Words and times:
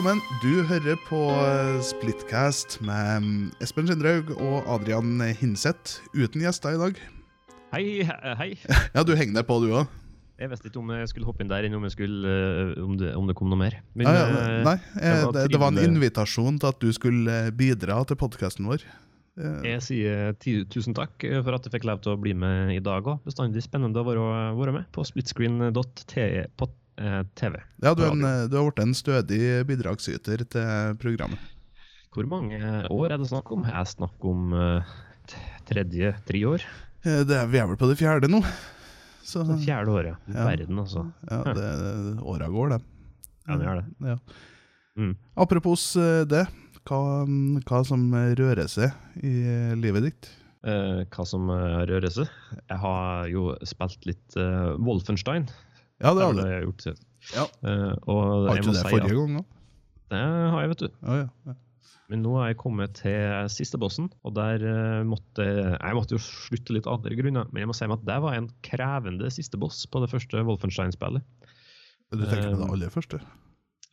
Velkommen. 0.00 0.22
Du 0.40 0.62
hører 0.64 0.96
på 1.04 1.18
Splitcast 1.84 2.78
med 2.80 3.50
Espen 3.60 3.84
Skindraug 3.84 4.30
og 4.32 4.64
Adrian 4.72 5.20
Hinseth, 5.36 5.98
uten 6.16 6.40
gjester 6.40 6.72
i 6.72 6.78
dag. 6.80 7.02
Hei, 7.74 7.82
hei. 8.38 8.46
Ja, 8.96 9.04
du 9.04 9.12
henger 9.12 9.36
deg 9.42 9.44
på, 9.50 9.58
du 9.60 9.74
òg? 9.76 9.90
Jeg 10.40 10.48
visste 10.54 10.70
ikke 10.70 10.80
om 10.80 10.94
jeg 10.96 11.10
skulle 11.12 11.28
hoppe 11.28 11.44
inn 11.44 11.52
der, 11.52 11.68
eller 11.68 11.76
om, 11.76 11.84
jeg 11.84 11.92
skulle, 11.98 12.32
eh, 12.32 12.72
om, 12.80 12.96
det, 12.96 13.12
om 13.12 13.28
det 13.28 13.36
kom 13.36 13.52
noe 13.52 13.60
mer. 13.60 13.76
Men, 13.92 14.08
Ja, 14.08 14.16
ja, 14.16 14.40
eh, 14.40 14.64
nei, 14.70 14.74
eh, 14.78 15.04
det 15.04 15.20
var 15.20 15.36
det, 15.36 15.44
det 15.52 15.62
var 15.66 15.76
en 15.76 15.84
invitasjon 15.84 16.62
til 16.64 16.72
at 16.72 16.80
du 16.80 16.88
skulle 16.96 17.36
eh, 17.50 17.52
bidra 17.60 18.00
til 18.08 18.22
podkasten 18.24 18.72
vår. 18.72 18.88
Eh, 19.36 19.62
jeg 19.68 19.84
sier 19.84 20.32
tusen 20.72 20.96
takk 20.96 21.28
eh, 21.28 21.42
for 21.44 21.60
at 21.60 21.68
jeg 21.68 21.76
fikk 21.76 21.90
lov 21.92 22.00
til 22.00 22.16
å 22.16 22.20
bli 22.24 22.32
med 22.32 22.72
i 22.72 22.80
dag 22.80 23.04
òg. 23.04 23.20
Bestandig 23.28 23.68
spennende 23.68 24.00
å 24.00 24.08
være, 24.08 24.24
være 24.64 24.80
med 24.80 24.88
på 24.96 25.04
splitscreen.tv. 25.12 26.46
eh, 27.00 27.22
TV. 27.34 27.56
Ja, 27.82 27.94
du, 27.94 28.04
en, 28.06 28.24
eh, 28.24 28.44
du 28.50 28.56
har 28.58 28.68
blitt 28.68 28.82
en 28.84 28.94
stødig 28.96 29.40
bidragsyter 29.68 30.44
til 30.44 30.98
programmet. 31.00 31.40
Hvor 32.10 32.26
mange 32.26 32.58
år 32.90 33.14
er 33.14 33.20
det 33.22 33.28
snakk 33.30 33.52
om? 33.54 33.64
Jeg 33.68 33.90
snakker 33.92 34.32
om 34.32 34.54
eh, 34.56 34.94
tredje, 35.68 36.14
tre 36.26 36.42
år. 36.48 36.64
Det 37.00 37.36
er, 37.36 37.46
vi 37.48 37.60
er 37.60 37.68
vel 37.70 37.78
på 37.80 37.88
det 37.88 37.96
fjerde 38.00 38.28
nå. 38.28 38.42
Så 39.24 39.44
det 39.46 39.60
fjerde 39.62 39.92
året. 39.94 40.30
Ja. 40.32 40.48
Verden, 40.48 40.80
altså. 40.82 41.04
ja, 41.30 41.54
det, 41.56 41.68
åra 42.26 42.48
går, 42.50 42.74
det. 42.74 42.80
Ja, 43.46 43.56
det 43.60 43.68
er 43.70 43.78
det. 43.80 44.10
Ja. 44.10 44.16
Mm. 45.00 45.14
Apropos 45.38 45.84
det, 46.28 46.42
hva, 46.88 47.00
hva 47.70 47.80
som 47.86 48.10
rører 48.12 48.68
seg 48.68 49.22
i 49.22 49.32
livet 49.80 50.08
ditt? 50.08 50.30
Hva 50.60 51.24
som 51.28 51.48
rører 51.48 52.12
seg? 52.12 52.28
Jeg 52.58 52.82
har 52.82 53.30
jo 53.32 53.46
spilt 53.70 54.10
litt 54.10 54.40
Wolfenstein. 54.82 55.46
Ja, 56.00 56.12
det 56.16 56.24
har 56.24 56.32
du. 56.36 56.42
jeg 56.48 56.64
gjort. 56.68 56.86
Ja. 57.36 57.44
Uh, 57.62 57.94
og 58.08 58.20
Har 58.48 58.56
ikke 58.60 58.70
du 58.70 58.72
det 58.72 58.80
si 58.80 58.92
forrige 58.94 59.16
gang 59.18 59.40
òg? 59.42 59.48
Det 60.10 60.20
har 60.20 60.62
jeg, 60.64 60.70
vet 60.72 60.84
du. 60.86 60.88
Ja, 61.06 61.16
ja. 61.46 61.56
Men 62.10 62.24
nå 62.24 62.32
er 62.42 62.48
jeg 62.50 62.56
kommet 62.58 62.96
til 62.98 63.50
siste 63.54 63.78
bossen, 63.78 64.08
og 64.26 64.32
der 64.34 64.58
eh, 64.66 65.02
måtte 65.06 65.44
jeg 65.46 65.94
måtte 65.94 66.16
jo 66.16 66.18
slutte 66.24 66.74
litt 66.74 66.88
av 66.90 66.96
andre 66.96 67.14
grunner. 67.14 67.46
Men 67.52 67.60
jeg 67.62 67.68
må 67.70 67.76
si 67.78 67.86
meg 67.86 68.00
at 68.00 68.08
det 68.08 68.16
var 68.24 68.34
en 68.34 68.48
krevende 68.66 69.30
siste 69.30 69.60
boss 69.62 69.84
på 69.86 70.00
det 70.02 70.08
første 70.10 70.42
Wolfenstein-spillet. 70.48 71.22
Du 72.10 72.24
tenker 72.26 72.50
på 72.50 72.56
det 72.58 72.66
Eh, 72.66 72.72
aller 72.74 72.90
første? 72.90 73.20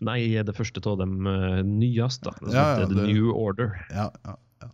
Nei, 0.02 0.18
det 0.42 0.56
første 0.58 0.82
av 0.90 1.04
uh, 1.06 1.62
nyeste. 1.62 2.34
Det 2.42 2.50
som 2.50 2.58
Ja, 2.58 2.66
heter 2.74 2.82
ja, 2.82 2.90
The 2.90 2.98
det- 3.04 3.08
New 3.14 3.30
Order. 3.38 3.78
Ja, 3.94 4.08
ja, 4.26 4.34
ja. 4.64 4.72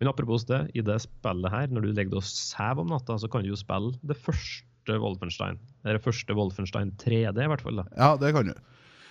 Men 0.00 0.08
apropos 0.12 0.44
det, 0.44 0.60
i 0.76 0.84
det 0.84 1.00
spillet 1.00 1.50
her, 1.56 1.72
når 1.72 1.80
du 1.88 1.88
legger 1.96 2.12
deg 2.12 2.20
og 2.20 2.28
sover 2.28 2.84
om 2.84 2.92
natta, 2.92 3.16
så 3.16 3.28
kan 3.32 3.40
du 3.44 3.48
jo 3.54 3.56
spille 3.56 3.96
det 4.04 4.20
første 4.20 4.68
Wolfenstein. 4.88 5.60
Det 5.80 5.92
er 5.92 5.98
det 5.98 6.04
første 6.04 6.36
Wolfenstein 6.36 6.92
3D, 7.00 7.36
i 7.44 7.50
hvert 7.52 7.64
fall. 7.64 7.82
da. 7.82 7.86
ja 7.96 8.14
det 8.20 8.34
kan 8.36 8.52
du. 8.52 8.54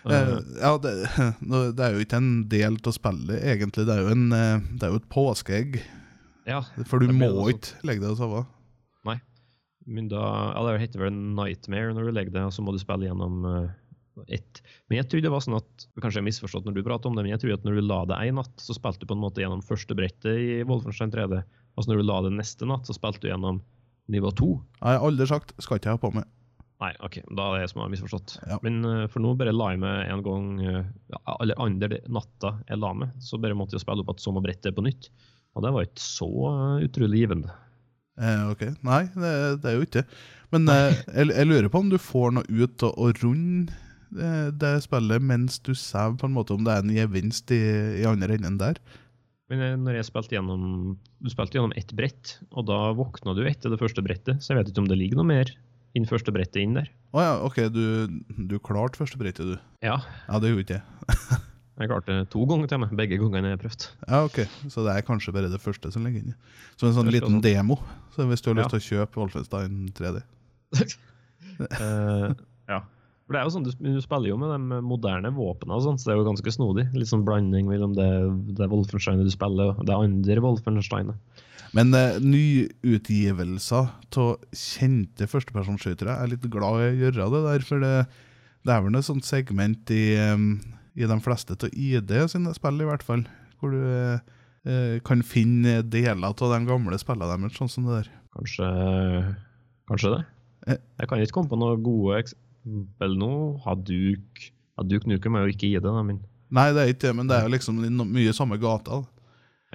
Uh, 0.08 0.40
ja, 0.62 0.78
det, 0.80 0.94
det 1.76 1.84
er 1.84 1.96
jo 1.96 2.06
ikke 2.06 2.20
en 2.22 2.32
del 2.52 2.78
av 2.80 2.96
spillet, 2.96 3.42
egentlig. 3.44 3.86
Det 3.88 3.96
er 3.96 4.06
jo, 4.06 4.14
en, 4.14 4.30
eh, 4.36 4.62
det 4.80 4.88
er 4.88 4.94
jo 4.94 5.02
et 5.02 5.10
påskeegg. 5.12 5.82
ja, 6.48 6.62
For 6.88 7.04
du 7.04 7.12
må 7.16 7.30
ikke 7.52 7.82
legge 7.88 8.06
deg 8.06 8.14
og 8.14 8.22
sove. 8.22 8.46
Nei. 9.08 9.18
Men 9.90 10.08
da, 10.12 10.24
ja, 10.54 10.64
det 10.70 10.86
heter 10.86 11.04
vel 11.04 11.20
Nightmare 11.36 11.96
når 11.98 12.08
du 12.08 12.16
legger 12.16 12.38
det, 12.38 12.48
og 12.48 12.56
så 12.56 12.64
må 12.64 12.74
du 12.76 12.80
spille 12.82 13.10
gjennom 13.10 13.44
uh, 13.44 13.68
ett. 14.32 14.62
Men 14.88 15.02
jeg 15.02 15.10
tror 15.12 15.24
det 15.26 15.34
var 15.34 15.44
sånn 15.44 15.60
at 15.60 15.88
Kanskje 16.00 16.20
jeg 16.20 16.24
har 16.24 16.30
misforstått 16.30 16.68
når 16.68 16.78
du 16.78 16.86
prater 16.88 17.12
om 17.12 17.18
det, 17.18 17.26
men 17.26 17.34
jeg 17.34 17.44
tror 17.44 17.58
at 17.58 17.68
når 17.68 17.80
du 17.80 17.84
la 17.84 18.00
det 18.08 18.22
én 18.30 18.40
natt, 18.40 18.56
så 18.62 18.76
spilte 18.78 19.04
du 19.04 19.10
på 19.10 19.18
en 19.18 19.26
måte 19.26 19.44
gjennom 19.44 19.66
første 19.66 19.98
brettet 19.98 20.32
i 20.32 20.62
Wolfenstein 20.68 21.12
3D. 21.12 21.42
Altså 21.76 21.92
når 21.92 22.00
du 22.00 22.08
la 22.08 22.22
det 22.26 22.34
neste 22.38 22.68
natt, 22.70 22.88
så 22.88 22.96
spilte 22.96 23.24
du 23.26 23.30
gjennom 23.32 23.60
nivå 24.12 24.34
to. 24.36 24.52
Jeg 24.80 24.98
har 24.98 25.06
aldri 25.06 25.28
sagt 25.30 25.54
'skal 25.60 25.80
ikke 25.80 25.92
jeg 25.92 26.00
ha 26.00 26.04
på 26.04 26.14
meg'. 26.16 26.28
Nei, 26.80 26.94
OK, 27.04 27.18
da 27.36 27.46
er 27.50 27.58
det 27.58 27.64
jeg 27.66 27.72
som 27.74 27.82
har 27.84 27.90
misforstått. 27.92 28.38
Ja. 28.48 28.58
Men 28.64 28.86
eh, 28.88 29.08
for 29.12 29.20
nå 29.20 29.34
bare 29.36 29.52
la 29.52 29.74
jeg 29.74 29.82
meg 29.82 30.12
en 30.14 30.24
gang 30.24 30.46
eh, 30.64 30.86
Eller 31.42 31.60
andre 31.60 32.00
natta 32.08 32.54
jeg 32.70 32.80
la 32.80 32.94
meg, 32.96 33.10
så 33.20 33.40
bare 33.42 33.58
måtte 33.58 33.76
jeg 33.76 33.84
spille 33.84 34.00
opp 34.00 34.14
at 34.14 34.24
samme 34.24 34.44
brettet 34.46 34.78
på 34.78 34.86
nytt. 34.86 35.10
Og 35.58 35.66
det 35.66 35.74
var 35.76 35.88
ikke 35.88 36.06
så 36.06 36.30
eh, 36.54 36.86
utrolig 36.88 37.26
givende. 37.26 37.52
Eh, 38.20 38.46
ok, 38.54 38.64
Nei, 38.88 39.04
det, 39.12 39.34
det 39.60 39.72
er 39.72 39.76
jo 39.76 39.88
ikke. 39.90 40.06
Men 40.56 40.72
eh, 40.72 40.96
jeg, 41.18 41.34
jeg 41.34 41.50
lurer 41.52 41.70
på 41.74 41.84
om 41.84 41.92
du 41.92 42.00
får 42.00 42.34
noe 42.38 42.48
ut 42.48 42.88
av 42.88 42.96
å 42.96 43.12
runde 43.20 43.76
det, 44.16 44.34
det 44.62 44.74
spillet 44.88 45.22
mens 45.22 45.60
du 45.62 45.74
sover, 45.76 46.16
på 46.22 46.30
en 46.30 46.38
måte, 46.38 46.56
om 46.56 46.64
det 46.66 46.74
er 46.74 46.86
en 46.86 46.96
gevinst 46.96 47.52
i, 47.54 47.62
i 48.00 48.08
andre 48.10 48.40
enden 48.40 48.58
der. 48.62 48.80
Men 49.50 49.62
eh, 49.66 49.76
når 49.82 49.96
jeg 50.00 50.06
spilte 50.12 50.36
gjennom 50.38 50.64
Du 51.24 51.30
spilte 51.34 51.58
gjennom 51.58 51.74
ett 51.80 51.92
brett, 51.98 52.36
og 52.54 52.68
da 52.70 52.92
våkna 52.98 53.34
du 53.38 53.44
etter 53.50 53.74
det 53.74 53.80
første 53.82 54.04
brettet, 54.06 54.44
så 54.44 54.54
jeg 54.54 54.60
vet 54.62 54.72
ikke 54.72 54.84
om 54.84 54.90
det 54.92 54.98
ligger 55.00 55.18
noe 55.22 55.30
mer 55.32 55.52
inn 55.98 56.06
første 56.06 56.30
brettet 56.32 56.62
inn 56.62 56.76
der. 56.78 56.90
Å 57.18 57.22
ja, 57.26 57.32
ok, 57.42 57.56
du, 57.74 57.84
du 58.46 58.60
klarte 58.62 59.00
første 59.02 59.18
brettet, 59.18 59.56
du. 59.56 59.56
Ja, 59.82 59.96
Ja, 60.30 60.38
det 60.40 60.52
gjorde 60.52 60.66
ikke 60.68 60.78
jeg. 60.78 61.40
jeg 61.82 61.90
klarte 61.90 62.18
to 62.30 62.44
ganger 62.46 62.70
til 62.70 62.82
meg. 62.84 62.94
Begge 63.00 63.18
gangene 63.18 63.50
jeg 63.50 63.58
har 63.58 63.64
prøvd. 63.64 63.88
Ja, 64.06 64.20
ok, 64.28 64.38
Så 64.70 64.84
det 64.86 64.94
er 64.94 65.08
kanskje 65.08 65.34
bare 65.34 65.50
det 65.50 65.62
første 65.64 65.90
som 65.96 66.06
ligger 66.06 66.22
inni. 66.22 66.36
Som 66.78 66.92
en 66.92 66.98
sånn 67.00 67.10
liten 67.10 67.40
sånn. 67.40 67.42
demo. 67.42 67.80
Så 68.14 68.28
hvis 68.30 68.46
du 68.46 68.52
har 68.52 68.60
lyst 68.62 68.70
Ja. 68.70 68.78
til 68.78 68.84
å 68.84 68.88
kjøpe 68.92 69.24
Wolfenstein 69.24 69.90
3D. 69.98 70.22
uh, 70.78 72.34
ja. 72.74 72.84
For 73.30 73.38
det 73.38 73.44
er 73.44 73.46
jo 73.46 73.52
sånn, 73.54 73.66
du, 73.68 73.74
du 73.78 74.02
spiller 74.02 74.32
jo 74.32 74.40
med 74.42 74.50
de 74.50 74.78
moderne 74.82 75.30
våpnene, 75.36 75.78
så 75.86 75.92
det 75.94 76.16
er 76.16 76.18
jo 76.18 76.26
ganske 76.26 76.54
snodig. 76.56 76.88
Litt 76.98 77.12
sånn 77.12 77.28
blanding 77.28 77.68
mellom 77.70 77.92
det, 77.94 78.08
det 78.58 78.66
Wolfensteinet 78.72 79.28
du 79.28 79.30
spiller, 79.30 79.76
og 79.76 79.86
det 79.86 79.94
andre 79.94 80.42
Wolfensteinet. 80.42 81.44
Men 81.78 81.94
eh, 81.94 82.18
nyutgivelser 82.26 83.92
av 84.18 84.48
kjente 84.58 85.30
førstepersonskytere 85.30 86.16
er 86.18 86.32
litt 86.32 86.50
glad 86.50 86.82
i 86.82 86.88
å 86.88 86.98
gjøre 87.04 87.30
det 87.36 87.44
der, 87.46 87.68
for 87.70 87.86
det, 87.86 87.94
det 88.66 88.74
er 88.74 88.82
vel 88.88 88.98
et 88.98 89.10
sånt 89.12 89.30
segment 89.30 89.94
i, 89.94 90.04
i 90.98 91.14
de 91.14 91.22
fleste 91.22 91.54
av 91.54 91.70
ID 91.70 92.18
sine 92.34 92.58
spill, 92.58 92.82
i 92.82 92.90
hvert 92.90 93.06
fall, 93.06 93.28
hvor 93.62 93.78
du 93.78 93.86
eh, 93.86 94.98
kan 95.06 95.22
finne 95.22 95.84
deler 95.86 96.34
av 96.34 96.34
de 96.42 96.64
gamle 96.66 96.98
spillene 96.98 97.46
deres, 97.46 97.62
sånn 97.62 97.76
som 97.78 97.86
det 97.94 98.02
der. 98.02 98.14
Kanskje, 98.34 98.74
kanskje 99.94 100.18
det? 100.18 100.24
Eh. 100.66 100.86
Jeg 100.98 101.14
kan 101.14 101.22
ikke 101.22 101.38
komme 101.38 101.54
på 101.54 101.62
noen 101.62 101.86
gode 101.86 102.24
eksempel 102.70 103.16
nå. 103.20 103.32
Haduk 103.66 104.44
Haduk 104.80 105.06
Nukem 105.10 105.36
er 105.36 105.46
jo 105.48 105.54
ikke 105.56 105.68
i 105.70 105.74
det, 105.78 105.84
da, 105.90 106.02
men 106.06 106.22
Nei, 106.50 106.72
det 106.74 106.82
er 106.82 106.92
ikke 106.94 107.08
det, 107.10 107.16
men 107.20 107.28
det 107.30 107.36
er 107.38 107.44
jo 107.46 107.52
liksom 107.54 107.78
mye 108.10 108.32
samme 108.34 108.58
gata. 108.58 109.02
da. 109.04 109.28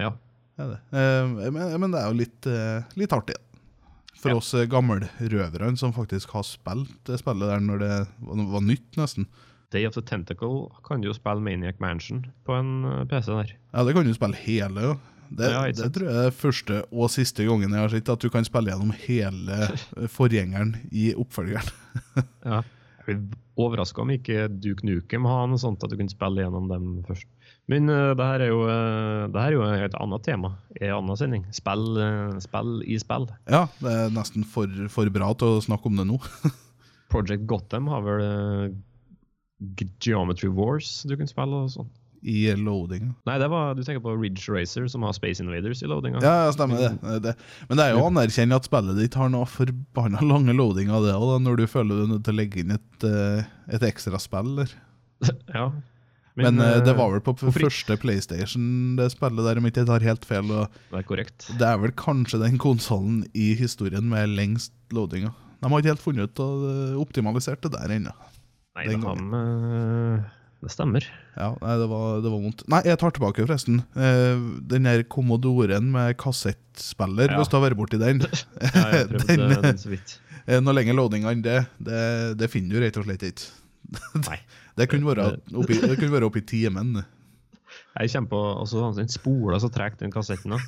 ja. 0.03 0.09
Det 0.55 0.63
er 0.63 0.69
det. 0.71 0.79
Eh, 0.95 1.51
men, 1.51 1.79
men 1.83 1.91
det 1.91 1.99
er 2.01 2.07
jo 2.11 2.17
litt, 2.19 2.47
eh, 2.47 2.83
litt 2.99 3.11
artig. 3.15 3.35
For 4.15 4.31
Ja. 4.31 4.37
oss 4.39 4.53
eh, 4.55 4.65
gammelrøverne 4.71 5.77
som 5.77 5.91
faktisk 5.95 6.31
har 6.35 6.43
spilt 6.47 6.93
det 7.07 7.17
spillet 7.19 7.47
der 7.51 7.59
når 7.63 7.79
det 7.83 7.91
var, 8.23 8.61
nytt, 8.63 8.87
nesten. 8.99 9.27
Day 9.71 9.85
of 9.87 9.93
the 9.95 10.01
Tentacle 10.01 10.69
kan 10.87 11.01
du 11.03 11.09
jo 11.09 11.15
spille 11.15 11.43
Maniac 11.43 11.79
Mansion 11.83 12.25
på 12.47 12.55
en 12.59 12.85
eh, 12.87 13.03
PC 13.11 13.27
der. 13.31 13.51
Ja, 13.73 13.83
det 13.83 13.95
kan 13.95 14.07
du 14.07 14.13
spille 14.15 14.35
hele. 14.45 14.81
jo. 14.89 14.95
Det, 15.35 15.51
Ja, 15.51 15.63
det 15.71 15.91
tror 15.95 16.07
jeg 16.11 16.27
er 16.29 16.35
første 16.37 16.83
og 16.91 17.09
siste 17.11 17.43
gangen 17.47 17.71
jeg 17.73 17.81
har 17.81 17.89
sett 17.89 18.09
at 18.13 18.19
du 18.21 18.29
kan 18.29 18.45
spille 18.47 18.71
gjennom 18.71 18.91
hele 19.07 19.69
forgjengeren 20.19 20.75
i 20.91 21.13
oppfølgeren. 21.15 21.71
Ja. 22.45 22.61
Jeg 23.05 23.21
blir 23.21 23.41
overraska 23.55 24.03
om 24.03 24.11
ikke 24.11 24.47
Duke 24.51 24.85
Nukem 24.87 25.27
har 25.29 25.45
noe 25.47 25.61
sånt 25.61 25.83
at 25.85 25.91
du 25.91 25.97
kan 25.99 26.09
spille 26.11 26.43
gjennom 26.43 26.67
dem 26.71 26.87
først. 27.07 27.27
Men 27.71 27.89
uh, 27.89 28.13
det 28.17 28.25
her 28.27 28.43
er 28.45 28.51
jo, 28.51 28.63
uh, 28.67 29.25
det 29.31 29.41
her 29.41 29.53
er 29.53 29.55
jo 29.55 29.85
et 29.87 29.97
annet 30.01 30.25
tema 30.27 30.51
i 30.75 30.87
en 30.89 30.97
annen 30.99 31.19
sending. 31.19 31.45
Spill, 31.55 31.85
uh, 31.97 32.35
spill 32.43 32.81
i 32.83 32.97
spill. 33.01 33.29
Ja, 33.49 33.65
det 33.79 33.93
er 33.93 34.15
nesten 34.15 34.45
for, 34.47 34.71
for 34.91 35.11
bra 35.13 35.31
til 35.39 35.55
å 35.55 35.63
snakke 35.65 35.89
om 35.89 36.01
det 36.01 36.07
nå. 36.09 36.19
Project 37.13 37.45
Gotham 37.49 37.87
har 37.93 38.03
vel 38.05 38.73
Geometry 40.03 40.49
Wars 40.51 41.03
du 41.07 41.15
kan 41.17 41.29
spille 41.31 41.63
og 41.63 41.71
sånn. 41.73 41.93
I 42.25 42.55
loadinga. 42.57 43.11
Nei, 43.29 43.37
det 43.41 43.47
var, 43.53 43.75
du 43.77 43.83
tenker 43.85 44.01
på 44.01 44.15
Ridge 44.17 44.49
Racer, 44.49 44.87
som 44.89 45.05
har 45.05 45.13
Space 45.13 45.43
Invaders 45.43 45.83
i 45.85 45.89
loadinga. 45.89 46.21
Ja, 46.23 46.47
ja, 46.47 46.53
stemmer 46.55 46.81
det. 46.81 47.17
det. 47.21 47.35
Men 47.69 47.77
det 47.77 47.85
er 47.85 47.93
jo 47.93 48.01
å 48.01 48.07
anerkjenne 48.09 48.57
at 48.57 48.65
spillet 48.65 48.97
ditt 48.97 49.17
har 49.19 49.29
noe 49.33 49.45
forbanna 49.49 50.23
lange 50.25 50.55
loadinger, 50.57 51.05
det 51.05 51.13
òg, 51.13 51.35
når 51.45 51.61
du 51.61 51.65
føler 51.69 51.99
du 51.99 52.05
er 52.07 52.13
nødt 52.15 52.25
til 52.25 52.33
å 52.33 52.39
legge 52.39 52.63
inn 52.63 52.73
et, 52.77 53.05
eh, 53.05 53.51
et 53.77 53.85
ekstra 53.91 54.21
spill 54.21 54.55
eller? 54.55 54.73
Ja. 55.55 55.69
Men, 56.35 56.59
eh, 56.59 56.81
det 56.83 56.91
eh, 56.91 56.97
var 56.97 57.13
vel 57.13 57.21
på 57.23 57.31
hvorfor 57.39 57.67
første 57.69 57.95
PlayStation 58.01 58.95
det 58.97 59.07
spillet 59.13 59.45
der, 59.47 59.61
om 59.61 59.69
ikke 59.69 59.85
jeg 59.85 59.89
tar 59.91 60.03
helt 60.03 60.25
feil. 60.27 60.49
Det 60.51 60.99
er 60.99 61.05
korrekt. 61.07 61.47
det 61.61 61.67
er 61.69 61.79
vel 61.79 61.93
kanskje 61.95 62.41
den 62.41 62.59
konsollen 62.59 63.21
i 63.31 63.53
historien 63.55 64.09
med 64.11 64.33
lengst 64.35 64.73
loadinga. 64.95 65.31
De 65.61 65.71
har 65.71 65.81
ikke 65.81 65.93
helt 65.93 66.03
funnet 66.03 66.33
ut 66.33 66.41
og 66.43 66.65
eh, 66.69 66.97
optimalisert 66.99 67.63
det 67.63 67.71
der 67.77 67.95
ennå. 67.95 68.15
Nei, 68.75 68.89
Den 68.91 69.05
det, 70.65 70.71
eh, 70.71 70.75
stemmer. 70.75 71.05
Ja, 71.37 71.51
nei, 71.61 71.75
det 71.81 71.87
var, 71.91 72.19
det 72.25 72.31
var 72.33 72.41
vondt. 72.43 72.63
Nei, 72.73 72.81
jeg 72.89 72.99
tar 73.01 73.13
tilbake, 73.15 73.45
forresten. 73.45 73.79
Eh, 73.95 74.43
den 74.73 74.89
der 74.89 75.03
Commodoren 75.07 75.91
med 75.93 76.17
kassettspiller, 76.21 77.29
Ja. 77.31 77.37
hvis 77.39 77.49
du 77.53 77.57
har 77.59 77.65
vært 77.69 77.77
borti 77.79 77.99
den. 78.01 78.19
Ja, 78.61 78.85
jeg 78.99 79.09
prøvde 79.13 79.37
Den- 79.45 79.61
den, 79.69 79.77
så 79.81 79.89
vidt. 79.93 80.17
Eh, 80.47 80.59
Noe 80.61 80.75
lenger 80.77 80.93
loading 80.97 81.23
enn 81.29 81.41
det, 81.45 81.59
det, 81.81 82.03
det 82.37 82.49
finner 82.53 82.75
du 82.77 82.83
rett 82.85 82.97
og 83.01 83.05
slett 83.07 83.23
ikke. 83.31 83.49
Nei. 84.29 84.39
Det 84.75 84.89
kunne 84.91 85.07
være 85.07 85.29
oppi, 85.55 85.77
det 85.79 85.95
kunne 86.01 86.11
være 86.17 86.27
oppi 86.27 86.41
timen. 86.45 86.97
Jeg 87.95 88.11
kommer 88.11 88.29
på 88.29 88.39
altså, 88.59 88.89
Den 88.97 89.07
spola 89.11 89.57
så 89.63 89.69
tregt, 89.71 90.01
den 90.03 90.11
kassetten. 90.11 90.51
da. 90.51 90.59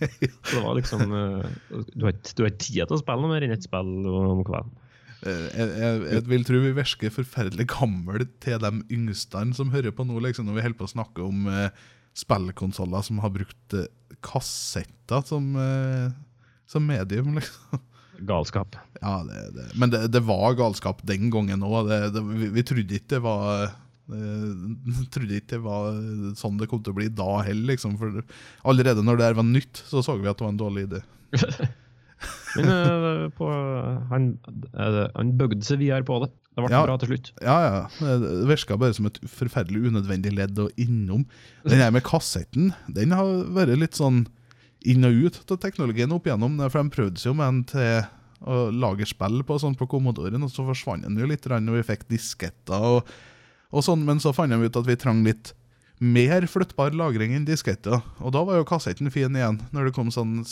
Så 0.47 0.55
det 0.55 0.63
var 0.63 0.75
liksom 0.79 1.01
eh, 1.11 1.55
du 1.93 2.05
har 2.07 2.13
ikke 2.15 2.51
tid 2.55 2.85
til 2.87 2.95
å 2.95 2.99
spille 3.01 3.19
noe 3.21 3.33
mer 3.33 3.43
enn 3.43 3.53
ett 3.57 3.65
spill 3.67 3.89
om 4.07 4.43
kvelden. 4.47 4.71
Eh, 5.25 5.45
Jeg, 5.57 5.69
jeg, 5.81 6.01
jeg 6.13 6.23
vil 6.29 6.43
tro 6.45 6.59
vi 6.61 6.73
virker 6.77 7.13
forferdelig 7.13 7.65
gamle 7.73 8.27
til 8.43 8.59
de 8.61 8.71
yngste 8.93 9.41
som 9.57 9.71
hører 9.73 9.93
på 9.95 10.05
nå, 10.05 10.19
liksom, 10.27 10.45
når 10.49 10.59
vi 10.59 10.65
holder 10.67 10.79
på 10.81 10.87
å 10.89 10.93
snakke 10.93 11.25
om 11.25 11.47
eh, 11.49 11.69
spillkonsoller 12.17 13.05
som 13.05 13.19
har 13.23 13.33
brukt 13.33 13.77
eh, 13.77 13.87
kassetter 14.25 15.25
som, 15.25 15.51
eh, 15.61 16.11
som 16.69 16.85
medium. 16.85 17.35
liksom. 17.39 17.81
Galskap. 18.27 18.75
Ja, 19.01 19.19
det, 19.27 19.41
det. 19.53 19.65
Men 19.77 19.91
det, 19.93 20.07
det 20.13 20.23
var 20.25 20.55
galskap 20.57 21.03
den 21.05 21.29
gangen 21.33 21.61
òg. 21.65 21.91
Vi, 22.31 22.47
vi 22.55 22.63
trodde 22.65 22.97
ikke 22.97 23.11
det 23.17 23.23
var 23.25 23.67
eh, 23.67 25.03
trodde 25.13 25.37
ikke 25.37 25.55
det 25.57 25.61
var 25.65 25.99
sånn 26.39 26.57
det 26.61 26.69
kom 26.71 26.81
til 26.85 26.95
å 26.95 26.97
bli 26.97 27.09
da 27.13 27.41
heller. 27.45 27.73
Liksom. 27.75 27.97
For 28.01 28.21
allerede 28.69 29.05
når 29.05 29.19
det 29.21 29.29
her 29.31 29.37
var 29.41 29.49
nytt, 29.49 29.83
så 29.89 30.01
så 30.05 30.17
vi 30.17 30.29
at 30.29 30.37
det 30.39 30.45
var 30.47 30.53
en 30.55 30.61
dårlig 30.65 30.87
idé. 30.89 31.03
Men 32.57 32.69
eh, 32.73 33.23
på, 33.37 33.47
han, 34.11 34.27
eh, 34.73 34.99
han 35.15 35.31
bøgde 35.37 35.63
seg 35.67 35.81
videre 35.83 36.05
på 36.07 36.19
det. 36.23 36.31
Det 36.57 36.63
ble 36.65 36.73
Ja. 36.73 36.81
bra 36.87 36.95
til 36.97 37.11
slutt. 37.11 37.31
Ja, 37.45 37.57
ja. 37.61 37.81
Det 38.01 38.47
virka 38.49 38.77
bare 38.81 38.95
som 38.97 39.05
et 39.05 39.19
forferdelig 39.29 39.91
unødvendig 39.91 40.31
ledd 40.33 40.57
og 40.63 40.71
innom. 40.81 41.27
Den 41.67 41.83
her 41.83 41.91
med 41.93 42.05
kassetten, 42.07 42.71
den 42.89 43.13
har 43.13 43.43
vært 43.53 43.77
litt 43.77 43.93
sånn 43.99 44.23
inn 44.87 45.05
og 45.05 45.13
ut 45.27 45.51
av 45.53 45.59
teknologien 45.61 46.11
opp 46.15 46.25
igjennom. 46.25 46.57
For 46.71 46.81
de 46.81 46.95
prøvde 46.95 47.21
seg 47.21 47.29
jo 47.29 47.37
med 47.37 47.47
en 47.51 47.61
til 47.69 48.07
å 48.47 48.57
lage 48.73 49.05
spill 49.09 49.43
på 49.45 49.57
sånn 49.61 49.77
på 49.77 49.87
Commodoren, 49.89 50.43
og 50.45 50.49
så 50.53 50.65
forsvant 50.65 51.05
den 51.05 51.17
jo 51.17 51.29
litt 51.29 51.45
når 51.45 51.79
vi 51.79 51.85
fikk 51.93 52.07
disketter 52.09 52.83
og, 52.85 53.07
og 53.73 53.83
sånn, 53.85 54.03
men 54.05 54.19
så 54.21 54.33
fant 54.33 54.53
de 54.53 54.57
ut 54.61 54.77
at 54.77 54.85
vi 54.85 54.95
trang 54.95 55.23
litt 55.25 55.53
mer 55.99 56.45
flyttbar 56.45 56.93
lagring 56.93 57.33
enn 57.33 57.45
disketter. 57.45 58.01
Og 58.21 58.33
da 58.33 58.43
var 58.45 58.59
jo 58.59 58.65
kassetten 58.69 59.09
fin 59.13 59.33
igjen, 59.35 59.61
når 59.73 59.89
det 59.89 59.95
kom 59.97 60.09
sånn 60.13 60.43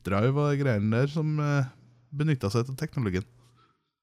zip-drive 0.00 0.36
og 0.40 0.58
greiene 0.60 0.90
der 1.02 1.10
som 1.10 1.38
eh, 1.40 1.68
benytta 2.16 2.50
seg 2.50 2.68
av 2.68 2.76
teknologien. 2.80 3.24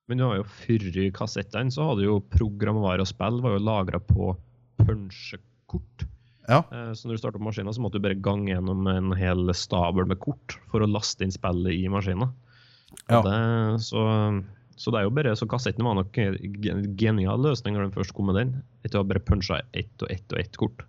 Men 0.08 0.18
du 0.18 0.24
har 0.24 0.38
jo 0.40 0.46
før 0.48 1.12
kassettene 1.14 1.72
så 1.74 1.90
hadde 1.90 2.06
jo 2.06 2.22
programvare 2.32 3.02
og 3.04 3.10
spill 3.10 3.42
var 3.44 3.58
jo 3.58 3.64
lagra 3.66 4.00
på 4.00 4.36
punsjekort. 4.80 6.06
Ja. 6.48 6.62
Eh, 6.72 6.94
Så 6.94 7.08
når 7.08 7.18
du 7.18 7.22
starta 7.24 7.40
maskinen, 7.44 7.74
så 7.74 7.82
måtte 7.84 8.00
du 8.00 8.06
bare 8.06 8.16
gange 8.16 8.54
gjennom 8.54 8.88
en 8.88 9.12
hel 9.18 9.52
stabel 9.54 10.08
med 10.08 10.20
kort 10.24 10.58
for 10.72 10.82
å 10.82 10.88
laste 10.88 11.24
inn 11.26 11.32
spillet 11.36 11.74
i 11.76 11.88
maskinen. 11.92 12.32
Ja. 13.12 13.20
Det, 13.22 13.82
så, 13.84 14.00
så 14.80 14.92
det 14.94 15.02
er 15.02 15.10
jo 15.10 15.16
bare, 15.18 15.36
så 15.36 15.48
kassetten 15.50 15.84
var 15.84 15.98
nok 16.00 16.18
en 16.24 16.86
genial 16.98 17.42
løsning 17.44 17.76
når 17.76 17.90
den 17.90 17.98
først 17.98 18.16
kom 18.16 18.30
med 18.32 18.40
den. 18.40 18.54
Etter 18.88 19.02
å 19.02 19.08
bare 19.08 19.20
punche 19.28 19.60
ett 19.76 20.06
og 20.06 20.12
ett 20.14 20.32
og 20.32 20.40
ett 20.40 20.56
kort. 20.56 20.86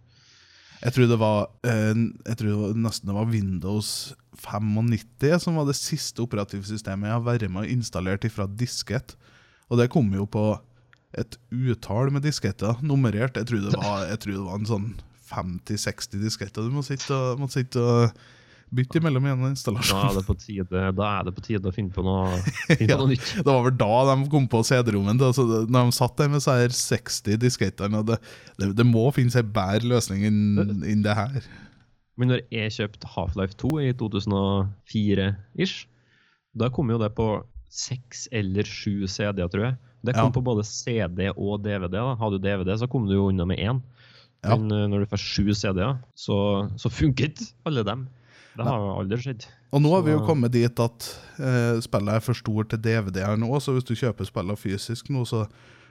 Jeg 0.79 0.95
tror 0.95 1.09
det 1.11 1.19
var, 1.19 1.49
eh, 1.67 1.95
jeg 2.29 2.39
tror 2.39 2.49
det 2.49 2.59
var 2.61 2.81
nesten 2.87 3.11
det 3.11 3.17
var 3.17 3.31
Windows 3.33 3.91
95 4.39 5.43
som 5.43 5.59
var 5.59 5.67
det 5.67 5.75
siste 5.79 6.23
operativsystemet 6.23 7.11
jeg 7.11 7.17
har 7.17 7.27
vært 7.27 7.51
med 7.51 7.67
og 7.67 7.73
installert 7.73 8.27
fra 8.31 8.47
diskett. 8.47 9.17
Og 9.69 9.81
det 9.81 9.91
kom 9.93 10.13
jo 10.15 10.25
på 10.31 10.47
et 11.19 11.39
utall 11.51 12.13
med 12.13 12.23
disketter, 12.23 12.79
nummerert. 12.85 13.37
Jeg 13.41 13.49
tror 13.49 13.65
det 13.65 13.75
var, 13.75 14.05
tror 14.23 14.35
det 14.37 14.47
var 14.47 14.61
en 14.61 14.69
sånn 14.69 14.89
50-60 15.29 16.23
disketter 16.23 16.65
du 16.65 16.73
må 16.73 16.85
sitte 16.87 17.17
og, 17.83 18.13
bytte 18.75 18.99
imellom 19.01 19.25
igjen 19.29 19.45
en 19.49 19.55
Da 19.55 20.01
er 20.09 20.15
det 20.19 20.25
på 20.27 20.35
tide, 20.39 20.83
da 20.97 21.07
er 21.21 21.25
det 21.29 21.35
på 21.37 21.43
tide 21.47 21.71
å 21.71 21.75
finne 21.75 21.91
på 21.95 22.03
noe, 22.05 22.37
finne 22.69 22.85
på 22.85 22.89
Ja. 22.91 22.97
noe 23.01 23.09
nytt. 23.13 23.31
Det 23.39 23.47
var 23.49 23.63
vel 23.69 23.77
da 23.81 24.15
de 24.15 24.29
kom 24.33 24.49
på 24.49 24.61
CD-rommet. 24.65 25.21
Altså, 25.25 25.47
Når 25.69 25.89
de 25.91 25.97
satt 25.97 26.17
der 26.17 26.29
med 26.29 26.43
seg 26.45 26.71
60 26.75 27.39
diskettene. 27.43 28.05
Det, 28.07 28.19
det, 28.59 28.73
det 28.77 28.87
må 28.87 29.07
finnes 29.17 29.37
en 29.41 29.51
bedre 29.53 29.89
løsning 29.95 30.25
enn 30.29 30.83
enn 30.85 31.03
det 31.07 31.15
her. 31.17 31.41
Men 32.19 32.33
når 32.33 32.41
jeg 32.51 32.73
kjøpte 32.75 33.07
Half-Life 33.15 33.55
2 33.63 33.69
i 33.87 33.93
2004-ish, 34.87 35.87
da 36.59 36.69
kom 36.75 36.91
jo 36.91 36.99
det 37.01 37.13
på 37.17 37.29
seks 37.71 38.27
eller 38.35 38.67
sju 38.67 39.07
CD-er, 39.07 39.49
tror 39.53 39.65
jeg. 39.69 39.77
Det 40.07 40.15
kom 40.15 40.31
Ja. 40.31 40.35
på 40.35 40.43
både 40.45 40.65
CD 40.65 41.29
og 41.37 41.63
DVD. 41.63 41.91
da. 41.93 42.15
Hadde 42.17 42.39
du 42.39 42.47
DVD, 42.49 42.77
så 42.79 42.89
kom 42.89 43.07
du 43.07 43.15
jo 43.15 43.29
unna 43.29 43.45
med 43.47 43.59
én. 43.59 43.81
Ja. 44.45 44.57
Men 44.57 44.71
eh, 44.71 44.87
når 44.89 45.01
du 45.01 45.07
får 45.11 45.19
sju 45.19 45.53
CD-er, 45.55 45.99
så, 46.15 46.71
så 46.79 46.89
funket 46.91 47.53
alle 47.67 47.83
dem. 47.85 48.07
Det 48.65 48.73
har 48.73 48.83
jo 48.83 48.93
aldri 48.99 49.19
skjedd. 49.23 49.47
Og 49.73 49.83
nå 49.85 49.91
har 49.95 50.03
vi 50.07 50.13
jo 50.15 50.23
kommet 50.27 50.53
dit 50.55 50.81
at 50.83 51.09
eh, 51.39 51.79
spillet 51.85 52.15
er 52.19 52.25
for 52.25 52.35
stort 52.39 52.71
til 52.73 52.81
DVD-er 52.83 53.37
nå, 53.39 53.49
så 53.63 53.75
hvis 53.77 53.87
du 53.87 53.95
kjøper 53.95 54.27
spillene 54.29 54.57
fysisk 54.59 55.11
nå, 55.15 55.23
så 55.29 55.45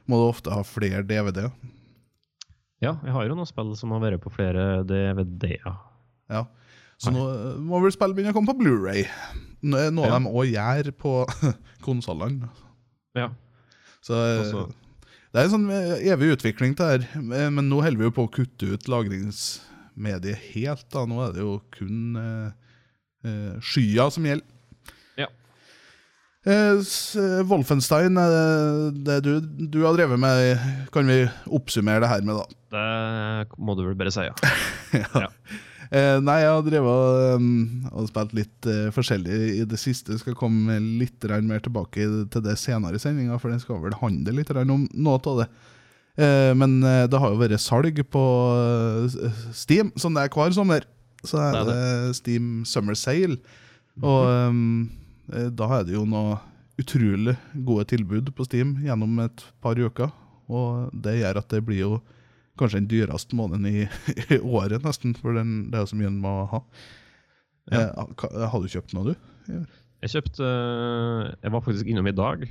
må 0.07 0.19
du 0.19 0.25
ofte 0.29 0.51
ha 0.53 0.63
flere 0.67 1.03
DVD-er. 1.07 1.51
Ja, 2.83 2.93
jeg 3.03 3.13
har 3.15 3.25
jo 3.25 3.35
noen 3.37 3.49
spill 3.49 3.71
som 3.79 3.93
har 3.95 4.03
vært 4.03 4.21
på 4.21 4.29
flere 4.33 4.83
DVD-er. 4.87 5.77
Ja. 6.29 6.43
Så 7.01 7.13
nå 7.13 7.23
eh, 7.29 7.59
må 7.61 7.79
vel 7.83 7.93
spillet 7.93 8.17
begynne 8.17 8.33
å 8.33 8.37
komme 8.37 8.51
på 8.53 8.59
Blu-ray. 8.61 9.05
Noe 9.67 9.87
Ja. 9.89 10.17
de 10.19 10.29
òg 10.29 10.51
gjør 10.53 10.91
på 10.97 11.13
konsollene. 11.87 12.49
Ja. 13.17 13.31
Så 14.05 14.13
eh, 14.17 14.41
Altså- 14.43 14.67
det 15.33 15.41
er 15.41 15.47
en 15.49 15.51
sånn 15.51 15.69
eh, 15.69 16.05
evig 16.13 16.31
utvikling 16.37 16.73
det 16.79 16.85
her. 16.87 17.07
Men 17.21 17.67
nå 17.69 17.81
holder 17.83 17.99
vi 17.99 18.07
jo 18.07 18.13
på 18.15 18.25
å 18.25 18.31
kutte 18.33 18.69
ut 18.73 18.87
lagringsmediet 19.97 20.37
helt. 20.53 20.85
da. 20.91 21.05
Nå 21.05 21.21
er 21.25 21.33
det 21.33 21.41
jo 21.41 21.59
kun 21.71 22.15
eh, 22.15 22.51
eh, 23.25 23.59
skya 23.61 24.09
som 24.11 24.25
gjelder. 24.25 24.45
Ja. 25.17 25.27
Eh, 26.45 26.77
eh, 26.77 27.43
Wolfenstein, 27.45 28.17
eh, 28.17 28.93
det 28.93 29.23
du, 29.23 29.39
du 29.41 29.83
har 29.85 29.95
drevet 29.95 30.19
med, 30.19 30.59
kan 30.91 31.07
vi 31.07 31.27
oppsummere 31.47 32.01
det 32.01 32.07
her 32.09 32.21
med, 32.21 32.35
da? 32.35 32.45
Det 33.47 33.57
må 33.57 33.75
du 33.75 33.85
vel 33.85 33.97
bare 33.97 34.11
si, 34.11 34.25
ja. 34.27 34.35
Ja. 35.23 35.29
Eh, 35.87 36.17
nei, 36.19 36.41
jeg 36.41 36.51
har 36.51 36.63
drevet 36.65 37.37
um, 37.39 37.85
og 37.95 38.09
spilt 38.09 38.33
litt 38.35 38.67
uh, 38.67 38.89
forskjellig 38.91 39.37
i 39.61 39.61
det 39.63 39.77
siste. 39.79 40.17
Skal 40.19 40.35
komme 40.35 40.75
litt 40.83 41.23
mer 41.47 41.63
tilbake 41.63 42.03
til 42.27 42.43
det 42.43 42.57
senere 42.59 42.99
i 42.99 42.99
sendinga, 42.99 43.37
for 43.39 43.53
den 43.53 43.61
skal 43.63 43.79
vel 43.79 43.95
handle 44.01 44.35
litt 44.35 44.51
om 44.51 44.83
noe 44.91 45.21
av 45.23 45.45
det. 45.45 45.47
Eh, 46.17 46.51
men 46.57 46.79
eh, 46.81 47.05
det 47.09 47.21
har 47.21 47.33
jo 47.33 47.41
vært 47.41 47.61
salg 47.61 48.01
på 48.13 48.25
eh, 48.57 49.41
Steam, 49.53 49.91
som 49.99 50.17
det 50.17 50.25
er 50.25 50.33
hver 50.33 50.55
sommer. 50.55 50.87
Så 51.25 51.39
er 51.41 51.63
Det 51.67 52.17
Steam 52.17 52.63
Summer 52.65 52.97
Sale. 52.97 53.39
Og 53.97 54.27
um, 54.53 54.85
da 55.27 55.67
er 55.79 55.87
det 55.87 55.95
jo 55.95 56.03
noe 56.05 56.37
utrolig 56.77 57.33
gode 57.65 57.87
tilbud 57.89 58.29
på 58.37 58.45
Steam 58.45 58.75
gjennom 58.85 59.17
et 59.25 59.43
par 59.63 59.79
uker. 59.81 60.13
Og 60.47 60.93
det 60.93 61.17
gjør 61.17 61.41
at 61.41 61.49
det 61.51 61.63
blir 61.65 61.81
jo 61.81 61.97
kanskje 62.57 62.81
den 62.81 62.89
dyreste 62.91 63.37
måneden 63.37 63.65
i, 63.69 63.87
i 64.35 64.39
året, 64.39 64.85
nesten. 64.85 65.15
For 65.17 65.37
den, 65.37 65.67
det 65.71 65.79
er 65.79 65.85
jo 65.85 65.91
så 65.91 65.99
mye 65.99 66.11
en 66.11 66.21
må 66.23 66.37
ha. 66.53 66.63
Ja. 67.73 67.89
Eh, 67.89 68.47
har 68.47 68.63
du 68.63 68.71
kjøpt 68.71 68.95
noe, 68.95 69.13
du? 69.13 69.53
Jeg 70.03 70.13
kjøpte 70.13 70.45
Jeg 70.45 71.51
var 71.51 71.63
faktisk 71.65 71.89
innom 71.89 72.07
i 72.07 72.15
dag, 72.15 72.45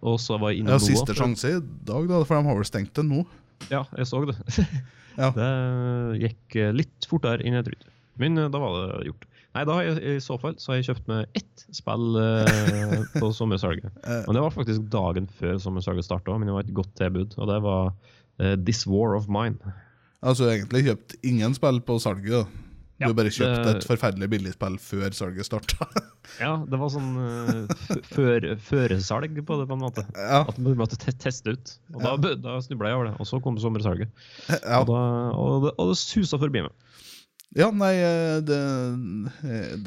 og 0.00 0.20
så 0.22 0.38
var 0.40 0.52
jeg 0.52 0.62
innom 0.62 0.76
Ja. 0.76 0.82
Siste 0.82 1.16
sjanse 1.16 1.50
i 1.56 1.60
dag, 1.60 2.08
da, 2.10 2.22
for 2.24 2.36
de 2.38 2.48
har 2.48 2.58
vel 2.58 2.68
stengt 2.68 2.94
det 2.96 3.04
nå. 3.06 3.24
Ja, 3.72 3.84
jeg 3.96 4.08
så 4.10 4.22
det. 4.28 4.38
Ja. 5.16 5.30
Det 5.32 6.20
gikk 6.20 6.56
eh, 6.60 6.74
litt 6.76 7.06
fortere 7.08 7.40
enn 7.40 7.54
jeg 7.56 7.64
trodde. 7.70 7.86
Men 8.20 8.36
eh, 8.36 8.50
da 8.52 8.58
var 8.60 8.74
det 8.76 9.06
gjort. 9.08 9.22
Nei, 9.56 9.62
da 9.64 9.76
har 9.78 9.86
jeg, 9.86 10.00
I 10.04 10.20
så 10.20 10.36
fall 10.36 10.58
så 10.60 10.74
har 10.74 10.82
jeg 10.82 10.90
kjøpt 10.90 11.06
meg 11.08 11.38
ett 11.40 11.62
spill 11.72 12.18
eh, 12.20 12.98
på 13.22 13.30
sommersalget. 13.32 13.88
Eh. 14.04 14.26
Men 14.26 14.36
det 14.36 14.42
var 14.44 14.52
faktisk 14.52 14.84
dagen 14.92 15.30
før 15.38 15.56
sommersalget 15.62 16.04
starta, 16.04 16.36
men 16.36 16.50
det 16.50 16.56
var 16.58 16.66
et 16.66 16.76
godt 16.76 16.92
tilbud. 17.00 17.32
Og 17.40 17.48
det 17.48 17.56
var 17.64 17.94
eh, 18.44 18.58
This 18.60 18.84
War 18.84 19.16
of 19.16 19.30
Mine. 19.32 19.72
Altså 20.20 20.50
egentlig 20.52 20.84
kjøpt 20.90 21.16
ingen 21.24 21.56
spill 21.56 21.80
på 21.88 21.96
salget. 22.02 22.44
da. 22.44 22.65
Ja, 22.96 23.10
du 23.10 23.14
bare 23.18 23.28
kjøpt 23.28 23.64
det- 23.66 23.72
et 23.76 23.84
forferdelig 23.84 24.28
billig 24.32 24.52
spill 24.56 24.78
før 24.80 25.12
salget 25.16 25.48
starta. 25.48 25.88
Ja, 26.42 26.56
det 26.66 26.74
var 26.80 26.88
sånn 26.90 27.12
uh, 27.22 28.00
før, 28.10 28.44
føresalg 28.58 29.36
på 29.46 29.56
det, 29.60 29.66
på 29.70 29.76
en 29.76 29.82
måte. 29.84 30.02
ja, 30.18 30.40
At 30.42 30.56
man 30.58 30.74
måtte 30.76 30.98
teste 30.98 31.54
ut. 31.54 31.70
Og 31.94 32.02
da, 32.02 32.32
da 32.42 32.56
snubla 32.64 32.90
jeg 32.90 32.98
over 32.98 33.06
det. 33.06 33.12
Og 33.22 33.28
så 33.30 33.38
kom 33.44 33.56
sommersalget. 33.62 34.10
ja. 34.50 34.80
Og, 34.80 34.88
da, 34.90 34.98
og, 35.38 35.68
det, 35.68 35.72
og 35.78 35.92
det 35.92 35.98
susa 36.00 36.40
forbi 36.42 36.64
meg. 36.66 36.74
Ja, 37.56 37.70
nei 37.72 37.92
eh, 37.96 38.38
det, 38.44 38.56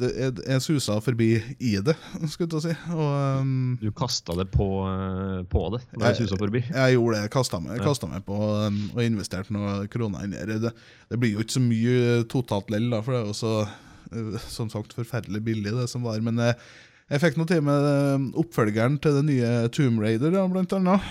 det, 0.00 0.08
jeg, 0.18 0.34
jeg 0.42 0.62
susa 0.64 0.96
forbi 1.04 1.28
i 1.62 1.76
det, 1.86 1.94
skulle 2.32 2.48
jeg 2.48 2.50
til 2.50 2.58
å 2.58 2.62
si. 2.64 2.74
Og 2.96 3.12
um, 3.44 3.52
Du 3.78 3.88
kasta 3.96 4.34
det 4.40 4.48
på, 4.54 4.66
eh, 4.88 5.44
på 5.50 5.62
det 5.76 5.80
når 5.94 6.06
jeg, 6.08 6.18
susa 6.24 6.38
forbi. 6.40 6.64
jeg 6.66 6.96
gjorde 6.96 7.14
det. 7.16 7.22
Jeg 7.28 7.34
kasta 7.36 7.60
meg, 7.62 7.78
Ja. 7.78 7.94
meg 8.10 8.26
på 8.26 8.40
um, 8.40 8.80
og 8.96 9.00
investerte 9.04 9.54
noen 9.54 9.86
kroner 9.92 10.26
inn 10.26 10.34
der. 10.34 10.56
Det, 10.66 10.74
det 11.12 11.20
blir 11.22 11.36
jo 11.36 11.44
ikke 11.46 11.58
så 11.60 11.64
mye 11.64 12.26
totalt 12.32 12.74
lell, 12.74 12.90
da, 12.90 13.02
for 13.06 13.14
det 13.14 13.22
er 13.22 13.30
jo 13.30 13.38
så 13.38 13.54
eh, 13.62 14.50
som 14.50 14.70
sagt 14.72 14.96
forferdelig 14.98 15.44
billig, 15.46 15.74
det 15.78 15.86
som 15.94 16.02
var. 16.06 16.18
Men 16.26 16.42
eh, 16.42 16.68
jeg 17.10 17.22
fikk 17.22 17.38
noe 17.40 17.50
til 17.50 17.62
med 17.66 17.86
eh, 17.94 18.28
oppfølgeren 18.42 18.98
til 19.02 19.20
det 19.20 19.26
nye 19.30 19.54
Tomb 19.74 20.02
Raider, 20.02 20.34
ja, 20.34 20.46
blant 20.50 20.74
annet. 20.74 21.06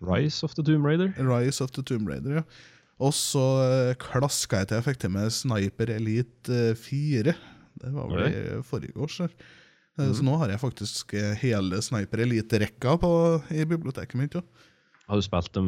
Rise 0.00 0.44
of 0.44 0.56
the 0.56 0.64
Tomb 0.64 0.86
Raider. 0.88 1.12
Rise 1.20 1.60
of 1.60 1.72
the 1.76 1.84
Tomb 1.84 2.08
Raider, 2.08 2.40
ja. 2.40 2.44
Og 3.00 3.14
så 3.16 3.42
eh, 3.64 3.94
klaska 4.00 4.60
jeg 4.60 4.70
til 4.70 4.78
jeg 4.80 4.86
fikk 4.90 4.98
til 5.06 5.12
med 5.14 5.32
Sniper 5.32 5.92
Elite 5.94 6.52
eh, 6.72 6.76
4. 6.76 7.34
Det 7.80 7.92
var 7.94 8.10
vel 8.12 8.26
i 8.28 8.42
forrige 8.66 8.96
års. 9.00 9.20
Eh, 9.24 10.10
Så 10.12 10.24
nå 10.24 10.34
har 10.40 10.52
jeg 10.52 10.60
faktisk 10.60 11.14
eh, 11.16 11.32
hele 11.40 11.80
Sniper 11.84 12.22
Elite-rekka 12.26 12.98
i 13.56 13.64
biblioteket 13.68 14.16
mitt. 14.20 14.36
Ja. 14.36 14.42
Har 15.08 15.16
du 15.16 15.24
spilt 15.24 15.52
de 15.56 15.64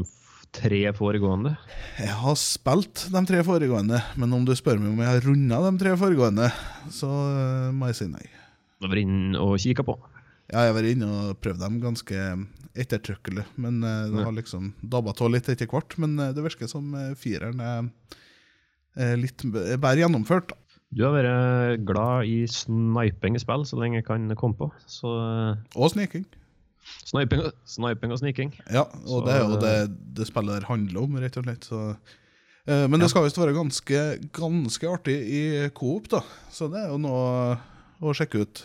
tre 0.53 0.83
foregående? 0.93 1.55
Jeg 1.99 2.13
har 2.21 2.37
spilt 2.37 3.07
de 3.13 3.23
tre 3.27 3.41
foregående, 3.49 4.03
men 4.21 4.33
om 4.37 4.45
du 4.45 4.53
spør 4.57 4.79
meg 4.79 4.93
om 4.93 5.01
jeg 5.01 5.09
har 5.15 5.25
runda 5.27 5.63
de 5.71 5.73
tre 5.81 5.97
foregående, 5.97 6.51
så 6.93 7.09
eh, 7.09 7.71
må 7.73 7.89
jeg 7.91 7.97
si 8.03 8.09
nei. 8.13 8.27
Da 8.83 8.91
var 8.93 9.01
inn 9.01 9.37
og 9.41 9.57
kikka 9.63 9.85
på. 9.89 9.97
Ja, 10.53 10.67
jeg 10.69 10.75
var 10.77 10.85
inne 10.85 11.07
og 11.09 11.39
prøvde 11.41 11.65
dem 11.65 11.79
ganske 11.81 12.25
ettertrykkelig, 12.77 13.45
men 13.61 13.79
eh, 13.85 14.09
det 14.13 14.25
har 14.27 14.35
liksom 14.37 14.73
dabba 14.93 15.15
av 15.17 15.31
litt 15.33 15.49
etter 15.53 15.69
hvert. 15.71 15.97
Men 16.01 16.19
eh, 16.21 16.33
det 16.37 16.45
virker 16.45 16.69
som 16.69 16.93
eh, 16.97 17.15
fireren 17.19 17.61
er, 17.65 17.89
litt 19.17 19.41
bedre 19.49 19.95
gjennomført. 20.03 20.53
Du 20.93 21.07
har 21.07 21.15
vært 21.17 21.85
glad 21.89 22.29
i 22.29 22.43
sniping 22.53 23.39
i 23.39 23.41
spill 23.41 23.63
så 23.65 23.79
lenge 23.81 24.03
jeg 24.03 24.05
kan 24.11 24.27
komme 24.37 24.59
på. 24.59 24.69
Så 24.85 25.09
Og 25.73 25.89
sniking. 25.95 26.27
sniping, 27.09 27.47
sniping 27.65 28.13
og 28.13 28.21
sniking. 28.21 28.53
Ja, 28.69 28.83
og 28.85 29.09
Så- 29.09 29.23
det 29.25 29.33
er 29.39 29.41
jo 29.47 29.57
det 29.63 29.73
det 30.19 30.27
spillet 30.29 30.61
der 30.61 30.69
handler 30.69 31.01
om, 31.07 31.17
rett 31.17 31.39
og 31.41 31.47
slett. 31.49 31.65
Så. 31.65 31.97
Men 32.69 33.01
det 33.01 33.09
skal 33.09 33.25
visst 33.25 33.41
være 33.41 33.57
ganske, 33.57 34.03
ganske 34.37 34.93
artig 34.93 35.17
i 35.17 35.69
coop, 35.73 36.11
da. 36.13 36.21
Så 36.53 36.69
det 36.71 36.85
er 36.85 36.93
jo 36.93 37.01
noe 37.01 37.57
å 38.03 38.13
sjekke 38.13 38.45
ut. 38.45 38.65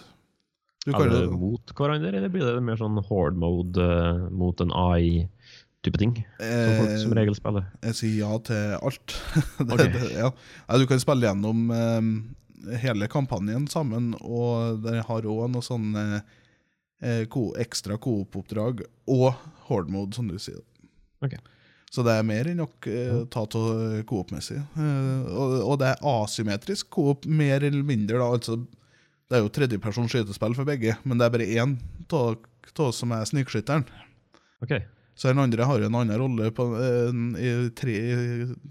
Er 0.87 1.09
det 1.11 1.25
mot 1.35 1.73
hverandre, 1.75 2.13
eller 2.15 2.31
blir 2.31 2.47
det 2.47 2.63
mer 2.63 2.79
sånn 2.79 2.99
hard 3.09 3.39
mode 3.39 3.83
uh, 3.83 4.27
mot 4.31 4.61
en 4.63 4.71
AI-type 4.71 5.99
ting? 5.99 6.13
Som 6.39 6.77
folk 6.79 6.93
som 7.01 7.11
eh, 7.11 7.17
regel 7.19 7.35
spiller. 7.35 7.65
Jeg 7.89 7.97
sier 7.99 8.15
ja 8.21 8.37
til 8.47 8.77
alt. 8.77 9.17
det, 9.59 9.67
okay. 9.67 9.91
det, 9.91 10.13
ja. 10.15 10.31
Du 10.79 10.87
kan 10.87 11.03
spille 11.03 11.27
gjennom 11.27 11.67
eh, 11.75 12.79
hele 12.85 13.09
kampanjen 13.11 13.67
sammen, 13.71 14.13
og 14.21 14.79
det 14.85 15.01
har 15.09 15.27
òg 15.27 15.43
noe 15.51 15.65
sånn 15.65 15.91
uh, 15.97 16.21
ko, 17.31 17.49
ekstra 17.59 17.99
coop-oppdrag 18.01 18.85
og 19.11 19.29
hard 19.67 19.91
mode, 19.91 20.15
som 20.15 20.31
du 20.31 20.39
sier. 20.39 20.63
Okay. 21.23 21.43
Så 21.91 22.03
det 22.03 22.17
er 22.17 22.25
mer 22.27 22.47
enn 22.49 22.59
nok 22.59 22.87
uh, 22.87 23.21
ta 23.31 23.43
av 23.43 24.01
coop-messig. 24.07 24.59
Uh, 24.79 25.27
og, 25.27 25.53
og 25.61 25.77
det 25.83 25.93
er 25.93 26.09
asymmetrisk 26.15 26.89
coop, 26.95 27.27
mer 27.27 27.63
eller 27.63 27.83
mindre. 27.87 28.19
da, 28.19 28.31
altså 28.39 28.59
Det 29.27 29.37
er 29.37 29.43
jo 29.43 29.51
tredjepersons 29.51 30.13
skytespill 30.13 30.55
for 30.55 30.67
begge, 30.67 30.95
men 31.03 31.19
det 31.19 31.27
er 31.27 31.33
bare 31.33 31.47
én 31.59 31.73
av 32.15 32.85
oss 32.87 33.01
som 33.01 33.11
er 33.15 33.25
snikskytteren. 33.27 33.83
Ok. 34.63 34.77
Så 35.17 35.31
den 35.31 35.41
andre 35.41 35.65
har 35.65 35.81
jo 35.81 35.87
en 35.89 35.97
annen 35.97 36.19
rolle. 36.21 36.51
På, 36.53 36.67
eh, 36.77 37.21
I, 37.41 37.51
tre, 37.75 37.95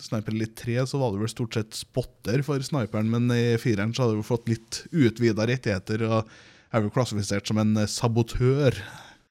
Sniper 0.01 0.33
Elite 0.33 0.55
3 0.63 0.77
så 0.87 1.01
var 1.01 1.13
det 1.13 1.25
vel 1.25 1.33
stort 1.33 1.59
sett 1.59 1.75
spotter 1.75 2.45
for 2.47 2.63
sniperen, 2.63 3.11
men 3.11 3.27
i 3.35 3.57
fireren 3.59 3.93
så 3.97 4.07
hadde 4.07 4.21
du 4.21 4.27
fått 4.27 4.47
litt 4.49 4.85
utvida 4.95 5.49
rettigheter 5.51 6.07
og 6.07 6.31
er 6.71 6.85
vel 6.85 6.93
klassifisert 6.95 7.51
som 7.51 7.59
en 7.61 7.75
eh, 7.83 7.91
sabotør. 7.91 8.79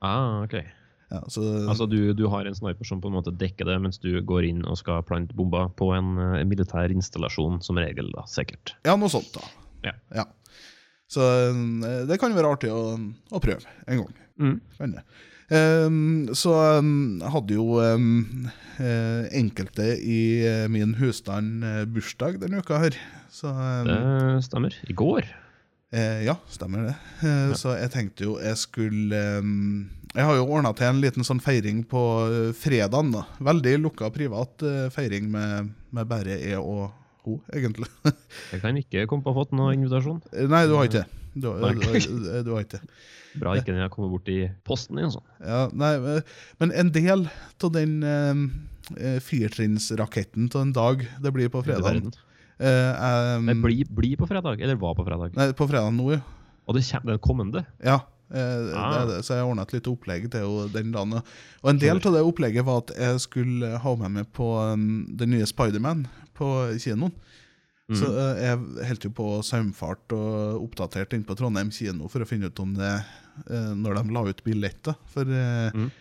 Ah, 0.03 0.43
ok. 0.43 0.59
Ja, 1.13 1.21
så, 1.31 1.41
Altså 1.69 1.87
du, 1.87 2.13
du 2.17 2.25
har 2.33 2.45
en 2.49 2.57
sniper 2.57 2.85
som 2.85 2.99
på 2.99 3.07
en 3.07 3.15
måte 3.15 3.31
dekker 3.31 3.69
det, 3.69 3.77
mens 3.79 4.01
du 4.03 4.11
går 4.25 4.49
inn 4.49 4.65
og 4.67 4.75
skal 4.81 5.05
plante 5.07 5.37
bomber 5.37 5.69
på 5.79 5.93
en, 5.95 6.17
en 6.19 6.49
militær 6.51 6.91
installasjon, 6.91 7.61
som 7.63 7.79
regel, 7.79 8.11
da, 8.13 8.25
sikkert. 8.27 8.75
ja, 8.83 8.97
noe 8.99 9.09
sånt, 9.13 9.31
da. 9.37 9.45
Ja. 9.85 9.93
Ja. 10.17 10.25
Så 11.11 11.21
eh, 11.21 12.03
det 12.09 12.19
kan 12.21 12.35
være 12.35 12.55
artig 12.57 12.73
å, 12.73 12.97
å 13.31 13.41
prøve 13.43 13.65
en 13.85 14.03
gang. 14.03 14.19
Mm. 14.41 14.59
Kan 14.79 14.97
det. 14.97 15.05
Ehm, 15.53 16.33
så 16.33 16.55
um, 16.81 17.21
hadde 17.21 17.53
jo 17.53 17.77
um, 17.77 18.47
uh, 18.79 19.25
enkelte 19.29 19.91
i 20.01 20.41
uh, 20.41 20.65
min 20.71 20.95
husstand 20.97 21.61
uh, 21.61 21.83
bursdag 21.85 22.39
denne 22.41 22.63
uka 22.65 22.79
her. 22.81 22.97
Så 23.29 23.51
um, 23.53 23.89
Det 23.89 24.45
stemmer. 24.47 24.77
I 24.89 24.93
går. 24.93 25.33
Ja, 25.95 26.33
stemmer 26.51 26.89
det. 26.89 26.93
Ja. 27.23 27.53
Så 27.55 27.71
jeg 27.77 27.87
tenkte 27.93 28.25
jo 28.25 28.33
jeg 28.41 28.57
skulle 28.59 29.19
Jeg 29.21 30.25
har 30.27 30.35
jo 30.35 30.47
ordna 30.49 30.73
til 30.75 30.89
en 30.89 30.99
liten 30.99 31.23
sånn 31.23 31.39
feiring 31.39 31.85
på 31.87 32.01
fredagen. 32.59 33.13
da. 33.13 33.21
Veldig 33.39 33.77
lukka 33.85 34.09
privat 34.11 34.65
feiring 34.91 35.29
med, 35.31 35.69
med 35.95 36.09
bare 36.09 36.35
jeg 36.41 36.59
og 36.59 36.89
hun, 37.27 37.41
egentlig. 37.55 37.89
Jeg 38.53 38.63
kan 38.63 38.79
ikke 38.79 39.05
komme 39.11 39.25
på 39.25 39.31
å 39.31 39.35
ha 39.35 39.43
fått 39.43 39.55
noen 39.57 39.79
invitasjon. 39.79 40.21
Eh, 40.31 40.49
Nei, 40.51 40.65
du 40.69 40.75
har 40.77 40.89
ikke 40.89 41.03
det. 41.03 41.21
Du, 41.35 41.49
du, 41.49 41.57
du, 41.59 42.51
har 42.53 42.63
ikke 42.63 42.79
det. 42.79 42.83
Bra 43.41 43.55
ikke 43.59 43.73
den 43.73 43.83
har 43.83 43.91
kommet 43.91 44.13
bort 44.13 44.29
i 44.31 44.45
posten 44.67 44.99
din. 44.99 45.11
sånn. 45.11 45.25
Ja, 45.43 45.65
nei, 45.75 45.95
eh, 45.99 46.37
men 46.61 46.71
en 46.71 46.93
del 46.95 47.25
av 47.27 47.73
den 47.75 47.97
uh, 48.05 49.19
firtrinnsraketten 49.25 50.47
av 50.53 50.61
en 50.61 50.71
dag 50.75 51.03
det 51.03 51.33
blir 51.35 51.51
på 51.51 51.65
fredag 51.65 51.83
uh, 51.83 52.13
fredagen 52.55 53.45
blir 53.45 53.55
eh, 53.55 53.61
bli, 53.61 53.85
bli 53.89 54.15
på 54.15 54.27
fredag, 54.29 54.61
eller 54.61 54.79
var 54.79 54.95
på 54.95 55.05
fredag. 55.07 55.35
Nei, 55.35 55.51
på 55.57 55.67
fredagen 55.67 55.97
nå, 55.99 56.11
ja. 56.15 56.21
Og 56.65 56.77
det 56.77 56.85
kommer 56.87 57.13
den 57.13 57.21
kommende. 57.21 57.65
Ja, 57.83 57.99
eh, 58.33 58.73
Ah. 58.75 59.05
det 59.05 59.19
så 59.25 59.35
jeg 59.37 59.45
ordna 59.45 59.61
et 59.67 59.73
lite 59.73 59.91
opplegg 59.91 60.29
til 60.31 60.41
henne 60.41 60.71
den 60.73 60.91
dagen. 60.91 61.13
Og 61.63 61.69
en 61.69 61.79
del 61.79 61.97
av 61.97 62.13
det 62.13 62.23
opplegget 62.25 62.65
var 62.65 62.83
at 62.83 62.95
jeg 62.97 63.19
skulle 63.19 63.77
ha 63.77 63.95
med 63.95 64.11
meg 64.11 64.31
på 64.33 64.47
um, 64.73 65.05
den 65.17 65.29
nye 65.35 65.45
Spiderman 65.45 66.07
på 66.35 66.49
kinoen. 66.79 67.13
Mm. 67.87 67.99
Så 67.99 68.07
eh, 68.09 68.39
jeg 68.47 68.87
holdt 68.89 69.03
jo 69.05 69.11
på 69.13 69.27
saumfart 69.45 70.11
og 70.17 70.63
oppdatert 70.63 71.13
inn 71.13 71.23
på 71.23 71.35
Trondheim 71.37 71.69
kino 71.71 72.07
for 72.09 72.21
å 72.25 72.25
finne 72.27 72.47
ut 72.49 72.59
om 72.63 72.73
det 72.73 72.95
eh, 73.45 73.73
når 73.77 73.99
de 74.01 74.13
la 74.15 74.23
ut 74.25 74.43
billetter. 74.43 74.95
For 75.13 75.21
eh, 75.29 75.69
Mm. 75.75 75.91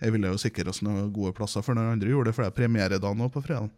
jeg 0.00 0.12
ville 0.12 0.28
jo 0.32 0.38
sikre 0.40 0.68
oss 0.72 0.80
noen 0.82 1.12
gode 1.12 1.34
plasser 1.36 1.62
for 1.62 1.74
når 1.76 1.92
andre 1.94 2.08
gjorde 2.10 2.30
det, 2.30 2.34
for 2.34 2.44
det 2.44 2.52
er 2.52 2.56
premieredag 2.62 3.16
nå 3.16 3.28
på 3.32 3.42
fredag. 3.44 3.70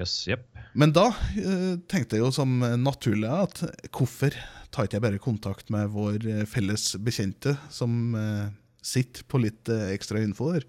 Yes, 0.00 0.14
yep. 0.30 0.46
Men 0.72 0.94
da 0.96 1.10
eh, 1.36 1.76
tenkte 1.90 2.16
jeg 2.16 2.24
jo 2.24 2.32
som 2.32 2.60
naturlig 2.80 3.28
at 3.28 3.62
hvorfor 3.92 4.34
tar 4.70 4.86
ikke 4.86 4.96
jeg 4.96 5.04
bare 5.04 5.22
kontakt 5.22 5.72
med 5.74 5.90
vår 5.92 6.24
eh, 6.24 6.44
felles 6.48 6.94
bekjente 7.02 7.56
som 7.74 8.14
eh, 8.16 8.46
sitter 8.80 9.26
på 9.28 9.42
litt 9.42 9.68
ekstra 9.68 10.22
info 10.24 10.54
der? 10.54 10.64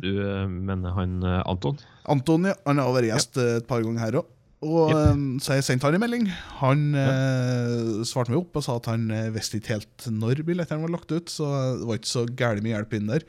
Du 0.00 0.10
mener 0.50 0.94
han 0.96 1.20
Anton? 1.44 1.76
Anton 2.10 2.48
ja, 2.48 2.54
han 2.64 2.80
har 2.82 2.94
vært 2.96 3.12
gjest 3.12 3.36
yep. 3.38 3.60
et 3.60 3.68
par 3.68 3.84
ganger 3.84 4.02
her 4.02 4.18
òg. 4.22 4.30
Og 4.64 4.94
yep. 4.94 5.20
Så 5.44 5.58
jeg 5.58 5.66
sendte 5.66 5.86
han 5.86 5.98
en 5.98 6.02
melding. 6.02 6.24
Han 6.62 6.86
eh, 6.96 8.00
svarte 8.08 8.32
meg 8.32 8.40
opp 8.40 8.56
og 8.58 8.64
sa 8.64 8.78
at 8.80 8.88
han 8.90 9.04
visste 9.34 9.60
ikke 9.60 9.76
helt 9.76 10.08
når 10.08 10.40
billettene 10.48 10.86
var 10.86 10.94
lagt 10.96 11.12
ut, 11.12 11.28
så 11.30 11.50
det 11.76 11.90
var 11.90 12.00
ikke 12.00 12.14
så 12.14 12.24
gæli 12.30 12.64
med 12.64 12.74
hjelp 12.78 12.96
inn 12.96 13.12
der. 13.12 13.28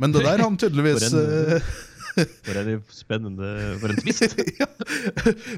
Men 0.00 0.14
det 0.14 0.22
der 0.24 0.44
han 0.44 0.56
tydeligvis 0.62 1.10
For 2.16 2.58
en- 2.62 2.82
spennende 2.92 3.50
For 3.82 3.92
en 3.92 4.00
twist! 4.00 4.36
ja. 4.62 4.68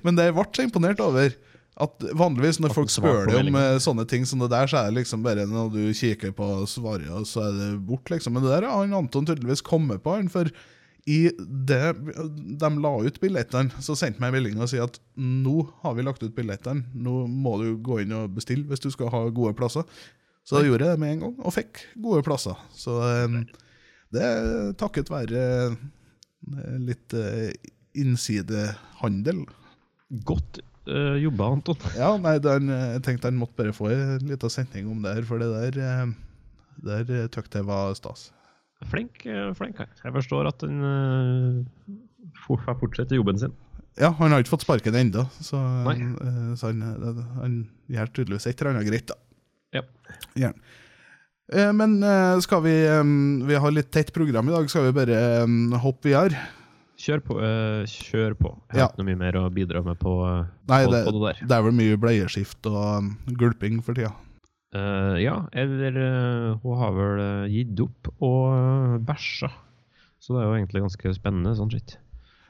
Men 0.05 0.19
det 0.19 0.29
jeg 0.29 0.37
ble 0.39 0.47
så 0.57 0.67
imponert 0.67 1.03
over 1.05 1.31
at 1.79 2.03
vanligvis 2.19 2.59
når 2.59 2.73
At 2.73 2.75
folk 2.81 2.91
spør 2.91 3.29
deg 3.31 3.37
om 3.53 3.57
eh, 3.61 3.77
sånne 3.83 4.03
ting 4.11 4.25
som 4.27 4.41
det 4.43 4.49
der, 4.51 4.67
så 4.67 4.81
er 4.81 4.89
det 4.89 4.97
liksom 5.05 5.23
bare 5.23 5.45
når 5.47 5.69
du 5.77 5.83
kikker 5.95 6.33
på 6.35 6.49
svaret, 6.67 7.07
så 7.31 7.45
er 7.47 7.53
det 7.55 7.69
bort, 7.87 8.11
liksom. 8.11 8.35
Men 8.35 8.43
det 8.43 8.51
der 8.57 8.67
har 8.67 8.97
Anton 8.99 9.29
tydeligvis 9.29 9.63
kommet 9.63 10.03
på. 10.03 10.17
For 10.35 10.51
i 11.09 11.21
det 11.39 11.85
de 12.61 12.71
la 12.83 12.91
ut 13.07 13.21
billettene, 13.23 13.71
så 13.81 13.95
sendte 13.97 14.21
meg 14.21 14.35
melding 14.35 14.59
og 14.59 14.69
sa 14.73 14.83
at 14.89 14.99
nå 15.17 15.61
har 15.85 15.95
vi 15.97 16.05
lagt 16.05 16.25
ut 16.27 16.35
billettene, 16.37 16.83
nå 16.99 17.23
må 17.31 17.55
du 17.63 17.69
gå 17.79 18.03
inn 18.03 18.17
og 18.19 18.35
bestille 18.35 18.67
hvis 18.69 18.83
du 18.83 18.91
skal 18.93 19.13
ha 19.15 19.23
gode 19.31 19.55
plasser. 19.57 19.87
Så 20.43 20.59
da 20.59 20.67
gjorde 20.67 20.83
jeg 20.89 20.97
det 20.97 21.01
med 21.05 21.15
en 21.15 21.23
gang, 21.29 21.39
og 21.45 21.55
fikk 21.55 21.85
gode 22.03 22.25
plasser. 22.27 22.59
Så 22.75 22.99
eh, 23.07 23.39
det 24.19 24.27
er 24.27 24.75
takket 24.81 25.15
være 25.15 25.47
litt 26.85 27.15
uh, 27.17 27.51
innsidehandel. 27.99 29.45
Godt 30.29 30.61
uh, 30.89 31.17
jobba, 31.21 31.53
Anton. 31.59 31.85
Ja, 32.01 32.15
nei, 32.23 32.39
den, 32.45 32.73
eh, 32.73 32.89
jeg 32.97 33.05
tenkte 33.07 33.31
han 33.31 33.39
måtte 33.41 33.59
bare 33.61 33.77
få 33.77 33.93
en 33.93 34.27
liten 34.31 34.53
sending 34.53 34.91
om 34.93 35.05
det 35.05 35.19
her, 35.19 35.29
for 35.29 35.43
det 35.43 35.51
der, 35.53 35.81
eh, 35.85 36.75
der 36.89 37.15
eh, 37.25 37.29
jeg 37.29 37.69
var 37.69 37.95
stas. 37.99 38.31
Flink, 38.89 39.25
eh, 39.27 39.51
flink 39.59 39.81
her. 39.83 39.91
Jeg 40.05 40.15
forstår 40.15 40.53
at 40.53 40.63
han 40.63 40.85
uh, 40.85 41.97
fortsetter 42.47 43.19
jobben 43.19 43.41
sin. 43.41 43.57
Ja, 43.99 44.13
han 44.15 44.31
har 44.31 44.43
ikke 44.43 44.53
fått 44.53 44.63
sparken 44.63 44.95
ennå, 44.95 45.25
så, 45.43 45.59
eh, 45.91 46.53
så 46.59 46.71
han, 46.71 46.83
eh, 46.83 47.23
han 47.41 47.57
gjør 47.91 48.13
tydeligvis 48.15 48.47
et 48.47 48.61
eller 48.61 48.77
annet 48.77 48.87
greit, 48.87 49.11
da. 49.11 49.17
Ja. 49.75 49.83
Eh, 50.39 50.53
Men 51.49 52.03
eh, 52.05 52.39
skal 52.45 52.61
vi 52.67 52.75
eh, 52.85 53.03
Vi 53.49 53.57
har 53.57 53.73
litt 53.73 53.91
tett 53.95 54.13
program 54.13 54.49
i 54.51 54.53
dag, 54.53 54.69
skal 54.69 54.89
vi 54.89 54.95
bare 54.99 55.17
eh, 55.17 55.77
hoppe 55.81 56.11
videre? 56.11 56.37
Kjør 56.99 57.21
på. 57.23 57.35
Uh, 57.39 57.85
kjør 57.87 58.33
på. 58.35 58.51
Jeg 58.67 58.75
har 58.75 58.81
Ja. 58.81 58.87
ikke 58.91 58.99
noe 59.05 59.07
mye 59.07 59.19
mer 59.21 59.37
å 59.39 59.45
bidra 59.55 59.85
med 59.87 60.01
på, 60.03 60.13
eh, 60.27 60.49
Nei, 60.67 60.81
på, 60.85 60.91
det, 60.91 61.03
på 61.07 61.13
det 61.15 61.21
der. 61.29 61.43
det 61.47 61.55
er 61.57 61.63
vel 61.63 61.77
mye 61.79 61.99
bleieskift 62.03 62.67
og 62.67 63.13
gulping 63.39 63.77
for 63.87 63.95
tida. 63.95 64.11
Uh, 64.75 65.15
ja, 65.23 65.37
eller 65.55 65.95
uh, 65.95 66.57
hun 66.65 66.75
har 66.83 66.91
vel 66.97 67.23
eh, 67.23 67.45
gitt 67.55 67.79
opp 67.87 68.11
og 68.19 68.99
bæsja. 69.07 69.53
Så 70.19 70.35
det 70.35 70.43
er 70.43 70.49
jo 70.51 70.57
egentlig 70.59 70.83
ganske 70.89 71.15
spennende 71.15 71.55
sånn 71.55 71.71
sett. 71.71 71.95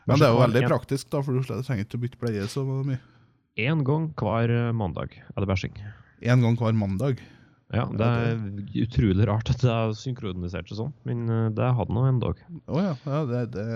Men 0.09 0.17
det 0.17 0.25
er 0.31 0.33
jo 0.33 0.41
veldig 0.41 0.63
hver- 0.65 0.73
praktisk, 0.73 1.11
da, 1.13 1.21
for 1.21 1.37
du 1.37 1.45
trenger 1.45 1.85
ikke 1.85 2.01
å 2.01 2.05
bytte 2.07 2.23
bleie 2.25 2.49
så 2.49 2.65
mye. 2.65 2.99
En 3.69 3.85
gang 3.85 4.09
hver 4.17 4.49
eh, 4.57 4.73
mandag 4.73 5.13
er 5.21 5.45
det 5.45 5.51
bæsjing. 5.53 5.77
Én 6.25 6.41
gang 6.41 6.57
hver 6.57 6.73
mandag. 6.73 7.21
Ja, 7.75 7.85
det 7.93 8.07
er 8.07 8.39
utrolig 8.81 9.27
rart 9.29 9.51
at 9.53 9.61
det 9.61 9.69
er 9.69 9.91
synkronisert 9.97 10.71
seg 10.71 10.79
sånn, 10.79 10.95
men 11.09 11.27
eh, 11.29 11.49
det 11.53 11.67
hadde 11.77 11.93
nå 11.93 12.07
en 12.09 12.21
dag. 12.23 12.39
Å 12.65 12.81
ja, 12.81 12.95
ja 13.05 13.19
det, 13.29 13.43
det, 13.53 13.67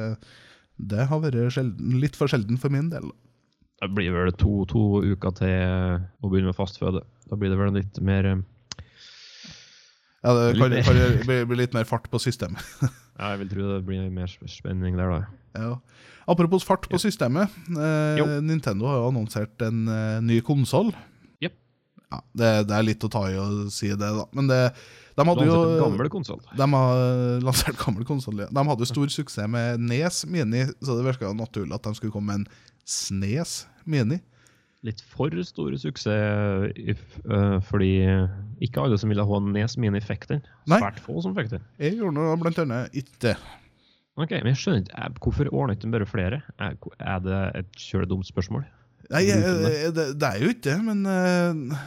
det 0.92 1.08
har 1.11 1.20
vært 1.20 1.52
sjelden, 1.52 1.99
litt 2.00 2.16
for 2.16 2.32
sjelden 2.32 2.61
for 2.61 2.72
min 2.72 2.88
del. 2.92 3.11
Det 3.82 3.90
blir 3.92 4.14
vel 4.14 4.32
to, 4.38 4.62
to 4.70 5.02
uker 5.04 5.37
til 5.37 6.00
å 6.22 6.30
begynne 6.30 6.52
med 6.52 6.56
fastføde. 6.56 7.02
Da 7.28 7.37
blir 7.37 7.52
det 7.52 7.61
vel 7.61 7.76
litt 7.76 8.00
mer 8.04 8.30
eh, 8.30 8.42
Ja, 10.22 10.32
det 10.38 10.49
kan, 10.56 10.72
mer. 10.72 11.20
kan 11.26 11.46
bli 11.50 11.61
litt 11.61 11.76
mer 11.76 11.88
fart 11.88 12.08
på 12.12 12.22
systemet. 12.22 12.64
Ja, 13.12 13.34
jeg 13.34 13.42
vil 13.42 13.49
tro 13.50 13.64
det 13.68 13.82
blir 13.84 14.06
mer 14.08 14.30
spenning 14.49 14.96
der, 14.96 15.11
da. 15.12 15.18
Ja. 15.52 15.75
Apropos 16.32 16.64
fart 16.64 16.87
på 16.88 16.96
systemet. 16.99 17.52
Eh, 17.68 18.22
Nintendo 18.40 18.88
har 18.88 19.02
jo 19.02 19.11
annonsert 19.11 19.62
en 19.66 19.82
eh, 19.84 20.16
ny 20.25 20.38
konsoll. 20.46 20.88
Ja, 22.12 22.19
det, 22.37 22.50
det 22.69 22.75
er 22.76 22.85
litt 22.85 23.04
å 23.07 23.11
ta 23.12 23.23
i 23.33 23.38
å 23.40 23.47
si 23.73 23.88
det, 23.88 24.11
da. 24.19 24.26
Men 24.37 24.50
det, 24.50 24.59
de 25.16 25.25
hadde 25.28 25.47
jo 25.49 25.61
gammel 25.81 26.11
konsoll. 26.12 26.42
De 26.57 26.66
har 26.75 27.00
lansert 27.45 27.78
gammel 27.81 28.04
konsoll. 28.09 28.42
De 28.45 28.64
hadde 28.69 28.85
jo 28.85 28.90
stor 28.90 29.12
suksess 29.12 29.49
med 29.50 29.81
Nes 29.81 30.23
Mini, 30.28 30.66
så 30.81 30.99
det 30.99 31.07
virka 31.09 31.33
naturlig 31.37 31.76
at 31.76 31.88
de 31.88 31.95
skulle 31.97 32.14
komme 32.14 32.35
med 32.35 32.45
en 32.45 32.69
Snes 32.88 33.62
Mini. 33.88 34.21
Litt 34.83 34.99
for 35.07 35.31
store 35.47 35.78
suksess, 35.78 36.73
øh, 36.75 37.59
fordi 37.69 37.92
ikke 38.66 38.83
alle 38.83 38.99
som 38.99 39.12
ville 39.12 39.25
ha 39.28 39.40
Nes 39.47 39.76
Mini 39.78 40.02
fikk 40.02 40.26
den. 40.33 40.45
Svært 40.66 40.99
få 41.04 41.23
som 41.23 41.37
fikk 41.38 41.52
den. 41.54 41.64
Jeg 41.78 42.00
gjorde 42.00 42.16
noe, 42.19 42.37
blant 42.40 42.59
annet 42.64 42.97
ikke 42.99 43.21
det. 43.28 43.37
Ok, 44.21 44.35
Men 44.42 44.50
jeg 44.52 44.61
skjønner 44.61 44.83
ikke, 44.83 45.11
hvorfor 45.25 45.49
ordner 45.54 45.76
ikke 45.78 45.87
de 45.87 45.95
bare 45.95 46.09
flere? 46.11 46.42
Er, 46.61 46.75
er 47.00 47.23
det 47.25 47.40
et 47.62 47.78
kjøledumt 47.81 48.28
spørsmål? 48.28 48.66
Nei, 49.12 49.23
det, 49.92 50.07
det 50.16 50.28
er 50.28 50.40
jo 50.40 50.50
ikke 50.54 50.64
det, 50.71 50.76
men 50.87 51.02
eh, 51.09 51.78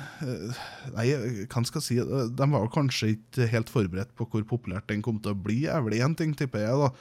Nei, 0.93 1.05
hva 1.49 1.63
skal 1.65 1.81
jeg 1.81 1.85
si? 1.87 1.97
De 2.37 2.47
var 2.51 2.67
kanskje 2.73 3.15
ikke 3.15 3.47
helt 3.49 3.71
forberedt 3.73 4.13
på 4.17 4.27
hvor 4.29 4.45
populært 4.45 4.87
den 4.91 5.01
kom 5.05 5.17
til 5.23 5.33
å 5.33 5.39
bli. 5.47 5.63
er 5.71 5.81
vel 5.85 5.97
én 5.97 6.13
ting, 6.17 6.35
tipper 6.37 6.67
jeg. 6.67 6.75
da, 6.83 6.91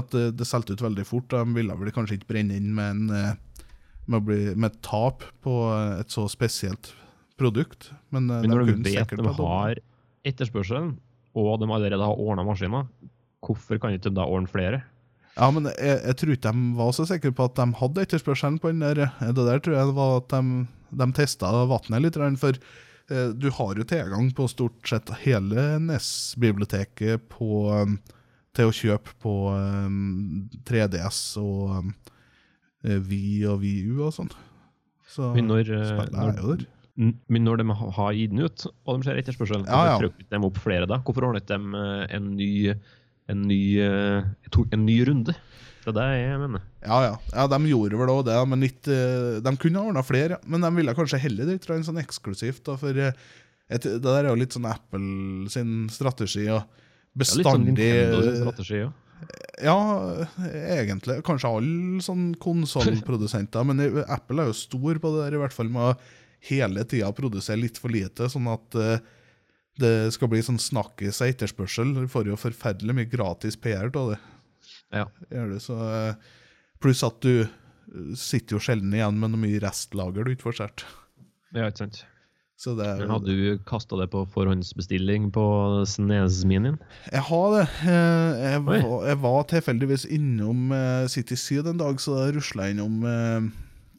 At 0.00 0.16
eh, 0.16 0.30
det 0.32 0.48
solgte 0.48 0.76
ut 0.76 0.86
veldig 0.86 1.04
fort. 1.08 1.28
De 1.34 1.58
ville 1.58 1.76
vel 1.82 1.92
kanskje 1.94 2.18
ikke 2.18 2.32
brenne 2.32 2.56
inn 2.56 2.72
med, 2.78 2.96
en, 2.96 3.12
eh, 3.12 3.66
med, 4.08 4.24
bli, 4.24 4.40
med 4.54 4.72
et 4.72 4.80
tap 4.86 5.26
på 5.44 5.58
eh, 5.74 6.00
et 6.00 6.16
så 6.16 6.24
spesielt 6.32 6.94
produkt. 7.38 7.90
Men, 8.14 8.30
eh, 8.30 8.42
Men 8.44 8.54
når 8.54 8.64
du 8.64 8.74
vet 8.88 9.14
de 9.14 9.36
har 9.42 9.82
etterspørselen, 10.28 10.96
og 11.38 11.58
de 11.60 11.68
allerede 11.70 12.04
har 12.08 12.20
ordna 12.20 12.44
maskiner, 12.46 12.88
hvorfor 13.44 13.78
kan 13.80 13.94
ikke 13.94 14.08
de 14.08 14.16
da 14.16 14.26
ordne 14.26 14.50
flere? 14.50 14.82
Ja, 15.38 15.48
men 15.54 15.68
jeg, 15.70 16.00
jeg 16.02 16.18
tror 16.18 16.34
ikke 16.34 16.52
de 16.52 16.74
var 16.80 16.92
så 16.96 17.06
sikre 17.06 17.32
på 17.36 17.46
at 17.46 17.56
de 17.58 17.66
hadde 17.78 18.04
etterspørselen 18.04 18.58
på 18.62 18.72
den 18.72 18.82
der. 18.82 19.06
Det 19.22 19.46
der 19.46 19.62
tror 19.62 19.76
jeg 19.78 19.94
var 19.96 20.16
at 20.18 20.34
de, 20.34 20.66
de 21.02 21.08
testa 21.14 21.52
vannet 21.70 22.04
litt, 22.04 22.18
for 22.42 22.58
eh, 22.58 23.30
du 23.38 23.48
har 23.54 23.78
jo 23.78 23.86
tilgang 23.86 24.32
på 24.34 24.48
stort 24.50 24.82
sett 24.90 25.12
hele 25.22 25.68
NES-biblioteket 25.86 27.38
um, 27.38 27.98
til 28.58 28.70
å 28.70 28.74
kjøpe 28.74 29.14
på 29.22 29.36
um, 29.54 30.48
3DS 30.66 31.22
og 31.42 31.78
um, 31.78 31.94
eh, 32.82 32.98
Wii 32.98 33.46
og 33.52 33.62
VU 33.62 34.02
og 34.08 34.14
sånn. 34.18 34.34
Så 35.08 35.32
Men 35.36 35.48
når, 35.50 35.70
eh, 35.72 35.86
spillet 35.92 36.18
er 36.18 36.42
jo 36.42 36.56
der. 36.56 36.66
Men 36.98 37.44
når 37.46 37.60
de 37.60 37.74
har 37.94 38.14
gitt 38.16 38.32
den 38.34 38.42
ut, 38.42 38.64
og 38.66 38.98
de 38.98 39.06
ser 39.06 39.18
etterspørselen, 39.20 39.68
Ja, 39.70 39.84
ja. 39.86 39.98
hvorfor 39.98 40.16
trykker 40.16 40.34
de 40.34 40.46
opp 40.48 40.58
flere 40.64 40.88
da? 40.90 40.98
Hvorfor 41.06 41.28
ordnet 41.28 41.46
de 41.46 41.58
eh, 41.78 42.16
en 42.16 42.32
ny, 42.34 42.50
en 43.28 43.44
ny, 43.48 43.62
eh, 43.82 44.24
en 44.72 44.84
ny 44.86 44.98
runde? 45.08 45.34
Det 45.84 45.92
er 45.92 45.96
det 45.96 46.20
jeg 46.20 46.40
mener. 46.42 46.62
Ja, 46.84 46.98
ja. 47.06 47.12
ja, 47.32 47.44
de 47.48 47.58
gjorde 47.70 48.00
vel 48.00 48.12
òg 48.12 48.22
det, 48.28 48.36
men 48.50 48.64
ikke, 48.66 48.92
eh, 48.92 49.40
de 49.44 49.52
kunne 49.60 49.80
ha 49.80 49.90
ordna 49.90 50.04
flere. 50.04 50.40
Men 50.48 50.64
de 50.64 50.70
ville 50.76 50.94
kanskje 50.96 51.20
heller 51.22 51.48
det 51.48 51.58
en 51.72 51.86
sånn 51.86 52.00
eksklusivt. 52.02 52.64
Da, 52.68 52.76
for 52.80 52.96
eh, 52.96 53.16
et, 53.68 53.84
Det 53.84 54.00
der 54.04 54.24
er 54.24 54.30
jo 54.32 54.40
litt 54.40 54.56
sånn 54.56 54.68
Apple 54.68 55.48
sin 55.52 55.88
strategi. 55.92 56.48
Og 56.52 56.64
bestandig 57.18 57.88
ja, 57.88 58.08
litt 58.12 58.16
sånn 58.16 58.48
strategi 58.48 58.82
ja. 58.82 58.88
Ja, 59.58 59.78
egentlig. 60.46 61.18
Kanskje 61.26 61.50
alle 61.50 62.02
sånn 62.04 62.30
konsollprodusenter. 62.38 63.64
men 63.66 63.82
Apple 64.06 64.44
er 64.44 64.52
jo 64.52 64.56
stor 64.60 65.00
på 65.02 65.10
det 65.14 65.24
der, 65.24 65.36
i 65.36 65.40
hvert 65.42 65.56
fall 65.56 65.72
med 65.74 65.88
å 65.88 65.96
hele 66.48 66.84
tida 66.86 67.08
produsere 67.16 67.58
litt 67.58 67.80
for 67.82 67.90
lite, 67.90 68.28
sånn 68.30 68.46
at 68.52 68.76
det 69.78 70.12
skal 70.14 70.30
bli 70.32 70.40
sånn 70.44 70.58
snakkis 70.60 71.20
av 71.22 71.30
etterspørsel. 71.32 71.94
Du 71.94 72.08
får 72.10 72.28
jo 72.32 72.36
forferdelig 72.40 72.94
mye 72.98 73.10
gratis 73.10 73.56
PR 73.60 73.88
av 73.94 74.12
det. 74.14 74.18
Ja. 74.94 75.06
Gjør 75.30 75.52
det, 75.54 75.62
så, 75.64 75.76
eh, 75.88 76.36
pluss 76.82 77.02
at 77.06 77.20
du 77.24 77.42
eh, 77.44 77.48
sitter 78.18 78.56
jo 78.58 78.62
sjelden 78.64 78.94
igjen 78.96 79.18
med 79.20 79.32
noe 79.34 79.42
mye 79.46 79.60
restlager 79.62 80.24
du 80.26 80.32
ikke 80.34 80.48
får 80.50 80.58
solgt. 80.62 80.86
ja, 81.54 81.66
ikke 81.70 81.84
sant. 81.86 82.04
Så 82.58 82.72
det 82.74 82.88
er 82.90 83.04
hadde 83.06 83.30
du 83.38 83.60
kasta 83.62 83.94
det 84.00 84.08
på 84.10 84.24
forhåndsbestilling 84.34 85.28
på 85.30 85.44
Snes-minien? 85.86 86.74
Jeg 87.06 87.22
har 87.28 87.52
det. 87.54 87.66
Eh, 87.86 88.40
Jeg 88.48 88.64
var, 88.66 89.06
jeg 89.06 89.20
var 89.22 89.44
tilfeldigvis 89.52 90.08
innom 90.10 90.72
City 91.06 91.38
Syd 91.38 91.70
en 91.70 91.78
dag, 91.78 92.00
så 92.02 92.16
da 92.18 92.24
rusla 92.34 92.66
jeg 92.66 92.74
innom 92.80 93.52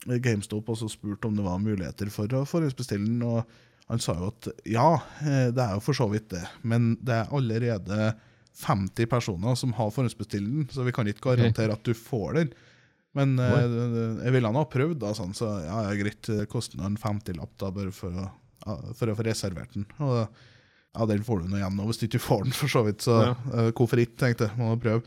GameStop 0.09 0.67
og 0.71 0.77
så 0.79 0.89
spurte 0.91 1.27
om 1.29 1.35
det 1.39 1.45
var 1.47 1.59
muligheter 1.63 2.11
for 2.11 2.27
å 2.35 2.43
forhåndsbestille 2.47 3.07
den. 3.07 3.23
Og 3.23 3.47
han 3.89 4.01
sa 4.03 4.13
jo 4.19 4.29
at 4.29 4.49
ja, 4.69 4.89
eh, 5.25 5.47
det 5.55 5.63
er 5.63 5.77
jo 5.77 5.83
for 5.83 5.97
så 5.97 6.05
vidt 6.11 6.29
det, 6.35 6.43
men 6.61 6.91
det 7.01 7.15
er 7.15 7.31
allerede 7.35 8.11
50 8.59 9.07
personer 9.09 9.55
som 9.57 9.73
har 9.77 9.89
forhåndsbestilt 9.95 10.45
den, 10.49 10.67
så 10.73 10.85
vi 10.85 10.93
kan 10.95 11.07
ikke 11.09 11.31
garantere 11.31 11.73
at 11.73 11.85
du 11.87 11.95
får 11.97 12.37
den. 12.37 12.51
Men 13.17 13.33
eh, 13.41 13.55
jeg 14.25 14.35
ville 14.35 14.51
han 14.51 14.59
ha 14.59 14.65
prøvd, 14.69 14.99
da, 15.01 15.13
sånn, 15.17 15.33
så 15.37 15.55
ja, 15.63 15.79
ja, 15.87 15.95
greit, 15.97 16.29
koster 16.51 16.83
en 16.85 16.99
50-lapp 17.01 17.55
da, 17.61 17.71
bare 17.73 17.93
for 17.95 18.13
å, 18.13 18.27
for 18.99 19.09
å 19.09 19.17
få 19.17 19.25
reservert 19.25 19.73
den. 19.73 19.87
Og 20.05 20.19
ja, 20.19 21.05
den 21.09 21.23
får 21.25 21.41
du 21.43 21.49
nå 21.49 21.59
igjen 21.59 21.75
nå, 21.79 21.87
hvis 21.89 22.01
du 22.01 22.05
ikke 22.09 22.21
får 22.21 22.45
den, 22.45 22.55
for 22.59 22.71
så 22.71 22.83
vidt. 22.85 23.01
Så 23.05 23.17
Ja. 23.23 23.33
uh, 23.53 23.71
hvorfor 23.77 24.01
ikke, 24.01 24.17
tenkte 24.21 24.49
jeg. 24.49 24.57
Må 24.59 24.75
prøve. 24.81 25.01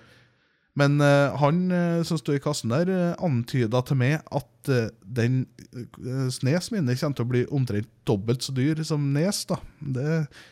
Men 0.78 0.96
uh, 1.04 1.34
han 1.36 1.66
eh, 1.74 2.00
som 2.08 2.16
sto 2.16 2.32
i 2.32 2.40
kassen 2.40 2.72
der, 2.72 2.88
uh, 2.88 3.24
antyda 3.24 3.82
til 3.84 3.98
meg 4.00 4.22
at 4.32 4.70
uh, 4.72 4.88
den 5.04 5.42
uh, 5.76 6.30
Snes 6.32 6.70
mine 6.72 6.96
kommer 6.96 7.18
til 7.18 7.26
å 7.26 7.32
bli 7.32 7.42
omtrent 7.52 7.90
dobbelt 8.08 8.44
så 8.44 8.54
dyr 8.56 8.80
som 8.88 9.10
Nes. 9.12 9.42
da. 9.50 9.58
Det 9.84 10.06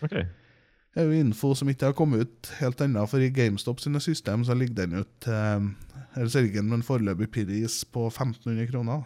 okay. 0.05 0.27
er 0.93 1.09
jo 1.09 1.23
info 1.23 1.55
som 1.57 1.71
ikke 1.73 1.89
har 1.89 1.97
kommet 1.97 2.29
ut 2.29 2.51
helt 2.59 2.85
ennå, 2.85 3.07
for 3.09 3.25
i 3.25 3.31
GameStop 3.33 3.81
sine 3.81 4.03
system 4.05 4.45
så 4.45 4.57
ligger 4.59 4.83
den 4.83 5.01
ut 5.01 5.13
til 5.25 5.71
eller 6.19 6.27
så 6.27 6.41
ligger 6.43 6.59
den 6.59 6.73
med 6.73 6.81
en 6.81 6.85
foreløpig 6.85 7.29
pris 7.31 7.85
på 7.87 8.09
1500 8.11 8.67
kroner. 8.73 9.05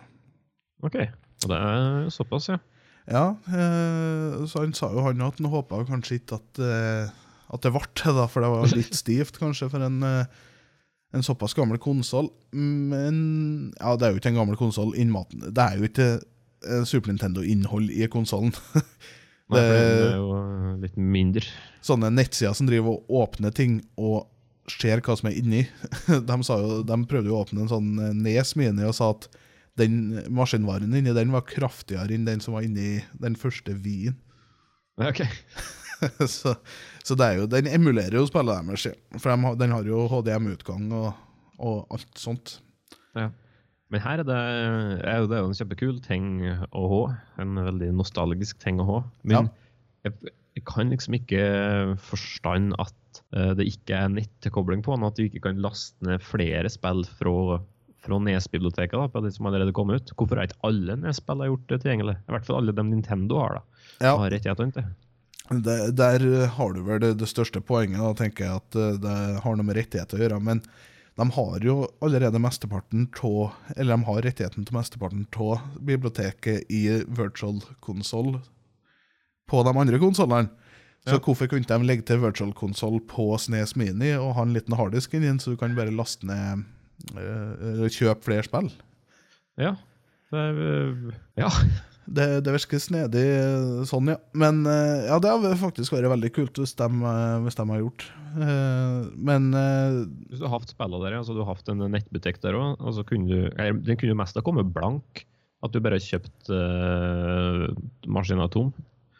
ok. 0.82 0.96
Og 1.44 1.50
det 1.50 1.58
er 1.60 2.06
såpass, 2.14 2.48
ja. 2.48 2.56
Ja, 3.04 3.34
så 4.48 4.62
han 4.62 4.72
sa 4.72 4.88
jo 4.94 5.02
han 5.04 5.20
at 5.20 5.36
han 5.36 5.50
håpa 5.52 5.82
kanskje 5.84 6.16
ikke 6.16 6.38
at, 6.38 6.60
at 7.52 7.66
det 7.66 7.72
ble 7.74 7.82
det, 7.84 8.14
da, 8.16 8.24
for 8.32 8.40
det 8.40 8.48
var 8.54 8.72
litt 8.72 8.96
stivt 8.96 9.36
kanskje 9.42 9.68
for 9.74 9.84
en, 9.84 9.98
en 11.14 11.22
såpass 11.24 11.54
gammel 11.56 11.78
konsoll. 11.82 12.28
Men 12.54 13.18
ja, 13.78 13.94
det 13.96 14.06
er 14.08 14.14
jo 14.14 14.20
ikke 14.20 14.32
en 14.34 14.40
gammel 14.42 14.58
konsoll. 14.60 14.92
Det 14.94 15.64
er 15.64 15.78
jo 15.78 15.88
ikke 15.88 16.08
eh, 16.18 16.84
Super 16.88 17.12
Nintendo-innhold 17.14 17.90
i 17.94 18.08
konsollen. 18.12 18.54
Det- 19.54 19.60
den 19.60 20.06
er 20.08 20.14
jo 20.16 20.30
eh, 20.38 20.68
litt 20.82 20.94
mindre. 20.96 21.44
Sånne 21.84 22.08
nettsider 22.16 22.54
som 22.56 22.66
driver 22.70 22.96
og 22.96 23.10
åpner 23.26 23.52
ting 23.54 23.78
og 24.00 24.24
ser 24.72 25.02
hva 25.04 25.14
som 25.20 25.28
er 25.28 25.36
inni. 25.36 25.66
De, 26.30 26.36
sa 26.48 26.56
jo, 26.62 26.78
de 26.88 26.96
prøvde 27.10 27.28
jo 27.28 27.36
å 27.36 27.42
åpne 27.44 27.66
en 27.66 27.72
sånn 27.72 27.90
eh, 28.00 28.14
Nes 28.16 28.54
Mini 28.56 28.86
og 28.88 28.94
sa 28.96 29.10
at 29.12 29.28
den 29.76 30.22
maskinvaren 30.32 30.94
inni 30.94 31.12
den 31.12 31.32
var 31.34 31.42
kraftigere 31.50 32.14
enn 32.14 32.24
den 32.28 32.40
som 32.40 32.54
var 32.56 32.62
inni 32.64 33.00
den 33.20 33.34
første 33.36 33.74
Wien. 33.84 34.14
Okay. 34.96 35.26
Ok. 35.26 35.64
så, 36.36 36.56
så 37.04 37.16
det 37.18 37.26
er 37.28 37.40
jo, 37.40 37.48
den 37.50 37.70
emulerer 37.70 38.18
jo 38.18 38.26
spillet 38.28 38.68
deres, 38.68 38.86
for 39.18 39.32
de, 39.32 39.54
den 39.62 39.74
har 39.76 39.88
jo 39.88 40.04
HDM-utgang 40.10 40.86
og, 40.96 41.10
og 41.58 41.96
alt 41.96 42.20
sånt. 42.20 42.58
Ja. 43.14 43.30
Men 43.92 44.02
her 44.02 44.22
er 44.22 44.26
det, 44.26 44.38
er 45.06 45.20
jo, 45.22 45.26
det 45.30 45.36
er 45.36 45.44
jo 45.44 45.50
en 45.50 45.58
kjempekul 45.58 45.98
ting 46.02 46.30
å 46.74 46.86
ha. 46.90 47.02
En 47.42 47.60
veldig 47.60 47.92
nostalgisk 48.00 48.58
ting 48.62 48.80
å 48.82 48.88
ha. 48.88 48.96
Men 49.22 49.50
jeg, 50.06 50.32
jeg 50.56 50.64
kan 50.66 50.90
liksom 50.90 51.14
ikke 51.18 51.44
forstande 52.02 52.78
at 52.82 53.20
eh, 53.36 53.52
det 53.58 53.68
ikke 53.70 54.00
er 54.00 54.10
nettkobling 54.16 54.82
på 54.82 54.96
den. 54.96 55.06
At 55.06 55.20
du 55.20 55.26
ikke 55.26 55.44
kan 55.46 55.62
laste 55.62 56.08
ned 56.08 56.24
flere 56.26 56.72
spill 56.72 57.04
fra, 57.20 57.60
fra 58.02 58.20
Nes-biblioteket 58.26 58.96
da, 58.98 59.06
på 59.10 59.22
de 59.22 59.32
som 59.36 59.50
allerede 59.50 59.76
kom 59.76 59.92
ut. 59.94 60.10
Hvorfor 60.16 60.40
har 60.40 60.50
ikke 60.50 60.64
alle 60.66 60.98
Nes-spill 61.04 61.46
gjort 61.46 61.70
det 61.70 61.80
tilgjengelig? 61.84 62.18
I 62.24 62.34
hvert 62.34 62.48
fall 62.48 62.62
alle 62.62 62.74
de 62.74 62.86
Nintendo 62.88 63.40
har. 63.44 63.60
da. 63.60 63.82
Ja, 64.00 64.16
Har 64.18 64.34
rettighetene 64.34 64.74
til. 64.74 64.90
Det, 65.50 65.96
Der 65.96 66.46
har 66.56 66.72
du 66.72 66.82
vel 66.86 67.00
det, 67.00 67.14
det 67.20 67.28
største 67.28 67.60
poenget, 67.60 68.00
da 68.00 68.14
tenker 68.16 68.44
jeg 68.46 68.56
at 68.62 68.76
eh, 68.80 68.98
det 69.02 69.16
har 69.44 69.56
noe 69.56 69.66
med 69.66 69.76
rettigheter 69.76 70.18
å 70.18 70.24
gjøre. 70.24 70.40
Men 70.42 70.62
de 71.14 71.26
har 71.36 71.60
jo 71.62 71.76
allerede 72.02 72.40
mesteparten 72.42 73.04
av 73.22 73.52
Eller 73.76 73.94
de 73.96 74.04
har 74.08 74.22
rettigheten 74.24 74.64
til 74.66 74.74
mesteparten 74.74 75.26
av 75.36 75.60
biblioteket 75.78 76.64
i 76.72 76.82
virtual 77.06 77.60
console 77.84 78.40
på 79.46 79.60
de 79.62 79.74
andre 79.76 79.98
konsollene. 80.00 80.48
Så 81.04 81.18
Ja. 81.18 81.20
hvorfor 81.20 81.46
kunne 81.46 81.68
de 81.68 81.84
legge 81.84 82.06
til 82.08 82.18
virtual 82.18 82.54
console 82.56 82.98
på 83.00 83.36
Snes 83.38 83.76
Mini 83.76 84.14
og 84.16 84.34
ha 84.36 84.42
en 84.42 84.54
liten 84.54 84.74
harddisk 84.74 85.12
inni 85.14 85.28
så 85.38 85.50
du 85.52 85.56
kan 85.60 85.74
bare 85.76 85.92
laste 85.92 86.24
ned 86.24 86.64
Eller 87.14 87.88
Kjøpe 87.92 88.24
flere 88.24 88.42
spill? 88.46 88.70
Ja. 89.60 89.74
Det 90.32 90.40
er, 90.40 90.56
eh, 90.56 91.18
ja. 91.36 91.50
Det, 92.04 92.26
det 92.44 92.52
virker 92.52 92.80
snedig 92.82 93.24
sånn, 93.88 94.10
ja. 94.12 94.18
Men 94.36 94.62
eh, 94.68 95.06
ja, 95.08 95.16
det 95.22 95.30
har 95.32 95.56
faktisk 95.60 95.94
vært 95.94 96.10
veldig 96.12 96.30
kult 96.36 96.58
hvis 96.60 96.74
de, 96.76 96.88
eh, 97.10 97.36
hvis 97.46 97.56
de 97.56 97.66
har 97.70 97.80
gjort. 97.80 98.04
Eh, 98.34 98.98
Men 99.30 99.46
eh, 99.56 100.00
Hvis 100.28 100.42
du 100.42 100.48
har 100.48 100.58
hatt 100.58 100.72
spillene 100.74 101.04
der, 101.06 101.16
altså 101.20 101.36
du 101.36 101.40
har 101.44 101.54
hatt 101.54 101.70
en 101.72 101.84
nettbutikk 101.94 102.42
der 102.44 102.58
òg, 102.58 102.76
og 102.82 102.96
så 102.96 103.04
kunne 103.08 103.30
du 103.30 103.38
eller, 103.54 103.78
Den 103.80 103.96
kunne 103.96 104.12
jo 104.12 104.18
mest 104.20 104.36
ha 104.36 104.44
kommet 104.44 104.72
blank. 104.74 105.24
At 105.64 105.72
du 105.72 105.80
bare 105.80 105.96
kjøpt 105.96 106.50
uh, 106.52 107.70
maskinen 108.04 108.50
tom, 108.52 108.74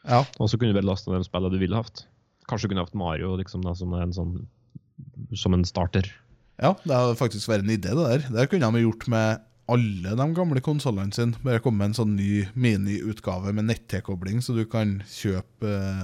ja, 0.05 0.18
og 0.37 0.51
så 0.53 0.59
kunne 0.61 0.75
du 0.75 0.77
bare 0.77 0.90
lasta 0.90 1.09
ned 1.09 1.23
de 1.23 1.29
spillene 1.31 1.57
du 1.57 1.62
ville 1.62 1.79
hatt. 1.79 2.03
Kanskje 2.51 2.68
du 2.68 2.75
kunne 2.75 2.85
hatt 2.85 2.99
Mario 3.01 3.31
liksom, 3.40 3.62
da, 3.64 3.73
som, 3.73 3.94
en 3.97 4.12
sånn, 4.12 4.35
som 5.33 5.57
en 5.57 5.64
starter. 5.64 6.11
ja, 6.61 6.75
det 6.85 6.92
har 6.92 7.16
faktisk 7.16 7.49
vært 7.49 7.64
en 7.64 7.73
idé, 7.73 7.97
det 7.97 8.11
der. 8.11 8.27
Det 8.29 8.44
kunne 8.53 8.68
de 8.77 8.83
gjort 8.85 9.09
med 9.09 9.40
alle 9.68 10.14
de 10.16 10.27
gamle 10.37 10.61
konsollene 10.61 11.12
sine. 11.16 11.35
Bare 11.44 11.61
kom 11.64 11.77
med 11.79 11.92
en 11.92 11.96
sånn 11.98 12.16
ny 12.18 12.44
miniutgave 12.55 13.53
med 13.57 13.64
nett-tilkobling, 13.70 14.42
så 14.44 14.55
du 14.57 14.64
kan 14.68 14.98
kjøpe 15.09 15.70
eh, 15.70 16.03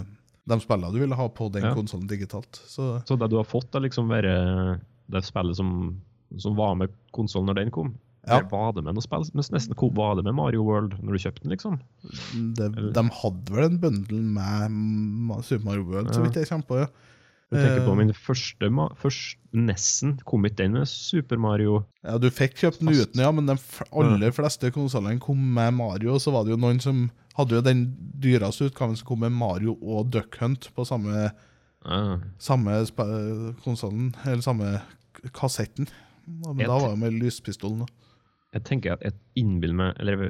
de 0.50 0.60
spillene 0.62 0.92
du 0.94 1.00
ville 1.02 1.18
ha 1.18 1.26
på 1.28 1.50
den 1.52 1.62
Ja. 1.68 1.74
konsollen 1.76 2.08
digitalt. 2.08 2.60
Så 2.66 3.02
Så 3.06 3.18
det 3.18 3.30
du 3.30 3.36
har 3.36 3.44
fått, 3.44 3.74
er 3.74 3.80
liksom 3.84 4.08
være 4.08 4.80
det 5.10 5.24
spillet 5.24 5.56
som, 5.56 6.00
som 6.38 6.56
var 6.56 6.74
med 6.76 6.88
konsollen 7.12 7.46
når 7.50 7.54
den 7.64 7.70
kom? 7.70 7.94
Ja. 8.28 8.40
Var 8.50 8.72
det 8.76 8.84
med 8.84 8.94
noe 8.94 9.02
spill? 9.02 9.24
Men 9.32 9.44
nesten 9.50 9.74
var 9.96 10.14
det 10.16 10.24
med 10.24 10.34
Mario 10.34 10.62
World 10.62 10.98
når 11.02 11.12
du 11.12 11.18
kjøpte 11.18 11.42
den, 11.42 11.50
liksom? 11.54 11.78
det, 12.54 12.92
de 12.94 13.04
hadde 13.22 13.50
vel 13.54 13.64
en 13.64 13.78
bundle 13.80 14.20
med 14.22 15.44
Super 15.44 15.64
Mario 15.64 15.84
World, 15.88 16.12
så 16.14 16.22
vidt 16.22 16.36
jeg 16.36 16.48
kommer 16.48 16.66
på. 16.68 16.78
ja. 16.84 16.86
Jeg 17.50 17.64
tenker 17.66 17.86
på 17.86 17.92
Eh. 17.92 17.96
min 17.98 18.12
første, 18.14 18.68
ma- 18.70 18.92
først, 18.96 19.36
Nessen 19.52 20.20
kom 20.24 20.44
ikke 20.46 20.56
den 20.62 20.72
med 20.72 20.86
Super 20.86 21.36
Mario. 21.36 21.84
Ja, 22.04 22.16
Du 22.18 22.28
fikk 22.30 22.54
kjøpt 22.54 22.78
den 22.78 22.88
uten, 22.94 23.20
ja, 23.20 23.30
men 23.32 23.46
de 23.46 23.56
aller 23.92 24.30
fleste 24.30 24.70
konsollene 24.70 25.18
kom 25.20 25.36
med 25.54 25.74
Mario. 25.74 26.14
Så 26.22 26.30
var 26.32 26.44
det 26.44 26.52
jo 26.52 26.56
noen 26.62 26.80
som 26.80 27.10
hadde 27.36 27.56
jo 27.56 27.60
den 27.60 27.96
dyreste 28.20 28.70
utgaven 28.70 28.96
som 28.96 29.06
kom 29.08 29.18
med 29.20 29.32
Mario 29.32 29.76
og 29.82 30.10
Duck 30.12 30.36
Hunt 30.38 30.68
på 30.76 30.86
samme, 30.86 31.32
Ah. 31.84 32.18
samme 32.38 32.86
konsollen, 33.64 34.14
eller 34.24 34.42
samme 34.42 34.82
kassetten. 35.34 35.88
Men 36.26 36.58
Jeg 36.58 36.66
da 36.68 36.78
var 36.78 36.90
det 36.94 36.98
med 36.98 37.12
lyspistolen. 37.20 37.80
da. 37.80 37.86
Jeg 38.54 38.64
tenker 38.64 38.92
at 38.92 39.00
jeg 39.02 39.12
innbiller 39.36 39.74
meg 39.74 39.96
Eller 39.98 40.22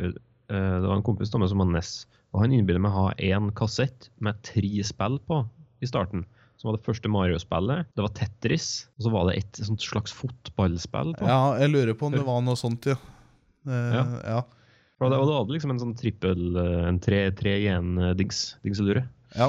eh, 0.49 0.81
det 0.81 0.83
var 0.89 0.97
en 0.97 1.03
kompis 1.03 1.33
meg 1.39 1.49
som 1.49 1.59
var 1.59 1.67
NES, 1.67 2.07
og 2.35 2.41
han 2.43 2.51
innbiller 2.53 2.81
meg 2.81 2.93
å 2.93 3.09
ha 3.09 3.15
én 3.19 3.51
kassett 3.53 4.09
med 4.21 4.43
tre 4.43 4.83
spill 4.83 5.19
på 5.29 5.49
i 5.83 5.87
starten. 5.87 6.25
Som 6.61 6.69
var 6.69 6.77
det 6.77 6.85
første 6.85 7.09
Mario-spillet. 7.09 7.87
Det 7.97 8.05
var 8.05 8.13
Tetris, 8.13 8.67
og 8.99 9.07
så 9.07 9.11
var 9.15 9.31
det 9.31 9.39
et 9.41 9.61
sånt 9.65 9.81
slags 9.81 10.13
fotballspill 10.13 11.15
på. 11.17 11.25
Ja, 11.25 11.57
jeg 11.63 11.73
lurer 11.73 11.95
på 11.97 12.11
om 12.11 12.13
det 12.13 12.25
var 12.27 12.43
noe 12.45 12.59
sånt, 12.61 12.85
ja. 12.91 12.99
Eh, 13.67 13.95
Ja. 13.97 14.05
ja. 14.37 14.43
Og 15.01 15.09
det, 15.09 15.17
og 15.17 15.27
det 15.31 15.37
hadde 15.39 15.55
liksom 15.57 15.71
en 15.73 15.79
sånn 15.81 15.95
trippel 15.97 16.57
eh, 16.61 16.83
En 16.91 16.99
tre, 17.01 17.23
tre 17.33 17.55
igjen 17.63 17.95
eh, 17.97 18.11
dings, 18.19 18.43
dingselure. 18.63 19.07
Ja. 19.33 19.49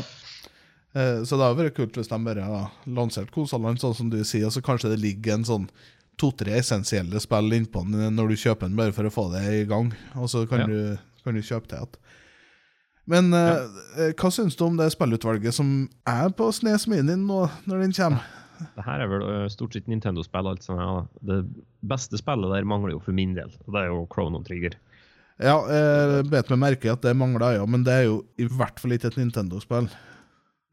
Eh, 0.96 1.24
Så 1.28 1.36
det 1.36 1.44
hadde 1.44 1.60
vært 1.66 1.76
kult 1.76 2.00
hvis 2.00 2.08
de 2.12 2.20
bare 2.24 2.46
har 2.48 2.70
lansert 2.88 3.32
konsollene 3.36 3.80
sånn 3.82 3.96
som 3.98 4.10
du 4.14 4.22
sier, 4.24 4.46
og 4.48 4.56
så 4.56 4.64
kanskje 4.64 4.94
det 4.94 5.02
ligger 5.04 5.36
en 5.36 5.44
sånn 5.48 5.68
to-tre 6.22 6.56
essensielle 6.60 7.20
spill 7.24 7.52
innpå 7.58 7.84
den 7.92 8.16
når 8.16 8.32
du 8.32 8.40
kjøper 8.40 8.68
den, 8.70 8.78
bare 8.80 8.94
for 8.96 9.08
å 9.08 9.12
få 9.12 9.28
det 9.34 9.44
i 9.60 9.66
gang. 9.68 9.92
Og 10.16 10.30
så 10.32 10.46
kan, 10.48 10.64
Ja. 10.64 10.68
du, 10.72 10.98
kan 11.26 11.36
du 11.36 11.42
kjøpe 11.44 11.68
til 11.68 11.78
igjen. 11.80 12.00
Men 13.10 13.32
ja. 13.34 13.56
eh, 13.98 14.12
hva 14.18 14.30
syns 14.34 14.58
du 14.58 14.66
om 14.68 14.78
det 14.80 14.92
spillutvalget 14.94 15.56
som 15.56 15.90
er 16.08 16.30
på 16.38 16.52
Snes 16.54 16.86
Mini 16.92 17.18
nå, 17.18 17.42
når 17.66 17.86
den 17.86 17.96
kommer? 17.98 18.28
Det 18.76 18.86
her 18.86 19.02
er 19.02 19.10
vel 19.10 19.26
eh, 19.26 19.48
stort 19.50 19.74
sett 19.74 19.90
Nintendo-spill. 19.90 20.52
Altså, 20.54 20.78
ja. 20.78 20.92
Det 21.26 21.42
beste 21.82 22.20
spillet 22.22 22.54
der 22.54 22.68
mangler 22.70 22.96
jo 22.96 23.02
for 23.02 23.18
min 23.18 23.34
del, 23.38 23.50
og 23.66 23.74
det 23.74 23.84
er 23.84 23.90
jo 23.90 24.06
Chrono 24.14 24.44
Trigger. 24.46 24.78
Ja, 25.42 25.58
jeg 25.66 26.28
bet 26.30 26.52
meg 26.54 26.60
merke 26.62 26.92
at 26.94 27.02
det 27.02 27.16
mangler, 27.18 27.56
ja, 27.58 27.66
men 27.66 27.82
det 27.88 27.94
er 27.98 28.04
jo 28.06 28.20
i 28.38 28.46
hvert 28.46 28.78
fall 28.78 28.94
ikke 28.94 29.10
et 29.10 29.18
Nintendo-spill. 29.18 29.90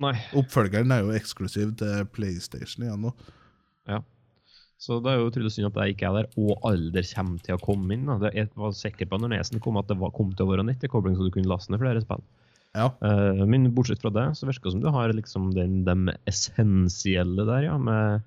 Nei. 0.05 0.12
Oppfølgeren 0.37 0.93
er 0.95 1.07
jo 1.07 1.14
eksklusiv 1.17 1.73
til 1.81 2.05
PlayStation 2.14 2.85
igjen 2.85 3.07
nå. 3.09 3.14
Ja. 3.88 4.03
Så 4.79 5.01
det 5.03 5.11
er 5.11 5.19
jo 5.19 5.31
utrolig 5.33 5.51
synd 5.51 5.73
at 5.73 5.79
jeg 5.83 5.97
ikke 5.97 6.07
er 6.07 6.21
der, 6.21 6.29
og 6.38 6.67
alder 6.69 7.07
kommer 7.11 7.43
til 7.43 7.57
å 7.57 7.62
komme 7.62 7.97
inn. 7.97 8.07
Da. 8.07 8.31
Jeg 8.31 8.51
var 8.55 8.77
sikker 8.79 9.11
på 9.11 9.19
når 9.19 9.33
Nesen 9.35 9.62
kom 9.62 9.79
at 9.81 9.88
det 9.91 9.99
var, 9.99 10.14
kom 10.14 10.31
til 10.31 10.47
å 10.47 10.53
være 10.53 10.67
nettilkobling, 10.69 11.17
så 11.19 11.27
du 11.27 11.33
kunne 11.35 11.51
laste 11.51 11.75
ned 11.75 11.83
flere 11.83 12.03
spill. 12.05 12.23
Ja. 12.77 12.93
Uh, 13.03 13.43
men 13.49 13.67
bortsett 13.75 14.03
fra 14.05 14.12
det, 14.14 14.29
så 14.38 14.47
virker 14.47 14.69
det 14.69 14.77
som 14.77 14.85
du 14.85 14.91
har 14.95 15.14
liksom 15.17 15.51
den, 15.57 15.81
de 15.88 16.14
essensielle 16.31 17.47
der, 17.49 17.67
ja. 17.67 17.79
Med 17.81 18.23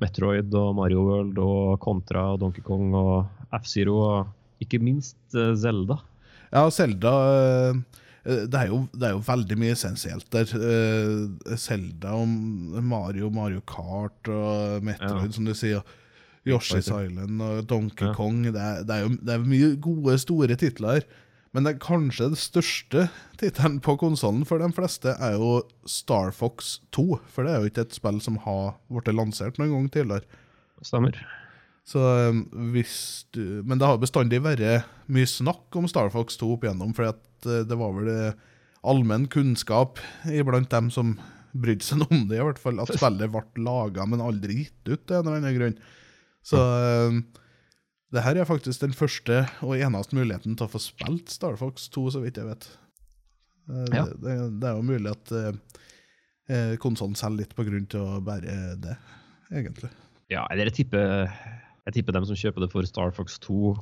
Metroid 0.00 0.54
og 0.56 0.78
Mario 0.78 1.04
World 1.04 1.40
og 1.42 1.82
Contra 1.84 2.30
og 2.32 2.40
Donkey 2.40 2.64
Kong 2.64 2.96
og 2.96 3.52
F-Zero 3.60 3.98
og 4.00 4.64
ikke 4.64 4.80
minst 4.80 5.36
eh, 5.36 5.52
Zelda. 5.58 5.98
Ja, 6.52 6.64
Selda 6.72 7.12
det, 8.24 8.54
er 8.54 8.68
jo- 8.70 8.88
det 8.94 9.02
er 9.08 9.14
jo 9.16 9.22
veldig 9.26 9.56
mye 9.58 9.72
essensielt 9.74 10.28
der. 10.30 10.44
Selda 10.46 11.56
Zelda 11.58 12.12
og 12.14 12.28
Mario, 12.84 13.30
Mario 13.30 13.60
Kart 13.66 14.28
og 14.30 14.82
Metroid, 14.86 15.26
Ja. 15.26 15.30
som 15.34 15.44
du 15.44 15.54
sier. 15.54 15.82
Yoshi's 16.46 16.88
Island 16.90 17.40
og 17.40 17.66
Donkey 17.70 18.06
Ja. 18.08 18.14
Kong. 18.14 18.42
Det 18.42 18.56
er, 18.56 18.82
det, 18.82 18.90
er 18.90 19.02
jo, 19.04 19.08
det 19.14 19.28
er 19.34 19.38
mye 19.46 19.76
gode, 19.80 20.18
store 20.18 20.56
titler. 20.58 21.02
Men 21.54 21.64
det 21.64 21.74
er 21.74 21.78
kanskje 21.84 22.30
det 22.32 22.38
største 22.40 23.10
tittelen 23.38 23.78
på 23.84 23.94
konsollen 24.00 24.44
for 24.48 24.58
de 24.58 24.70
fleste 24.72 25.12
er 25.20 25.34
jo 25.36 25.62
Star 25.86 26.32
Fox 26.32 26.80
2. 26.90 27.20
For 27.28 27.44
det 27.44 27.52
er 27.52 27.60
jo 27.60 27.68
ikke 27.70 27.84
et 27.86 27.92
spill 27.94 28.18
som 28.24 28.38
har 28.38 28.74
blitt 28.90 29.14
lansert 29.14 29.58
noen 29.60 29.70
gang 29.70 29.90
tidligere. 29.92 30.24
Stemmer. 30.82 31.12
Så 31.88 31.98
um, 32.30 32.44
hvis 32.72 33.26
du, 33.34 33.62
Men 33.66 33.80
det 33.80 33.88
har 33.88 33.98
bestandig 33.98 34.38
vært 34.44 34.86
mye 35.10 35.28
snakk 35.28 35.74
om 35.78 35.88
Star 35.90 36.12
Fox 36.14 36.38
2 36.40 36.52
opp 36.54 36.66
igjennom, 36.66 36.92
for 36.94 37.10
det 37.42 37.74
var 37.78 37.94
vel 37.96 38.10
eh, 38.12 38.36
allmenn 38.86 39.24
kunnskap 39.30 39.98
iblant 40.30 40.70
dem 40.70 40.92
som 40.94 41.16
brydde 41.52 41.84
seg 41.84 42.04
om 42.08 42.26
det, 42.30 42.38
i 42.38 42.44
hvert 42.46 42.60
fall, 42.62 42.78
at 42.82 42.92
spillet 42.94 43.32
ble 43.32 43.64
laga, 43.66 44.06
men 44.08 44.22
aldri 44.24 44.60
gitt 44.62 44.92
ut 44.92 45.02
til 45.02 45.18
en 45.18 45.26
eller 45.26 45.40
annen 45.40 45.56
grunn. 45.58 45.74
Så 46.46 46.58
um, 46.58 47.18
det 48.12 48.22
her 48.26 48.38
er 48.38 48.48
faktisk 48.48 48.82
den 48.82 48.94
første 48.96 49.42
og 49.64 49.74
eneste 49.78 50.16
muligheten 50.18 50.56
til 50.58 50.68
å 50.68 50.72
få 50.72 50.80
spilt 50.82 51.32
Star 51.32 51.58
Fox 51.60 51.88
2, 51.94 52.06
så 52.14 52.22
vidt 52.22 52.38
jeg 52.40 52.48
vet. 52.50 52.68
Eh, 53.70 53.88
Ja. 53.94 54.06
Det, 54.06 54.18
det, 54.22 54.36
det 54.62 54.70
er 54.70 54.78
jo 54.78 54.86
mulig 54.86 55.12
at 55.12 55.34
uh, 55.34 56.76
konsollen 56.82 57.18
selger 57.18 57.42
litt 57.42 57.98
å 57.98 58.06
bare 58.24 58.56
det, 58.82 58.96
egentlig. 59.50 59.90
Ja, 60.32 60.46
eller 60.50 60.70
jeg 60.70 60.82
tipper, 60.82 61.26
jeg 61.88 61.96
tipper 61.98 62.16
dem 62.16 62.26
som 62.28 62.38
kjøper 62.38 62.64
det 62.64 62.70
for 62.72 62.86
Star 62.88 63.10
Fox 63.14 63.38
2, 63.42 63.74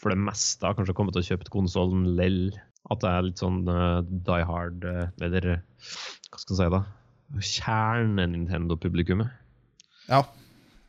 for 0.00 0.12
det 0.12 0.18
meste 0.18 0.66
har 0.66 0.76
kanskje 0.78 0.96
kommet 0.96 1.14
til 1.14 1.22
å 1.22 1.28
kjøpe 1.28 1.52
konsollen 1.52 2.08
lell. 2.18 2.50
At 2.90 3.02
det 3.04 3.10
er 3.12 3.26
litt 3.26 3.40
sånn 3.42 3.62
uh, 3.68 4.00
die 4.02 4.44
hard, 4.48 4.86
uh, 4.88 5.10
eller 5.22 5.60
hva 5.60 6.40
skal 6.40 6.54
jeg 6.54 6.60
si 6.62 6.68
da? 6.74 6.80
Kjerne-Nintendo-publikummet. 7.54 9.34
Ja, 10.10 10.24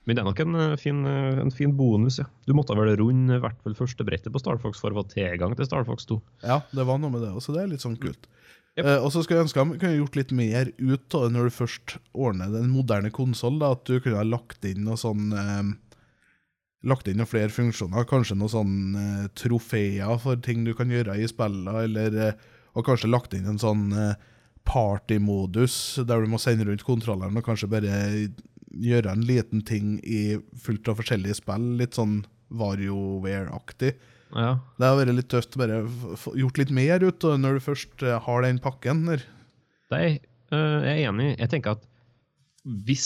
Men 0.08 0.18
det 0.18 0.22
er 0.24 0.26
nok 0.32 0.40
en 0.42 0.56
uh, 0.58 0.78
fin, 0.82 1.04
uh, 1.06 1.42
en 1.44 1.54
fin 1.54 1.76
bonus, 1.78 2.18
ja. 2.24 2.26
Du 2.48 2.56
måtte 2.58 2.74
vel 2.80 2.96
runde 2.98 3.38
i 3.38 3.44
hvert 3.44 3.60
fall 3.62 3.76
første 3.78 4.08
brettet 4.08 4.34
på 4.34 4.42
Star 4.42 4.58
Fox 4.64 4.82
for 4.82 4.90
å 4.90 5.02
få 5.02 5.12
tilgang 5.12 5.54
til 5.58 5.68
Star 5.68 5.86
Fox 5.86 6.08
2. 6.10 6.18
Ja, 6.48 6.64
det 6.74 6.88
var 6.90 6.98
noe 6.98 7.14
med 7.14 7.22
det 7.22 7.30
også. 7.36 7.54
Det 7.54 7.62
er 7.62 7.70
litt 7.70 7.86
sånn 7.86 8.00
kult. 8.02 8.26
Yep. 8.80 8.86
Uh, 8.88 8.98
og 9.04 9.12
så 9.12 9.22
skulle 9.22 9.42
jeg 9.42 9.50
ønske 9.50 9.66
de 9.68 9.78
kunne 9.82 10.00
gjort 10.00 10.18
litt 10.18 10.34
mer 10.34 10.72
ut 10.80 11.16
av 11.18 11.26
det 11.28 11.36
når 11.36 11.50
du 11.50 11.56
først 11.60 11.98
ordner 12.16 12.54
den 12.56 12.72
moderne 12.72 13.12
konsoll. 13.14 13.60
At 13.68 13.84
du 13.86 14.00
kunne 14.00 14.22
ha 14.22 14.26
lagt 14.26 14.66
inn 14.66 14.86
noe 14.88 14.98
sånn 15.00 15.36
eh, 15.36 15.74
Lagt 16.88 17.08
inn 17.08 17.20
noen 17.22 17.30
flere 17.30 17.54
funksjoner. 17.54 18.08
Kanskje 18.10 18.38
noen 18.40 18.54
sånn 18.54 18.76
uh, 18.98 19.26
trofeer 19.38 20.18
for 20.22 20.40
ting 20.42 20.64
du 20.66 20.74
kan 20.78 20.90
gjøre 20.90 21.20
i 21.22 21.28
spillene. 21.30 21.84
Eller, 21.86 22.16
uh, 22.32 22.56
og 22.74 22.88
kanskje 22.88 23.12
lagt 23.12 23.36
inn 23.38 23.50
en 23.52 23.62
sånn 23.62 23.92
uh, 23.94 24.16
partymodus 24.66 25.76
der 26.08 26.24
du 26.24 26.32
må 26.32 26.40
sende 26.42 26.66
rundt 26.68 26.86
kontrolleren 26.86 27.38
og 27.38 27.46
kanskje 27.46 27.70
bare 27.72 28.02
gjøre 28.72 29.12
en 29.12 29.26
liten 29.26 29.64
ting 29.68 29.98
i 30.06 30.38
fullt 30.64 30.90
av 30.92 31.02
forskjellige 31.02 31.42
spill. 31.42 31.74
Litt 31.82 31.98
sånn 31.98 32.22
VarioWare-aktig. 32.52 33.94
Ja, 34.32 34.60
Det 34.80 34.88
har 34.88 34.98
vært 35.00 35.16
litt 35.18 35.30
tøft 35.32 35.58
å 35.58 35.62
bare 35.62 35.80
gjort 36.40 36.60
litt 36.60 36.72
mer 36.72 37.04
ut 37.04 37.24
når 37.24 37.58
du 37.58 37.64
først 37.66 38.04
eh, 38.08 38.20
har 38.24 38.46
den 38.46 38.62
pakken 38.64 39.04
der. 39.10 39.26
det 39.92 39.98
er 40.00 40.14
jeg 40.52 40.84
er 40.84 41.10
enig 41.10 41.26
i. 41.30 41.36
Jeg 41.40 41.52
tenker 41.54 41.78
at 41.78 41.84
hvis 42.88 43.06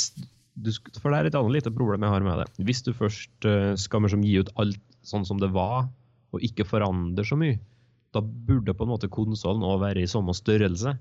For 1.02 1.12
det 1.12 1.18
er 1.18 1.30
et 1.30 1.38
annet 1.38 1.58
lite 1.58 1.74
problem 1.76 2.06
jeg 2.06 2.14
har 2.14 2.26
med 2.26 2.42
det. 2.42 2.66
Hvis 2.68 2.84
du 2.86 2.94
først 2.96 3.48
uh, 3.48 3.74
skal 3.80 4.06
liksom 4.06 4.24
gi 4.24 4.38
ut 4.40 4.52
alt 4.62 4.82
sånn 5.06 5.26
som 5.28 5.42
det 5.42 5.52
var, 5.56 5.90
og 6.36 6.44
ikke 6.44 6.68
forandre 6.68 7.26
så 7.28 7.38
mye, 7.40 7.60
da 8.16 8.22
burde 8.24 8.76
på 8.76 8.86
en 8.86 8.94
måte 8.94 9.12
konsollen 9.12 9.66
òg 9.68 9.82
være 9.84 10.04
i 10.04 10.10
samme 10.10 10.34
størrelse. 10.36 10.96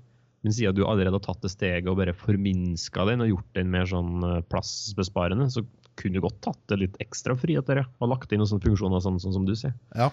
Men 0.45 0.53
siden 0.53 0.75
du 0.77 0.83
allerede 0.85 1.15
har 1.17 1.23
tatt 1.25 1.41
det 1.41 1.53
steget 1.53 1.89
og 1.89 1.97
bare 1.97 2.13
forminska 2.13 3.07
den 3.09 3.23
og 3.23 3.31
gjort 3.31 3.55
den 3.57 3.71
mer 3.73 3.87
sånn 3.89 4.25
eh, 4.27 4.41
plassbesparende, 4.51 5.47
så 5.49 5.63
kunne 5.97 6.19
du 6.19 6.25
godt 6.27 6.41
tatt 6.45 6.59
det 6.69 6.81
litt 6.83 6.99
ekstra 7.01 7.33
frihet 7.39 7.65
der, 7.71 7.81
det, 7.81 7.85
Og 8.03 8.11
lagt 8.11 8.35
inn 8.35 8.43
noen 8.43 8.51
sånne 8.51 8.67
funksjoner 8.67 9.01
sånn, 9.01 9.17
sånn 9.23 9.33
som 9.39 9.47
du 9.47 9.55
sier. 9.57 9.73
Ja, 9.95 10.11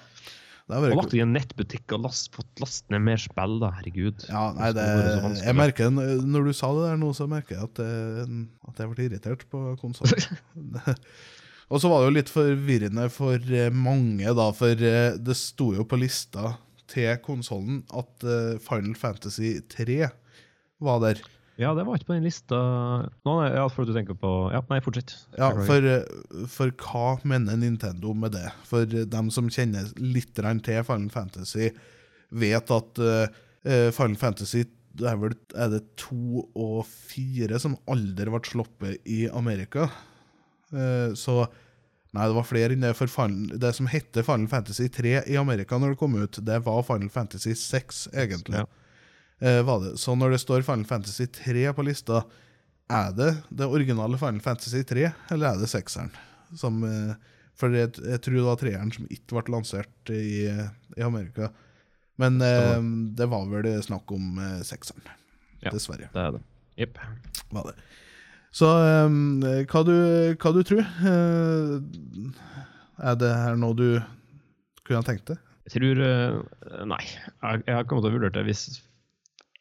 det 0.68 0.76
har 0.76 0.84
vært 0.84 0.98
lagt 1.00 1.14
inn 1.16 1.24
en 1.26 1.34
nettbutikk 1.36 1.94
og 1.96 2.04
last, 2.06 2.30
fått 2.34 2.62
last 2.62 2.86
ned 2.92 3.02
mer 3.04 3.20
spill, 3.20 3.58
da. 3.62 3.72
Herregud. 3.76 4.24
Ja, 4.30 4.44
nei, 4.56 4.70
det, 4.76 4.86
jeg 5.42 5.58
merker 5.58 5.90
Når 5.92 6.48
du 6.48 6.52
sa 6.56 6.70
det 6.76 6.86
der 6.86 7.00
nå, 7.00 7.10
så 7.18 7.26
merker 7.30 7.58
jeg 7.58 7.68
at, 7.68 7.82
eh, 7.82 8.34
at 8.70 8.82
jeg 8.82 8.92
ble 8.92 9.06
irritert 9.08 9.46
på 9.52 9.62
konsollen. 9.82 10.38
Og 11.72 11.80
så 11.80 11.88
var 11.88 12.02
det 12.02 12.08
jo 12.10 12.16
litt 12.18 12.30
forvirrende 12.32 13.08
for 13.12 13.36
eh, 13.36 13.72
mange, 13.74 14.36
da, 14.38 14.48
for 14.56 14.86
eh, 14.86 15.18
det 15.18 15.38
sto 15.40 15.72
jo 15.74 15.86
på 15.88 15.98
lista 16.00 16.54
til 16.92 17.14
konsollen 17.24 17.80
at 17.96 18.26
Final 18.60 18.92
Fantasy 19.00 19.54
3 19.72 20.02
var 20.84 20.98
der. 21.00 21.22
Ja, 21.60 21.74
det 21.76 21.84
var 21.84 21.98
ikke 21.98 22.08
på 22.08 22.16
den 22.16 22.24
lista 22.24 22.58
Nå, 23.26 23.32
nei, 23.36 23.50
ja, 23.52 23.66
for 23.68 23.84
at 23.84 23.90
du 23.90 23.96
tenker 23.96 24.16
på 24.18 24.30
Ja, 24.54 24.62
nei, 24.70 24.80
fortsett. 24.84 25.14
Ja, 25.36 25.50
for, 25.66 25.88
eh, 25.88 26.44
for 26.50 26.72
hva 26.80 27.16
mener 27.28 27.58
Nintendo 27.60 28.14
med 28.16 28.32
det? 28.36 28.46
For 28.68 28.88
dem 28.88 29.28
som 29.34 29.50
kjenner 29.52 29.90
litt 30.00 30.32
til 30.36 30.84
Final 30.88 31.10
Fantasy, 31.12 31.68
vet 32.32 32.72
at 32.72 33.02
uh, 33.04 33.26
Final 33.92 34.16
Fantasy 34.20 34.64
det 34.92 35.08
er 35.08 35.18
vel 35.20 35.34
er 35.56 35.70
det 35.72 35.82
to 36.00 36.42
og 36.52 36.82
fire 36.88 37.60
som 37.60 37.78
aldri 37.88 38.28
ble 38.28 38.40
sluppet 38.44 39.08
i 39.08 39.24
Amerika. 39.32 39.88
Uh, 40.72 41.12
så 41.16 41.46
Nei, 42.12 42.26
det 42.28 42.36
var 42.36 42.44
flere 42.44 42.74
enn 42.74 42.82
det. 42.84 42.90
For 42.92 43.08
Final, 43.08 43.54
det 43.56 43.70
som 43.72 43.86
heter 43.88 44.24
Final 44.26 44.50
Fantasy 44.52 44.84
3 44.92 45.14
i 45.32 45.38
Amerika 45.40 45.78
når 45.80 45.94
det 45.94 45.98
kom 46.02 46.18
ut, 46.20 46.40
det 46.44 46.58
var 46.66 46.82
Final 46.84 47.08
Fantasy 47.08 47.54
6, 47.56 48.02
egentlig. 48.12 48.60
Ja. 48.60 48.66
Eh, 49.42 49.62
var 49.66 49.80
det. 49.82 49.96
Så 49.98 50.14
når 50.14 50.36
det 50.36 50.42
står 50.42 50.62
Final 50.62 50.86
Fantasy 50.86 51.26
3 51.26 51.72
på 51.74 51.84
lista, 51.86 52.22
er 52.92 53.14
det 53.16 53.30
det 53.50 53.66
originale 53.66 54.18
Final 54.20 54.42
Fantasy 54.44 54.84
3, 54.86 55.08
eller 55.34 55.48
er 55.48 55.62
det 55.62 55.70
sekseren? 55.72 56.12
Som, 56.54 56.82
eh, 56.86 57.16
for 57.58 57.74
jeg, 57.74 57.90
jeg 57.98 58.22
tror 58.22 58.38
det 58.38 58.46
var 58.46 58.60
treeren 58.60 58.92
som 58.94 59.08
ikke 59.10 59.38
ble 59.38 59.56
lansert 59.56 60.12
i, 60.14 60.46
i 60.46 61.02
Amerika. 61.02 61.50
Men 62.22 62.38
eh, 62.44 62.78
det 63.18 63.26
var 63.32 63.48
vel 63.50 63.66
snakk 63.82 64.14
om 64.14 64.38
eh, 64.38 64.60
sekseren. 64.66 65.10
Ja. 65.62 65.72
Dessverre. 65.74 66.10
Det 66.14 66.22
er 66.22 66.36
det. 66.36 66.44
Jepp. 66.78 67.02
var 67.50 67.70
det. 67.70 67.76
Så 68.52 68.68
um, 68.68 69.40
hva, 69.40 69.82
du, 69.88 69.96
hva 70.36 70.50
du 70.52 70.60
tror? 70.68 70.84
Uh, 71.00 71.80
er 73.00 73.16
det 73.16 73.30
her 73.32 73.56
noe 73.56 73.76
du 73.78 73.86
kunne 74.84 75.00
ha 75.00 75.06
tenkt 75.06 75.30
deg? 75.30 75.40
Jeg 75.70 75.78
tror 75.78 76.02
uh, 76.04 76.82
Nei. 76.90 77.00
Jeg, 77.06 77.62
jeg 77.64 77.78
har 77.78 77.86
kommet 77.88 78.04
til 78.04 78.12
å 78.12 78.16
vurdere 78.18 78.34
det 78.36 78.44
hvis 78.50 78.66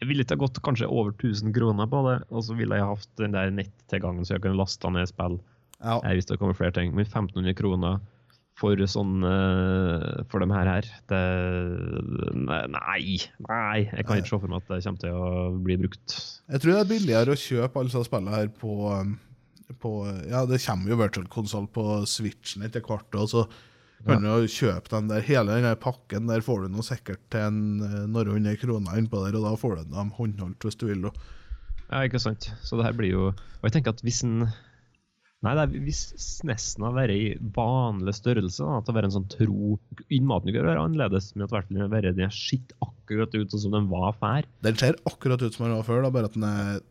Jeg 0.01 0.09
ville 0.09 0.25
ikke 0.25 0.33
ha 0.33 0.41
gått 0.41 0.61
kanskje 0.65 0.89
over 0.89 1.13
1000 1.13 1.53
kroner 1.53 1.89
på 1.89 1.99
det, 2.07 2.15
og 2.33 2.41
så 2.47 2.55
ville 2.57 2.77
jeg 2.79 2.89
hatt 2.89 3.11
den 3.21 3.35
der 3.35 3.51
nettilgangen 3.53 4.25
så 4.25 4.35
jeg 4.35 4.45
kunne 4.47 4.57
lasta 4.57 4.89
ned 4.89 5.11
spill 5.11 5.37
Ja, 5.77 5.99
her 6.01 6.17
hvis 6.17 6.29
det 6.29 6.39
kommer 6.41 6.57
flere 6.57 6.73
ting. 6.73 6.95
Men 6.97 7.05
1500 7.05 7.53
kroner 7.59 8.01
for 8.61 8.81
sånn 8.89 9.25
eh, 9.25 10.21
For 10.29 10.43
dem 10.43 10.53
her 10.53 10.69
her 10.69 10.87
det, 11.09 11.21
Nei. 12.41 13.17
Nei. 13.47 13.79
Jeg 13.87 14.05
kan 14.07 14.21
ikke 14.21 14.33
se 14.33 14.39
for 14.41 14.51
meg 14.51 14.61
at 14.61 14.71
det 14.73 14.81
kommer 14.85 15.03
til 15.05 15.17
å 15.17 15.31
bli 15.65 15.77
brukt. 15.81 16.17
jeg 16.51 16.63
tror 16.63 16.73
det 16.73 16.79
er 16.81 16.91
billigere 16.91 17.35
å 17.35 17.41
kjøpe 17.41 17.81
alle 17.81 17.91
disse 17.91 18.05
spillene 18.07 18.35
her 18.35 18.51
på, 18.61 18.75
um, 18.89 19.17
på 19.81 19.95
Ja, 20.29 20.45
det 20.49 20.61
kommer 20.65 20.93
jo 20.93 21.01
virtual 21.01 21.29
console 21.31 21.69
på 21.73 22.01
Switchen 22.09 22.65
etter 22.67 22.85
hvert, 22.85 23.09
og 23.17 23.29
så 23.31 23.45
kan 24.05 24.23
du 24.23 24.29
jo 24.29 24.49
kjøpe 24.49 24.91
den 24.93 25.11
der 25.11 25.23
hele 25.25 25.57
den 25.57 25.67
der 25.67 25.77
pakken. 25.79 26.29
Der 26.31 26.43
får 26.45 26.65
du 26.65 26.73
noe 26.73 26.85
sikkert 26.85 27.21
til 27.33 27.45
en, 27.45 27.61
eh, 27.85 28.01
noen 28.07 28.33
hundre 28.35 28.55
kroner 28.61 28.97
innpå 28.99 29.21
der, 29.25 29.37
og 29.39 29.47
da 29.47 29.53
får 29.59 29.77
du 29.77 29.95
dem 29.95 30.11
håndholdt 30.17 30.67
hvis 30.67 30.79
du 30.81 30.87
vil. 30.89 31.07
Og. 31.09 31.21
Ja, 31.91 32.03
ikke 32.07 32.21
sant. 32.23 32.51
Så 32.63 32.79
det 32.79 32.87
her 32.87 32.95
blir 32.95 33.11
jo 33.11 33.23
Og 33.31 33.65
jeg 33.67 33.73
tenker 33.75 33.91
at 33.91 34.03
hvis 34.05 34.21
en 34.23 34.45
Nei, 35.41 35.55
det 35.57 35.61
er 35.63 35.85
hvis 35.87 35.99
SNES-en 36.21 36.83
har 36.85 36.93
vært 36.93 37.15
i 37.15 37.31
vanlig 37.55 38.13
størrelse, 38.13 38.61
da, 38.61 38.75
at 38.77 38.85
det 38.85 38.91
har 38.91 38.97
vært 38.99 39.07
en 39.07 39.15
sånn 39.15 39.31
tro 39.31 39.71
Innmaten 40.13 40.53
kan 40.53 40.67
være 40.67 40.83
annerledes, 40.85 41.31
men 41.33 41.47
at 41.47 41.55
hvert 41.55 41.65
fall 41.65 41.79
den 41.79 41.81
har 41.81 41.89
vært 41.89 42.17
den 42.19 42.35
skitt 42.35 42.75
akkurat 42.85 43.33
ut 43.33 43.49
sånn 43.49 43.63
som 43.63 43.73
den 43.73 43.87
var 43.89 44.13
før. 44.21 44.45
Den 44.61 44.77
ser 44.77 44.99
akkurat 45.09 45.41
ut 45.41 45.57
som 45.57 45.65
den 45.65 45.73
var 45.79 45.87
før, 45.87 46.03
da, 46.05 46.13
bare 46.13 46.29
at 46.29 46.37
den 46.37 46.45
er 46.45 46.83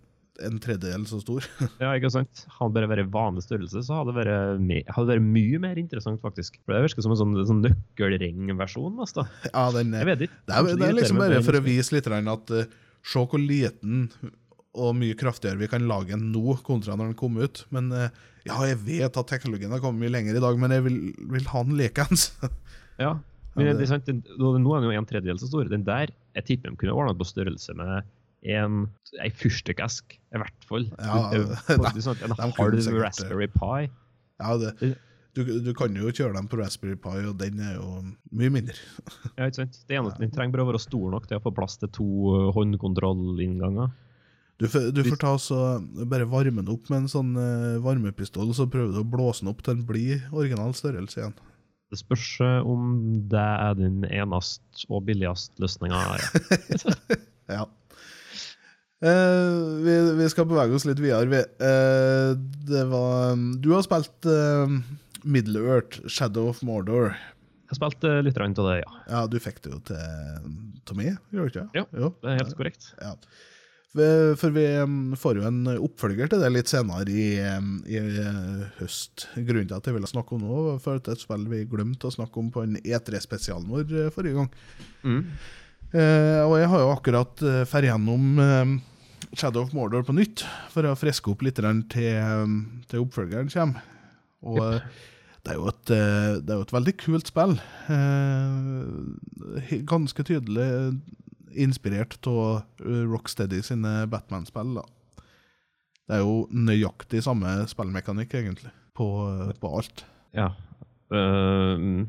en 0.47 0.59
tredjedel 0.63 1.07
så 1.09 1.21
stor. 1.23 1.47
Ja, 1.83 1.93
ikke 1.97 2.11
sant? 2.13 2.45
Hadde 2.59 2.83
det 2.83 2.91
vært 2.91 3.13
vanlig 3.13 3.45
størrelse, 3.47 3.83
så 3.87 4.01
hadde 4.01 4.13
det 4.13 4.19
vært, 4.21 4.61
me 4.63 4.83
hadde 4.87 5.07
det 5.09 5.17
vært 5.19 5.31
mye 5.37 5.63
mer 5.63 5.81
interessant, 5.81 6.21
faktisk. 6.23 6.61
For 6.65 6.77
Det 6.77 6.85
virker 6.87 7.07
som 7.07 7.15
en 7.15 7.21
sånn, 7.21 7.39
sånn 7.49 7.65
nøkkelringversjon. 7.67 9.01
Altså. 9.03 9.27
ja, 9.49 9.65
den, 9.77 9.97
Jeg 9.97 10.11
vet 10.11 10.27
ikke. 10.27 10.43
Det 10.47 10.59
er, 10.59 10.71
det 10.71 10.89
er 10.89 10.99
liksom 11.01 11.23
bare 11.23 11.43
for 11.47 11.59
å 11.59 11.65
vise 11.65 11.97
litt 11.97 12.11
at 12.11 12.55
uh, 12.55 12.79
Se 13.01 13.23
hvor 13.25 13.41
liten 13.41 14.11
og 14.77 14.93
mye 14.95 15.17
kraftigere 15.19 15.59
vi 15.59 15.67
kan 15.73 15.87
lage 15.89 16.13
den 16.13 16.29
nå, 16.35 16.59
kontra 16.67 16.95
når 16.95 17.11
den 17.11 17.19
kom 17.19 17.39
ut. 17.41 17.65
Men 17.75 17.89
uh, 17.95 18.07
ja, 18.47 18.59
jeg 18.69 18.79
vet 18.85 19.17
at 19.17 19.33
teknologien 19.33 19.73
har 19.73 19.83
kommet 19.83 20.05
mye 20.05 20.13
lenger 20.13 20.37
i 20.37 20.45
dag, 20.45 20.61
men 20.61 20.77
jeg 20.77 20.85
vil, 20.87 21.01
vil 21.33 21.51
ha 21.53 21.65
den 21.67 21.81
likeens. 21.81 22.31
Ja, 23.01 23.15
men 23.57 23.67
det, 23.67 23.87
er 23.87 23.89
sant, 23.91 24.07
den, 24.07 24.21
nå 24.39 24.75
er 24.77 24.83
den 24.83 24.93
jo 24.93 25.01
en 25.01 25.07
tredjedel 25.09 25.39
så 25.41 25.49
stor. 25.49 25.69
Den 25.71 25.87
der 25.87 26.13
jeg 26.37 26.47
tipper 26.47 26.71
de 26.71 26.79
kunne 26.79 26.95
ordna 26.95 27.17
på 27.17 27.27
størrelse 27.27 27.75
med 27.79 28.07
en, 28.43 28.87
ei 29.21 29.31
fyrstikkesk, 29.37 30.17
i 30.17 30.41
hvert 30.41 30.67
fall. 30.69 30.89
Ja, 30.97 31.29
faktisk 31.69 32.07
sånn 32.07 32.27
en 32.27 32.37
halv. 32.39 32.81
Raspberry 33.01 33.49
Pi. 33.53 33.89
ja, 34.41 34.57
det, 34.61 34.95
du, 35.37 35.45
du 35.63 35.71
kan 35.79 35.95
jo 35.95 36.11
kjøre 36.11 36.35
den 36.35 36.49
på 36.51 36.59
Raspberry 36.59 36.97
Pi, 36.99 37.23
og 37.29 37.37
den 37.39 37.61
er 37.63 37.77
jo 37.77 38.01
mye 38.35 38.53
mindre. 38.53 38.77
Ja, 39.37 39.47
ikke 39.47 39.63
sant? 39.63 39.83
Det 39.89 39.99
eneste 39.99 40.25
Den 40.25 40.33
trenger 40.35 40.57
bare 40.57 40.67
å 40.67 40.71
være 40.73 40.83
stor 40.83 41.11
nok 41.13 41.29
til 41.31 41.39
å 41.39 41.45
få 41.45 41.53
plass 41.55 41.79
til 41.81 41.93
to 41.95 42.09
uh, 42.33 42.49
håndkontrollinnganger. 42.57 43.93
Du, 44.61 44.67
du 44.69 45.01
får 45.07 45.21
ta 45.23 45.37
så 45.41 45.59
bare 46.11 46.27
varme 46.29 46.61
den 46.61 46.73
opp 46.73 46.91
med 46.93 47.05
en 47.05 47.13
sånn 47.13 47.31
uh, 47.39 47.79
varmepistol, 47.85 48.51
så 48.57 48.67
prøver 48.69 48.93
du 48.93 49.01
å 49.01 49.09
blåse 49.09 49.45
den 49.45 49.53
opp 49.53 49.63
til 49.65 49.79
den 49.79 49.87
blir 49.89 50.27
original 50.35 50.75
størrelse 50.77 51.23
igjen. 51.23 51.39
Det 51.91 51.99
spørs 51.99 52.27
om 52.71 52.91
det 53.31 53.41
er 53.41 53.79
den 53.79 54.05
eneste 54.07 54.87
og 54.91 55.07
billigste 55.09 55.63
løsninga. 55.63 56.03
Ja. 57.51 57.65
Eh, 59.01 59.83
vi, 59.85 60.13
vi 60.13 60.29
skal 60.29 60.49
bevege 60.49 60.77
oss 60.77 60.85
litt 60.85 61.01
videre. 61.01 61.29
Vi, 61.31 61.41
eh, 61.41 62.33
det 62.69 62.85
var 62.91 63.39
Du 63.63 63.71
har 63.73 63.85
spilt 63.87 64.29
uh, 64.29 64.81
Middle 65.25 65.63
Earth, 65.65 66.03
Shadow 66.07 66.51
of 66.53 66.61
Mordor. 66.67 67.15
Jeg 67.71 67.79
spilte 67.79 68.19
litt 68.27 68.41
av 68.41 68.67
det, 68.67 68.81
ja. 68.83 68.99
Ja, 69.09 69.23
du 69.31 69.39
fikk 69.41 69.63
det 69.65 69.73
jo 69.73 69.79
til, 69.89 70.51
Tommy, 70.85 71.13
meg, 71.13 71.23
gjorde 71.31 71.47
du 71.47 71.55
ikke? 71.55 71.69
Ja. 71.79 71.87
Jo. 71.95 72.11
Det 72.21 72.33
er 72.33 72.43
helt 72.43 72.59
korrekt. 72.59 72.91
Ja. 72.99 73.15
For 74.39 74.55
vi 74.55 74.65
um, 74.83 74.99
får 75.19 75.39
jo 75.39 75.47
en 75.49 75.63
oppfølger 75.73 76.31
til 76.31 76.43
det 76.43 76.51
litt 76.53 76.71
senere 76.71 77.07
i, 77.11 77.25
um, 77.57 77.73
i 77.91 77.99
uh, 77.99 78.67
høst. 78.81 79.29
Grunnen 79.35 79.71
til 79.71 79.79
at 79.79 79.87
jeg 79.87 79.97
ville 79.97 80.11
snakke 80.11 80.37
om 80.37 80.45
nå, 80.45 80.61
var 80.67 80.83
for 80.83 81.01
at 81.01 81.07
det 81.07 81.17
et 81.17 81.25
spill 81.25 81.47
vi 81.51 81.65
glemte 81.71 82.11
å 82.11 82.15
snakke 82.15 82.43
om 82.43 82.53
på 82.55 82.67
en 82.67 82.77
E3-spesialen 82.83 83.71
vår 83.71 83.87
uh, 83.97 84.13
forrige 84.15 84.43
gang. 84.43 84.53
Mm. 85.07 85.25
Eh, 85.91 86.41
og 86.47 86.55
jeg 86.61 86.69
har 86.71 86.83
jo 86.85 86.91
akkurat 86.93 87.41
uh, 87.43 87.81
gjennom 87.83 88.39
um, 88.39 88.77
Shadow 89.37 89.63
of 89.63 89.75
Mordor 89.77 90.03
på 90.07 90.15
nytt, 90.17 90.43
for 90.73 90.87
å 90.89 90.97
friske 90.99 91.31
opp 91.33 91.45
litt 91.47 91.61
til, 91.61 92.11
um, 92.19 92.61
til 92.91 93.05
oppfølgeren 93.05 93.51
kommer. 93.53 93.85
Og 94.47 94.61
uh, 94.61 94.79
det 95.45 95.53
er, 95.53 95.59
jo 95.59 95.69
et, 95.71 95.93
uh, 95.93 96.39
det 96.41 96.53
er 96.53 96.59
jo 96.59 96.67
et 96.67 96.77
veldig 96.77 96.95
kult 97.01 97.31
spill. 97.31 97.57
Eh, 97.95 99.81
ganske 99.89 100.25
tydelig 100.27 100.71
inspirert 101.51 102.19
av 102.31 102.63
Rocksteady 102.81 103.63
sine 103.67 104.05
Batman-spill. 104.11 104.79
Det 106.11 106.19
er 106.19 106.25
jo 106.25 106.45
nøyaktig 106.51 107.23
samme 107.23 107.55
spillmekanikk, 107.71 108.35
egentlig, 108.35 108.73
på, 108.99 109.07
på 109.63 109.77
alt. 109.79 110.05
Ja. 110.37 110.51
Uh. 111.11 112.07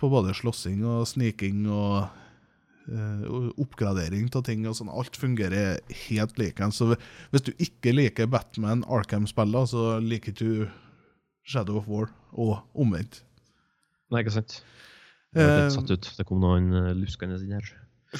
På 0.00 0.10
både 0.10 0.34
slåssing 0.36 0.82
og 0.84 1.06
sniking 1.08 1.64
eh, 1.64 1.72
og 1.72 2.23
oppgradering 2.86 4.28
av 4.36 4.44
ting. 4.44 4.66
og 4.68 4.76
sånn. 4.76 4.92
Alt 4.92 5.16
fungerer 5.16 5.80
helt 6.08 6.38
likens. 6.38 6.80
Så 6.80 6.94
hvis 7.32 7.46
du 7.46 7.52
ikke 7.56 7.94
liker 7.94 8.28
Batman 8.30 8.84
Arkham-spillene, 8.84 9.66
så 9.70 9.98
liker 10.04 10.36
du 10.36 10.68
Shadow 11.44 11.78
of 11.80 11.88
War, 11.88 12.10
og 12.32 12.60
omvendt. 12.74 13.22
Nei, 14.12 14.22
ikke 14.24 14.36
sant. 14.38 14.62
Det 15.34 15.42
Eh, 15.42 15.64
litt 15.64 15.74
satt 15.74 15.90
ut. 15.90 16.10
Det 16.16 16.26
kom 16.28 16.40
noen 16.40 16.70
uh, 16.72 16.92
luskende 16.94 17.40
inn 17.42 17.56
her. 17.56 17.72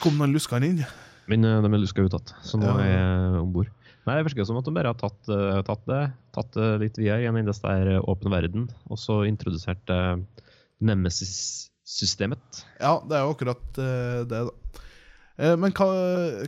Kom 0.02 0.16
noen 0.18 0.34
luskende 0.34 0.66
inn? 0.72 0.84
Men 1.30 1.40
de 1.40 1.68
er 1.70 1.80
luska 1.80 2.04
utad, 2.04 2.34
så 2.44 2.58
nå 2.60 2.68
er 2.82 2.90
jeg 2.90 3.36
om 3.40 3.52
bord. 3.54 3.70
Nei, 4.04 4.18
Det 4.18 4.26
virker 4.26 4.44
som 4.44 4.58
at 4.60 4.66
de 4.66 4.74
bare 4.76 4.90
har 4.92 4.98
tatt, 5.00 5.22
tatt 5.64 5.86
det 5.88 6.00
tatt 6.34 6.50
det 6.52 6.66
litt 6.82 6.98
videre 7.00 7.22
i 7.22 7.28
en 7.30 7.38
eneste 7.40 7.70
åpen 8.02 8.34
verden, 8.34 8.66
og 8.90 9.00
så 9.00 9.22
introduserte 9.24 9.96
uh, 9.96 10.42
Nemesis-systemet. 11.84 12.64
Ja, 12.80 13.02
det 13.04 13.16
er 13.16 13.24
jo 13.24 13.34
akkurat 13.34 13.78
eh, 13.78 14.24
det, 14.24 14.40
da. 14.48 14.80
Eh, 15.36 15.56
men 15.58 15.72
hva, 15.74 15.88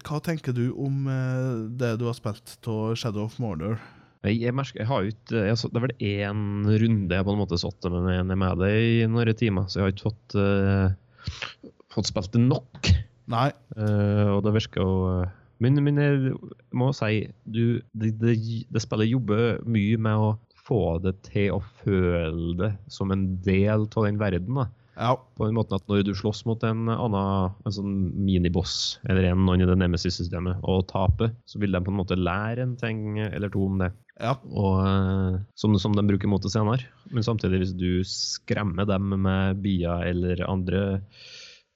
hva 0.07 0.21
tenker 0.21 0.53
du 0.53 0.73
om 0.73 1.07
eh, 1.09 1.69
det 1.77 1.99
du 2.01 2.07
har 2.07 2.15
spilt 2.17 2.67
av 2.67 2.97
Shadow 2.97 3.27
of 3.27 3.39
Mordor? 3.39 3.79
Jeg, 4.25 4.41
jeg, 4.41 4.55
merker, 4.55 4.81
jeg 4.81 4.89
har 4.89 5.05
ikke 5.05 5.43
jeg, 5.47 5.57
Det 5.57 5.77
er 5.77 5.85
vel 5.85 5.99
én 6.01 6.65
runde 6.67 7.15
jeg 7.15 7.25
på 7.27 7.33
en 7.33 7.39
måte 7.39 7.59
satt 7.59 7.85
med, 7.85 8.25
med, 8.27 8.37
med 8.37 8.63
det 8.63 8.73
i 8.73 9.07
noen 9.07 9.35
timer, 9.37 9.69
så 9.69 9.81
jeg 9.81 9.85
har 9.85 9.93
ikke 9.93 10.09
fått, 10.09 10.35
uh, 10.35 11.69
fått 11.93 12.09
spilt 12.11 12.33
det 12.35 12.43
nok. 12.43 12.91
Nei. 13.31 13.51
Uh, 13.77 14.39
og 14.39 14.41
det 14.47 14.55
virker 14.57 14.83
jo 14.83 15.27
Men, 15.63 15.79
men 15.83 15.99
jeg 15.99 16.35
må 16.77 16.91
si 16.95 17.29
du, 17.45 17.81
det, 17.93 18.17
det, 18.21 18.35
det 18.73 18.83
spillet 18.83 19.09
jobber 19.09 19.63
mye 19.65 20.01
med 20.01 20.25
å 20.25 20.35
få 20.67 20.99
det 21.05 21.15
til 21.29 21.55
å 21.55 21.63
føle 21.85 22.57
det 22.59 22.73
som 22.91 23.15
en 23.15 23.29
del 23.45 23.87
av 23.87 24.09
den 24.09 24.19
verden. 24.21 24.59
da. 24.59 24.67
Ja. 24.97 25.11
På 25.37 25.45
den 25.45 25.57
måten 25.59 25.77
at 25.77 25.85
når 25.91 26.03
du 26.09 26.13
slåss 26.17 26.45
mot 26.49 26.63
en 26.65 26.87
annen 26.89 27.53
en 27.69 27.75
sånn 27.75 27.95
miniboss 28.25 28.97
eller 29.05 29.27
en 29.29 29.43
annen 29.45 29.61
i 29.65 29.69
det 29.69 29.77
Nemesis-systemet 29.83 30.63
og 30.65 30.87
taper, 30.89 31.35
så 31.45 31.61
vil 31.61 31.75
de 31.77 31.83
på 31.85 31.93
en 31.93 31.99
måte 32.01 32.17
lære 32.17 32.65
en 32.65 32.77
ting 32.81 33.19
eller 33.21 33.53
to 33.53 33.67
om 33.69 33.79
det. 33.83 33.91
ja. 34.21 34.33
Og, 34.49 34.79
eh, 34.87 35.39
som, 35.61 35.77
som 35.83 35.93
de 35.99 36.07
bruker 36.09 36.31
mot 36.33 36.41
det 36.43 36.53
senere. 36.55 36.89
Men 37.13 37.27
samtidig, 37.27 37.61
hvis 37.65 37.75
du 37.77 37.91
skremmer 38.09 38.89
dem 38.89 39.13
med 39.21 39.61
bier 39.63 40.07
eller 40.09 40.41
andre 40.49 40.85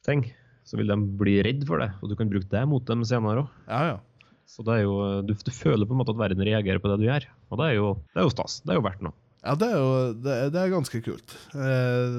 ting, 0.06 0.24
så 0.64 0.78
vil 0.80 0.88
de 0.88 0.96
bli 1.20 1.40
redd 1.44 1.64
for 1.68 1.82
det, 1.82 1.90
og 2.00 2.08
du 2.12 2.16
kan 2.16 2.30
bruke 2.30 2.48
det 2.48 2.64
mot 2.70 2.84
dem 2.88 3.04
senere 3.04 3.44
òg. 3.44 3.52
Ja, 3.68 3.82
ja. 3.92 3.98
Så 4.50 4.64
det 4.66 4.80
er 4.80 4.86
jo, 4.88 4.94
du, 5.28 5.34
du 5.36 5.50
føler 5.54 5.86
på 5.86 5.94
en 5.94 6.00
måte 6.00 6.10
at 6.16 6.18
verden 6.18 6.40
reagerer 6.46 6.80
på 6.82 6.88
det 6.90 6.96
du 7.02 7.04
gjør, 7.06 7.26
og 7.52 7.60
det 7.60 7.66
er 7.68 7.76
jo, 7.76 7.88
det 8.14 8.22
er 8.22 8.24
jo 8.26 8.32
stas. 8.32 8.56
Det 8.64 8.72
er 8.74 8.80
jo 8.80 8.86
verdt 8.88 9.04
noe. 9.06 9.14
Ja, 9.44 9.54
det 9.60 9.68
er 9.70 9.76
jo 9.78 9.90
det, 10.24 10.32
er- 10.36 10.50
det 10.56 10.60
er 10.64 10.72
ganske 10.72 11.00
kult. 11.04 11.36
Eh, 11.54 12.16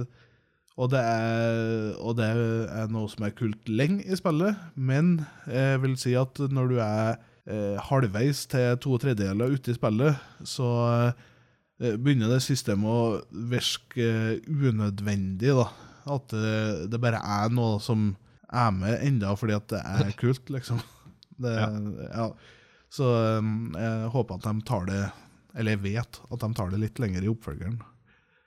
og, 0.79 0.91
det 0.93 1.01
er, 1.01 1.91
og 1.99 2.15
det 2.19 2.29
er 2.31 2.91
noe 2.91 3.09
som 3.11 3.25
er 3.27 3.35
kult 3.35 3.67
lenge 3.69 4.05
i 4.07 4.17
spillet, 4.17 4.59
men 4.75 5.17
jeg 5.49 5.81
vil 5.83 5.97
si 5.99 6.15
at 6.17 6.39
når 6.51 6.71
du 6.71 6.79
er 6.83 7.19
eh, 7.45 7.77
halvveis 7.89 8.45
til 8.51 8.79
to 8.81 8.95
tredjedeler 9.01 9.51
ute 9.51 9.73
i 9.73 9.77
spillet, 9.77 10.21
så 10.47 10.69
eh, 11.81 11.97
begynner 11.97 12.31
det 12.31 12.41
systemet 12.45 12.87
å 12.87 13.45
virke 13.51 14.07
eh, 14.07 14.47
unødvendig, 14.47 15.53
da. 15.59 15.67
At 16.11 16.31
det, 16.33 16.89
det 16.89 17.01
bare 17.01 17.19
er 17.21 17.51
noe 17.53 17.77
som 17.83 18.13
er 18.51 18.71
med 18.73 19.03
enda 19.05 19.35
fordi 19.37 19.53
at 19.57 19.67
det 19.73 19.83
er 19.85 20.15
kult, 20.21 20.49
liksom. 20.53 20.81
Det, 21.41 21.53
ja. 22.07 22.31
Så 22.91 23.07
um, 23.39 23.71
jeg 23.73 24.09
håper 24.13 24.37
at 24.37 24.43
de 24.45 24.65
tar 24.67 24.83
det 24.85 24.99
Eller 25.57 25.73
jeg 25.73 25.81
vet 25.81 26.19
at 26.21 26.43
de 26.43 26.49
tar 26.53 26.69
det 26.69 26.81
litt 26.83 26.99
lenger 27.01 27.23
i 27.25 27.29
oppfølgeren. 27.31 27.79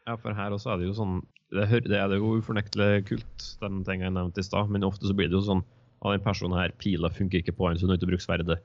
Ja, 0.04 0.14
for 0.20 0.36
her 0.36 0.52
også 0.54 0.74
er 0.74 0.80
det 0.80 0.90
jo 0.90 0.96
sånn 0.98 1.16
Det, 1.54 1.80
det 1.86 1.98
er 2.00 2.10
det 2.10 2.20
jo 2.20 2.36
ufornektelig 2.40 3.04
kult, 3.08 3.48
de 3.60 3.70
tingene 3.86 4.08
jeg 4.08 4.16
nevnte 4.16 4.42
i 4.42 4.46
stad, 4.46 4.70
men 4.72 4.86
ofte 4.86 5.08
så 5.08 5.16
blir 5.16 5.30
det 5.30 5.38
jo 5.38 5.44
sånn 5.46 5.64
at 6.04 6.12
den 6.12 6.24
personen 6.24 6.58
her, 6.58 6.74
pila 6.80 7.08
funker 7.12 7.40
ikke 7.40 7.54
på 7.56 7.68
han, 7.68 7.78
så 7.78 7.86
du 7.86 7.92
er 7.92 7.94
nødt 7.94 8.02
til 8.04 8.10
å 8.10 8.12
bruke 8.12 8.26
sverdet. 8.26 8.58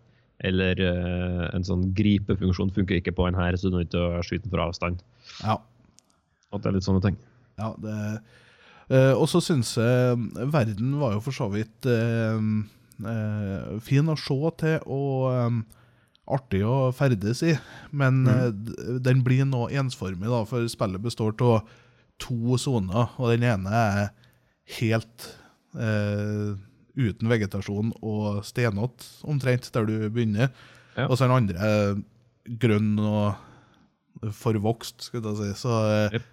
Eller 0.43 0.79
uh, 0.79 1.45
en 1.55 1.65
sånn 1.67 1.89
gripefunksjon 1.95 2.71
funker 2.75 2.99
ikke 2.99 3.13
på 3.15 3.27
han 3.27 3.37
her, 3.39 3.55
så 3.59 3.69
du 3.69 3.77
er 3.77 3.83
nødt 3.83 3.93
til 3.93 4.03
å 4.03 4.21
skyte 4.25 4.47
den 4.47 4.53
fra 4.55 4.67
avstand. 4.67 5.01
Ja. 5.43 5.57
At 6.49 6.63
det 6.63 6.71
er 6.71 6.77
litt 6.79 6.87
sånne 6.87 7.03
ting. 7.05 7.19
Ja, 7.59 7.73
det 7.79 7.95
Uh, 8.89 9.13
Og 9.21 9.27
så 9.29 9.37
syns 9.43 9.75
jeg 9.77 10.47
verden 10.49 10.95
var 10.97 11.13
jo 11.13 11.21
for 11.21 11.35
så 11.35 11.45
vidt 11.53 11.85
uh, 11.85 12.41
fin 13.85 14.09
å 14.09 14.15
se 14.19 14.37
til 14.59 14.87
og 14.91 15.27
eh, 15.29 15.59
artig 16.35 16.59
å 16.67 16.89
ferdes 16.91 17.39
i, 17.47 17.53
men 17.95 18.25
mm. 18.27 18.97
den 19.05 19.21
blir 19.23 19.45
nå 19.47 19.69
ensformig, 19.71 20.27
da, 20.27 20.41
for 20.49 20.67
spillet 20.67 21.05
består 21.05 21.31
av 21.47 21.69
to 22.19 22.57
soner, 22.61 23.09
og 23.17 23.31
den 23.33 23.45
ene 23.47 23.71
er 23.83 24.09
helt 24.79 25.27
eh, 25.79 26.53
uten 26.99 27.29
vegetasjon 27.31 27.93
og 28.03 28.41
stenete, 28.47 29.07
omtrent, 29.23 29.69
der 29.75 29.85
du 29.87 29.95
begynner, 30.09 30.51
Ja. 30.97 31.05
og 31.07 31.15
så 31.17 31.23
er 31.25 31.29
den 31.31 31.37
andre 31.37 31.69
er 31.69 32.01
grønn 32.59 32.97
og 32.99 34.31
forvokst, 34.35 35.05
skulle 35.09 35.31
jeg 35.31 35.53
si. 35.55 35.61
Så 35.63 35.75
eh, 35.87 36.17
Jep. 36.17 36.25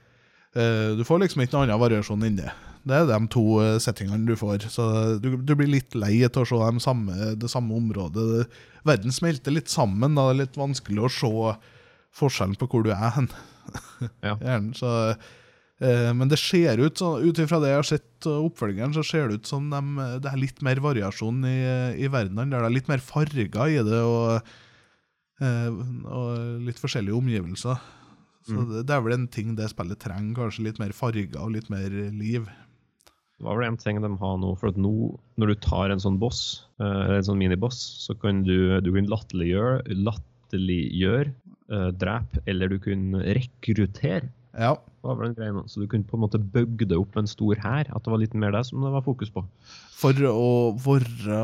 Eh, 0.56 0.94
Du 0.98 1.04
får 1.06 1.20
liksom 1.22 1.42
ikke 1.44 1.54
noen 1.58 1.68
annen 1.70 1.82
variasjon 1.82 2.24
inni 2.26 2.40
det. 2.42 2.52
Det 2.86 2.94
er 2.96 3.06
de 3.10 3.18
to 3.30 3.42
eh, 3.62 3.76
settingene 3.82 4.26
du 4.26 4.34
får. 4.38 4.66
Så 4.72 4.86
du, 5.22 5.32
du 5.36 5.54
blir 5.58 5.70
litt 5.70 5.94
lei 5.98 6.20
av 6.26 6.38
å 6.42 6.46
se 6.48 6.58
de 6.58 6.82
samme, 6.82 7.32
det 7.38 7.50
samme 7.52 7.76
området. 7.78 8.46
Verden 8.86 9.14
smelter 9.14 9.54
litt 9.54 9.70
sammen. 9.72 10.14
Da. 10.18 10.28
Det 10.30 10.34
er 10.36 10.40
litt 10.44 10.58
vanskelig 10.60 11.04
å 11.06 11.12
se 11.12 11.32
forskjellen 12.16 12.56
på 12.58 12.68
hvor 12.72 12.86
du 12.86 12.92
er 12.94 13.10
hen. 13.18 13.28
Ja. 14.24 14.36
Gjerne, 14.46 14.72
så, 14.78 14.92
eh, 15.12 15.34
men 15.76 16.30
det 16.32 16.38
ser 16.40 16.80
ut 16.80 17.02
ut 17.02 17.40
ifra 17.42 17.58
det 17.60 17.68
jeg 17.68 17.80
har 17.82 17.88
sett 17.88 18.28
oppfølgeren, 18.30 18.94
så 18.96 19.02
ser 19.04 19.28
det 19.28 19.42
ut 19.42 19.50
som 19.50 19.66
de, 19.68 20.06
det 20.24 20.30
er 20.30 20.40
litt 20.40 20.62
mer 20.64 20.80
variasjon 20.80 21.42
i, 21.44 21.58
i 22.00 22.08
verdenen. 22.08 22.54
Der 22.54 22.64
det 22.64 22.70
er 22.70 22.76
litt 22.78 22.88
mer 22.88 23.02
farger 23.04 23.68
i 23.68 23.82
det, 23.84 24.00
og, 24.00 24.48
eh, 25.44 25.68
og 26.08 26.64
litt 26.64 26.80
forskjellige 26.80 27.18
omgivelser. 27.18 27.82
Så 28.46 28.62
det, 28.70 28.84
det 28.86 28.94
er 28.94 29.02
vel 29.02 29.16
en 29.16 29.26
ting 29.32 29.56
det 29.58 29.66
spillet 29.72 29.98
trenger, 30.00 30.36
kanskje 30.38 30.68
litt 30.68 30.78
mer 30.80 30.94
farger 30.96 31.34
og 31.42 31.52
litt 31.56 31.68
mer 31.72 31.90
liv. 32.14 32.46
Det 33.36 33.44
var 33.44 33.58
vel 33.58 33.68
en 33.68 33.76
ting 33.76 33.98
de 34.00 34.10
har 34.20 34.36
nå, 34.40 34.54
for 34.56 34.72
at 34.72 34.78
nå, 34.80 34.92
når 35.36 35.52
du 35.52 35.56
tar 35.60 35.92
en 35.92 36.00
sånn 36.00 36.16
boss, 36.20 36.64
eh, 36.80 36.86
eller 36.86 37.18
en 37.18 37.28
sånn 37.28 37.42
miniboss, 37.42 37.80
så 38.06 38.16
kan 38.16 38.40
du, 38.46 38.80
du 38.80 38.88
kan 38.94 39.10
latterliggjøre, 39.12 41.34
eh, 41.68 41.90
drepe, 42.00 42.40
eller 42.48 42.72
du 42.72 42.78
kan 42.80 43.10
rekruttere. 43.36 44.30
Ja, 44.56 44.72
var 45.08 45.18
vel 45.20 45.30
en 45.30 45.36
greie. 45.38 45.64
Så 45.70 45.82
du 45.82 45.86
kunne 45.90 46.06
på 46.08 46.18
en 46.18 46.24
måte 46.24 46.40
bygge 46.40 46.88
det 46.90 46.98
opp 46.98 47.16
en 47.18 47.30
stor 47.30 47.58
hær. 47.62 47.88
At 47.88 48.04
det 48.04 48.12
var 48.12 48.22
litt 48.22 48.36
mer 48.38 48.54
det 48.54 48.64
som 48.68 48.84
det 48.84 48.92
var 48.94 49.06
fokus 49.06 49.32
på. 49.32 49.44
For 49.96 50.28
å 50.28 50.50
være 50.84 51.40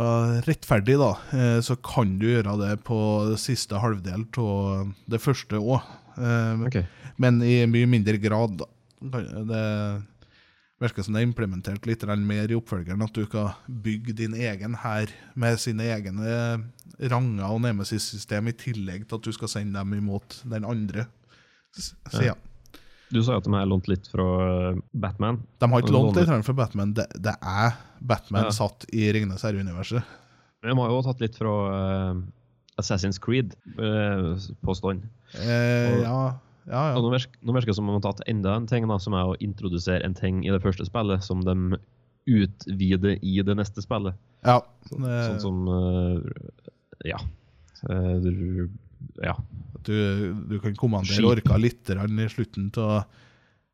rettferdig, 0.49 0.99
da, 1.01 1.13
eh, 1.33 1.59
så 1.65 1.79
kan 1.81 2.19
du 2.21 2.29
gjøre 2.29 2.59
det 2.61 2.77
på 2.87 2.99
siste 3.41 3.81
halvdel 3.81 4.27
av 4.43 4.93
det 5.11 5.23
første 5.23 5.61
òg. 5.63 5.81
Okay. 6.69 6.85
Men 7.17 7.41
i 7.41 7.63
mye 7.71 7.89
mindre 7.89 8.19
grad. 8.21 8.59
da. 8.61 8.69
Det 9.03 9.63
virker 10.83 11.07
som 11.07 11.15
det 11.15 11.23
er 11.23 11.29
implementert 11.29 11.87
litt 11.87 12.05
mer 12.19 12.51
i 12.51 12.59
oppfølgeren, 12.59 13.03
at 13.05 13.15
du 13.15 13.27
kan 13.31 13.55
bygge 13.67 14.17
din 14.19 14.35
egen 14.35 14.75
hær 14.83 15.13
med 15.35 15.61
sine 15.63 15.87
egne 15.95 16.37
ranger 17.13 17.51
og 17.51 17.63
nemesis-system, 17.63 18.49
i 18.51 18.57
tillegg 18.59 19.07
til 19.07 19.19
at 19.19 19.27
du 19.27 19.33
skal 19.33 19.49
sende 19.49 19.79
dem 19.79 19.95
imot 19.95 20.43
den 20.45 20.67
andre 20.67 21.07
sida. 21.73 22.11
sida. 22.11 22.37
Du 23.13 23.21
sa 23.23 23.37
jo 23.37 23.43
at 23.43 23.47
de 23.47 23.53
har 23.55 23.67
lånt 23.69 23.89
litt 23.91 24.07
fra 24.09 24.27
eh, 24.73 24.79
Batman. 24.97 25.43
De 25.61 25.69
har 25.69 25.83
ikke 25.85 25.93
lånt 25.95 26.17
litt 26.17 26.31
fra 26.47 26.55
Batman, 26.57 26.95
det, 26.97 27.07
det 27.21 27.35
er 27.39 27.75
Batman 28.01 28.49
Ja. 28.49 28.55
satt 28.57 28.87
i 28.93 29.11
Ringenes 29.13 29.45
herre-universet. 29.45 30.03
De 30.63 30.77
har 30.79 30.89
jo 30.93 31.01
også 31.01 31.13
tatt 31.13 31.25
litt 31.25 31.37
fra 31.37 31.53
uh, 31.69 32.23
Assassin's 32.81 33.19
Creed, 33.21 33.57
uh, 33.79 34.39
påstand. 34.65 35.03
Eh, 35.43 36.01
ja, 36.05 36.19
ja, 36.71 36.83
ja. 36.93 37.01
nå 37.03 37.11
virker, 37.11 37.35
nå 37.43 37.55
virker 37.57 37.73
det 37.73 37.77
som 37.79 37.89
om 37.91 37.97
de 37.97 38.01
har 38.01 38.13
tatt 38.13 38.23
enda 38.31 38.55
en 38.57 38.69
ting, 38.71 38.87
da, 38.89 38.99
som 39.03 39.17
er 39.19 39.33
å 39.33 39.37
introdusere 39.43 40.05
en 40.07 40.15
ting 40.15 40.45
i 40.47 40.53
det 40.55 40.63
første 40.63 40.87
spillet 40.87 41.25
som 41.27 41.43
de 41.45 41.57
utvider 42.31 43.19
i 43.19 43.41
det 43.43 43.57
neste 43.59 43.83
spillet. 43.83 44.15
ja. 44.47 44.61
Sånn 44.89 45.09
Eh, 45.11 45.39
som 45.43 45.67
uh, 45.69 46.23
Ja. 47.05 47.19
Uh, 47.83 48.69
ja. 49.23 49.35
At 49.77 49.83
du, 49.89 50.35
du 50.49 50.59
kan 50.63 50.75
kommandere 50.79 51.27
orka 51.27 51.57
litt 51.59 51.89
i 51.91 52.29
slutten 52.33 52.71
av 52.79 53.05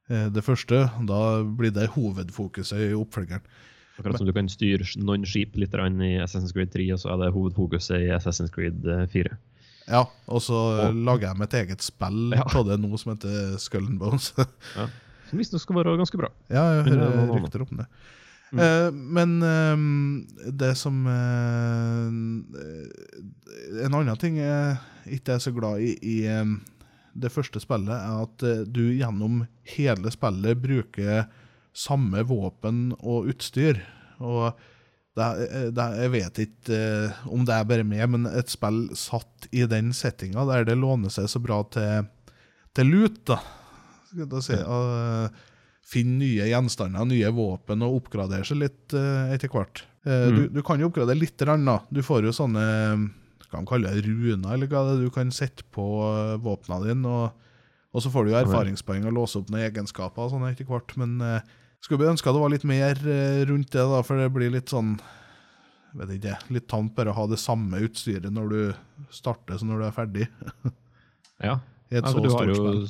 det 0.08 0.40
første. 0.40 0.86
Da 1.04 1.18
blir 1.44 1.70
det 1.76 1.90
hovedfokuset 1.92 2.78
i 2.90 2.94
oppfølgeren. 2.96 3.42
Akkurat 3.98 4.16
som 4.20 4.28
du 4.28 4.32
kan 4.32 4.46
styre 4.48 4.86
noen 5.02 5.24
skip 5.26 5.56
litt 5.58 5.74
i 5.74 6.12
Assassin's 6.22 6.54
Creed 6.54 6.70
3, 6.72 6.86
og 6.94 7.00
så 7.02 7.10
er 7.12 7.18
det 7.24 7.32
hovedfokuset 7.34 8.06
i 8.06 8.12
Assassin's 8.14 8.52
Creed 8.54 8.86
eh, 8.86 9.06
4. 9.10 9.36
Ja, 9.88 10.04
Og 10.28 10.40
så 10.44 10.54
Og- 10.54 10.94
lager 10.94 11.28
jeg 11.28 11.38
mitt 11.40 11.54
et 11.54 11.66
eget 11.68 11.82
spill 11.82 12.32
Ja. 12.36 12.44
på 12.44 12.62
det 12.68 12.78
nå 12.80 12.96
som 12.98 13.12
heter 13.16 13.58
Skull 13.58 13.86
and 13.88 13.98
Bones. 13.98 14.32
Som 15.28 15.38
visstnok 15.42 15.60
skal 15.60 15.76
være 15.76 15.96
ganske 15.98 16.16
bra. 16.16 16.28
ja, 16.48 16.62
jeg 16.78 16.86
er 16.86 16.90
hører 16.94 17.34
rykter 17.42 17.62
om 17.66 17.76
det. 17.82 17.86
Mm. 18.52 18.60
Eh, 18.64 18.90
men 18.92 19.42
eh, 19.42 19.76
det 20.56 20.70
som 20.80 21.02
eh, 21.06 22.06
En 23.84 23.92
annen 23.98 24.16
ting 24.16 24.38
jeg 24.40 24.78
ikke 25.18 25.34
er 25.36 25.42
så 25.44 25.52
glad 25.52 25.82
i 25.84 25.90
i 26.00 26.16
eh, 26.32 26.54
det 27.18 27.32
første 27.34 27.60
spillet, 27.60 27.92
er 27.92 28.24
at 28.24 28.42
eh, 28.46 28.64
du 28.64 28.94
gjennom 28.94 29.42
hele 29.74 30.10
spillet 30.14 30.60
bruker 30.62 31.26
samme 31.76 32.22
våpen 32.26 32.92
og 32.98 33.28
utstyr. 33.32 33.80
Og 34.22 34.54
det, 35.18 35.28
det, 35.74 35.86
jeg 35.98 36.12
vet 36.14 36.40
ikke 36.44 36.78
om 37.26 37.44
det 37.46 37.56
er 37.56 37.66
bare 37.68 37.86
meg, 37.86 38.04
men 38.12 38.26
et 38.30 38.50
spill 38.52 38.86
satt 38.98 39.48
i 39.50 39.64
den 39.66 39.92
settinga 39.96 40.46
der 40.46 40.66
det 40.68 40.78
låner 40.78 41.10
seg 41.10 41.26
så 41.30 41.42
bra 41.42 41.60
til, 41.74 42.06
til 42.78 42.86
lut, 42.92 43.18
da. 43.26 43.40
Skal 44.08 44.24
jeg 44.24 44.46
si. 44.46 44.58
Og, 44.62 45.42
finne 45.88 46.18
nye 46.20 46.48
gjenstander, 46.50 47.06
nye 47.08 47.30
våpen, 47.32 47.84
og 47.86 48.02
oppgradere 48.02 48.44
seg 48.44 48.60
litt 48.60 48.96
uh, 48.96 49.32
etter 49.34 49.52
hvert. 49.52 49.84
Uh, 49.84 49.86
Mm. 50.08 50.36
du, 50.36 50.42
du 50.58 50.60
kan 50.64 50.80
jo 50.80 50.88
oppgradere 50.88 51.20
litt, 51.20 51.36
da. 51.40 51.78
Du 51.92 52.02
får 52.04 52.28
jo 52.28 52.32
sånne 52.32 52.62
hva 53.48 53.60
man 53.62 53.68
kaller 53.68 53.96
det, 53.96 54.04
runer, 54.04 54.54
eller 54.54 54.68
hva 54.68 54.84
det 54.84 54.96
er 54.98 55.04
du 55.06 55.12
kan 55.12 55.30
sette 55.32 55.64
på 55.72 55.84
uh, 56.04 56.36
våpnene 56.44 56.90
dine. 56.90 57.08
Og, 57.08 57.46
og 57.92 58.04
så 58.04 58.12
får 58.12 58.26
du 58.26 58.32
jo 58.32 58.40
erfaringspoeng 58.42 59.06
og 59.08 59.16
låse 59.16 59.40
opp 59.40 59.52
noen 59.52 59.64
egenskaper 59.68 60.26
og 60.26 60.34
sånn 60.34 60.44
etter 60.50 60.68
hvert. 60.68 60.92
Men 61.00 61.16
uh, 61.24 61.54
skulle 61.84 62.10
ønske 62.10 62.34
det 62.34 62.42
var 62.42 62.52
litt 62.52 62.66
mer 62.68 62.98
eh, 63.06 63.44
rundt 63.48 63.70
det, 63.72 63.84
da, 63.86 64.02
for 64.04 64.20
det 64.20 64.28
blir 64.34 64.52
litt 64.52 64.72
sånn 64.72 64.96
vet 65.98 66.10
ikke, 66.18 66.34
litt 66.52 66.66
tamt 66.70 66.92
bare 66.96 67.14
å 67.14 67.16
ha 67.16 67.26
det 67.30 67.38
samme 67.40 67.80
utstyret 67.86 68.34
når 68.34 68.50
du 68.52 68.60
starter 69.14 69.58
som 69.58 69.70
når 69.70 69.80
du 69.80 69.86
er 69.86 69.94
ferdig. 69.96 70.26
Ja. 71.40 71.58
I 71.92 72.00
et 72.00 72.04
altså, 72.04 72.20
så 72.20 72.34
stort 72.34 72.58
spill. 72.58 72.82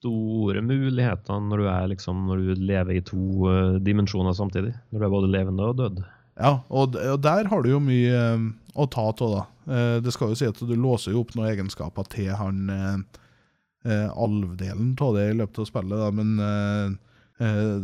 Store 0.00 0.62
muligheter 0.64 1.42
når 1.44 1.60
du, 1.60 1.68
liksom, 1.92 2.24
når 2.28 2.40
du 2.40 2.62
lever 2.64 2.96
i 2.96 3.02
to 3.04 3.20
uh, 3.44 3.76
dimensjoner 3.84 4.36
samtidig. 4.36 4.72
Når 4.90 5.02
du 5.02 5.06
er 5.06 5.12
både 5.12 5.30
levende 5.32 5.68
og 5.68 5.76
død. 5.80 6.00
Ja, 6.40 6.54
og, 6.72 6.96
og 6.96 7.20
der 7.20 7.50
har 7.50 7.62
du 7.62 7.68
jo 7.68 7.80
mye 7.84 8.12
eh, 8.16 8.44
å 8.80 8.86
ta 8.88 9.10
av, 9.10 9.20
da. 9.20 9.42
Uh, 9.68 9.96
det 10.00 10.14
skal 10.14 10.32
jo 10.32 10.38
si 10.40 10.48
at 10.48 10.62
du 10.64 10.72
låser 10.72 11.12
jo 11.12 11.20
opp 11.20 11.34
noen 11.36 11.50
egenskaper 11.50 12.08
til 12.14 12.30
han 12.38 12.62
eh, 12.72 14.08
alvdelen 14.16 14.94
av 15.04 15.18
det 15.18 15.26
i 15.30 15.36
løpet 15.36 15.60
av 15.62 15.68
spillet, 15.68 16.00
da, 16.00 16.10
men 16.12 16.34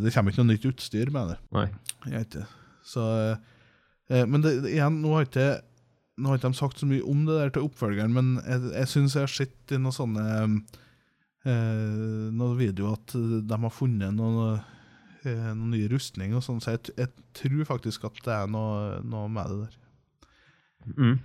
det 0.02 0.10
kommer 0.12 0.28
ikke 0.28 0.42
noe 0.42 0.50
nytt 0.50 0.66
utstyr 0.68 1.08
med 1.08 1.30
det. 1.32 1.36
Nei. 1.56 1.62
Jeg 2.04 2.12
vet 2.12 2.34
ikke. 2.36 2.48
Så, 2.84 3.04
men 4.28 4.42
det- 4.44 4.58
igjen, 4.74 4.98
nå 5.00 5.14
har 5.16 5.24
ikke 5.24 5.46
nå 6.20 6.28
har 6.28 6.36
ikke 6.36 6.50
de 6.52 6.58
sagt 6.58 6.82
så 6.82 6.88
mye 6.88 7.04
om 7.04 7.24
det 7.24 7.38
der 7.38 7.54
til 7.54 7.64
oppfølgeren, 7.64 8.12
men 8.12 8.34
jeg, 8.44 8.60
jeg 8.74 8.90
syns 8.92 9.16
jeg 9.16 9.24
har 9.24 9.32
sett 9.32 9.72
i 9.72 9.80
noen 9.80 9.96
sånne 9.96 10.26
eh, 11.46 12.26
noen 12.36 12.80
jo 12.82 12.92
at 12.92 13.14
de 13.16 13.60
har 13.62 13.74
funnet 13.74 14.14
noen, 14.16 14.60
eh, 15.24 15.48
noen 15.52 15.70
nye 15.74 15.88
rustninger 15.92 16.36
og 16.38 16.44
sånn, 16.44 16.60
så 16.64 16.74
jeg, 16.76 16.92
jeg 16.98 17.12
tror 17.38 17.64
faktisk 17.70 18.04
at 18.10 18.20
det 18.26 18.34
er 18.34 18.52
noe, 18.52 19.00
noe 19.06 19.30
med 19.32 19.52
det 19.52 19.62
der. 19.64 19.80
Mm. 20.96 21.16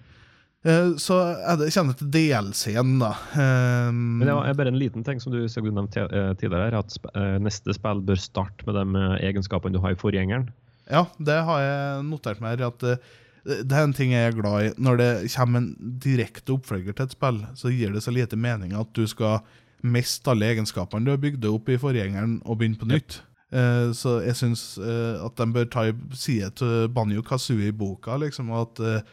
Eh, 0.61 0.91
så 1.01 1.15
er 1.41 1.57
det, 1.57 1.71
kjenner 1.73 1.95
jeg 1.95 2.01
til 2.03 2.11
DLC-en, 2.13 2.97
da. 3.01 3.15
Eh, 3.33 3.87
Men 3.95 4.27
det 4.27 4.35
er 4.35 4.59
bare 4.59 4.73
en 4.73 4.77
liten 4.77 5.05
ting 5.05 5.21
som 5.23 5.33
du 5.33 5.41
som 5.49 5.65
du 5.65 5.71
nevnte 5.73 6.03
eh, 6.05 6.33
tidligere, 6.37 6.67
her, 6.69 6.77
at 6.83 6.93
sp 6.93 7.09
eh, 7.15 7.37
neste 7.41 7.73
spill 7.77 8.03
bør 8.05 8.21
starte 8.21 8.67
med 8.67 8.77
de 8.77 9.01
eh, 9.01 9.15
egenskapene 9.31 9.73
du 9.73 9.81
har 9.81 9.95
i 9.95 9.99
forgjengeren. 10.01 10.51
Ja, 10.91 11.07
det 11.17 11.39
har 11.47 11.63
jeg 11.65 12.05
notert 12.11 12.43
meg 12.43 12.59
her. 12.59 12.69
at 12.69 12.85
eh, 12.85 13.01
det 13.41 13.73
er 13.73 13.87
en 13.87 13.97
ting 13.97 14.13
jeg 14.13 14.29
er 14.29 14.37
glad 14.37 14.67
i. 14.67 14.69
Når 14.77 15.01
det 15.01 15.09
kommer 15.33 15.63
en 15.63 15.97
direkte 16.03 16.53
oppfølger 16.53 16.93
til 16.93 17.09
et 17.09 17.15
spill, 17.17 17.41
så 17.57 17.73
gir 17.73 17.95
det 17.95 18.03
så 18.05 18.13
lite 18.13 18.37
mening 18.37 18.75
at 18.77 18.93
du 18.93 19.07
skal 19.09 19.41
miste 19.83 20.31
alle 20.31 20.51
egenskapene 20.53 21.07
du 21.07 21.13
har 21.13 21.21
bygd 21.21 21.45
opp 21.49 21.69
i 21.71 21.79
forgjengeren, 21.81 22.39
og 22.45 22.59
begynne 22.59 22.79
på 22.79 22.89
nytt. 22.89 23.21
Eh, 23.51 23.89
så 23.97 24.19
jeg 24.23 24.37
syns 24.39 24.61
eh, 24.79 25.17
at 25.19 25.35
de 25.39 25.47
bør 25.51 25.65
ta 25.71 25.89
i 25.89 25.95
side 26.15 26.53
til 26.61 26.85
Banjo 26.95 27.23
Kazooie 27.25 27.71
i 27.71 27.75
boka. 27.75 28.15
liksom, 28.21 28.51
at 28.55 28.79
eh, 28.79 29.09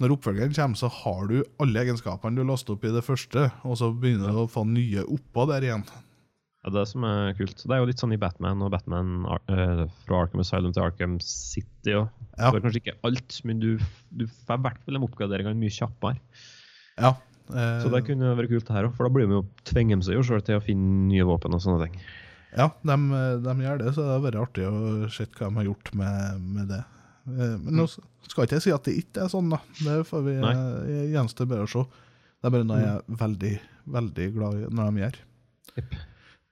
Når 0.00 0.14
oppfølgeren 0.14 0.54
kommer, 0.56 0.78
så 0.78 0.88
har 0.88 1.26
du 1.28 1.42
alle 1.60 1.82
egenskapene 1.82 2.38
du 2.38 2.46
lastet 2.48 2.72
opp 2.76 2.84
i 2.88 2.94
det 2.94 3.02
første, 3.04 3.50
og 3.68 3.76
så 3.76 3.90
begynner 3.92 4.32
du 4.32 4.44
å 4.44 4.48
få 4.48 4.64
nye 4.64 5.04
oppå 5.04 5.44
der 5.50 5.66
igjen. 5.66 5.84
Ja, 6.64 6.70
det 6.72 6.86
som 6.88 7.04
er 7.04 7.34
kult. 7.36 7.60
Det 7.60 7.72
er 7.72 7.82
jo 7.82 7.88
litt 7.88 8.00
sånn 8.00 8.14
i 8.16 8.20
Batman 8.20 8.64
og 8.64 8.72
Batman 8.72 9.12
uh, 9.28 9.84
fra 10.04 10.22
Arkham 10.22 10.40
Asylum 10.40 10.72
til 10.76 10.84
Arkham 10.84 11.18
City. 11.24 11.94
Og. 11.96 12.08
Ja. 12.36 12.48
Du 12.48 12.58
er 12.58 12.64
kanskje 12.64 12.82
ikke 12.82 12.96
alt, 13.08 13.36
men 13.48 13.60
du, 13.60 13.68
du 14.12 14.26
får 14.46 14.56
i 14.60 14.64
hvert 14.66 14.82
fall 14.84 14.96
de 14.96 15.04
oppgraderingene 15.04 15.60
mye 15.60 15.76
kjappere. 15.76 16.20
Ja. 17.00 17.14
Eh, 17.54 17.82
Så 17.84 17.90
det 17.92 18.04
kunne 18.06 18.34
vært 18.38 18.50
kult 18.52 18.68
her 18.74 18.88
òg, 18.88 18.94
for 18.96 19.06
da 19.08 19.12
blir 19.14 19.26
vi 19.30 19.36
jo 19.38 19.44
tvinger 19.68 20.00
de 20.00 20.06
seg 20.08 20.18
jo 20.18 20.22
selv 20.26 20.44
til 20.46 20.58
å 20.60 20.64
finne 20.64 21.08
nye 21.10 21.26
våpen 21.28 21.54
og 21.56 21.62
sånne 21.64 21.86
ting. 21.88 22.00
Ja, 22.56 22.68
de, 22.82 22.96
de 23.44 23.54
gjør 23.62 23.78
det, 23.78 23.92
så 23.94 24.02
det 24.02 24.14
har 24.16 24.24
vært 24.24 24.40
artig 24.42 24.64
å 24.66 25.08
se 25.14 25.26
hva 25.38 25.48
de 25.50 25.58
har 25.60 25.68
gjort 25.70 25.92
med, 25.94 26.40
med 26.58 26.68
det. 26.72 26.80
Eh, 27.30 27.56
Men 27.62 27.76
nå 27.82 27.86
skal 27.90 28.46
ikke 28.46 28.58
jeg 28.58 28.64
si 28.66 28.72
at 28.74 28.86
det 28.88 28.96
ikke 29.04 29.24
er 29.26 29.30
sånn, 29.32 29.50
da. 29.52 29.60
Det 29.80 29.98
får 30.08 30.24
vi 30.26 30.36
eh, 30.42 31.10
gjenstår 31.14 31.46
bare 31.50 31.66
å 31.66 31.70
se. 31.70 31.84
Det 32.40 32.48
er 32.48 32.54
bare 32.56 32.66
noe 32.66 32.80
jeg 32.80 32.94
er 32.96 33.18
veldig, 33.20 33.54
veldig 33.98 34.28
glad 34.38 34.56
i 34.62 34.70
når 34.72 34.90
de 34.96 35.02
gjør. 35.04 35.18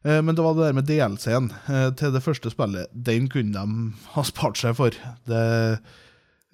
Eh, 0.05 0.20
Men 0.22 0.34
det 0.38 0.44
var 0.44 0.55
det 0.55 0.66
der 0.68 0.76
med 0.78 0.86
DLC-en 0.88 1.49
eh, 1.68 1.88
til 1.99 2.12
det 2.14 2.22
første 2.24 2.53
spillet. 2.55 2.90
Den 2.94 3.26
kunne 3.32 3.55
de 3.59 4.05
ha 4.14 4.22
spart 4.26 4.61
seg 4.61 4.76
for. 4.78 4.94
Det, 5.28 5.42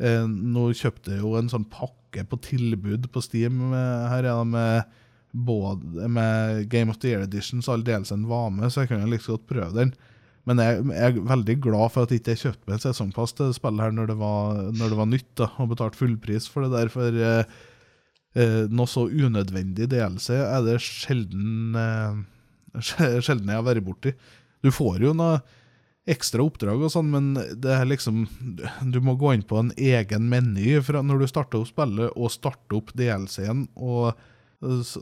eh, 0.00 0.24
nå 0.26 0.68
kjøpte 0.76 1.14
jeg 1.14 1.22
jo 1.24 1.34
en 1.38 1.50
sånn 1.52 1.68
pakke 1.70 2.24
på 2.30 2.38
tilbud 2.44 3.10
på 3.12 3.22
Steam. 3.24 3.60
eh, 3.72 4.08
Her 4.10 4.24
er 4.24 4.30
det 4.30 4.48
med, 4.50 4.96
både, 5.34 6.08
med 6.08 6.68
Game 6.70 6.90
of 6.90 6.98
the 7.02 7.12
Year 7.12 7.24
Edition, 7.26 7.62
så 7.62 7.74
alle 7.74 7.86
DLC-en 7.88 8.26
var 8.30 8.50
med, 8.54 8.70
så 8.70 8.84
jeg 8.84 8.92
kunne 8.92 9.10
like 9.10 9.24
så 9.26 9.36
godt 9.36 9.48
prøve 9.50 9.72
den. 9.80 9.94
Men 10.44 10.60
jeg, 10.60 10.82
jeg 10.92 11.14
er 11.16 11.22
veldig 11.24 11.54
glad 11.64 11.92
for 11.94 12.04
at 12.04 12.10
jeg 12.12 12.20
ikke 12.20 12.36
kjøpte 12.42 12.68
meg 12.68 12.82
sesongpass 12.82 13.32
til 13.38 13.54
spillet 13.56 13.80
her 13.80 13.94
når 13.96 14.10
det 14.12 14.16
var, 14.20 14.58
når 14.76 14.92
det 14.92 14.98
var 14.98 15.08
nytt, 15.08 15.30
da, 15.40 15.48
og 15.62 15.70
betalte 15.72 16.00
fullpris 16.02 16.48
for 16.52 16.66
det 16.66 16.74
der. 16.74 16.90
For 16.92 17.16
eh, 17.30 17.54
eh, 18.36 18.62
noe 18.68 18.90
så 18.90 19.06
unødvendig 19.08 19.88
delelse 19.94 20.36
er 20.44 20.66
det 20.66 20.76
sjelden 20.84 21.78
eh, 21.80 22.22
sjelden 23.24 23.48
jeg 23.48 23.56
har 23.56 23.64
vært 23.66 23.86
borti. 23.86 24.12
Du 24.64 24.68
får 24.74 25.06
jo 25.06 25.14
noe 25.16 25.40
ekstra 26.10 26.44
oppdrag 26.44 26.82
og 26.84 26.92
sånn, 26.92 27.08
men 27.12 27.32
det 27.34 27.72
er 27.72 27.86
liksom 27.88 28.26
Du 28.92 29.00
må 29.04 29.16
gå 29.20 29.32
inn 29.34 29.44
på 29.46 29.56
en 29.60 29.72
egen 29.72 30.28
meny 30.28 30.76
fra 30.84 31.00
når 31.04 31.22
du 31.22 31.30
starter 31.30 31.62
opp 31.62 31.70
spillet, 31.70 32.12
og 32.12 32.32
starte 32.32 32.76
opp 32.76 32.92
DLC-en, 32.96 33.66
og 33.74 34.10
eh, 34.12 34.82
så, 34.84 35.00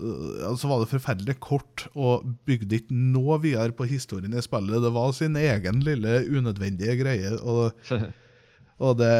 altså 0.52 0.70
var 0.70 0.82
det 0.82 0.92
forferdelig 0.92 1.38
kort, 1.42 1.88
og 1.94 2.28
bygde 2.46 2.78
ikke 2.80 3.00
noe 3.14 3.40
videre 3.42 3.74
på 3.74 3.88
historien 3.90 4.34
i 4.34 4.44
spillet. 4.44 4.82
Det 4.84 4.92
var 4.94 5.16
sin 5.16 5.38
egen 5.38 5.82
lille 5.86 6.22
unødvendige 6.30 6.96
greie, 7.02 7.34
og, 7.40 7.74
og 8.86 9.02
det 9.02 9.16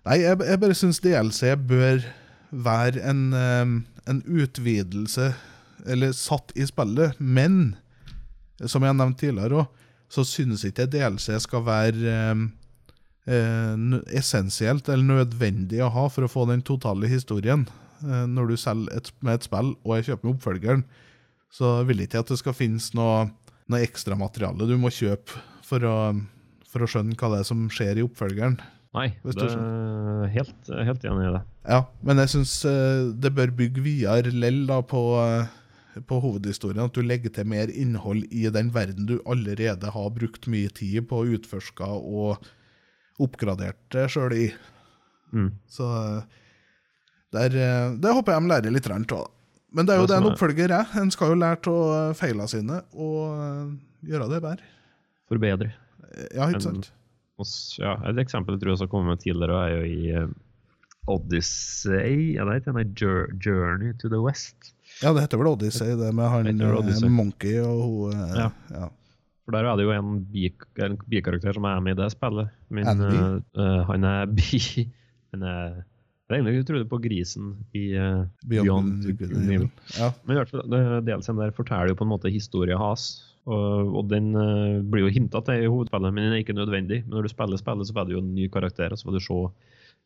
Nei, 0.00 0.22
jeg, 0.22 0.38
jeg 0.48 0.58
bare 0.62 0.74
syns 0.78 0.98
DLC 1.04 1.50
bør 1.68 1.98
være 2.50 3.02
en, 3.04 3.18
eh, 3.36 3.72
en 4.08 4.22
utvidelse 4.24 5.26
eller 5.86 6.14
satt 6.16 6.54
i 6.56 6.64
spillet, 6.66 7.20
men 7.20 7.76
som 8.64 8.82
jeg 8.82 8.92
har 8.92 8.96
nevnt 8.96 9.20
tidligere 9.20 9.60
òg, 9.62 9.79
så 10.10 10.24
synes 10.26 10.64
ikke 10.66 10.86
jeg 10.86 10.92
DLC 10.96 11.36
skal 11.42 11.62
være 11.66 12.14
eh, 12.14 12.40
eh, 13.30 13.84
essensielt 14.18 14.90
eller 14.90 15.22
nødvendig 15.22 15.82
å 15.84 15.92
ha 15.94 16.08
for 16.10 16.26
å 16.26 16.32
få 16.32 16.48
den 16.50 16.64
totale 16.66 17.10
historien. 17.10 17.66
Eh, 18.02 18.26
når 18.26 18.50
du 18.50 18.56
selger 18.58 18.98
et, 18.98 19.12
med 19.22 19.38
et 19.38 19.46
spill, 19.46 19.76
og 19.84 19.94
jeg 19.96 20.10
kjøper 20.10 20.26
med 20.26 20.34
oppfølgeren, 20.34 20.82
så 21.50 21.78
vil 21.86 22.02
jeg 22.02 22.10
ikke 22.10 22.24
at 22.24 22.34
det 22.34 22.40
skal 22.42 22.58
finnes 22.58 22.90
noe, 22.98 23.30
noe 23.70 23.86
ekstra 23.86 24.18
materiale 24.18 24.66
du 24.66 24.76
må 24.78 24.90
kjøpe 24.94 25.38
for 25.66 25.86
å, 25.86 25.96
for 26.70 26.86
å 26.86 26.90
skjønne 26.90 27.18
hva 27.18 27.32
det 27.32 27.42
er 27.42 27.48
som 27.48 27.64
skjer 27.70 28.02
i 28.02 28.06
oppfølgeren. 28.06 28.58
Nei, 28.98 29.06
det 29.22 29.46
er 29.46 30.30
helt, 30.34 30.66
helt 30.66 31.04
enig 31.06 31.28
i 31.28 31.34
det. 31.36 31.44
Ja, 31.70 31.84
men 32.02 32.18
jeg 32.18 32.32
syns 32.32 32.56
det 33.22 33.30
bør 33.36 33.52
bygge 33.54 33.84
videre 33.84 34.32
lell 34.34 34.64
på, 34.90 35.02
eh, 35.22 35.52
på 36.08 36.20
hovedhistorien. 36.22 36.82
At 36.84 36.94
du 36.96 37.02
legger 37.02 37.32
til 37.34 37.48
mer 37.50 37.70
innhold 37.72 38.24
i 38.32 38.46
den 38.52 38.70
verden 38.74 39.06
du 39.08 39.18
allerede 39.26 39.90
har 39.94 40.10
brukt 40.16 40.46
mye 40.50 40.70
tid 40.74 41.08
på 41.10 41.20
å 41.22 41.28
utforske 41.36 41.86
og 41.86 42.46
oppgradert 43.20 43.80
deg 43.92 44.08
sjøl 44.12 44.32
i. 44.36 44.46
Mm. 45.34 45.50
Så 45.70 45.86
der, 47.30 47.48
der, 47.52 47.58
eh, 47.60 47.96
det 48.00 48.14
håper 48.16 48.34
jeg 48.34 48.42
de 48.42 48.52
lærer 48.54 48.74
litt 48.74 48.90
av. 48.90 49.28
Men 49.70 49.86
det 49.86 49.94
er 49.94 50.00
jo 50.00 50.06
Det 50.06 50.14
det 50.14 50.16
en 50.18 50.24
er- 50.26 50.32
oppfølger 50.34 50.70
er. 50.80 50.86
En 51.00 51.10
skal 51.14 51.28
jo 51.30 51.38
lære 51.38 51.70
av 51.70 52.14
feilene 52.18 52.48
sine 52.50 52.80
og 52.92 53.18
eh, 53.38 53.76
gjøre 54.10 54.30
det 54.32 54.42
bedre. 54.42 54.70
Forbedre. 55.30 55.72
Ja, 56.34 56.48
ikke 56.50 56.62
sant? 56.64 56.90
Ja, 57.78 57.94
et 58.10 58.18
eksempel 58.18 58.56
jeg 58.56 58.60
tror 58.60 58.74
jeg 58.74 58.82
har 58.82 58.88
kommet 58.90 59.14
med 59.14 59.20
tidligere, 59.22 59.60
er 59.64 59.76
jo 59.76 59.84
i 59.86 60.10
eh, 60.10 60.26
Odyssey 61.08 62.34
der 62.34 63.34
Journey 63.40 63.92
to 63.98 64.08
the 64.08 64.20
West. 64.20 64.74
Ja, 65.00 65.12
det 65.16 65.24
heter 65.24 65.40
vel 65.40 65.52
Odyssey, 65.54 65.94
det 65.96 66.10
med 66.16 66.28
han 66.28 66.48
det 66.48 66.96
eh, 67.00 67.12
Monkey 67.12 67.60
og 67.64 67.84
hun 67.84 68.16
eh, 68.16 68.34
Ja. 68.36 68.48
ja. 68.74 68.88
For 69.44 69.56
der 69.56 69.66
er 69.66 69.78
det 69.78 69.86
jo 69.86 69.92
en, 69.96 70.10
en 70.84 70.98
bikarakter 71.10 71.56
som 71.56 71.64
er 71.66 71.80
med 71.82 71.96
i 71.96 72.02
det 72.02 72.10
spillet. 72.12 72.50
Men 72.68 72.90
Andy? 72.92 73.22
eh, 73.56 73.78
han 73.88 74.04
er 74.04 74.26
bi... 74.30 74.60
Han 75.30 75.46
er 75.46 75.80
det 76.30 76.36
er 76.36 76.44
egentlig 76.44 76.66
trodde 76.68 76.86
på 76.86 76.98
grisen 77.02 77.46
i 77.74 77.88
uh, 77.98 78.20
Beyond, 78.46 79.02
Beyond. 79.18 79.80
Ja. 79.96 80.12
Men 80.22 80.36
i 80.36 80.38
hvert 80.38 80.52
fall, 80.52 80.62
delscenen 81.02 81.40
der 81.42 81.56
forteller 81.56 81.90
jo 81.90 81.96
på 81.98 82.06
en 82.06 82.12
måte 82.12 82.30
historien 82.30 82.78
hans. 82.78 83.08
Og, 83.50 83.96
og 83.98 84.04
den 84.12 84.28
uh, 84.38 84.78
blir 84.86 85.08
jo 85.08 85.10
hinta 85.10 85.40
til 85.42 85.64
i 85.64 85.66
hovedspillet, 85.66 86.14
men 86.14 86.28
den 86.28 86.36
er 86.36 86.44
ikke 86.44 86.54
nødvendig. 86.54 87.00
Men 87.02 87.16
når 87.16 87.26
du 87.26 87.32
spiller 87.32 87.58
spillet, 87.58 87.88
så 87.88 87.96
får 87.96 88.06
du 88.06 88.14
jo 88.14 88.22
en 88.22 88.30
ny 88.36 88.46
karakter, 88.52 88.94
og 88.94 89.00
så 89.00 89.08
får 89.08 89.18
du 89.18 89.24
se 89.24 89.40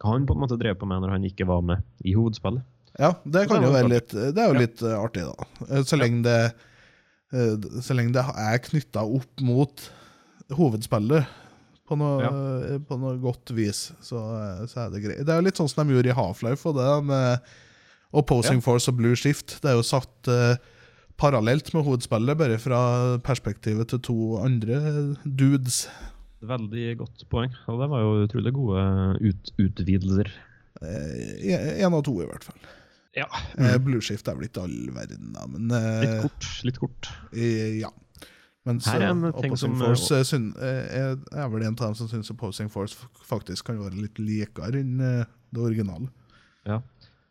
hva 0.01 0.15
han 0.15 0.25
på 0.25 0.33
en 0.33 0.41
måte 0.47 0.57
drev 0.59 0.79
på 0.81 0.89
med 0.89 1.05
når 1.05 1.13
han 1.13 1.29
ikke 1.29 1.45
var 1.51 1.61
med 1.61 1.85
i 2.09 2.17
hovedspillet. 2.17 2.65
Ja, 2.99 3.11
det 3.25 3.49
kan 3.51 3.59
det 3.59 3.69
jo 3.69 3.75
være 3.75 3.91
litt 3.91 4.13
Det 4.15 4.39
er 4.39 4.53
jo 4.53 4.59
litt 4.59 4.83
ja. 4.85 4.99
artig, 5.03 5.25
da. 5.27 5.47
Eh, 5.67 5.83
Så 5.87 5.99
lenge 5.99 6.23
det 6.27 6.39
eh, 7.35 7.81
Så 7.83 7.97
lenge 7.97 8.15
det 8.15 8.23
er 8.23 8.61
knytta 8.63 9.03
opp 9.03 9.43
mot 9.43 9.89
hovedspillet 10.55 11.41
på 11.85 11.97
noe, 12.01 12.21
ja. 12.25 12.77
på 12.81 12.97
noe 12.97 13.19
godt 13.21 13.51
vis, 13.53 13.91
så, 14.01 14.21
eh, 14.39 14.61
så 14.71 14.87
er 14.87 14.93
det 14.93 15.03
greit. 15.05 15.19
Det 15.27 15.33
er 15.33 15.41
jo 15.41 15.45
litt 15.45 15.59
sånn 15.61 15.69
som 15.69 15.83
de 15.85 15.97
gjorde 15.97 16.09
i 16.13 16.17
Half-Life, 16.17 16.65
og 16.71 16.79
det 16.79 16.87
med 17.11 17.51
Opposing 18.17 18.61
Ja. 18.63 18.65
Force 18.65 18.89
og 18.89 18.97
Blue 19.01 19.19
Shift. 19.21 19.59
Det 19.61 19.69
er 19.69 19.77
jo 19.77 19.85
satt 19.85 20.31
uh, 20.33 20.55
parallelt 21.21 21.69
med 21.75 21.85
hovedspillet, 21.85 22.39
bare 22.41 22.57
fra 22.63 22.81
perspektivet 23.27 23.93
til 23.93 24.01
to 24.07 24.17
andre 24.41 24.79
dudes. 25.25 25.83
Veldig 26.45 26.87
godt 27.03 27.27
poeng, 27.33 27.53
og 27.69 27.83
det 27.83 27.91
var 27.93 28.05
jo 28.05 28.17
utrolig 28.29 28.55
gode 28.57 28.87
ut 29.21 29.53
utvidelser. 29.67 30.33
Én 30.85 31.93
av 31.93 32.01
to, 32.07 32.17
i 32.23 32.31
hvert 32.33 32.49
fall. 32.49 32.61
Ja. 33.17 33.27
Mm. 33.59 33.85
Blueshift 33.87 34.27
er 34.29 34.35
vel 34.39 34.49
ikke 34.49 34.65
all 34.65 34.89
verden, 34.95 35.33
da, 35.37 35.45
men 35.47 35.71
eh, 35.71 36.01
Litt 36.03 36.23
kort. 36.25 36.49
Litt 36.67 36.81
kort. 36.83 37.11
Eh, 37.33 37.79
Ja. 37.83 37.93
Mens 38.65 38.87
Her 38.89 39.03
er 39.05 39.11
en 39.13 39.21
ting 39.21 39.53
Opposing 39.53 39.59
som- 39.59 39.77
Force 39.77 40.09
uh, 40.17 40.23
syn, 40.25 40.45
er, 40.57 41.19
er 41.37 41.49
vel 41.53 41.67
en 41.67 41.75
av 41.77 41.83
dem 41.91 41.95
som 41.99 42.09
syns 42.09 42.31
Opposing 42.33 42.71
Force 42.73 42.97
faktisk 43.29 43.67
kan 43.69 43.77
være 43.77 43.99
litt 44.01 44.17
likere 44.19 44.81
enn 44.81 44.97
det 45.05 45.61
originale. 45.61 46.09
Ja. 46.65 46.79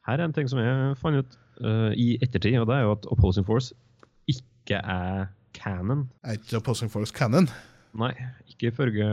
Her 0.06 0.20
er 0.22 0.28
en 0.28 0.36
ting 0.38 0.48
som 0.52 0.62
jeg 0.62 0.94
fant 1.02 1.18
ut 1.24 1.34
uh, 1.66 1.90
i 1.98 2.20
ettertid, 2.22 2.60
og 2.62 2.68
det 2.70 2.76
er 2.78 2.86
jo 2.86 2.92
at 3.00 3.08
Opposing 3.18 3.48
Force 3.50 3.74
ikke 4.30 4.78
er 4.78 5.32
canon. 5.58 6.06
Er 6.24 6.38
ikke 6.38 6.60
Opposing 6.62 6.94
Force 6.94 7.12
canon? 7.18 7.50
Nei, 7.98 8.14
ikke 8.54 8.70
ifølge 8.70 9.10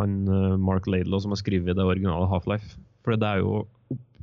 han 0.00 0.16
Mark 0.60 0.88
Laidlaw 0.88 1.20
som 1.20 1.32
har 1.36 1.40
skrevet 1.44 1.76
det 1.76 1.84
originale 1.84 2.32
Half-Life. 2.32 2.78
For 3.04 3.12
det 3.20 3.28
er 3.28 3.44
jo 3.44 3.66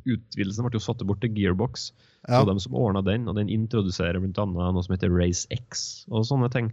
Utvidelsen 0.06 0.66
ble 0.68 0.78
jo 0.78 0.84
satt 0.84 1.02
bort 1.08 1.22
til 1.26 1.34
Gearbox, 1.36 1.90
Ja. 2.28 2.42
Så 2.42 2.50
de 2.50 2.60
som 2.60 2.74
ordna 2.76 3.00
den, 3.02 3.30
og 3.32 3.36
den 3.38 3.48
introduserer 3.48 4.20
bl.a. 4.20 4.44
noe 4.46 4.82
som 4.84 4.92
heter 4.94 5.10
Race 5.16 5.48
X 5.56 6.06
og 6.12 6.26
sånne 6.28 6.50
ting. 6.52 6.72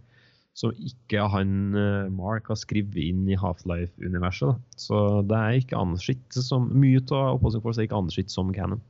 Som 0.59 0.73
ikke 0.75 1.23
han 1.31 1.75
eh, 1.77 2.09
Mark 2.11 2.49
har 2.51 2.57
skrevet 2.59 2.97
inn 2.99 3.29
i 3.31 3.37
Half-Life-universet. 3.39 4.57
Så 4.81 5.23
det 5.29 5.37
er 5.39 5.59
ikke 5.61 5.79
ansett 5.79 6.33
som 6.43 6.67
Mye 6.75 6.99
av 7.15 7.37
Opposing 7.37 7.63
Force 7.63 7.79
er 7.79 7.87
ikke 7.87 8.01
ansett 8.01 8.33
som 8.33 8.51
canon. 8.57 8.81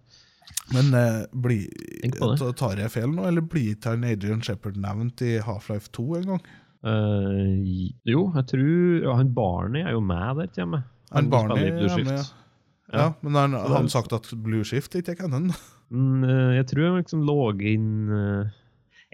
Men 0.73 0.95
eh, 0.95 1.27
ta- 2.39 2.53
tar 2.57 2.81
jeg 2.81 2.95
feil 2.95 3.11
nå, 3.13 3.27
eller 3.29 3.45
blir 3.45 3.75
ikke 3.75 3.97
Adrian 3.99 4.41
Shepherd 4.47 4.79
nevnt 4.81 5.21
i 5.27 5.37
Half-Life 5.45 5.91
2 5.93 6.07
en 6.23 6.31
gang? 6.33 6.47
Uh, 6.87 7.91
jo, 8.07 8.27
jeg 8.37 8.47
tror 8.53 9.03
ja, 9.03 9.15
han 9.19 9.33
Barney 9.35 9.83
er 9.83 9.93
jo 9.97 10.01
med 10.07 10.39
der 10.41 10.53
hjemme. 10.63 10.85
Han 11.13 11.31
Barney 11.31 11.69
Han, 11.71 11.79
han 11.79 11.89
Barney 11.89 12.01
er 12.01 12.05
med, 12.05 12.19
Ja, 12.21 12.46
Ja. 12.93 13.11
Men 13.21 13.35
har 13.35 13.75
han, 13.75 13.91
sagt 13.91 14.15
at 14.15 14.29
Blue 14.45 14.65
Shift 14.67 14.95
ikke 14.95 15.17
er 15.17 15.21
canon? 15.25 15.51
Mm, 15.91 16.23
eh, 16.27 16.53
jeg 16.61 16.69
tror 16.71 16.89
han 16.89 17.01
liksom 17.01 17.25
lå 17.27 17.39
inn 17.67 18.11
eh, 18.11 18.55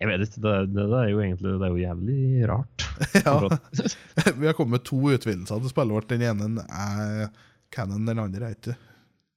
Jeg 0.01 0.09
vet 0.09 0.25
ikke, 0.27 0.43
det, 0.45 0.55
det, 0.73 0.87
det 0.89 1.01
er 1.01 1.11
jo 1.11 1.20
egentlig 1.25 1.55
det 1.61 1.66
er 1.66 1.75
jo 1.75 1.83
jævlig 1.83 2.49
rart. 2.51 2.87
ja. 3.27 3.37
Vi 4.41 4.49
har 4.49 4.57
kommet 4.59 4.79
med 4.79 4.87
to 4.89 5.01
utvidelser 5.12 5.61
til 5.62 5.73
spillet 5.73 5.97
vårt. 5.97 6.11
Den 6.12 6.25
ene 6.27 6.66
er 6.68 7.31
canon, 7.73 8.09
den 8.09 8.20
andre 8.20 8.51
er 8.51 8.59
ikke. 8.59 8.77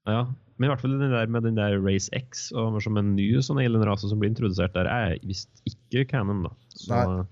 Ja, 0.05 0.25
men 0.55 0.67
i 0.67 0.71
hvert 0.71 0.83
fall 0.83 0.95
den 0.95 1.11
der 1.11 1.31
med 1.31 1.43
den 1.43 1.57
der 1.59 1.75
Race 1.83 2.11
X 2.15 2.47
og 2.55 2.77
som 2.83 2.99
en 2.99 3.15
ny 3.17 3.27
sånn 3.43 3.59
alien-rase 3.59 4.07
som 4.11 4.21
blir 4.21 4.31
introdusert 4.31 4.75
der, 4.75 4.87
er 4.87 5.17
visst 5.27 5.51
ikke 5.67 6.05
canon. 6.13 6.45
da. 6.47 6.53
Så 6.75 6.95
Nei. 6.95 7.25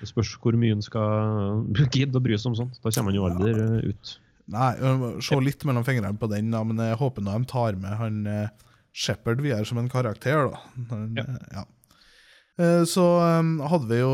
det 0.00 0.08
spørs 0.08 0.32
hvor 0.40 0.56
mye 0.56 0.76
en 0.78 0.84
skal 0.84 1.66
gidde 1.96 2.16
å 2.20 2.24
bry 2.24 2.38
seg 2.40 2.52
om 2.52 2.58
sånt. 2.62 2.80
Da 2.80 2.92
kommer 2.92 3.12
han 3.12 3.20
jo 3.20 3.28
aldri 3.28 3.52
ja. 3.56 3.92
ut. 3.92 4.14
Nei, 4.50 4.72
se 5.22 5.38
litt 5.40 5.62
mellom 5.68 5.84
fingrene 5.86 6.18
på 6.18 6.28
den, 6.32 6.50
da, 6.50 6.62
men 6.66 6.80
jeg 6.82 6.98
håper 6.98 7.22
nå 7.22 7.36
de 7.38 7.48
tar 7.50 7.76
med 7.78 7.94
han 8.00 8.16
eh, 8.26 8.48
Shepherd 8.90 9.42
videre 9.44 9.66
som 9.68 9.78
en 9.78 9.90
karakter. 9.92 10.50
da. 10.50 10.60
Ja. 11.14 11.22
eh, 11.22 11.54
ja. 11.54 11.64
Eh, 12.60 12.82
Så 12.90 13.04
hadde 13.70 13.86
vi 13.92 14.00
jo 14.02 14.10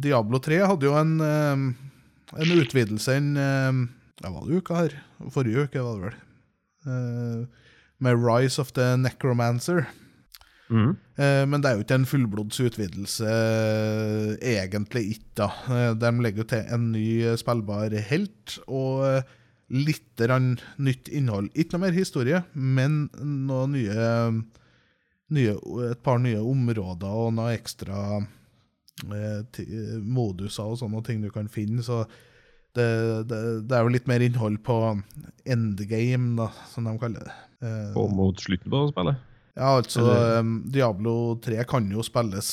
Diablo 0.00 0.40
3 0.42 0.62
hadde 0.66 0.88
jo 0.88 0.94
en, 0.98 1.12
en 1.20 2.54
utvidelse 2.56 3.14
en 3.20 3.34
Ja, 3.36 4.28
var 4.32 4.44
det 4.48 4.58
uka 4.62 4.74
her? 4.82 4.96
Forrige 5.32 5.66
uke, 5.68 5.84
var 5.84 5.96
det 6.00 6.08
vel. 6.10 7.46
Med 8.00 8.16
Rise 8.24 8.60
of 8.60 8.72
the 8.76 8.94
Necromancer. 8.96 9.86
Mm. 10.70 10.92
Men 11.50 11.60
det 11.60 11.68
er 11.70 11.76
jo 11.76 11.84
ikke 11.84 11.96
en 11.98 12.06
fullblods 12.08 12.60
utvidelse, 12.62 13.28
egentlig 14.40 15.02
ikke. 15.16 15.32
da. 15.42 15.48
De 16.00 16.10
legger 16.22 16.44
jo 16.44 16.48
til 16.52 16.68
en 16.72 16.86
ny 16.94 17.06
spillbar 17.40 17.92
helt, 18.08 18.58
og 18.68 19.24
litt 19.70 20.22
nytt 20.82 21.08
innhold. 21.08 21.50
Ikke 21.54 21.76
noe 21.76 21.86
mer 21.86 21.96
historie, 21.96 22.42
men 22.54 23.04
nye, 23.70 24.08
nye 25.30 25.54
et 25.90 26.02
par 26.02 26.18
nye 26.22 26.40
områder 26.42 27.20
og 27.24 27.32
noe 27.38 27.54
ekstra 27.54 28.18
eh, 29.14 29.62
moduser 30.02 30.66
og 30.74 30.80
sånne 30.82 31.04
ting 31.06 31.22
du 31.22 31.30
kan 31.30 31.48
finne. 31.48 31.82
så 31.86 32.04
det, 32.74 32.86
det, 33.30 33.38
det 33.66 33.74
er 33.76 33.82
jo 33.82 33.94
litt 33.94 34.06
mer 34.10 34.22
innhold 34.22 34.60
på 34.66 34.76
endgame, 35.50 36.36
da, 36.38 36.50
som 36.70 36.86
de 36.86 36.94
kaller 37.02 37.26
det. 37.26 37.34
Eh, 37.66 37.96
Og 37.98 38.12
mot 38.14 38.38
slutten 38.40 38.70
på 38.70 38.84
spillet. 38.92 39.18
ja, 39.58 39.72
altså 39.74 40.04
um, 40.40 40.60
Diablo 40.70 41.34
3 41.42 41.64
kan 41.68 41.88
jo 41.92 42.04
spilles 42.06 42.50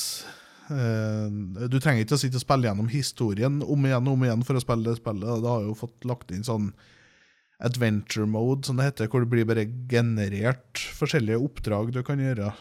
eh, 0.74 1.28
Du 1.70 1.78
trenger 1.78 2.02
ikke 2.02 2.18
å 2.18 2.20
sitte 2.20 2.40
og 2.40 2.44
spille 2.44 2.68
gjennom 2.68 2.90
historien 2.92 3.62
om 3.62 3.86
igjen 3.86 4.10
og 4.10 4.18
om 4.18 4.26
igjen 4.26 4.44
for 4.44 4.58
å 4.58 4.64
spille 4.64 4.90
det 4.90 4.98
spillet. 4.98 5.42
Det 5.44 5.52
har 5.54 5.66
jo 5.68 5.78
fått 5.78 6.08
lagt 6.08 6.34
inn 6.34 6.44
sånn 6.46 6.72
adventure 7.60 8.26
mode, 8.30 8.64
som 8.68 8.76
det 8.78 8.84
heter, 8.92 9.08
hvor 9.10 9.24
det 9.24 9.30
blir 9.32 9.46
bare 9.48 9.64
generert 9.90 10.78
forskjellige 10.98 11.40
oppdrag 11.42 11.92
du 11.96 12.02
kan 12.06 12.18
gjøre. 12.22 12.52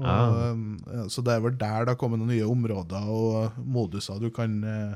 Og, 0.00 0.04
Ah. 0.06 0.50
um, 0.52 0.78
så 1.10 1.22
det 1.22 1.34
er 1.34 1.40
vel 1.44 1.56
der 1.58 1.84
det 1.84 1.92
har 1.94 1.98
kommet 1.98 2.18
noen 2.20 2.30
nye 2.30 2.46
områder 2.46 3.08
og 3.10 3.56
moduser 3.66 4.20
du 4.22 4.30
kan, 4.30 4.62
eh, 4.64 4.94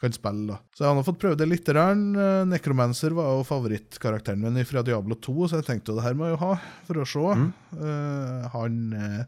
kan 0.00 0.12
spille. 0.12 0.46
da. 0.46 0.58
Så 0.76 0.84
jeg 0.84 0.94
har 0.94 1.02
fått 1.02 1.18
prøvd 1.18 1.38
det 1.38 1.48
litt. 1.48 1.68
Eh, 1.68 2.44
Necromancer 2.46 3.10
var 3.16 3.32
jo 3.36 3.42
favorittkarakteren 3.48 4.38
min 4.38 4.64
fra 4.64 4.82
Diablo 4.82 5.16
2, 5.16 5.48
så 5.48 5.56
jeg 5.60 5.64
tenkte 5.66 5.92
jo 5.92 5.96
det 5.96 6.04
her 6.04 6.14
må 6.14 6.28
jeg 6.28 6.38
jo 6.38 6.44
ha 6.46 6.54
for 6.86 6.94
å 6.94 7.06
se. 7.08 7.18
Mm. 7.40 7.52
Uh, 7.80 8.48
han 8.52 9.26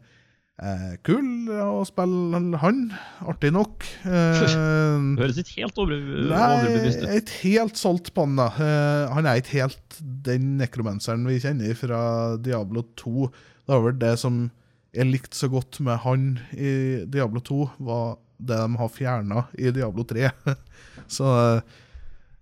eh, 0.61 0.93
kul 1.05 1.49
å 1.51 1.81
spille, 1.87 2.41
han. 2.61 2.79
Artig 3.27 3.51
nok. 3.55 3.85
Eh, 4.05 4.45
Høres 5.21 5.41
ikke 5.41 5.61
helt 5.63 5.81
over, 5.81 5.99
overbevist 6.29 7.01
ut. 7.01 7.05
Nei, 7.07 7.19
ikke 7.21 7.41
helt 7.43 7.81
solgt 7.81 8.13
på 8.15 8.25
han, 8.27 8.39
da. 8.39 8.47
Eh, 8.55 9.03
han 9.17 9.29
er 9.29 9.41
ikke 9.41 9.59
helt 9.59 10.01
den 10.27 10.55
nekromanseren 10.61 11.27
vi 11.29 11.41
kjenner 11.43 11.77
fra 11.77 12.01
Diablo 12.41 12.85
2. 13.01 13.29
Det 13.65 13.75
var 13.75 13.85
vel 13.87 14.01
det 14.01 14.15
som 14.21 14.43
jeg 14.91 15.07
likte 15.07 15.37
så 15.37 15.47
godt 15.51 15.79
med 15.83 16.01
han 16.03 16.25
i 16.51 16.71
Diablo 17.07 17.39
2, 17.47 17.61
var 17.87 18.17
det 18.41 18.57
de 18.57 18.79
har 18.79 18.89
fjerna 18.91 19.45
i 19.59 19.71
Diablo 19.71 20.03
3. 20.07 20.31
så 21.17 21.29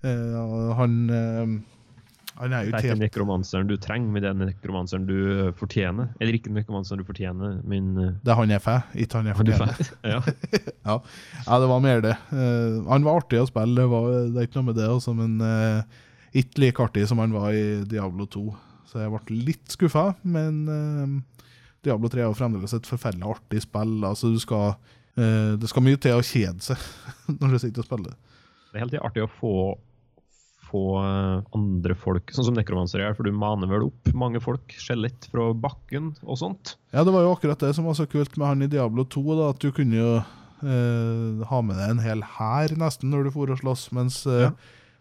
eh, 0.01 0.39
han 0.80 0.95
eh, 1.13 1.53
Han 2.40 2.56
er 2.56 2.66
jo 2.66 2.72
Det 2.72 2.80
er 2.80 2.88
ikke 2.88 3.02
nekromanseren 3.04 3.70
du 3.70 3.76
trenger, 3.82 4.12
men 4.16 4.24
det 4.24 4.30
er 4.32 4.38
nekromanseren 4.40 5.08
du 5.08 5.16
fortjener. 5.60 6.12
Eller 6.20 6.38
ikke 6.38 6.54
nekromanseren 6.56 7.02
du 7.02 7.08
fortjener, 7.08 7.58
men 7.68 7.90
eh, 8.00 8.14
Det 8.24 8.34
er 8.34 8.40
han 8.40 8.54
jeg 8.56 8.64
får, 8.64 8.86
ikke 9.06 9.20
han 9.20 9.32
jeg 9.32 9.40
fortjener. 9.42 9.82
ja. 10.14 10.22
Ja. 10.90 10.96
ja, 11.46 11.58
det 11.62 11.68
var 11.70 11.82
mer 11.84 12.00
det. 12.02 12.16
Uh, 12.32 12.80
han 12.88 13.04
var 13.06 13.20
artig 13.20 13.42
å 13.44 13.50
spille, 13.50 13.76
det, 13.78 13.90
var, 13.92 14.08
det 14.32 14.40
er 14.40 14.48
ikke 14.48 14.58
noe 14.58 14.70
med 14.72 14.80
det, 14.80 14.88
også, 14.90 15.14
men 15.14 15.36
uh, 15.44 16.00
ikke 16.34 16.64
like 16.64 16.82
artig 16.82 17.04
som 17.12 17.20
han 17.22 17.36
var 17.36 17.52
i 17.54 17.84
Diablo 17.86 18.26
2. 18.26 18.46
Så 18.90 19.04
jeg 19.04 19.12
ble 19.14 19.42
litt 19.52 19.76
skuffa, 19.76 20.08
men 20.26 20.64
uh, 20.66 21.40
Diablo 21.86 22.10
3 22.12 22.24
er 22.24 22.28
jo 22.28 22.38
fremdeles 22.38 22.74
et 22.76 22.88
forferdelig 22.90 23.28
artig 23.36 23.64
spill. 23.64 24.00
Altså, 24.04 24.32
du 24.34 24.40
skal, 24.42 24.74
eh, 25.16 25.56
det 25.60 25.70
skal 25.72 25.86
mye 25.86 26.00
til 26.02 26.18
å 26.18 26.26
kjede 26.26 26.64
seg 26.64 26.82
når 27.40 27.54
du 27.56 27.60
sitter 27.64 27.84
og 27.84 27.88
spiller. 27.88 28.18
Det 28.70 28.78
er 28.78 28.86
helt 28.86 28.98
artig 29.00 29.24
å 29.26 29.32
få, 29.40 29.54
få 30.70 30.82
eh, 31.01 31.43
andre 31.57 31.95
folk, 31.97 32.32
sånn 32.36 32.47
som 32.47 32.57
nekromansere 32.57 33.03
gjør, 33.07 33.17
for 33.17 33.28
du 33.30 33.36
maner 33.36 33.70
vel 33.72 33.88
opp 33.89 34.11
mange 34.17 34.41
folk, 34.43 34.74
skjelett 34.78 35.28
fra 35.32 35.49
bakken 35.57 36.11
og 36.24 36.39
sånt. 36.41 36.76
Ja, 36.93 37.03
det 37.03 37.13
var 37.15 37.26
jo 37.26 37.34
akkurat 37.36 37.61
det 37.65 37.74
som 37.78 37.89
var 37.89 37.97
så 37.99 38.05
kult 38.09 38.38
med 38.38 38.47
han 38.53 38.65
i 38.65 38.70
Diablo 38.72 39.05
2, 39.09 39.24
da, 39.39 39.49
at 39.53 39.63
du 39.65 39.72
kunne 39.76 39.97
jo 39.99 40.11
eh, 40.20 41.47
ha 41.49 41.61
med 41.65 41.80
deg 41.80 41.93
en 41.95 42.03
hel 42.03 42.24
hær 42.38 42.76
nesten 42.80 43.11
når 43.13 43.28
du 43.30 43.34
for 43.36 43.51
å 43.53 43.57
slåss, 43.59 43.89
mens 43.97 44.22
eh, 44.30 44.47
Ja. 44.49 44.53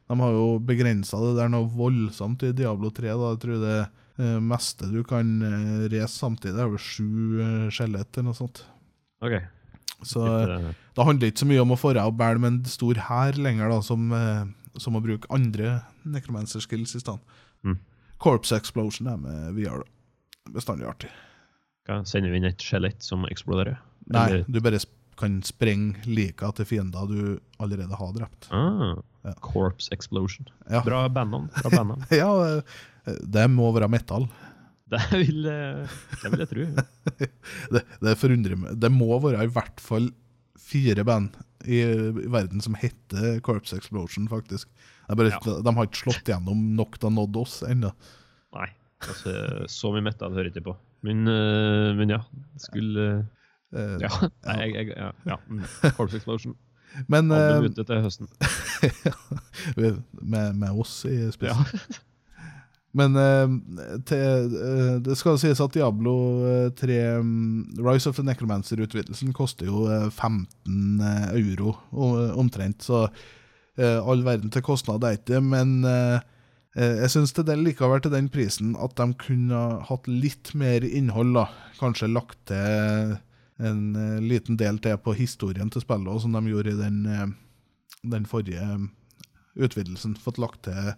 de 0.09 0.19
har 0.23 0.33
jo 0.33 0.49
begrensa 0.65 1.21
det 1.21 1.35
der 1.37 1.51
noe 1.53 1.69
voldsomt 1.69 2.43
i 2.49 2.55
Diablo 2.57 2.91
3. 2.95 3.13
da, 3.13 3.33
Jeg 3.35 3.43
tror 3.45 3.63
det 3.65 3.77
eh, 3.83 4.39
meste 4.41 4.89
du 4.93 5.03
kan 5.07 5.35
eh, 5.45 5.87
race 5.93 6.17
samtidig, 6.17 6.57
er 6.59 6.73
vel 6.73 6.81
sju 6.83 7.07
uh, 7.43 7.69
skjelett 7.75 8.17
eller 8.17 8.31
noe 8.31 8.39
sånt. 8.39 8.63
Okay. 9.25 9.45
Så 10.07 10.23
eh, 10.23 10.55
eh, 10.55 10.71
det 10.95 11.05
handler 11.07 11.31
ikke 11.33 11.43
så 11.43 11.51
mye 11.51 11.63
om 11.65 11.75
å 11.75 11.79
få 11.79 11.91
deg 11.97 12.07
opp 12.07 12.17
bære 12.21 12.39
med 12.43 12.53
en 12.53 12.71
stor 12.71 13.01
hær 13.09 13.39
lenger, 13.39 13.69
da, 13.73 13.79
som, 13.83 14.05
eh, 14.15 14.45
som 14.77 14.97
å 14.99 15.03
bruke 15.05 15.29
andre 15.35 15.81
necromancer 16.05 16.61
skills 16.65 16.95
i 16.99 17.01
stedet. 17.01 17.21
Mm. 17.65 17.79
Corpse 18.19 18.57
Explosion 18.59 19.09
er 19.13 19.17
med 19.23 19.55
VR. 19.57 19.85
Bestandig 20.53 20.87
artig. 20.89 21.11
hva, 21.89 22.03
sender 22.09 22.31
vi 22.33 22.41
inn 22.41 22.49
et 22.51 22.61
skjelett 22.65 23.03
som 23.05 23.25
eksploderer? 23.29 23.79
Nei, 24.13 24.43
du 24.49 24.61
bare 24.65 24.81
kan 25.19 25.41
sprenge 25.43 26.05
lika 26.07 26.51
til 26.55 26.65
fiender 26.69 27.09
du 27.11 27.21
allerede 27.59 27.95
har 27.99 28.13
drept. 28.17 28.51
Ah, 28.55 28.97
Ja. 29.29 29.35
Corpse 29.45 29.91
Explosion. 29.93 30.47
Ja, 30.71 30.81
Bra 30.87 31.03
bandnavn. 31.11 31.51
Ja 32.15 32.29
eh, 32.47 32.77
det 33.29 33.45
må 33.51 33.67
være 33.75 33.89
metall. 33.93 34.29
Det 34.89 35.03
vil, 35.13 35.45
eh, 35.45 35.85
det 36.23 36.31
vil 36.33 36.41
jeg 36.41 36.49
tro. 36.49 36.63
Det, 37.75 37.83
det 38.01 38.15
forundrer 38.17 38.57
meg. 38.57 38.79
Det 38.81 38.89
må 38.95 39.19
være 39.21 39.45
i 39.45 39.51
hvert 39.53 39.83
fall 39.85 40.07
fire 40.57 41.05
band 41.05 41.35
i, 41.69 41.79
i 41.85 42.29
verden 42.33 42.63
som 42.65 42.77
heter 42.79 43.39
Corpse 43.45 43.77
Explosion, 43.77 44.29
faktisk. 44.33 44.69
Bare, 45.09 45.31
Ja. 45.35 45.59
De 45.65 45.75
har 45.77 45.89
ikke 45.89 46.03
slått 46.03 46.29
gjennom 46.33 46.63
nok 46.79 46.99
til 46.99 47.11
å 47.11 47.15
nådd 47.21 47.37
oss 47.41 47.61
ennå. 47.69 47.93
Nei, 48.57 48.69
altså, 49.05 49.35
så 49.71 49.93
mye 49.95 50.05
metal 50.09 50.33
hører 50.37 50.51
ikke 50.53 50.65
på. 50.69 50.77
Men, 51.07 51.27
eh, 51.31 51.93
men 51.99 52.17
ja, 52.17 52.23
skulle 52.59 53.27
Eh, 53.77 53.99
Ja. 54.01 54.09
Nei, 54.47 54.57
jeg, 54.65 54.75
jeg, 54.75 54.97
ja, 54.97 55.11
ja. 55.29 55.91
Corps 55.97 56.15
Explosion. 56.17 56.55
Men 57.07 57.29
eh, 57.37 57.59
ute 57.67 57.85
til 57.85 58.01
høsten. 58.01 58.31
med, 59.77 60.55
med 60.57 60.71
oss 60.73 61.03
i 61.05 61.19
Ja. 61.45 61.57
Men 62.97 63.17
uh, 63.21 63.51
til, 64.09 64.55
uh, 64.55 64.95
det 65.05 65.17
skal 65.21 65.37
sies 65.41 65.61
at 65.61 65.75
Diablo 65.75 66.15
eh, 66.49 66.71
3 66.79 66.97
um, 67.21 67.67
Rise 67.85 68.09
of 68.09 68.17
the 68.17 68.25
Necromancer-utvidelsen 68.25 69.35
koster 69.37 69.69
jo 69.69 69.85
eh, 69.93 70.09
15 70.09 71.03
euro 71.37 71.77
omtrent, 72.41 72.83
så 72.89 73.05
uh, 73.79 74.01
all 74.09 74.25
verden 74.25 74.51
til 74.55 74.65
kostnad 74.65 75.05
er 75.05 75.19
ikke 75.19 75.35
det. 75.35 75.45
Men 75.45 75.79
eh, 75.85 76.19
eh, 76.81 77.05
jeg 77.05 77.13
syns 77.15 77.37
det 77.37 77.47
er 77.53 77.61
likevel 77.61 78.03
til 78.03 78.17
den 78.17 78.33
prisen 78.33 78.75
at 78.81 78.97
de 78.99 79.11
kunne 79.21 79.63
hatt 79.91 80.09
litt 80.09 80.55
mer 80.59 80.87
innhold. 80.89 81.37
da. 81.37 81.49
Kanskje 81.79 82.11
lagt 82.11 82.41
til 82.51 83.19
en 83.59 83.97
eh, 83.97 84.21
liten 84.23 84.59
del 84.59 84.79
til 84.83 84.99
på 85.03 85.15
historien 85.19 85.71
til 85.71 85.83
spillet, 85.83 86.23
som 86.23 86.35
de 86.35 86.43
gjorde 86.51 86.75
i 86.75 86.79
den, 86.79 86.99
eh, 87.07 87.29
den 88.15 88.27
forrige 88.27 88.63
eh, 88.63 88.89
utvidelsen. 89.59 90.17
Fått 90.23 90.39
lagt 90.39 90.65
til 90.69 90.95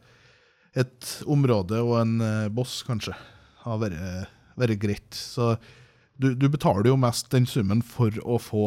et 0.79 1.11
område 1.27 1.81
og 1.83 1.97
en 2.01 2.21
eh, 2.25 2.49
boss, 2.55 2.81
kanskje. 2.87 3.17
Har 3.65 3.81
vært, 3.83 3.99
vært 4.61 4.81
greit. 4.81 5.17
Så 5.17 5.55
du, 6.21 6.35
du 6.37 6.49
betaler 6.53 6.91
jo 6.91 6.99
mest 7.01 7.31
den 7.33 7.47
summen 7.49 7.83
for 7.87 8.15
å 8.25 8.39
få 8.41 8.67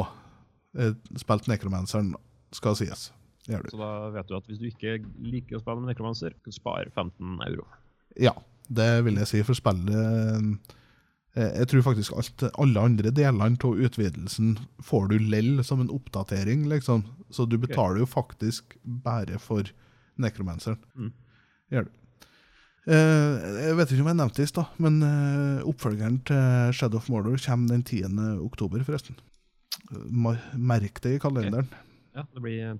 eh, 0.78 0.94
spilt 1.22 1.50
Nekromanseren, 1.52 2.14
skal 2.54 2.78
sies. 2.78 3.12
Så 3.44 3.78
da 3.80 3.90
vet 4.14 4.30
du 4.30 4.38
at 4.38 4.46
hvis 4.48 4.62
du 4.62 4.70
ikke 4.70 5.00
liker 5.20 5.58
å 5.58 5.64
spille 5.64 5.82
med 5.82 5.92
nekromanser, 5.92 6.36
kan 6.38 6.54
du 6.54 6.56
spare 6.56 6.92
15 6.94 7.42
euro. 7.50 7.66
Ja, 8.16 8.32
det 8.72 9.04
vil 9.04 9.18
jeg 9.20 9.28
si 9.28 9.42
for 9.44 9.58
spillet. 9.58 9.92
eh, 11.36 11.50
Jeg 11.60 11.68
tror 11.72 11.84
faktisk 11.90 12.14
alt, 12.16 12.46
alle 12.54 12.86
andre 12.88 13.12
delene 13.12 13.58
av 13.58 13.82
utvidelsen 13.88 14.56
får 14.86 15.10
du 15.12 15.18
lell 15.20 15.64
som 15.68 15.82
en 15.84 15.92
oppdatering, 15.92 16.70
liksom. 16.72 17.04
Så 17.34 17.46
du 17.50 17.58
betaler 17.58 18.00
jo 18.04 18.08
faktisk 18.08 18.78
bare 18.84 19.40
for 19.42 19.68
nekromanseren. 20.22 20.80
Mm. 20.96 21.12
Gjør 21.74 21.88
du. 21.88 21.94
Eh, 22.84 23.44
jeg 23.64 23.78
vet 23.80 23.92
ikke 23.94 24.04
om 24.04 24.10
jeg 24.12 24.20
nevnte 24.20 24.42
det 24.42 24.48
i 24.48 24.52
stad, 24.52 24.80
men 24.84 25.00
eh, 25.08 25.68
oppfølgeren 25.72 26.20
til 26.28 26.74
Shadow 26.76 27.00
of 27.00 27.08
Mordor 27.12 27.40
kommer 27.46 27.74
den 27.74 27.84
10. 27.88 28.04
oktober, 28.44 28.84
forresten. 28.86 29.18
Merk 30.60 31.00
det 31.04 31.16
i 31.16 31.22
kalenderen. 31.22 31.70
Ja, 32.14 32.26
det 32.30 32.44
blir 32.44 32.76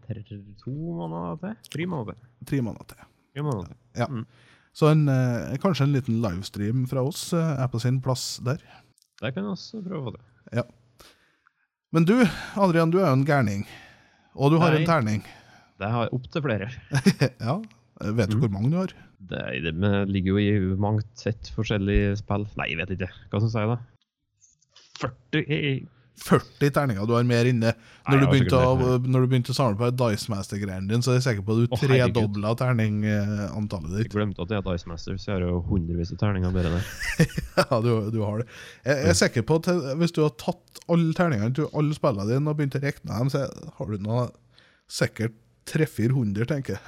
to 0.62 0.74
måneder 0.74 1.40
til. 1.42 1.56
Tre 1.74 1.88
måneder 1.90 2.20
til. 2.20 2.48
Tre 2.52 2.62
måneder 2.62 2.90
til. 2.92 3.06
Tre 3.34 3.46
måneder 3.48 3.72
til. 3.72 3.80
Ja. 4.04 4.08
Mm. 4.12 4.26
Så 4.74 4.90
en, 4.92 5.08
eh, 5.10 5.58
kanskje 5.62 5.88
en 5.88 5.96
liten 5.96 6.22
livestream 6.22 6.86
fra 6.90 7.02
oss 7.06 7.32
er 7.34 7.68
på 7.72 7.82
sin 7.82 8.02
plass 8.02 8.42
der. 8.46 8.62
Der 9.22 9.32
kan 9.32 9.46
vi 9.46 9.56
også 9.56 9.82
prøve 9.86 10.12
få 10.12 10.18
til. 10.18 10.64
Men 11.94 12.06
du, 12.10 12.16
Adrian, 12.58 12.90
du 12.90 12.98
er 12.98 13.08
jo 13.08 13.14
en 13.20 13.26
gærning. 13.26 13.68
Og 14.34 14.52
du 14.52 14.58
har 14.58 14.74
Nei. 14.74 14.82
en 14.82 14.88
terning. 14.90 15.26
Det 15.78 15.90
har 15.94 16.10
opptil 16.14 16.42
flere. 16.42 16.70
ja. 17.48 17.58
Vet 18.04 18.30
du 18.30 18.38
Mm. 18.38 18.42
hvor 18.44 18.52
mange 18.54 18.70
du 18.74 18.78
har? 18.82 18.94
Det, 19.24 19.42
det 19.64 19.92
ligger 20.12 20.36
jo 20.36 20.38
i 20.44 20.76
mangt 20.76 21.08
sett 21.16 21.50
forskjellige 21.56 22.18
spill. 22.20 22.44
Nei, 22.60 22.70
jeg 22.74 22.82
vet 22.84 22.96
ikke. 22.98 23.12
Hva 23.32 23.40
skal 23.40 23.50
jeg 23.50 23.56
si, 23.56 23.68
da? 23.72 23.80
40 25.04 25.90
40 26.24 26.70
terninger 26.76 27.08
du 27.10 27.16
har 27.16 27.24
mer 27.26 27.48
inne. 27.50 27.72
Nei, 27.74 28.12
Når 28.14 28.20
du 28.22 28.26
begynte, 28.30 28.58
å, 28.62 28.98
når 29.02 29.24
du 29.24 29.30
begynte 29.32 29.50
å 29.50 29.56
samle 29.58 29.80
på 29.80 29.88
Dice 29.98 30.30
Master-greiene 30.30 30.86
dine, 30.88 31.02
så 31.04 31.10
er 31.12 31.18
jeg 31.18 31.24
sikker 31.26 31.46
på 31.48 31.56
at 31.56 31.64
du 31.64 31.74
herregud. 31.82 32.14
tredobla 32.14 32.52
terningantallet 32.60 33.96
Jeg 34.04 34.12
glemte 34.14 34.46
at 34.46 34.54
jeg 34.54 34.62
er 34.62 34.68
Dicemaster, 34.68 35.18
så 35.18 35.32
jeg 35.32 35.40
har 35.40 35.48
jo 35.50 35.64
hundrevis 35.72 36.14
av 36.14 36.20
terninger 36.22 36.54
bare 36.54 36.76
der. 36.76 36.86
Ja, 37.58 37.80
du, 37.82 37.90
du 38.14 38.20
har 38.22 38.44
det. 38.44 38.48
Jeg, 38.86 39.00
jeg 39.02 39.10
er 39.16 39.20
sikker 39.24 39.48
på 39.50 39.58
at 39.64 39.72
hvis 40.04 40.14
du 40.16 40.22
har 40.22 40.36
tatt 40.38 40.84
alle 40.94 41.18
terningene 41.18 41.58
til 41.58 41.68
alle 41.74 41.98
spillene 41.98 42.30
dine 42.30 42.54
og 42.54 42.60
begynt 42.62 42.78
å 42.78 42.84
regne 42.86 43.10
dem, 43.18 43.34
så 43.34 43.44
har 43.80 43.92
du 43.98 44.06
nå 44.06 44.22
sikkert 44.94 45.36
300-400, 45.74 46.46
tenker 46.54 46.78
jeg. 46.78 46.84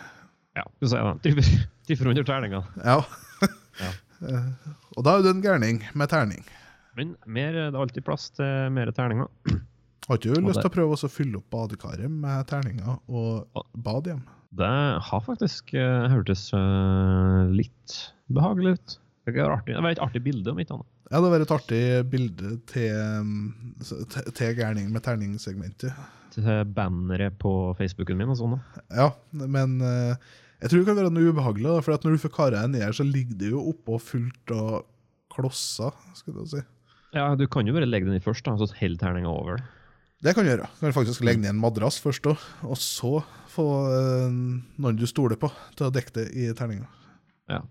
Ja, 0.55 0.65
skal 0.81 1.35
vi 1.35 1.43
si 1.43 1.55
det. 1.57 1.61
Treffer 1.87 2.11
under 2.13 2.27
terninga. 2.27 2.65
Ja. 2.83 2.99
Ja. 3.75 3.89
Og 4.95 5.03
da 5.03 5.17
er 5.17 5.25
du 5.25 5.27
en 5.27 5.41
gærning 5.43 5.81
med 5.99 6.07
terning. 6.07 6.45
Men 6.95 7.09
mer, 7.27 7.51
det 7.51 7.65
er 7.65 7.75
alltid 7.75 8.05
plass 8.07 8.29
til 8.31 8.69
mer 8.71 8.87
terninger. 8.95 9.27
Har 10.05 10.19
ikke 10.19 10.37
du 10.37 10.47
lyst 10.47 10.61
til 10.61 10.69
å 10.69 10.73
prøve 10.73 10.95
å 10.95 11.09
fylle 11.11 11.41
opp 11.41 11.49
badekaret 11.51 12.07
med 12.07 12.47
terninger 12.47 12.95
og 13.11 13.65
bade 13.75 14.13
hjem? 14.13 14.21
Det 14.55 14.71
har 15.09 15.23
faktisk 15.25 15.73
uh, 15.75 16.05
hørtes 16.13 16.47
uh, 16.55 17.51
litt 17.51 17.97
behagelig 18.31 18.77
ut. 18.77 18.99
Det 19.25 19.33
var, 19.35 19.57
artig. 19.57 19.73
Det 19.73 19.81
var 19.81 19.95
et 19.95 20.03
artig 20.05 20.21
bilde, 20.23 20.53
om 20.53 20.61
ikke 20.61 20.77
annet. 20.77 20.91
Ja, 21.09 21.19
det 21.21 21.31
var 21.33 21.43
et 21.43 21.53
artig 21.53 21.81
bilde 22.09 22.51
til, 22.69 23.29
til, 23.81 24.29
til 24.37 24.55
gærning 24.57 24.91
med 24.93 25.03
terningsegmentet. 25.05 25.97
Til 26.35 26.47
banneret 26.77 27.35
på 27.41 27.51
Facebooken 27.79 28.21
min 28.21 28.31
og 28.33 28.37
sånn. 28.39 28.55
Ja, 28.93 29.09
men 29.33 29.79
eh, 29.85 30.31
jeg 30.61 30.71
tror 30.71 30.81
det 30.81 30.87
kan 30.87 30.97
være 30.99 31.13
noe 31.13 31.31
ubehagelig, 31.33 31.71
for 31.85 31.95
at 31.95 32.05
når 32.05 32.15
du 32.15 32.21
får 32.25 32.33
kara 32.35 32.61
deg 32.63 32.75
ned 32.75 32.95
så 32.97 33.05
ligger 33.07 33.39
det 33.41 33.51
jo 33.51 33.63
oppå 33.71 33.99
fullt 34.01 34.53
av 34.55 34.83
klosser, 35.35 35.95
skal 36.15 36.37
du 36.37 36.45
si. 36.49 36.61
Ja, 37.15 37.29
Du 37.35 37.45
kan 37.47 37.67
jo 37.67 37.75
bare 37.75 37.87
legge 37.87 38.07
den 38.09 38.17
i 38.19 38.23
først, 38.23 38.45
da, 38.47 38.55
så 38.59 38.67
holder 38.79 38.99
terninga 39.01 39.31
over 39.31 39.59
det. 39.59 39.65
Det 40.23 40.33
kan 40.33 40.45
du 40.45 40.49
gjøre. 40.49 40.67
Du 40.79 40.85
kan 40.87 40.95
faktisk 40.95 41.23
legge 41.27 41.41
ned 41.43 41.51
en 41.53 41.59
madrass 41.61 41.99
først, 42.01 42.25
også, 42.27 42.67
og 42.67 42.77
så 42.81 43.11
få 43.51 43.65
øh, 43.91 44.31
noen 44.81 44.97
du 44.99 45.05
stoler 45.07 45.39
på, 45.39 45.51
til 45.77 45.87
å 45.87 45.93
dekke 45.93 46.15
det 46.17 46.25
i 46.35 46.47
terninga. 46.57 46.87
Ja. 47.51 47.61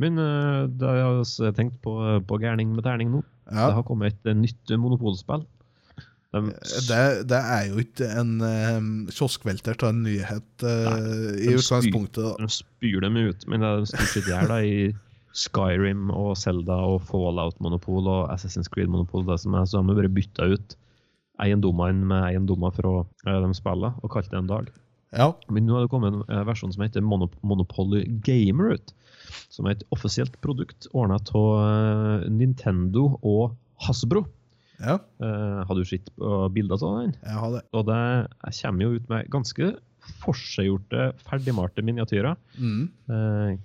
Men 0.00 0.18
øh, 0.20 0.68
da 0.78 0.92
har 0.94 1.20
jeg 1.24 1.56
tenkt 1.56 1.80
på, 1.84 1.96
på 2.28 2.38
gærning 2.42 2.72
med 2.74 2.84
terning 2.86 3.10
nå. 3.12 3.22
Ja, 3.50 3.68
Det 3.68 3.76
har 3.80 3.86
kommet 3.88 4.14
et 4.14 4.30
eh, 4.30 4.36
nytt 4.36 4.72
monopolspill. 4.80 5.44
De, 6.34 6.50
det, 6.88 7.00
det 7.30 7.38
er 7.38 7.66
jo 7.68 7.78
ikke 7.78 8.06
en 8.18 8.30
um, 8.42 8.86
kioskvelter 9.14 9.76
til 9.78 9.90
en 9.92 10.00
nyhet 10.02 10.64
eh, 10.66 11.36
i 11.44 11.52
utgangspunktet. 11.54 12.40
de 12.42 12.48
spyr 12.50 13.04
dem 13.04 13.18
ut, 13.20 13.44
men 13.50 13.62
det 13.62 13.70
er 13.70 13.84
stort 13.92 14.10
sett 14.10 14.26
der 14.26 14.48
da 14.50 14.56
i 14.66 14.88
Skyrim 15.34 16.08
og 16.14 16.34
Zelda 16.38 16.80
og 16.90 17.04
Fallout-monopol 17.06 18.10
og 18.10 18.32
Assassin's 18.34 18.70
Creed-monopol. 18.70 19.22
det 19.28 19.38
som 19.44 19.54
er, 19.54 19.66
Så 19.70 19.78
har 19.78 19.86
vi 19.86 19.98
bare 20.00 20.10
bytta 20.10 20.50
ut 20.56 20.76
eiendommene 21.42 22.06
med 22.10 22.28
eiendommer 22.32 22.74
fra 22.74 22.96
uh, 23.04 23.38
de 23.46 23.54
spillene 23.54 23.94
og 24.02 24.10
kalt 24.10 24.30
det 24.30 24.42
en 24.42 24.50
dag. 24.50 24.70
Ja, 25.14 25.30
Men 25.46 25.68
nå 25.68 25.76
har 25.76 25.86
det 25.86 25.94
kommet 25.94 26.14
en 26.14 26.26
uh, 26.26 26.42
versjon 26.50 26.74
som 26.74 26.82
heter 26.82 27.02
Monop 27.02 27.38
Monopoly 27.46 28.08
Gamer 28.26 28.74
ut. 28.74 28.94
Som 29.54 29.66
er 29.66 29.78
et 29.78 29.86
offisielt 29.94 30.34
produkt 30.42 30.90
ordna 30.90 31.20
av 31.22 32.26
Nintendo 32.26 33.12
og 33.22 33.54
Hasbro. 33.86 34.26
Ja, 34.80 34.98
Eh, 35.20 35.64
har 35.68 35.74
du 35.74 35.84
sett 35.84 36.08
på 36.16 36.48
bilder 36.52 36.82
av 36.82 37.00
den? 37.02 37.12
jeg 37.22 37.40
hadde. 37.40 37.62
Og 37.72 37.86
det 37.86 38.02
kommer 38.62 38.82
jo 38.82 38.94
ut 38.98 39.08
med 39.08 39.28
ganske 39.30 39.74
forseggjorte, 40.20 41.14
ferdigmalte 41.24 41.80
miniatyrer. 41.82 42.36
Mm. 42.60 42.90
Uh, 43.08 43.56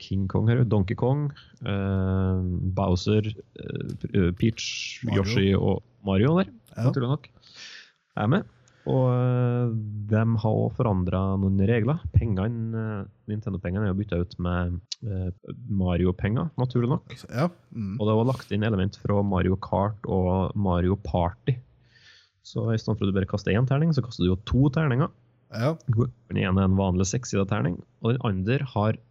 King 0.00 0.26
Kong 0.28 0.48
her, 0.50 0.64
Donkey 0.64 0.96
Kong, 0.98 1.28
uh, 1.62 2.42
Bowser, 2.74 3.22
uh, 3.62 4.32
Peach, 4.38 4.98
Mario. 5.04 5.22
Yoshi 5.22 5.54
og 5.54 5.82
Mario 6.04 6.38
der, 6.40 6.50
Ja. 6.76 6.88
naturlig 6.88 7.08
nok, 7.08 7.28
er 8.16 8.26
med. 8.26 8.42
Og 8.86 9.06
eh, 9.10 9.74
de 10.10 10.22
har 10.42 10.58
også 10.60 10.78
forandra 10.78 11.20
noen 11.40 11.58
regler. 11.66 12.02
Pengene, 12.14 12.82
eh, 12.82 13.08
Nintendo-pengene 13.32 13.88
er 13.88 13.90
jo 13.90 13.98
bytta 13.98 14.20
ut 14.22 14.36
med 14.42 14.76
eh, 15.02 15.54
Mario-penger, 15.66 16.52
naturlig 16.60 16.92
nok. 16.94 17.16
ja. 17.26 17.48
Mm. 17.74 17.96
Og 17.98 18.06
det 18.06 18.16
var 18.20 18.30
lagt 18.30 18.54
inn 18.54 18.66
element 18.66 18.98
fra 19.02 19.18
Mario 19.26 19.58
Kart 19.58 20.06
og 20.06 20.54
Mario 20.54 20.98
Party. 21.02 21.56
Så 22.46 22.62
i 22.70 22.78
stedet 22.78 22.94
for 22.94 23.08
at 23.08 23.10
du 23.10 23.16
bare 23.16 23.30
kaster 23.30 23.56
én 23.56 23.66
terning, 23.66 23.90
så 23.94 24.04
kaster 24.06 24.22
du 24.22 24.30
jo 24.30 24.38
to 24.46 24.70
terninger. 24.70 25.10
ja. 25.50 25.74
Den 26.30 26.38
ene 26.38 26.62
er 26.62 26.70
en 26.70 26.78
vanlig 26.78 27.08
sekssida 27.10 27.46
terning, 27.50 27.80
og 28.02 28.14
den 28.14 28.22
andre 28.26 28.62
har 28.76 29.02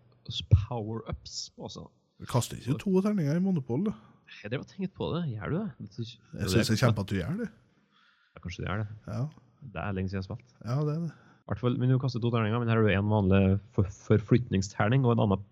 power-ups 0.66 1.52
på 1.54 1.70
seg. 1.70 1.92
Vi 2.24 2.28
kaster 2.32 2.58
ikke 2.58 2.80
to 2.80 3.02
terninger 3.04 3.36
i 3.36 3.44
Monopol. 3.44 3.90
da. 3.90 3.94
Jeg 4.42 4.54
drev 4.54 4.64
og 4.64 4.70
tenkte 4.72 4.96
på 4.96 5.12
det. 5.14 5.26
Gjør 5.36 5.52
du 5.52 5.58
det? 5.60 5.68
det? 5.84 6.06
Jeg 6.40 6.54
syns 6.54 6.70
det 6.72 6.78
er 6.78 6.86
kjempe 6.88 7.04
at 7.04 7.12
du 7.12 7.18
gjør 7.20 7.42
det. 7.44 7.50
Ja, 7.52 8.42
kanskje 8.44 8.64
du 8.64 8.70
gjør 8.70 8.82
det. 8.82 8.88
Ja, 9.12 9.26
Det 9.74 9.82
er 9.82 9.94
lenge 9.94 10.10
siden 10.10 10.22
jeg 10.22 10.28
har 10.28 10.36
spilt. 10.36 10.52
ja 10.66 10.76
det 10.86 10.96
er 10.96 11.06
det. 11.06 11.12
I 11.46 11.48
hvert 11.52 11.60
fall, 11.62 11.76
men 11.78 11.90
Du 11.94 12.00
kaster 12.02 12.20
to 12.20 12.32
terninger, 12.34 12.58
men 12.58 12.68
her 12.68 12.80
har 12.80 12.84
du 12.84 12.90
en 12.90 13.10
vanlig 13.12 13.60
for 13.76 13.86
forflytningsterning 13.86 15.04
og 15.06 15.12
en 15.14 15.20
annen 15.28 15.44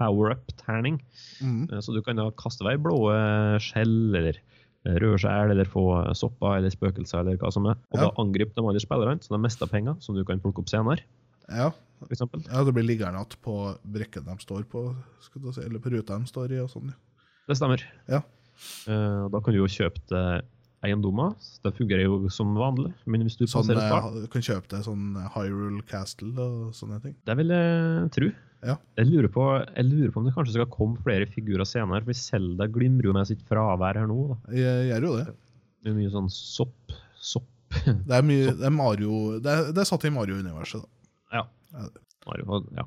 power-up-terning. 0.00 1.00
Mm. 1.42 1.68
Eh, 1.72 1.80
Så 1.84 1.92
du 1.94 2.00
kan 2.02 2.16
da 2.16 2.30
kaste 2.30 2.64
vei 2.64 2.76
blå 2.80 2.96
skjell 3.60 4.14
eller 4.16 4.38
eh, 4.86 4.96
røde 4.96 5.18
skjell 5.20 5.52
eller 5.52 5.68
få 5.68 5.84
sopper 6.16 6.56
eller 6.58 6.72
spøkelser 6.72 7.20
eller 7.20 7.36
hva 7.40 7.52
som 7.52 7.66
er. 7.68 7.76
Og 7.92 7.98
Ja. 8.00 8.06
da 8.08 8.10
angriper 8.22 8.54
de 8.56 8.64
andre 8.66 8.80
spillerne, 8.80 9.20
så 9.20 9.34
de 9.36 9.38
mister 9.44 9.66
penger 9.66 9.96
som 10.00 10.14
du 10.16 10.24
kan 10.24 10.40
plukke 10.40 10.58
opp 10.64 10.68
senere. 10.72 11.00
Ja. 11.50 11.72
Ja, 12.00 12.64
det 12.64 12.72
blir 12.72 12.86
liggende 12.86 13.20
igjen 13.20 13.36
på 13.44 13.76
brekken 13.84 14.24
de 14.24 14.36
står 14.40 14.64
på, 14.64 14.94
si, 15.52 15.60
eller 15.60 15.78
på 15.80 15.90
ruta 15.92 16.16
de 16.18 16.24
står 16.24 16.52
i. 16.52 16.58
og 16.60 16.70
sånn. 16.70 16.88
ja. 16.88 16.94
Det 17.46 17.56
stemmer. 17.58 17.82
Ja. 18.08 18.22
Eh, 18.86 19.28
Da 19.28 19.40
kan 19.40 19.52
du 19.52 19.58
jo 19.60 19.66
kjøpe 19.66 20.00
deg 20.08 20.44
eiendommer. 20.86 21.34
Det 21.64 21.72
fungerer 21.76 22.06
jo 22.06 22.30
som 22.32 22.52
vanlig. 22.56 22.92
Men 23.10 23.24
hvis 23.26 23.36
du 23.38 23.44
Sånn, 23.46 23.64
passerer 23.66 23.84
start, 23.90 24.16
eh, 24.20 24.28
kan 24.32 24.44
kjøpe 24.46 24.70
deg 24.72 24.86
sånn 24.86 25.04
Hyrule 25.34 25.82
Castle 25.88 26.32
og 26.40 26.70
sånne 26.76 27.00
ting. 27.04 27.16
det 27.28 27.36
vil 27.40 27.52
jeg 27.54 28.10
tro. 28.16 28.30
Ja. 28.60 28.74
Jeg, 28.98 29.08
lurer 29.08 29.30
på, 29.32 29.44
jeg 29.64 29.86
lurer 29.88 30.10
på 30.12 30.20
om 30.20 30.26
det 30.28 30.34
kanskje 30.36 30.56
skal 30.58 30.68
komme 30.72 31.00
flere 31.04 31.28
figurer 31.28 31.68
senere. 31.68 32.04
For 32.04 32.16
Selda 32.16 32.68
glimrer 32.68 33.08
jo 33.08 33.14
med 33.16 33.28
sitt 33.28 33.44
fravær 33.48 34.00
her 34.00 34.08
nå. 34.10 34.18
da. 34.34 34.38
Jeg 34.56 34.90
gjør 34.90 35.08
jo 35.08 35.14
det. 35.20 35.26
Det 35.80 35.92
er 35.92 35.96
mye 35.96 36.12
sånn 36.12 36.28
sopp, 36.32 36.96
sopp 37.16 37.48
Det 38.08 38.16
er 38.16 38.24
mye, 38.26 38.50
det 38.58 38.66
er 38.66 38.72
Mario, 38.74 39.38
det 39.40 39.50
er, 39.52 39.68
det 39.70 39.84
er 39.84 39.88
satt 39.88 40.04
i 40.08 40.12
Mario-universet. 40.12 40.82
da. 40.82 41.40
Ja. 41.40 41.44
Mario, 42.26 42.64
ja. 42.76 42.84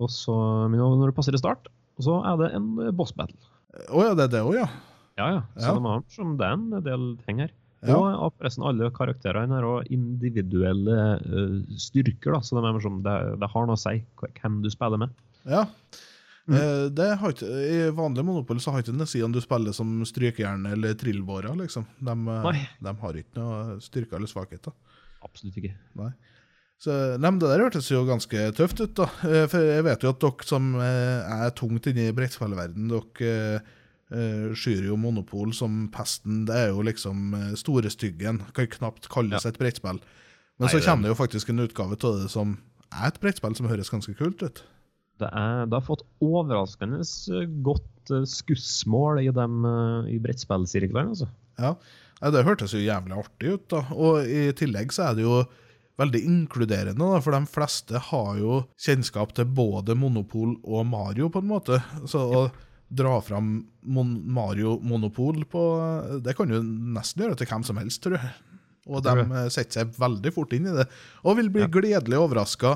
Og 0.00 0.08
så, 0.12 0.34
når 0.72 1.10
du 1.10 1.16
passerer 1.16 1.40
start, 1.40 1.66
så 2.00 2.20
er 2.24 2.38
det 2.40 2.52
en 2.56 2.68
eh, 2.86 2.92
boss 2.96 3.12
battle. 3.16 3.36
Å 3.90 4.06
ja, 4.06 4.14
det 4.16 4.28
er 4.28 4.32
det 4.36 4.44
òg, 4.46 4.54
ja. 4.56 4.68
Ja, 5.20 5.30
ja. 5.36 5.42
Så 5.60 5.68
Ja. 5.70 5.78
de 5.78 5.84
har 5.92 6.04
som 6.16 6.36
det 6.40 6.46
er 6.48 6.56
en 6.58 6.84
del 6.90 7.08
ting 7.26 7.42
her. 7.44 7.50
Ja. 7.86 7.96
Og 7.96 8.04
av 8.12 8.32
forresten 8.36 8.64
alle 8.68 8.90
karakterene 8.92 9.56
har 9.56 9.64
også 9.64 9.88
individuelle 9.96 10.96
uh, 11.24 11.76
styrker, 11.80 12.34
da, 12.36 12.40
så 12.44 12.58
de 12.60 12.68
er 12.68 12.80
som, 12.84 12.98
det, 13.04 13.14
det 13.40 13.48
har 13.54 13.66
noe 13.68 13.78
å 13.78 13.80
si 13.80 13.94
hvem 14.20 14.58
du 14.64 14.70
spiller 14.72 15.00
med. 15.06 15.14
ja. 15.48 15.66
Mm. 16.50 16.54
Eh, 16.56 16.84
Det 16.96 17.06
har 17.20 17.30
ikke, 17.30 17.46
I 17.46 17.90
vanlig 17.94 18.24
Monopol 18.26 18.58
så 18.58 18.72
har 18.72 18.80
ikke 18.82 18.94
det 18.96 19.04
å 19.04 19.10
si 19.12 19.20
om 19.22 19.30
du 19.30 19.38
spiller 19.44 19.74
som 19.76 20.00
strykejern 20.08 20.64
eller 20.72 20.96
trillbårer. 20.98 21.52
Liksom. 21.60 21.84
De, 22.00 22.14
eh, 22.32 22.62
de 22.82 22.94
har 23.02 23.18
ikke 23.20 23.36
noe 23.38 23.76
styrker 23.84 24.16
eller 24.18 24.26
svakheter. 24.32 24.72
Absolutt 25.22 25.60
ikke. 25.60 25.76
Så, 26.80 26.96
nei, 27.20 27.28
men 27.30 27.38
Det 27.38 27.52
der 27.52 27.62
hørtes 27.62 27.90
jo 27.92 28.00
ganske 28.08 28.48
tøft 28.56 28.80
ut. 28.82 28.94
da. 28.98 29.06
Eh, 29.28 29.46
For 29.52 29.60
Jeg 29.62 29.84
vet 29.84 30.02
jo 30.02 30.10
at 30.10 30.18
dere 30.24 30.48
som 30.48 30.74
er 30.80 31.50
tungt 31.54 31.86
inne 31.92 32.08
i 32.08 32.16
brettspillverdenen, 32.16 32.88
dere 32.88 33.62
skyr 34.10 34.88
jo 34.88 34.96
Monopol 34.98 35.52
som 35.54 35.84
pesten. 35.94 36.44
Det 36.48 36.56
er 36.56 36.72
jo 36.72 36.82
liksom 36.86 37.34
eh, 37.36 37.52
storestyggen. 37.58 38.42
Kan 38.56 38.70
knapt 38.74 39.08
kalles 39.12 39.46
et 39.46 39.58
brettspill. 39.60 40.00
Men 40.60 40.66
Nei, 40.68 40.72
så 40.74 40.82
kommer 40.84 41.06
det 41.06 41.14
jo 41.14 41.20
faktisk 41.22 41.52
en 41.52 41.64
utgave 41.64 41.96
av 41.96 42.18
det 42.20 42.28
som 42.32 42.58
er 42.90 43.08
et 43.08 43.20
brettspill 43.22 43.54
som 43.56 43.70
høres 43.70 43.92
ganske 43.92 44.14
kult 44.18 44.42
ut. 44.42 44.62
Det, 45.20 45.28
er, 45.28 45.66
det 45.68 45.76
har 45.76 45.84
fått 45.84 46.04
overraskende 46.24 47.00
eh, 47.04 47.48
godt 47.64 48.12
eh, 48.12 48.26
skussmål 48.28 49.22
i, 49.22 49.30
dem, 49.36 49.62
eh, 49.68 50.12
i 50.16 50.20
brettspillsirklene. 50.22 51.14
Altså. 51.14 51.30
Ja, 51.60 51.74
Det 52.32 52.44
hørtes 52.44 52.74
jo 52.76 52.82
jævlig 52.82 53.16
artig 53.20 53.54
ut. 53.54 53.66
da. 53.72 53.84
Og 53.96 54.24
i 54.28 54.48
tillegg 54.56 54.92
så 54.96 55.10
er 55.10 55.18
det 55.18 55.26
jo 55.28 55.42
veldig 56.00 56.20
inkluderende, 56.24 56.96
da, 56.96 57.20
for 57.20 57.36
de 57.36 57.44
fleste 57.50 58.00
har 58.08 58.38
jo 58.40 58.62
kjennskap 58.80 59.34
til 59.36 59.48
både 59.52 59.96
Monopol 59.98 60.54
og 60.64 60.86
Mario, 60.88 61.28
på 61.28 61.42
en 61.42 61.50
måte. 61.50 61.80
Så 62.08 62.22
å 62.24 62.42
dra 62.90 63.20
fram 63.22 63.52
Mon 63.86 64.08
Mario 64.34 64.72
Monopol 64.82 65.44
på 65.46 65.60
Det 66.24 66.34
kan 66.38 66.50
jo 66.50 66.58
nesten 66.64 67.22
gjøre 67.22 67.36
til 67.38 67.46
hvem 67.50 67.64
som 67.66 67.78
helst, 67.78 68.02
tror 68.02 68.16
jeg. 68.18 68.32
Og 68.90 69.04
de 69.04 69.12
setter 69.54 69.80
seg 69.84 69.92
veldig 70.00 70.32
fort 70.34 70.52
inn 70.56 70.66
i 70.66 70.74
det. 70.74 70.86
Og 71.22 71.36
vil 71.38 71.50
bli 71.54 71.62
Ja. 71.62 71.68
gledelig 71.70 72.18
overraska 72.18 72.72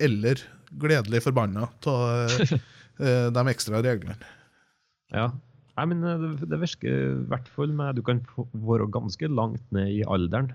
eller 0.00 0.38
gledelig 0.70 1.22
forbanna 1.24 1.64
av 1.90 2.30
eh, 3.02 3.28
de 3.34 3.42
ekstra 3.50 3.80
reglene. 3.82 4.14
Ja. 5.10 5.30
Nei, 5.76 5.86
men 5.90 6.04
eh, 6.06 6.18
det, 6.22 6.48
det 6.52 6.60
virker 6.62 6.94
i 6.94 7.26
hvert 7.32 7.48
fall 7.56 7.72
med 7.74 7.96
Du 7.98 8.02
kan 8.06 8.20
være 8.52 8.86
ganske 8.92 9.26
langt 9.32 9.64
ned 9.74 9.90
i 9.96 10.04
alderen 10.06 10.52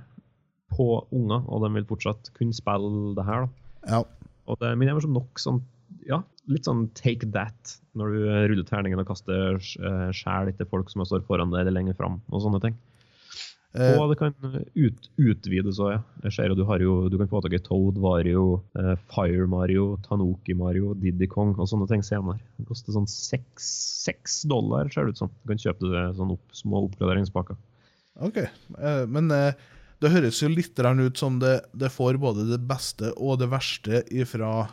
på 0.75 0.87
unger, 1.11 1.43
og 1.51 1.65
de 1.65 1.73
vil 1.75 1.85
fortsatt 1.91 2.31
kunne 2.37 2.55
spille 2.55 3.13
det 3.17 3.25
her. 3.27 3.45
da. 3.47 3.97
Ja. 3.97 3.99
Og 4.47 4.59
det 4.61 4.71
men 4.77 4.87
jeg 4.87 4.95
var 4.97 5.03
som 5.05 5.13
nok 5.17 5.39
sånn 5.41 5.59
ja, 6.07 6.21
litt 6.51 6.67
sånn 6.67 6.87
take 6.97 7.29
that, 7.33 7.77
når 7.97 8.11
du 8.13 8.25
eh, 8.25 8.41
ruller 8.51 8.67
terningen 8.67 9.01
og 9.01 9.07
kaster 9.09 9.57
skjær 9.61 10.11
skjell 10.15 10.51
etter 10.51 10.69
folk 10.69 10.91
som 10.91 11.05
står 11.05 11.25
foran 11.27 11.53
deg 11.53 11.63
eller 11.63 11.79
lenger 11.79 11.97
fram, 11.97 12.19
og 12.31 12.43
sånne 12.43 12.61
ting. 12.63 12.75
Eh, 13.75 13.97
Og 13.99 14.11
det 14.13 14.17
kan 14.21 14.31
ut, 14.39 15.09
utvides 15.19 15.79
òg, 15.83 15.91
ja. 15.97 16.01
Jeg 16.23 16.35
ser 16.37 16.51
jo 16.51 16.55
du, 16.55 16.63
jo, 16.79 16.95
du 17.11 17.17
kan 17.19 17.27
få 17.31 17.41
tak 17.43 17.57
i 17.57 17.61
Toad, 17.63 17.99
Wario, 17.99 18.61
eh, 18.79 18.93
Fire 19.11 19.47
Mario, 19.51 19.97
Tanuki 20.05 20.55
Mario, 20.55 20.93
Diddy 20.95 21.27
Kong 21.31 21.55
og 21.57 21.67
sånne 21.67 21.87
ting 21.91 22.03
senere. 22.05 22.39
Det 22.55 22.67
koster 22.69 22.95
sånn 22.95 23.09
seks 23.11 24.43
dollar, 24.47 24.87
ser 24.93 25.07
det 25.09 25.15
ut 25.15 25.23
som. 25.25 25.33
Du 25.43 25.51
kan 25.51 25.59
kjøpe 25.59 25.91
det 25.91 26.05
sånn 26.19 26.31
opp, 26.37 26.45
små 26.55 26.85
oppgraderingspakker. 26.87 27.59
Ok, 28.23 28.39
eh, 28.45 29.03
men 29.11 29.27
eh, 29.35 29.51
det 29.99 30.13
høres 30.13 30.39
jo 30.39 30.51
litt 30.53 30.79
ut 30.79 31.19
som 31.19 31.39
det, 31.43 31.57
det 31.75 31.91
får 31.91 32.19
både 32.21 32.47
det 32.47 32.61
beste 32.67 33.11
og 33.17 33.39
det 33.41 33.51
verste 33.51 34.03
fra 34.29 34.69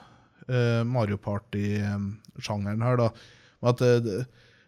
eh, 0.53 0.83
Mario 0.89 1.19
Party-sjangeren 1.23 2.85
her, 2.85 3.01
da. 3.01 3.11
At 3.73 3.83
det, 3.83 3.93
det, 4.07 4.19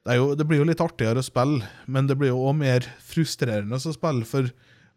det, 0.07 0.19
jo, 0.19 0.33
det 0.39 0.47
blir 0.49 0.63
jo 0.63 0.69
litt 0.69 0.83
artigere 0.85 1.23
å 1.23 1.27
spille, 1.27 1.67
men 1.87 2.09
det 2.11 2.17
blir 2.21 2.33
jo 2.33 2.43
òg 2.49 2.59
mer 2.63 2.89
frustrerende 3.05 3.79
å 3.79 3.95
spille. 3.95 4.27
For 4.29 4.51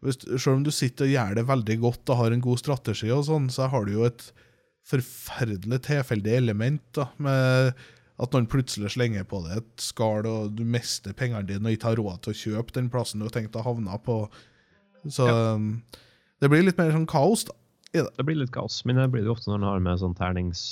hvis, 0.06 0.22
selv 0.38 0.58
om 0.58 0.66
du 0.66 0.74
sitter 0.74 1.08
og 1.08 1.14
gjør 1.16 1.38
det 1.40 1.48
veldig 1.50 1.78
godt 1.84 2.14
og 2.14 2.22
har 2.22 2.36
en 2.36 2.44
god 2.44 2.62
strategi, 2.62 3.12
og 3.14 3.26
sånn, 3.30 3.52
så 3.54 3.70
har 3.74 3.88
du 3.88 3.96
jo 3.98 4.08
et 4.08 4.30
forferdelig 4.88 5.82
tilfeldig 5.88 6.36
element 6.38 6.84
da, 6.96 7.10
med 7.20 7.86
at 8.18 8.34
noen 8.34 8.48
plutselig 8.50 8.96
slenger 8.96 9.28
på 9.30 9.44
deg 9.46 9.60
et 9.60 9.84
skall, 9.84 10.26
og 10.26 10.56
du 10.58 10.64
mister 10.66 11.14
pengene 11.18 11.46
dine 11.46 11.70
og 11.70 11.76
ikke 11.76 11.92
har 11.92 12.00
råd 12.02 12.24
til 12.24 12.34
å 12.34 12.40
kjøpe 12.42 12.76
den 12.78 12.90
plassen 12.94 13.22
du 13.22 13.28
har 13.28 13.36
tenkt 13.36 13.58
å 13.60 13.66
havne 13.66 14.00
på. 14.06 14.22
Så 15.14 15.28
ja. 15.28 15.44
det 16.42 16.50
blir 16.52 16.66
litt 16.66 16.80
mer 16.80 16.96
sånn 16.96 17.10
kaos, 17.10 17.46
da. 17.50 17.54
Det. 18.06 18.14
Det 18.18 18.26
blir 18.28 18.40
litt 18.40 18.54
kaos, 18.56 18.80
men 18.86 19.00
det 19.00 19.10
blir 19.14 19.26
det 19.26 19.32
jo 19.32 19.36
ofte 19.38 19.52
når 19.52 19.62
en 19.62 19.70
har 19.72 19.86
med 19.90 20.02
sånn 20.04 20.18
ternings... 20.18 20.64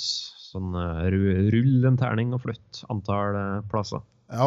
Sånn 0.46 0.76
uh, 0.78 1.02
rull 1.50 1.84
en 1.84 1.96
terning 1.98 2.30
og 2.32 2.44
flytt 2.44 2.84
antall 2.92 3.34
eh, 3.34 3.64
plasser. 3.68 3.98
Ja, 4.30 4.46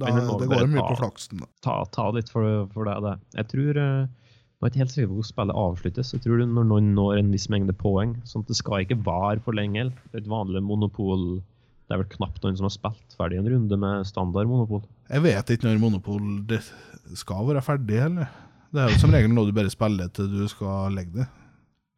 da, 0.00 0.12
det 0.12 0.48
går 0.48 0.68
mye 0.70 0.82
ta. 0.82 0.88
på 0.92 0.98
flaksen. 1.02 1.42
da. 1.42 1.48
ta, 1.64 1.74
ta 1.92 2.08
litt 2.14 2.30
for, 2.32 2.66
for 2.72 2.88
det. 2.88 2.96
det. 3.04 3.14
Jeg 3.36 3.48
tror 3.52 3.80
eh, 3.82 4.06
Jeg 4.08 4.64
er 4.64 4.70
ikke 4.70 4.82
helt 4.82 4.94
sikker 4.94 5.10
på 5.10 5.18
hvor 5.18 5.28
spillet 5.28 5.60
avsluttes. 5.62 6.12
Jeg 6.14 6.24
tror 6.24 6.44
når 6.44 6.68
noen 6.70 6.92
når 6.96 7.20
en 7.20 7.32
viss 7.34 7.48
mengde 7.52 7.76
poeng 7.76 8.16
sånn 8.28 8.44
at 8.44 8.52
Det 8.52 8.58
skal 8.60 8.84
ikke 8.84 9.00
vare 9.06 9.42
for 9.44 9.56
lenge. 9.56 9.88
Det 10.08 10.20
er 10.20 10.22
Et 10.22 10.30
vanlig 10.30 10.62
monopol 10.64 11.26
Det 11.40 11.96
er 11.96 12.02
vel 12.02 12.12
knapt 12.16 12.44
noen 12.44 12.60
som 12.60 12.68
har 12.68 12.76
spilt 12.76 13.18
ferdig 13.18 13.40
en 13.40 13.50
runde 13.52 13.80
med 13.84 14.08
standard 14.08 14.48
monopol. 14.50 14.84
Jeg 15.08 15.24
vet 15.24 15.54
ikke 15.54 15.68
når 15.68 15.80
Monopol 15.80 16.24
det 16.48 16.60
skal 17.16 17.46
være 17.48 17.64
ferdig, 17.64 18.00
eller? 18.04 18.32
Det 18.68 18.82
er 18.82 18.90
jo 18.92 19.00
som 19.00 19.14
regel 19.14 19.32
noe 19.32 19.48
du 19.48 19.54
bare 19.56 19.72
spiller 19.72 20.10
til 20.12 20.28
du 20.28 20.44
skal 20.52 20.92
legge 20.92 21.22
det. 21.22 21.28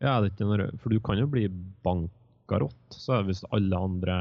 Ja, 0.00 0.18
det 0.20 0.30
er 0.30 0.32
ikke 0.34 0.48
noe, 0.48 0.68
For 0.80 0.92
du 0.94 1.00
kan 1.04 1.18
jo 1.20 1.26
bli 1.30 1.46
bankarått. 1.84 2.76
Så 2.96 3.18
hvis 3.26 3.42
alle 3.52 3.76
andre 3.76 4.16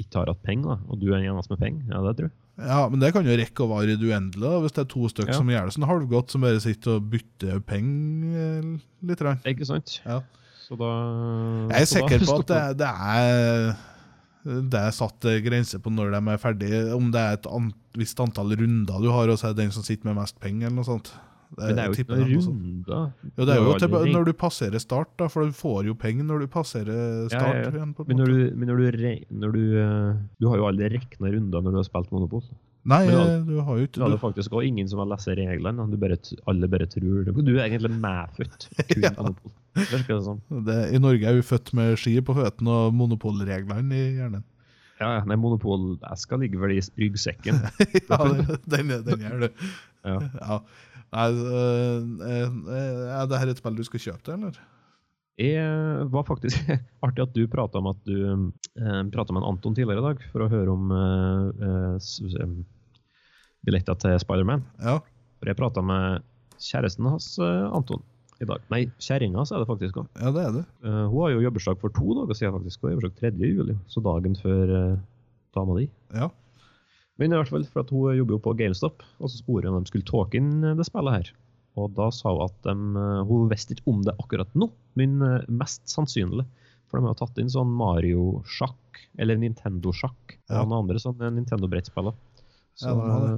ikke 0.00 0.20
har 0.22 0.30
hatt 0.30 0.42
penger, 0.46 0.78
og 0.88 1.00
du 1.00 1.08
er 1.10 1.18
den 1.20 1.32
eneste 1.32 1.54
med 1.54 1.62
penger. 1.64 1.84
Ja, 1.90 2.02
det 2.06 2.16
tror 2.20 2.28
jeg. 2.30 2.36
Ja, 2.62 2.82
Men 2.92 3.00
det 3.00 3.12
kan 3.14 3.26
jo 3.26 3.34
rekke 3.38 3.64
å 3.64 3.70
vare 3.70 3.94
i 3.94 3.96
det 3.96 4.04
uendelige, 4.12 4.60
hvis 4.62 4.74
det 4.76 4.82
er 4.84 4.90
to 4.92 5.08
stykker 5.08 5.32
Ja. 5.32 5.38
som 5.40 5.48
gjør 5.50 5.64
det 5.66 5.74
sånn 5.74 5.88
halvgodt, 5.88 6.30
som 6.30 6.44
bare 6.44 6.60
sitter 6.60 6.98
og 6.98 7.08
bytter 7.10 7.62
penger 7.64 8.36
eh, 8.42 8.68
litt. 9.08 9.22
Rann. 9.24 9.40
Ikke 9.48 9.66
sant? 9.66 9.96
Ja. 10.04 10.20
Så 10.62 10.76
da 10.78 10.90
Jeg 11.72 11.80
er 11.80 11.90
sikker 11.90 12.26
på 12.28 12.36
at 12.42 12.52
det, 12.52 12.60
det 12.84 12.92
er 12.92 13.74
det 14.42 14.74
er 14.74 14.90
satt 14.90 15.22
grenser 15.44 15.78
på 15.78 15.90
når 15.94 16.16
de 16.16 16.20
er 16.32 16.38
ferdige. 16.42 16.78
Om 16.96 17.10
det 17.14 17.20
er 17.20 17.36
et 17.36 17.46
an, 17.46 17.68
visst 17.94 18.18
antall 18.22 18.50
runder 18.58 18.98
du 19.02 19.10
har, 19.14 19.30
og 19.30 19.38
så 19.38 19.48
er 19.50 19.54
det 19.54 19.64
den 19.68 19.74
som 19.74 19.84
sitter 19.86 20.08
med 20.10 20.18
mest 20.18 20.38
penger, 20.42 20.66
eller 20.66 20.80
noe 20.80 20.88
sånt. 20.88 21.12
Men 21.58 21.76
det 21.76 21.82
er 21.82 21.88
jo 21.90 21.96
ikke 21.96 22.16
noen 22.16 22.22
det 22.22 22.32
er 22.32 22.46
runder. 22.48 23.12
Jo, 23.36 23.44
det 23.44 23.54
er 23.54 23.60
jo 23.60 23.72
til, 23.82 24.12
når 24.16 24.24
du 24.24 24.32
passerer 24.40 24.80
start, 24.82 25.10
da, 25.20 25.26
for 25.28 25.44
du 25.44 25.52
får 25.56 25.86
jo 25.90 25.94
penger 26.00 26.24
når 26.24 26.44
du 26.44 26.50
passerer 26.52 27.28
start. 27.28 27.54
Ja, 27.54 27.62
ja, 27.66 27.70
igjen, 27.76 27.94
på 27.98 28.06
Men 28.08 28.20
når 28.22 28.30
du, 28.32 28.38
men 28.56 28.70
når 28.72 28.80
du, 28.80 29.08
når 29.42 29.56
du, 29.56 29.62
eh, 29.82 30.20
du 30.40 30.48
har 30.48 30.60
jo 30.62 30.68
aldri 30.70 30.88
regna 30.94 31.32
runder 31.36 31.66
når 31.66 31.74
du 31.76 31.80
har 31.82 31.88
spilt 31.90 32.14
Monopol. 32.14 32.44
Nei, 32.82 33.04
men 33.06 33.44
du 33.46 33.60
har 33.62 33.76
jo 33.78 33.84
Du 33.84 33.86
ikke 33.86 34.00
hadde 34.02 34.16
du, 34.16 34.22
faktisk 34.24 34.54
også 34.56 34.66
ingen 34.66 34.88
som 34.90 34.98
har 35.04 35.10
lest 35.12 35.28
reglene. 35.30 35.84
Du 35.92 35.98
bare, 36.02 36.16
alle 36.50 36.66
bare 36.72 36.88
tror 36.90 37.28
det. 37.28 37.34
Du 37.46 37.52
er 37.54 37.68
egentlig 37.68 37.92
medfødt 37.94 38.66
Ja. 39.04 39.12
Det 39.72 40.16
sånn. 40.24 40.40
det, 40.66 40.78
I 40.92 40.98
Norge 41.00 41.28
er 41.30 41.36
vi 41.38 41.44
født 41.46 41.70
med 41.78 41.94
ski 42.00 42.16
på 42.26 42.34
føttene 42.36 42.74
og 42.88 42.96
monopolreglene 42.98 43.94
i 43.94 44.02
hjernen. 44.18 44.42
Ja, 45.02 45.16
ja, 45.16 45.22
nei, 45.26 45.34
Monopol-eska 45.40 46.36
ligger 46.38 46.60
vel 46.62 46.76
i 46.76 46.82
ryggsekken. 47.00 47.56
ja, 48.10 48.18
det- 48.34 48.58
den, 48.74 48.92
den 49.06 49.24
gjør 49.24 49.46
det. 49.46 49.52
Ja. 50.06 50.18
Ja. 50.42 50.58
Nei, 51.12 51.28
øh, 51.32 51.96
øh, 52.24 52.52
øh, 52.72 53.00
er 53.12 53.26
det 53.28 53.40
her 53.40 53.52
et 53.52 53.60
spill 53.60 53.76
du 53.76 53.84
skal 53.84 54.00
kjøpe 54.00 54.24
til, 54.24 54.34
eller? 54.38 54.60
Jeg 55.40 56.06
var 56.12 56.24
faktisk 56.28 56.70
artig 57.04 57.24
at 57.24 57.34
du 57.36 57.46
prata 57.50 57.80
om 57.80 57.88
at 57.90 58.00
du 58.06 58.16
eh, 58.24 59.00
prata 59.12 59.32
med 59.32 59.42
en 59.42 59.48
Anton 59.52 59.74
tidligere 59.74 60.02
i 60.02 60.06
dag 60.10 60.24
for 60.32 60.44
å 60.44 60.50
høre 60.52 60.74
om 60.74 60.92
eh, 60.92 61.64
eh, 61.68 62.54
billetter 63.64 63.98
til 64.00 64.18
Spiderman. 64.20 64.64
Ja. 64.80 64.98
For 65.40 65.50
jeg 65.50 65.58
prata 65.58 65.84
med 65.84 66.24
kjæresten 66.62 67.08
hans, 67.08 67.32
eh, 67.40 67.68
Anton, 67.72 68.04
i 68.42 68.48
dag. 68.48 68.62
Nei, 68.72 68.82
kjerringa 69.02 69.44
er 69.46 69.62
det 69.62 69.70
faktisk 69.70 70.02
òg. 70.02 70.10
ja, 70.18 70.30
det 70.34 70.44
er 70.44 70.54
det. 70.56 70.62
Uh, 70.82 71.06
hun 71.12 71.18
har 71.22 71.34
jo 71.34 71.42
jobbursdag 71.44 71.80
for 71.80 71.94
to 71.94 72.14
dager 72.18 72.38
siden, 72.38 72.54
faktisk. 72.56 72.82
Og 72.82 72.88
har 72.88 72.96
jobbursdag 72.96 73.32
3. 73.38 73.50
juli, 73.52 73.76
så 73.90 74.02
dagen 74.04 74.34
før 74.38 74.72
uh, 74.74 74.96
dama 75.54 75.78
di. 75.78 75.86
Ja. 76.14 76.28
Men 77.22 77.30
i 77.30 77.38
hvert 77.38 77.52
fall, 77.52 77.64
for 77.70 77.84
at 77.84 77.92
hun 77.94 78.16
jobber 78.18 78.34
jo 78.34 78.42
på 78.42 78.56
GameStop, 78.58 79.04
og 79.22 79.30
så 79.30 79.38
spurte 79.38 79.70
hun 79.70 79.78
om 79.78 79.84
de 79.84 79.92
skulle 79.92 80.08
talke 80.08 80.40
inn 80.40 80.56
eh, 80.66 80.74
det 80.78 80.88
spillet 80.88 81.14
her. 81.14 81.32
Og 81.78 81.92
da 81.96 82.08
sa 82.12 82.32
hun 82.34 82.48
at 82.48 82.56
de, 82.66 82.74
eh, 82.98 83.20
hun 83.28 83.46
visste 83.52 83.76
ikke 83.76 83.86
om 83.94 84.02
det 84.02 84.16
akkurat 84.18 84.58
nå, 84.58 84.68
men 84.98 85.22
eh, 85.22 85.44
mest 85.62 85.86
sannsynlig. 85.92 86.48
For 86.90 86.98
de 86.98 87.08
har 87.08 87.16
tatt 87.16 87.38
inn 87.38 87.52
sånn 87.52 87.70
Mario-sjakk, 87.78 89.04
eller 89.22 89.38
Nintendo-sjakk, 89.40 90.34
og 90.50 90.66
noen 90.66 90.80
andre 90.82 91.00
sånne 91.00 91.30
Nintendo-brettspiller. 91.38 92.18
Så 92.76 92.90
Ja, 92.90 93.36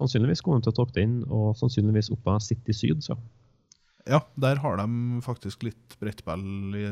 sannsynligvis 0.00 0.42
kommer 0.44 0.60
de 0.60 0.66
til 0.66 0.74
å 0.74 0.78
talke 0.80 0.96
det 0.98 1.06
inn, 1.06 1.20
og 1.28 1.54
sannsynligvis 1.60 2.10
opp 2.12 2.28
av 2.34 2.42
City 2.44 2.74
Syd, 2.76 3.04
så. 3.06 3.16
Ja, 4.10 4.18
der 4.42 4.58
har 4.62 4.76
de 4.80 5.20
faktisk 5.24 5.62
litt 5.66 5.94
brettball 6.02 6.42
i 6.76 6.84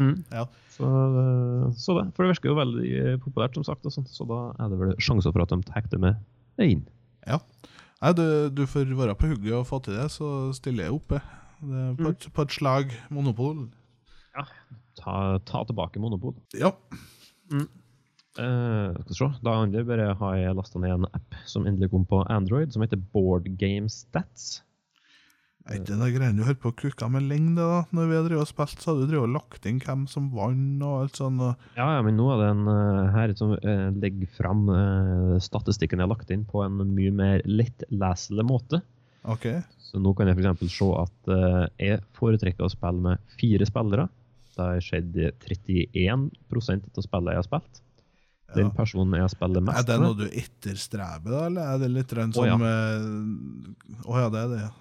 Mm. 0.00 0.22
Ja. 0.32 0.46
Så, 0.72 0.88
eh, 0.88 1.66
så 1.76 1.96
det. 1.98 2.06
For 2.16 2.24
det 2.24 2.32
virker 2.34 2.52
jo 2.52 2.58
veldig 2.58 2.92
eh, 3.02 3.18
populært, 3.22 3.58
som 3.58 3.66
sagt, 3.68 3.84
og 3.88 3.94
sånt, 3.94 4.10
så 4.12 4.26
da 4.28 4.40
er 4.56 4.72
det 4.72 4.80
vel 4.80 4.94
sjanser 5.02 5.34
for 5.34 5.44
at 5.44 5.52
de 5.52 5.60
det 5.92 6.00
med 6.02 6.16
inn. 6.64 6.86
Nei, 8.02 8.10
du, 8.18 8.24
du 8.50 8.64
får 8.66 8.90
være 8.98 9.14
på 9.18 9.28
hugget 9.30 9.54
og 9.60 9.68
få 9.68 9.78
til 9.84 9.94
det, 9.94 10.08
så 10.10 10.50
stiller 10.56 10.88
jeg 10.88 10.96
opp. 10.96 11.12
er 11.14 11.94
på, 12.00 12.10
et, 12.10 12.26
på 12.34 12.46
et 12.48 12.56
slag 12.56 12.96
monopol. 13.14 13.68
Ta, 14.98 15.38
ta 15.46 15.62
tilbake 15.68 16.02
monopol. 16.02 16.34
Ja. 16.58 16.72
Eh, 17.52 18.90
skal 18.96 19.12
vi 19.12 19.18
se. 19.20 19.30
Da 19.44 19.54
andre 19.60 19.84
bare 19.86 20.10
har 20.18 20.36
jeg 20.40 20.56
lasta 20.56 20.80
ned 20.82 20.96
en 20.96 21.08
app 21.12 21.38
som 21.48 21.68
endelig 21.68 21.92
kom 21.92 22.04
på 22.08 22.24
Android, 22.32 22.72
som 22.72 22.82
heter 22.84 23.00
Board 23.12 23.50
Game 23.60 23.92
Stats. 23.92 24.62
Er 25.62 25.78
ikke 25.78 25.94
det 25.94 26.08
greiene 26.16 26.40
du 26.40 26.46
holdt 26.46 26.60
på 26.62 26.70
å 26.72 26.74
kukke 26.74 27.08
med 27.12 27.26
lenge, 27.30 27.52
da? 27.54 27.82
Når 27.94 28.08
vi 28.10 28.16
har 28.16 28.32
og 28.40 28.48
spilt, 28.50 28.80
så 28.82 28.90
hadde 28.90 29.04
du 29.04 29.12
drevet 29.12 29.28
og 29.28 29.34
lagt 29.36 29.68
inn 29.70 29.78
hvem 29.82 30.06
som 30.10 30.26
vant 30.34 30.82
og 30.82 30.94
alt 31.04 31.20
sånt. 31.20 31.44
Og... 31.44 31.68
Ja, 31.76 31.86
ja, 31.96 32.00
men 32.02 32.18
nå 32.18 32.26
er 32.32 32.40
det 32.40 32.48
en 32.50 32.64
uh, 32.66 33.12
her 33.14 33.34
som 33.38 33.54
uh, 33.54 33.84
legger 34.02 34.32
fram 34.34 34.64
uh, 34.72 35.36
statistikken 35.42 36.02
jeg 36.02 36.08
har 36.08 36.10
lagt 36.10 36.32
inn 36.34 36.42
på 36.48 36.64
en 36.64 36.82
mye 36.96 37.14
mer 37.14 37.46
lettleselig 37.46 38.46
måte. 38.48 38.82
Ok. 39.22 39.46
Så 39.86 40.02
nå 40.02 40.16
kan 40.18 40.32
jeg 40.32 40.40
f.eks. 40.40 40.66
se 40.74 40.90
at 40.98 41.32
jeg 41.78 42.00
foretrekker 42.16 42.66
å 42.66 42.72
spille 42.72 43.04
med 43.04 43.32
fire 43.38 43.68
spillere. 43.68 44.08
Det 44.52 44.66
har 44.66 44.82
skjedd 44.82 45.18
31% 45.46 46.90
av 46.90 47.06
spillet 47.06 47.36
jeg 47.36 47.42
har 47.42 47.46
spilt. 47.46 47.82
Den 48.52 48.72
personen 48.74 49.14
jeg 49.20 49.30
spiller 49.32 49.62
Er 49.62 49.68
mest 49.68 49.88
det 49.88 50.00
noe 50.02 50.16
du 50.18 50.26
etterstreber, 50.26 51.30
da, 51.30 51.44
eller 51.46 51.70
er 51.70 51.78
det 51.80 51.92
litt 51.92 52.10
sånn 52.12 52.34
Å, 52.36 52.48
ja. 52.50 52.56
som 52.58 54.08
Oh, 54.08 54.18
ja, 54.18 54.26
det 54.32 54.42
er 54.42 54.50
det, 54.50 54.58
ja. 54.66 54.72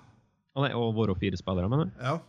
Å 0.56 0.66
nei, 0.66 0.72
Og 0.76 0.94
våre 0.96 1.16
fire 1.20 1.38
spillere, 1.40 1.70
mener 1.72 1.86
du? 1.86 1.92
ja. 2.02 2.20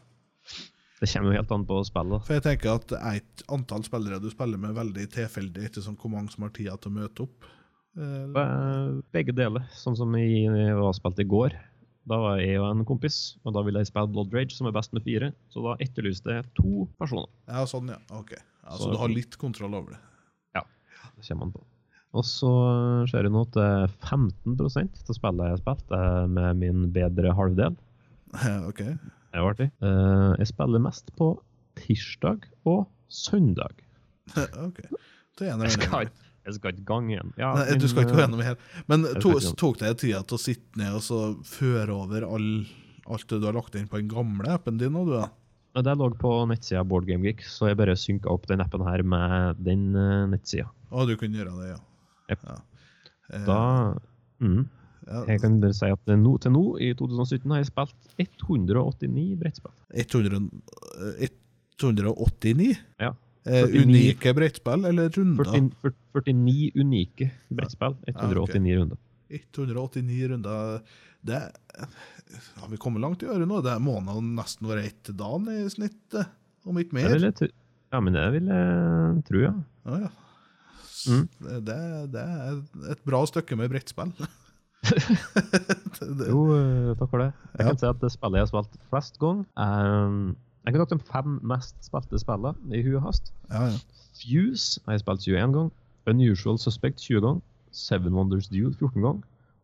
Det 1.02 1.08
kommer 1.10 1.32
jo 1.32 1.38
helt 1.40 1.50
an 1.50 1.64
på 1.66 1.76
spillet. 1.84 2.22
For 2.28 2.34
jeg 2.36 2.42
tenker 2.44 2.76
at 2.76 2.92
et 3.16 3.42
antall 3.50 3.82
spillere 3.82 4.20
du 4.22 4.28
spiller 4.30 4.56
med, 4.62 4.70
veldig 4.76 5.08
tilfeldig 5.10 5.64
ettersom 5.66 5.96
hvor 5.98 6.12
mange 6.12 6.30
som 6.30 6.44
har 6.46 6.52
tida 6.54 6.76
til 6.78 6.92
å 6.92 6.94
møte 6.94 7.24
opp. 7.24 7.48
Eh, 7.98 9.00
Begge 9.12 9.34
deler. 9.34 9.66
Sånn 9.74 9.96
som 9.98 10.14
i- 10.14 10.44
jeg 10.46 10.76
var 10.78 10.92
spilt 10.94 11.18
i 11.18 11.24
går. 11.26 11.50
Da 12.06 12.16
var 12.18 12.38
jeg 12.38 12.58
og 12.60 12.70
en 12.70 12.84
kompis, 12.84 13.36
og 13.44 13.52
da 13.54 13.62
ville 13.62 13.78
jeg 13.82 13.86
spille 13.90 14.12
Blood 14.12 14.32
Rage, 14.32 14.52
som 14.52 14.66
er 14.68 14.72
best 14.72 14.92
med 14.92 15.02
fire. 15.02 15.32
Så 15.50 15.62
da 15.62 15.74
etterlyste 15.84 16.30
jeg 16.36 16.46
to 16.54 16.88
personer. 17.00 17.26
Ja, 17.48 17.64
sånn, 17.64 17.88
ja. 17.88 17.98
Ok. 18.16 18.32
Ja, 18.32 18.70
så 18.70 18.82
Så- 18.84 18.90
du 18.92 18.98
har 18.98 19.08
litt 19.08 19.36
kontroll 19.38 19.74
over 19.74 19.90
det. 19.90 19.98
Ja. 20.54 20.62
Det 21.16 21.26
kommer 21.28 21.40
man 21.46 21.52
på. 21.52 21.62
Og 22.14 22.22
så 22.24 23.08
ser 23.10 23.22
jeg 23.22 23.32
nå 23.32 23.40
at 23.42 23.52
det 23.52 23.62
er 23.62 23.86
15 24.06 24.60
av 24.60 24.68
spillet 24.70 25.42
jeg 25.42 25.50
har 25.50 25.56
spilt, 25.58 25.90
er 25.90 26.26
med 26.28 26.56
min 26.58 26.92
bedre 26.92 27.34
halvdel. 27.34 27.76
ok. 28.70 28.82
Det 28.82 29.40
er 29.40 29.46
artig. 29.48 29.68
Eh, 29.84 30.32
Jeg 30.40 30.50
spiller 30.52 30.82
mest 30.84 31.12
på 31.18 31.30
tirsdag 31.80 32.44
og 32.68 32.86
søndag. 33.12 33.80
ok. 34.66 34.82
Det 35.38 35.48
er 35.48 35.56
Jeg 35.64 35.72
skal, 35.78 36.06
ikke- 36.06 36.28
Jeg 36.46 36.54
skal 36.58 36.72
ikke 36.74 36.84
gang 36.88 37.10
igjen. 37.12 37.32
Ja, 37.38 37.52
Nei, 37.54 37.76
du 37.78 37.86
skal 37.88 38.02
ikke 38.04 38.16
gå 38.16 38.18
eh, 38.20 38.24
gjennom 38.26 38.42
her. 38.44 38.56
Men 38.90 39.04
to, 39.22 39.36
tok 39.56 39.78
det 39.80 39.92
tida 40.02 40.22
til 40.26 40.36
å 40.38 40.42
sitte 40.42 40.80
ned 40.80 40.96
og 40.98 41.04
så 41.06 41.20
føre 41.46 41.94
over 41.94 42.26
all, 42.26 42.48
alt 43.06 43.28
det 43.30 43.38
du 43.40 43.46
har 43.46 43.56
lagt 43.56 43.76
inn 43.78 43.86
på 43.88 44.00
den 44.00 44.10
gamle 44.10 44.50
appen 44.56 44.80
din 44.80 44.96
Og 44.98 45.06
du? 45.12 45.16
eh, 45.22 45.82
Det 45.86 45.94
lå 45.96 46.10
på 46.20 46.32
nettsida 46.50 46.82
BoardGameGeek, 46.84 47.40
så 47.48 47.70
jeg 47.70 47.78
bare 47.80 47.94
synka 47.96 48.28
opp 48.32 48.44
den 48.50 48.60
appen 48.60 48.82
her 48.84 49.02
med 49.06 49.62
den 49.64 49.94
uh, 49.96 50.26
nettsida. 50.28 50.68
Å, 50.92 51.06
du 51.08 51.14
kunne 51.16 51.38
gjøre 51.40 51.54
det, 51.62 51.70
ja. 51.72 51.80
Yep. 52.34 52.42
ja. 52.50 52.58
Eh, 53.32 53.44
Da 53.46 53.60
mm, 54.44 54.66
ja, 55.06 55.24
Jeg 55.28 55.42
kan 55.42 55.58
bare 55.62 55.74
si 55.76 55.88
at 55.90 56.12
nå, 56.18 56.32
til 56.42 56.54
nå, 56.54 56.62
i 56.82 56.92
2017, 56.98 57.50
har 57.50 57.62
jeg 57.62 57.70
spilt 57.70 58.16
189 58.22 59.36
brettspill. 59.40 59.74
100, 60.04 60.42
eh, 61.22 61.32
189? 61.82 62.76
Ja. 63.02 63.12
Eh, 63.42 63.64
49. 63.66 63.82
unike 63.82 64.34
brettspill 64.38 64.84
eller 64.86 65.08
runder? 65.16 65.48
40, 65.50 65.72
40, 65.82 66.34
49 66.38 66.70
unike 66.78 67.30
brettspill. 67.50 67.96
189 68.12 68.76
runder. 68.78 69.00
189 69.32 70.28
runder. 70.30 70.82
Det 71.22 71.40
Har 72.56 72.68
vi 72.68 72.78
kommet 72.80 73.02
langt 73.02 73.22
i 73.22 73.28
året 73.28 73.48
nå? 73.48 73.60
Det 73.64 73.74
må 73.82 73.98
nå 74.02 74.20
nesten 74.24 74.68
være 74.70 74.86
ett 74.88 75.02
til 75.04 75.16
dagen 75.18 75.50
i 75.52 75.66
snitt, 75.70 76.14
eh, 76.16 76.30
om 76.64 76.78
ikke 76.80 76.96
mer. 76.96 77.18
jeg. 77.18 77.50
Ja, 77.92 78.00
men 78.00 78.14
det 78.16 78.24
vil 78.32 78.46
jeg 78.48 79.24
tro, 79.28 79.42
ja. 79.42 79.52
Ja, 79.84 79.98
ja. 80.06 80.12
Mm. 81.02 81.26
Det, 81.42 81.58
det, 81.66 81.76
det 82.14 82.22
er 82.22 82.92
et 82.94 83.02
bra 83.04 83.24
stykke 83.26 83.58
med 83.58 83.72
brettspill. 83.72 84.14
Jo, 86.32 86.40
eh, 86.56 86.94
takk 86.98 87.10
for 87.10 87.18
det. 87.22 87.28
Jeg 87.58 87.60
Ja. 87.60 87.68
kan 87.68 87.78
si 87.78 87.86
at 87.86 88.00
det 88.00 88.10
spillet 88.12 88.38
jeg 88.40 88.46
har 88.46 88.50
spilt 88.50 88.78
flest 88.90 89.18
ganger 89.22 89.44
um, 89.56 90.36
Jeg 90.66 90.74
kan 90.74 90.86
ta 90.86 90.94
de 90.94 91.00
fem 91.12 91.38
mest 91.42 91.74
spilte 91.86 92.18
spillene 92.22 92.54
i 92.74 92.82
huet 92.86 93.02
hast. 93.02 93.32
ja, 93.50 93.66
ja. 93.70 93.78
Fuse 94.22 94.80
har 94.86 94.92
jeg 94.94 95.00
spilt 95.02 95.24
21 95.26 95.52
ganger. 95.56 95.70
Unusual 96.06 96.58
Suspect 96.58 96.98
20 97.00 97.20
ganger. 97.24 97.40
Seven 97.72 98.12
Wonders 98.14 98.48
Duel 98.48 98.74
14 98.74 99.02
ganger. 99.02 99.22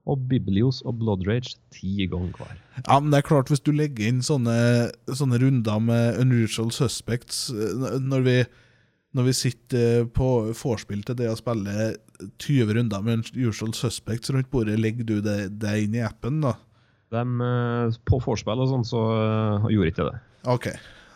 Og 0.08 0.22
Biblios 0.28 0.80
og 0.88 0.98
Blood 0.98 1.26
Rage 1.28 1.56
10 1.70 2.06
ganger 2.08 2.32
hver. 2.38 2.56
ja, 2.88 2.98
men 3.00 3.12
det 3.12 3.18
er 3.18 3.26
klart, 3.28 3.48
hvis 3.52 3.60
du 3.60 3.70
legger 3.72 4.08
inn 4.08 4.22
sånne, 4.22 4.90
sånne 5.12 5.38
runder 5.42 5.78
med 5.84 6.18
unusual 6.22 6.70
suspects 6.72 7.50
eh, 7.50 7.98
Når 8.00 8.20
vi, 8.24 8.36
når 9.18 9.26
vi 9.26 9.34
sitter 9.34 10.04
på 10.14 10.28
vorspiel 10.54 11.02
til 11.06 11.16
det 11.18 11.26
å 11.26 11.38
spille 11.38 11.90
20 12.38 12.76
runder 12.76 13.02
med 13.02 13.32
unusual 13.34 13.72
suspects 13.74 14.30
rundt 14.30 14.50
bordet, 14.52 14.78
legger 14.78 15.08
du 15.08 15.16
det, 15.24 15.40
det 15.58 15.74
inn 15.84 15.96
i 15.98 16.04
appen, 16.06 16.38
da? 16.44 16.54
Dem, 17.14 17.40
eh, 17.42 17.96
på 18.06 18.20
vorspiel 18.22 18.62
og 18.62 18.70
sånn, 18.70 18.86
så 18.86 19.02
eh, 19.16 19.68
gjorde 19.74 19.92
ikke 19.92 20.08
det. 20.10 20.16
OK. 20.54 20.68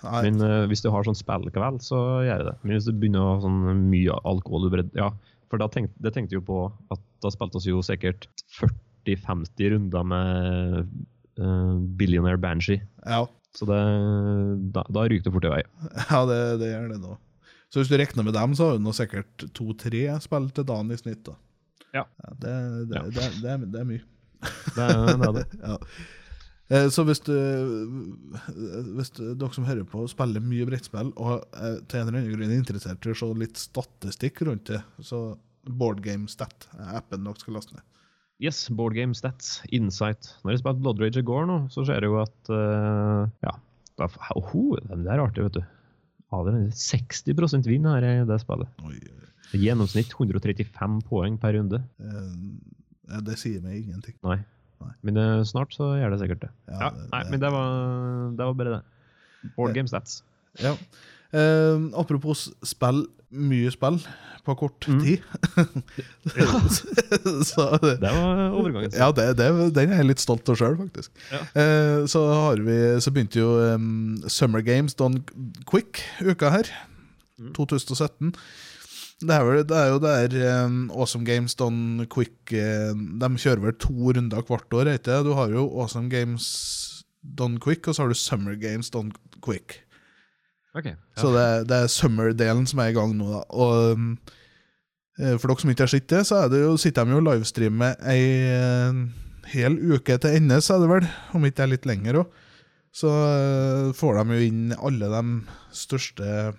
Nei. 0.02 0.22
Men 0.26 0.42
uh, 0.42 0.64
hvis 0.66 0.82
du 0.82 0.88
har 0.90 1.06
sånn 1.06 1.14
spillkveld, 1.14 1.78
så 1.84 1.98
gjør 2.24 2.40
jeg 2.40 2.46
det. 2.48 2.54
Men 2.62 2.74
hvis 2.74 2.88
du 2.88 2.96
begynner 2.96 3.22
å 3.22 3.34
ha 3.36 3.42
sånn 3.44 3.84
mye 3.86 4.16
alkohol 4.26 4.66
Ja, 4.98 5.12
for 5.46 5.62
da 5.62 5.68
tenkte, 5.70 5.94
det 6.02 6.10
tenkte 6.16 6.40
jo 6.40 6.42
på 6.42 6.64
at 6.90 7.02
da 7.22 7.30
spilte 7.30 7.62
vi 7.62 7.70
jo 7.70 7.84
sikkert 7.86 8.26
40-50 8.58 9.76
runder 9.76 10.08
med 10.10 10.90
uh, 11.38 11.76
Billionaire 12.00 12.40
Banshee. 12.42 12.82
Ja, 13.06 13.28
Så 13.54 13.68
det, 13.70 13.78
da, 14.74 14.82
da 14.90 15.06
ryker 15.06 15.28
det 15.28 15.36
fort 15.36 15.46
i 15.46 15.54
vei. 15.54 15.62
ja 16.10 16.24
det, 16.26 16.40
det 16.64 16.72
gjør 16.72 16.90
det 16.96 17.04
nå. 17.04 17.14
Så 17.72 17.80
hvis 17.80 17.88
du 17.88 17.96
regner 17.96 18.26
med 18.26 18.34
dem, 18.36 18.52
så 18.58 18.66
har 18.70 18.76
du 18.78 18.84
nå 18.84 18.92
sikkert 18.96 19.46
to-tre 19.56 20.02
spill 20.20 20.50
til 20.52 20.66
dagen 20.68 20.92
i 20.92 20.98
snitt. 21.00 21.22
da. 21.24 21.36
Ja. 21.96 22.06
det, 22.40 22.56
det, 22.90 22.96
Ja. 22.98 23.04
Det, 23.08 23.28
det, 23.42 23.52
er, 23.54 23.64
det 23.64 23.80
er 23.80 23.88
mye. 23.88 24.02
Det, 24.76 24.82
er- 24.84 25.06
det 25.16 25.28
er 25.30 25.38
det. 25.38 25.46
ja. 25.70 25.78
Eh, 26.72 26.88
Så 26.92 27.04
hvis, 27.08 27.20
du, 27.24 27.32
hvis 28.96 29.10
du, 29.16 29.22
dere 29.34 29.52
som 29.56 29.64
hører 29.68 29.84
på, 29.88 30.04
spiller 30.10 30.44
mye 30.44 30.66
brettspill 30.68 31.12
og 31.20 31.46
eh, 31.56 31.78
til 31.88 32.00
en 32.02 32.08
eller 32.10 32.20
annen 32.20 32.32
grunn 32.34 32.50
er 32.50 32.58
interessert 32.60 33.08
i 33.08 33.12
å 33.12 33.16
se 33.18 33.28
litt 33.40 33.60
statistikk 33.60 34.44
rundt 34.48 34.68
det, 34.72 34.82
så 35.04 35.22
Boardgamestat 35.62 36.68
er 36.74 36.96
appen 36.98 37.24
dere 37.26 37.38
skal 37.40 37.54
laste 37.58 37.76
ned. 37.76 37.84
Yes, 38.42 38.64
board 38.74 38.96
game 38.98 39.14
stats, 39.14 39.60
insight. 39.70 40.32
Når 40.42 40.56
jeg 40.56 40.62
spilte 40.64 40.82
Blood 40.82 40.98
Rage 41.04 41.20
i 41.20 41.26
går 41.28 41.44
nå, 41.46 41.58
så 41.70 41.84
ser 41.86 42.02
jeg 42.02 42.10
jo 42.10 42.16
at 42.18 42.50
uh, 42.50 43.28
Ja, 43.44 43.52
da, 44.00 44.08
oh, 44.34 44.72
det 44.82 45.06
er 45.06 45.22
artig, 45.22 45.44
vet 45.46 45.60
du. 45.60 45.62
Ja, 46.32 46.42
det 46.46 46.54
er 46.54 46.70
60 46.72 47.66
vinn 47.68 47.84
her 47.84 48.02
i 48.08 48.12
det 48.28 48.38
spillet. 48.40 48.68
Oi, 48.88 48.96
oi, 48.96 49.58
gjennomsnitt 49.60 50.14
135 50.16 51.02
poeng 51.10 51.36
per 51.42 51.52
runde. 51.58 51.82
eh, 52.00 53.20
det 53.20 53.36
sier 53.38 53.60
meg 53.60 53.82
ingenting. 53.84 54.14
Nei. 54.24 54.38
Nei. 54.82 54.92
Men 55.06 55.18
uh, 55.20 55.42
snart 55.46 55.74
så 55.76 55.92
gjør 56.00 56.10
det 56.16 56.20
sikkert 56.24 56.40
det. 56.46 56.50
Ja, 56.68 56.78
Ja, 56.80 56.90
det- 56.90 57.10
nei, 57.12 57.22
det- 57.22 57.30
men 57.30 57.40
det 57.40 57.50
var, 57.52 58.30
det 58.36 58.46
var 58.48 58.54
bare 58.54 58.72
det. 58.78 58.82
Board 59.56 59.74
game 59.74 59.86
stats. 59.90 60.22
Ja. 60.58 60.74
Eh, 61.32 61.86
apropos 61.96 62.48
spill, 62.66 63.06
mye 63.32 63.70
spill 63.72 63.96
på 64.44 64.54
kort 64.58 64.84
Mm. 64.90 64.98
tid. 65.00 65.22
så, 67.46 67.66
Det 67.80 68.00
var 68.02 68.50
overgangen. 68.50 68.90
ja, 68.92 69.10
det, 69.14 69.26
det, 69.38 69.46
den 69.76 69.92
er 69.92 70.00
jeg 70.02 70.08
litt 70.10 70.22
stolt 70.22 70.48
av 70.50 70.58
sjøl, 70.58 70.76
faktisk. 70.80 71.12
Ja. 71.30 71.40
Uh, 71.54 72.00
så, 72.10 72.24
har 72.32 72.62
vi, 72.66 72.76
så 73.04 73.12
begynte 73.14 73.38
jo 73.40 73.52
um, 73.76 74.18
Summer 74.28 74.64
Games 74.66 74.94
Done 74.98 75.22
Quick 75.70 76.02
uka 76.26 76.50
her. 76.56 76.70
Mm. 77.38 77.52
2017. 77.56 78.34
Det 79.22 79.30
er, 79.30 79.44
vel, 79.46 79.62
det 79.70 79.78
er 79.78 79.92
jo 79.92 80.00
der 80.02 80.64
um, 80.66 80.80
Awesome 80.90 81.24
Games 81.24 81.54
Done 81.54 82.08
Quick 82.10 82.50
uh, 82.58 82.90
De 83.22 83.28
kjører 83.38 83.62
vel 83.62 83.76
to 83.78 83.94
runder 84.16 84.42
hvert 84.48 84.74
år, 84.74 84.90
ikke 84.96 85.06
det? 85.12 85.20
Du 85.28 85.32
har 85.38 85.52
jo 85.54 85.68
Awesome 85.78 86.10
Games 86.10 86.48
Done 87.22 87.60
Quick, 87.62 87.86
og 87.86 87.94
så 87.94 88.02
har 88.02 88.10
du 88.10 88.18
Summer 88.18 88.58
Games 88.58 88.90
Done 88.90 89.14
Quick. 89.46 89.78
Ok. 90.72 90.88
Ja. 90.88 90.96
Så 91.20 91.32
det, 91.34 91.46
det 91.68 91.78
er 91.82 91.90
summer-delen 91.92 92.68
som 92.68 92.80
er 92.80 92.92
i 92.92 92.96
gang 92.96 93.12
nå, 93.16 93.28
da. 93.34 93.42
Og 93.52 93.96
um, 93.98 94.12
eh, 95.20 95.34
for 95.36 95.50
dere 95.50 95.64
som 95.64 95.72
ikke 95.72 95.84
har 95.84 95.92
sett 95.92 96.08
det, 96.12 96.22
så 96.28 96.46
det 96.52 96.62
jo, 96.62 96.76
sitter 96.80 97.08
de 97.08 97.16
jo 97.16 97.20
og 97.20 97.26
livestreamer 97.28 97.98
ei 98.12 98.22
eh, 98.48 99.02
hel 99.52 99.76
uke 99.92 100.16
til 100.22 100.38
ende, 100.38 100.60
så 100.64 100.76
er 100.76 100.84
det 100.84 100.92
vel, 100.94 101.10
om 101.36 101.44
ikke 101.44 101.58
det 101.58 101.66
er 101.66 101.74
litt 101.74 101.90
lenger 101.90 102.22
òg. 102.22 102.38
Så 102.92 103.10
eh, 103.10 103.90
får 103.96 104.20
de 104.20 104.38
jo 104.38 104.46
inn 104.48 104.72
alle 104.78 105.10
de 105.12 105.24
største 105.76 106.54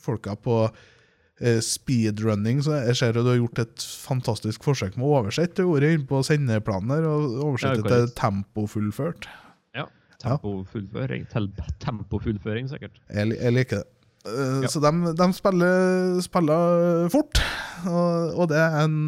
folka 0.00 0.36
på 0.40 0.62
speedrunning. 1.64 2.58
Så 2.60 2.74
jeg 2.84 2.96
ser 2.98 3.16
at 3.16 3.24
du 3.24 3.30
har 3.30 3.38
gjort 3.38 3.62
et 3.62 3.84
fantastisk 4.04 4.64
forsøk 4.66 4.98
med 5.00 5.06
å 5.08 5.14
oversette 5.22 5.64
ordet 5.64 5.94
inn 5.96 6.02
på 6.08 6.20
sendeplaner, 6.24 7.06
og 7.08 7.38
oversette 7.46 7.80
Ja, 7.80 7.94
til 7.94 8.10
tempofullført. 8.18 9.24
Ja. 10.24 10.36
Tempofullføring. 10.36 11.26
Tempofullføring, 11.80 12.68
sikkert. 12.70 13.00
Jeg, 13.08 13.34
jeg 13.36 13.56
liker 13.56 13.82
det. 13.82 13.88
Uh, 14.20 14.60
Ja. 14.60 14.68
Så 14.68 14.82
de, 14.84 14.90
de 15.16 15.26
spiller, 15.32 16.18
spiller 16.20 17.06
fort, 17.08 17.40
og, 17.88 18.34
og 18.36 18.50
det 18.50 18.58
er 18.60 18.82
en, 18.82 18.98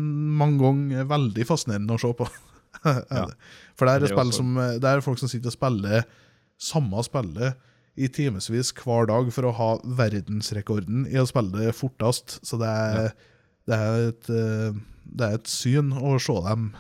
mange 0.41 0.57
ganger 0.63 1.05
veldig 1.11 1.45
fascinerende 1.49 1.99
å 1.99 2.01
se 2.01 2.15
på. 2.17 2.29
Ja. 2.83 3.27
For 3.79 3.87
det 3.87 3.93
er, 3.93 4.01
Det 4.09 4.17
er 4.19 4.31
som, 4.35 4.57
det 4.57 4.89
er 4.89 5.03
folk 5.05 5.21
som 5.21 5.29
sitter 5.31 5.53
og 5.53 5.55
spiller 5.55 6.07
samme 6.59 7.03
spillet 7.05 7.61
i 8.01 8.09
timevis 8.09 8.73
hver 8.81 9.07
dag 9.11 9.29
for 9.35 9.49
å 9.49 9.53
ha 9.59 9.69
verdensrekorden 10.01 11.05
i 11.11 11.19
å 11.21 11.27
spille 11.29 11.53
det 11.59 11.75
fortest. 11.77 12.39
Så 12.47 12.59
det 12.61 12.71
er, 12.71 13.13
det 13.69 13.79
er, 13.79 14.09
et, 14.09 14.31
eh, 14.33 14.81
det 15.05 15.29
er 15.29 15.37
et 15.37 15.53
syn 15.53 15.93
å 15.93 16.17
se 16.23 16.37
dem 16.49 16.71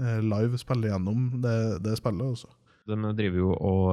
eh, 0.00 0.20
live 0.24 0.60
spille 0.60 0.88
gjennom 0.88 1.28
det, 1.44 1.56
det 1.84 1.98
spillet. 2.00 2.32
Også. 2.32 2.48
De 2.90 2.96
driver 3.18 3.38
jo 3.38 3.52
og 3.54 3.92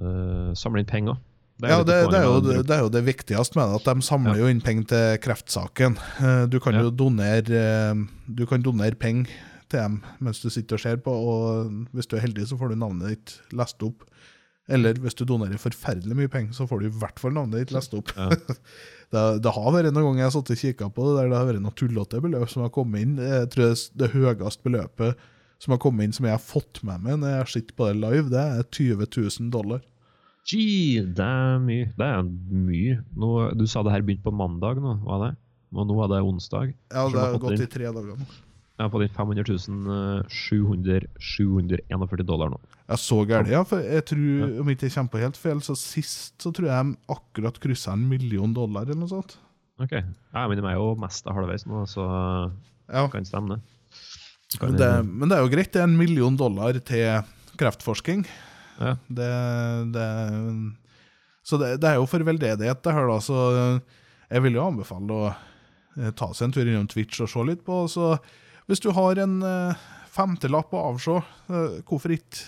eh, 0.00 0.52
samler 0.58 0.82
inn 0.82 0.90
penger. 0.90 1.20
Det 1.62 1.68
Ja, 1.70 1.78
det, 1.86 1.96
det, 2.10 2.18
er 2.18 2.24
jo, 2.26 2.38
det, 2.42 2.74
er 2.74 2.80
jo 2.82 2.90
det 2.90 3.02
viktigste 3.06 3.58
med 3.58 3.68
det, 3.70 3.80
at 3.82 3.88
de 3.94 4.02
samler 4.02 4.34
Ja. 4.34 4.42
jo 4.42 4.50
inn 4.50 4.62
penger 4.64 4.86
til 4.90 5.18
kreftsaken. 5.22 5.98
Eh, 6.18 6.46
Du 6.50 6.58
kan 6.60 6.74
Ja. 6.74 6.82
jo 6.82 6.90
donere 6.90 8.06
Du 8.26 8.46
kan 8.46 8.62
donere 8.62 8.94
penger 8.98 9.28
til 9.68 9.78
dem 9.78 10.02
mens 10.20 10.40
du 10.42 10.48
sitter 10.50 10.74
og 10.76 10.80
ser 10.80 10.96
på, 10.96 11.10
og 11.12 11.70
hvis 11.94 12.06
du 12.08 12.16
er 12.16 12.20
heldig, 12.26 12.46
så 12.48 12.58
får 12.58 12.70
du 12.70 12.74
navnet 12.76 13.08
ditt 13.08 13.40
lest 13.52 13.82
opp. 13.82 14.02
Eller 14.68 14.94
hvis 14.94 15.14
du 15.14 15.24
donerer 15.24 15.58
forferdelig 15.58 16.14
mye 16.16 16.28
penger, 16.30 16.52
så 16.52 16.66
får 16.68 16.80
du 16.80 16.86
i 16.86 16.98
hvert 16.98 17.18
fall 17.18 17.32
navnet 17.32 17.60
ditt 17.60 17.72
lest 17.72 17.94
opp. 17.94 18.12
Ja. 18.16 18.28
det, 19.12 19.42
det 19.42 19.52
har 19.52 19.72
vært 19.72 19.92
noen 19.92 20.04
ganger 20.12 20.18
jeg 20.22 20.30
har 20.30 20.34
satt 20.36 20.50
og 20.50 20.56
kikka 20.60 20.88
på 20.94 21.06
det, 21.06 21.14
der 21.22 21.28
det 21.30 21.36
har 21.38 21.46
vært 21.46 21.62
noen 21.62 21.74
tullete 21.78 22.20
beløp 22.22 22.48
som 22.50 22.62
har 22.62 22.70
kommet 22.74 23.02
inn. 23.02 23.16
Jeg 23.18 23.48
tror 23.54 23.70
det, 23.72 23.78
det 23.98 24.10
høyeste 24.12 24.62
beløpet 24.66 25.16
som 25.62 25.74
har 25.74 25.80
kommet 25.82 26.08
inn 26.08 26.14
som 26.16 26.26
jeg 26.26 26.34
har 26.34 26.42
fått 26.42 26.82
med 26.86 27.04
meg 27.04 27.20
når 27.22 27.32
jeg 27.34 27.40
har 27.44 27.50
sett 27.54 27.72
på 27.78 27.86
det 27.86 27.98
live, 28.02 28.26
det 28.32 28.42
er 28.42 28.64
20 28.66 29.06
000 29.06 29.50
dollar. 29.54 29.82
Gee, 30.50 31.04
det 31.06 31.22
er 31.22 31.60
mye. 31.62 31.90
Det 31.94 32.06
er 32.08 32.22
mye. 32.26 32.96
Nå, 33.14 33.28
du 33.54 33.62
sa 33.70 33.84
det 33.86 33.92
her 33.94 34.02
begynte 34.02 34.26
på 34.26 34.34
mandag, 34.34 34.80
nå, 34.82 34.96
var 35.06 35.28
det? 35.28 35.34
Og 35.72 35.86
nå 35.88 36.00
er 36.02 36.10
det 36.10 36.24
onsdag. 36.26 36.72
Ja, 36.90 37.04
det 37.08 37.20
har 37.22 37.38
gått 37.40 37.62
i 37.62 37.68
tre 37.70 37.92
dager 37.94 38.16
nå. 38.18 38.26
Jeg 38.72 38.88
har 38.88 38.90
fått 38.90 39.04
inn 39.06 39.14
500 39.14 39.44
000, 39.46 40.24
700, 40.32 41.06
741 41.22 42.26
dollar 42.26 42.50
nå. 42.50 42.58
Ja, 42.88 42.96
så 42.98 43.20
gærent, 43.28 43.52
ja. 43.52 43.60
For 43.68 43.84
jeg 43.84 44.02
tror, 44.10 44.56
om 44.64 44.72
ikke 44.72 44.88
jeg 44.88 44.96
kommer 44.96 45.12
på 45.12 45.20
helt 45.22 45.38
feil, 45.38 45.60
så 45.62 45.76
sist 45.78 46.42
så 46.42 46.50
tror 46.56 46.70
jeg 46.72 46.88
de 46.88 46.96
akkurat 47.14 47.60
kryssa 47.62 47.94
en 47.94 48.08
million 48.10 48.56
dollar 48.56 48.88
eller 48.88 48.98
noe 49.04 49.12
sånt. 49.12 49.36
Ok. 49.78 49.94
Ja, 50.00 50.42
men 50.48 50.58
de 50.58 50.66
er 50.66 50.80
jo 50.80 50.90
mest 50.98 51.28
halvveis 51.30 51.68
nå, 51.70 51.84
så 51.90 52.08
Ja, 52.90 53.06
kan 53.12 53.28
stemme 53.28 53.54
det. 53.54 53.62
Men 54.60 54.76
det, 54.78 54.90
men 55.08 55.30
det 55.30 55.38
er 55.38 55.46
jo 55.46 55.52
greit. 55.52 55.72
Det 55.74 55.80
er 55.82 55.88
en 55.88 55.98
million 55.98 56.36
dollar 56.38 56.76
til 56.84 57.24
kreftforsking. 57.60 58.24
Ja. 58.80 58.96
Det, 59.06 59.30
det 59.94 60.06
Så 61.46 61.58
det, 61.60 61.76
det 61.82 61.90
er 61.90 62.00
jo 62.00 62.08
for 62.10 62.24
veldedighet, 62.26 62.82
det 62.84 62.94
her, 62.96 63.08
da. 63.10 63.18
Så 63.22 63.36
jeg 64.32 64.44
vil 64.46 64.56
jo 64.56 64.64
anbefale 64.64 65.18
å 65.18 65.28
eh, 65.32 66.12
ta 66.16 66.30
seg 66.32 66.48
en 66.48 66.56
tur 66.56 66.66
innom 66.66 66.88
Twitch 66.90 67.20
og 67.22 67.30
se 67.30 67.44
litt 67.48 67.64
på. 67.66 67.84
Så 67.90 68.14
hvis 68.70 68.82
du 68.82 68.90
har 68.96 69.20
en 69.20 69.38
eh, 69.46 69.86
femtelapp 70.12 70.72
å 70.72 70.86
avse, 70.92 71.20
eh, 71.52 71.78
hvorfor 71.88 72.14
ikke 72.16 72.46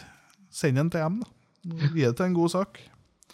sende 0.55 0.83
den 0.83 0.93
til 0.95 1.05
dem, 1.05 1.23
da? 1.25 1.31
Gi 1.65 2.05
det 2.05 2.17
til 2.19 2.27
en 2.29 2.37
god 2.37 2.53
sak. 2.53 2.81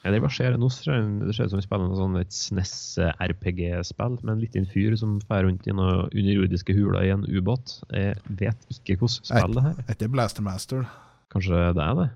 Ja, 0.00 0.10
det, 0.14 0.22
bare 0.24 0.32
ser, 0.32 0.54
nå 0.56 0.68
det 0.70 1.34
ser 1.36 1.44
ut 1.44 1.52
som 1.52 1.60
vi 1.60 1.66
spiller 1.66 1.90
sånn 1.98 2.14
et 2.16 2.32
SNES-RPG-spill 2.32 4.14
med 4.22 4.32
en 4.32 4.40
liten 4.40 4.68
fyr 4.70 4.94
som 4.96 5.18
fer 5.28 5.44
rundt 5.44 5.66
i 5.68 5.74
noen 5.76 6.06
underjordiske 6.08 6.72
huler 6.72 7.04
i 7.04 7.10
en 7.12 7.26
ubåt. 7.28 7.74
Jeg 7.92 8.16
vet 8.40 8.64
ikke 8.72 8.96
hvordan 9.02 9.28
spill 9.28 9.58
det 9.58 9.64
her 9.66 9.74
er. 9.74 9.90
Er 9.92 9.98
det 10.00 10.08
Blaster 10.14 10.46
Master? 10.46 10.86
Kanskje 11.34 11.66
det 11.76 11.84
er 11.84 11.98
det? 11.98 12.06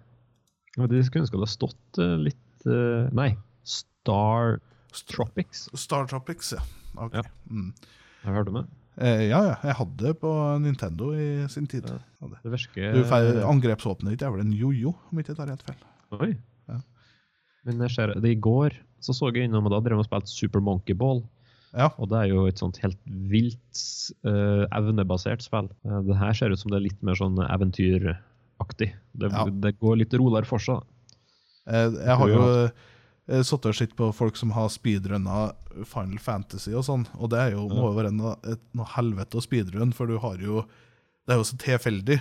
Det 0.95 1.03
skulle 1.07 1.27
ønske 1.27 1.37
det 1.37 1.43
hadde 1.43 1.53
stått 1.53 2.01
eh, 2.03 2.15
litt 2.25 2.65
eh, 2.67 3.13
Nei, 3.15 3.35
Star 3.69 4.57
Tropics. 5.13 5.69
Star 5.77 6.09
Tropics, 6.09 6.55
ja. 6.57 6.65
Ok. 6.97 7.21
Ja. 7.21 7.27
Mm. 7.51 7.69
Har 8.25 8.33
du 8.33 8.39
hørt 8.39 8.51
om 8.55 8.59
det? 8.63 8.65
Eh, 8.97 9.27
ja, 9.29 9.43
ja. 9.51 9.55
Jeg 9.61 9.77
hadde 9.83 10.09
det 10.09 10.17
på 10.23 10.33
Nintendo 10.63 11.13
i 11.13 11.29
sin 11.53 11.69
tid. 11.71 11.87
Ja. 11.91 12.33
Det 12.41 12.57
virker 12.57 12.97
Du, 12.97 13.05
Angrepsvåpenet 13.45 14.17
ditt 14.17 14.25
er 14.25 14.33
vel 14.33 14.47
en 14.47 14.57
jojo, 14.57 14.95
om 15.11 15.21
ikke 15.21 15.35
jeg 15.35 15.41
tar 15.43 15.53
helt 15.53 15.65
feil. 15.67 15.81
Oi. 16.17 16.33
Men 17.65 17.81
jeg 17.87 17.95
ser, 17.97 18.13
det 18.21 18.35
i 18.35 18.41
går 18.41 18.77
så 19.05 19.13
så 19.13 19.29
jeg 19.35 19.49
innom, 19.49 19.67
og 19.69 19.73
da 19.75 19.81
drev 19.85 19.99
jeg 19.99 20.05
og 20.07 20.09
spilte 20.09 20.33
Super 20.33 20.63
Monkey 20.65 20.97
Ball. 20.97 21.23
Ja. 21.75 21.91
Og 21.99 22.09
det 22.09 22.21
er 22.23 22.31
jo 22.31 22.47
et 22.49 22.61
sånt 22.63 22.79
helt 22.81 22.99
vilt 23.33 23.81
uh, 24.25 24.65
evnebasert 24.73 25.43
spill. 25.45 25.69
Uh, 25.85 25.99
det 26.07 26.17
her 26.21 26.37
ser 26.39 26.55
ut 26.55 26.61
som 26.61 26.71
det 26.73 26.79
er 26.79 26.85
litt 26.87 27.03
mer 27.05 27.19
sånn 27.19 27.37
eventyraktig. 27.45 28.93
Det, 29.13 29.31
Ja. 29.33 29.45
det 29.51 29.75
går 29.83 29.99
litt 30.01 30.15
roligere 30.15 30.49
for 30.49 30.63
seg. 30.63 30.85
Uh, 31.69 31.91
jeg 31.99 32.17
har 32.21 32.29
jo 32.33 32.45
sittet 33.25 33.71
og 33.71 33.77
sett 33.77 33.93
på 33.97 34.11
folk 34.13 34.37
som 34.37 34.51
har 34.53 34.69
speedrunna 34.69 35.55
Final 35.89 36.19
Fantasy 36.21 36.75
og 36.77 36.85
sånn, 36.85 37.07
og 37.17 37.31
det 37.33 37.39
er 37.41 37.55
jo, 37.55 37.63
må 37.73 37.87
jo 37.89 37.95
være 37.97 38.11
noe, 38.13 38.35
noe 38.77 38.89
helvete 38.95 39.41
å 39.41 39.45
speedrun, 39.45 39.95
for 39.97 40.07
du 40.07 40.19
har 40.21 40.37
jo 40.45 40.65
Det 41.25 41.33
er 41.33 41.39
jo 41.41 41.47
så 41.49 41.57
tilfeldig 41.57 42.19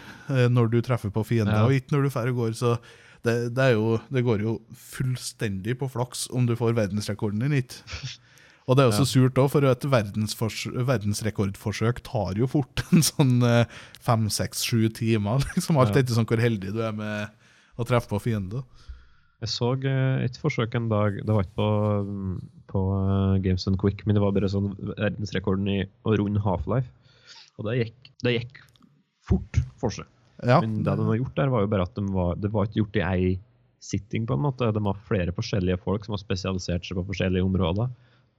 når 0.56 0.70
du 0.72 0.78
treffer 0.82 1.12
på 1.12 1.26
fiender, 1.28 1.58
Ja. 1.58 1.66
og 1.68 1.76
ikke 1.76 1.91
når 1.91 2.06
du 2.06 2.10
drar 2.10 2.30
og 2.32 2.38
går, 2.38 2.54
så 2.56 2.78
det, 3.24 3.55
det, 3.55 3.69
jo, 3.76 3.99
det 4.11 4.21
går 4.26 4.39
jo 4.43 4.53
fullstendig 4.76 5.78
på 5.80 5.88
flaks 5.91 6.28
om 6.36 6.47
du 6.47 6.55
får 6.59 6.76
verdensrekorden 6.78 7.39
din 7.45 7.55
hit. 7.55 7.74
Og 8.67 8.76
det 8.78 8.84
er 8.84 8.88
jo 8.89 8.99
så 9.01 9.05
surt 9.07 9.39
òg, 9.41 9.49
for 9.51 9.61
et 9.67 9.86
verdensrekordforsøk 9.91 11.97
tar 12.07 12.34
jo 12.39 12.45
fort 12.47 12.84
en 12.95 13.03
sånn 13.03 13.43
eh, 13.47 13.65
fem, 14.03 14.30
seks, 14.32 14.63
sju 14.67 14.89
timer. 14.95 15.38
liksom 15.55 15.80
Alt 15.82 15.97
etter 15.99 16.13
sånn 16.15 16.30
hvor 16.30 16.43
heldig 16.43 16.69
du 16.76 16.80
er 16.84 16.93
med 16.95 17.17
å 17.76 17.84
treffe 17.88 18.09
på 18.11 18.24
fiender. 18.24 18.63
Jeg 19.43 19.49
så 19.51 19.69
eh, 19.76 20.24
et 20.24 20.39
forsøk 20.39 20.71
en 20.80 20.88
dag, 20.91 21.11
det 21.19 21.34
var 21.36 21.43
ikke 21.43 21.59
på, 21.59 21.69
på 22.71 22.82
eh, 23.01 23.36
Games 23.43 23.67
and 23.67 23.78
Quick, 23.82 23.99
men 24.07 24.15
det 24.15 24.24
var 24.24 24.32
bare 24.36 24.51
sånn 24.51 24.69
verdensrekorden 24.93 25.67
i 25.74 25.80
å 26.07 26.09
runde 26.19 26.45
Half-Life. 26.45 26.89
Og 27.59 27.63
det 27.67 27.74
gikk, 27.82 27.99
det 28.24 28.32
gikk 28.38 28.53
fort 29.28 29.53
for 29.80 29.91
seg. 29.93 30.07
Ja, 30.48 30.60
Men 30.62 30.80
det 30.84 30.96
de 31.00 31.06
har 31.10 31.18
gjort 31.20 31.36
der, 31.39 31.52
var 31.54 31.62
jo 31.66 31.68
bare 31.72 31.86
at 31.88 31.96
de 31.96 32.06
var, 32.14 32.36
det 32.36 32.52
var 32.54 32.66
ikke 32.68 32.82
gjort 32.84 32.96
i 33.02 33.06
ei 33.08 33.34
sitting, 33.84 34.26
på 34.30 34.34
en 34.38 34.44
måte. 34.46 34.70
De 34.74 34.82
har 34.86 35.00
flere 35.10 35.34
forskjellige 35.36 35.80
folk 35.84 36.06
som 36.06 36.14
har 36.16 36.22
spesialisert 36.22 36.86
seg 36.88 36.96
på 37.00 37.06
forskjellige 37.12 37.44
områder. 37.44 37.89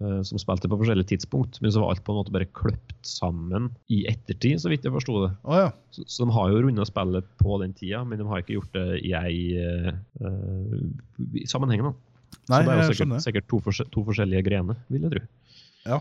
eh, 0.02 0.22
som 0.26 0.40
spilte 0.42 0.66
på 0.66 0.74
forskjellige 0.80 1.06
tidspunkt, 1.12 1.60
men 1.62 1.70
så 1.70 1.78
var 1.80 1.92
alt 1.92 2.02
på 2.04 2.10
en 2.10 2.16
måte 2.18 2.32
bare 2.34 2.48
kløpt 2.50 2.96
sammen 3.06 3.68
i 3.94 4.00
ettertid, 4.10 4.58
så 4.58 4.68
vidt 4.72 4.82
jeg 4.82 4.90
forsto 4.92 5.20
det. 5.22 5.28
Oh, 5.46 5.54
ja. 5.54 5.68
Så, 5.94 6.02
så 6.10 6.24
de 6.26 6.34
har 6.34 6.48
jo 6.50 6.62
runda 6.64 6.82
spillet 6.88 7.28
på 7.38 7.60
den 7.62 7.72
tida, 7.78 8.00
men 8.04 8.18
de 8.18 8.26
har 8.26 8.42
ikke 8.42 8.56
gjort 8.56 8.72
det 8.74 8.86
i 9.06 9.12
ei 9.14 9.36
eh, 9.54 9.92
sammenheng. 11.46 11.84
da. 11.86 11.92
Nei, 12.50 12.58
så 12.58 12.66
det 12.66 12.74
er 12.74 12.82
jo 12.82 12.90
sikkert, 12.90 13.22
sikkert 13.24 13.46
to, 13.48 13.60
forskje- 13.64 13.86
to 13.94 14.02
forskjellige 14.08 14.42
grener, 14.48 14.76
vil 14.90 15.06
jeg 15.06 15.14
tro. 15.14 15.22
Ja. 15.86 16.00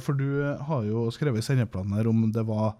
For 0.00 0.16
du 0.16 0.26
har 0.64 0.84
jo 0.86 1.04
skrevet 1.12 1.42
i 1.42 1.44
sendeplanen 1.44 1.92
her 1.98 2.08
om 2.08 2.24
det 2.32 2.44
var 2.48 2.76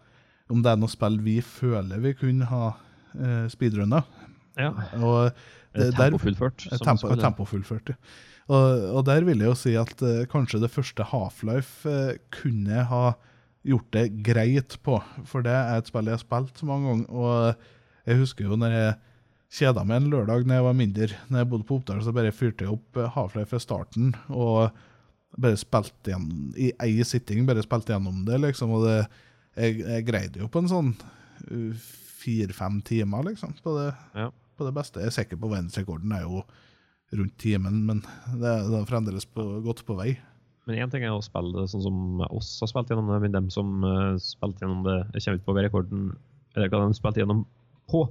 om 0.52 0.62
det 0.64 0.72
er 0.72 0.80
noe 0.80 0.92
spill 0.92 1.18
vi 1.24 1.38
føler 1.44 2.02
vi 2.04 2.14
kunne 2.18 2.48
ha 2.50 2.70
uh, 2.74 3.44
speedrunna. 3.52 4.02
Ja. 4.60 4.70
Og 5.00 5.30
det, 5.74 5.90
der, 5.96 6.12
Tempofullført. 6.12 6.66
eh, 6.68 6.78
som 6.78 6.86
tempo, 6.92 7.14
tempofullført, 7.18 7.94
ja. 7.94 7.98
Og, 8.44 8.82
og 8.98 9.06
der 9.08 9.24
vil 9.24 9.40
jeg 9.40 9.48
jo 9.48 9.56
si 9.56 9.72
at 9.80 9.94
uh, 10.04 10.26
kanskje 10.30 10.60
det 10.62 10.70
første 10.70 11.06
Half-Life 11.08 11.88
uh, 11.88 12.12
kunne 12.34 12.84
ha 12.90 13.04
gjort 13.64 13.88
det 13.96 14.04
greit 14.26 14.76
på, 14.84 14.98
for 15.24 15.44
det 15.46 15.54
er 15.56 15.80
et 15.80 15.88
spill 15.88 16.10
jeg 16.10 16.18
har 16.18 16.20
spilt 16.20 16.60
så 16.60 16.68
mange 16.68 16.90
ganger. 16.90 17.08
Og 17.08 18.10
jeg 18.10 18.20
husker 18.20 18.50
jo 18.50 18.58
når 18.60 18.76
jeg 18.76 18.94
kjeda 19.54 19.84
meg 19.86 20.02
en 20.02 20.10
lørdag 20.12 20.44
når 20.44 20.58
jeg 20.58 20.66
var 20.66 20.76
mindre, 20.76 21.08
når 21.30 21.40
jeg 21.40 21.50
bodde 21.52 21.68
på 21.68 21.78
Oppdal, 21.78 22.02
så 22.04 22.12
bare 22.14 22.34
fyrte 22.34 22.66
jeg 22.66 22.74
opp 22.74 22.98
eh, 22.98 23.12
Half-Life 23.14 23.52
fra 23.52 23.62
starten 23.62 24.12
og 24.28 24.74
bare 25.40 25.58
spilte 25.58 26.12
igjen 26.12 26.28
i 26.60 26.70
ei 26.82 27.06
sitting, 27.06 27.46
bare 27.48 27.64
spilte 27.64 27.94
gjennom 27.94 28.22
det, 28.28 28.38
liksom. 28.44 28.74
Og 28.76 28.84
det, 28.86 28.98
jeg, 29.56 29.80
jeg 29.82 30.06
greide 30.08 30.42
jo 30.42 30.48
på 30.52 30.62
en 30.62 30.70
sånn 30.70 30.92
uh, 31.50 31.86
fire-fem 32.24 32.80
timer, 32.86 33.24
liksom, 33.30 33.54
på 33.64 33.76
det, 33.78 33.88
Ja. 34.16 34.28
på 34.58 34.68
det 34.68 34.74
beste. 34.76 35.02
Jeg 35.02 35.12
er 35.12 35.16
sikker 35.18 35.40
på 35.40 35.50
verdensrekorden 35.52 36.14
er 36.16 36.24
jo 36.26 36.44
rundt 37.14 37.36
timen, 37.38 37.82
men 37.86 38.00
det 38.40 38.48
er, 38.48 38.64
det 38.70 38.78
er 38.80 38.86
fremdeles 38.88 39.26
på, 39.30 39.44
godt 39.64 39.84
på 39.86 39.96
vei. 39.98 40.14
Men 40.64 40.80
én 40.80 40.90
ting 40.90 41.04
er 41.04 41.12
å 41.12 41.20
spille 41.22 41.52
det 41.58 41.68
sånn 41.70 41.82
som 41.84 42.22
oss 42.30 42.54
har 42.62 42.70
spilt 42.70 42.88
gjennom 42.90 43.10
det, 43.12 43.18
men 43.26 43.34
dem 43.36 43.50
som 43.52 43.84
uh, 43.84 44.14
spilte 44.22 44.64
gjennom 44.64 44.86
det, 44.86 44.96
kommer 45.12 45.38
ikke 45.38 45.50
på 45.50 45.56
rekorden, 45.60 46.06
eller 46.56 46.72
hva 46.72 46.86
de 46.88 46.96
spilte 46.96 47.20
gjennom 47.20 47.44
på. 47.92 48.06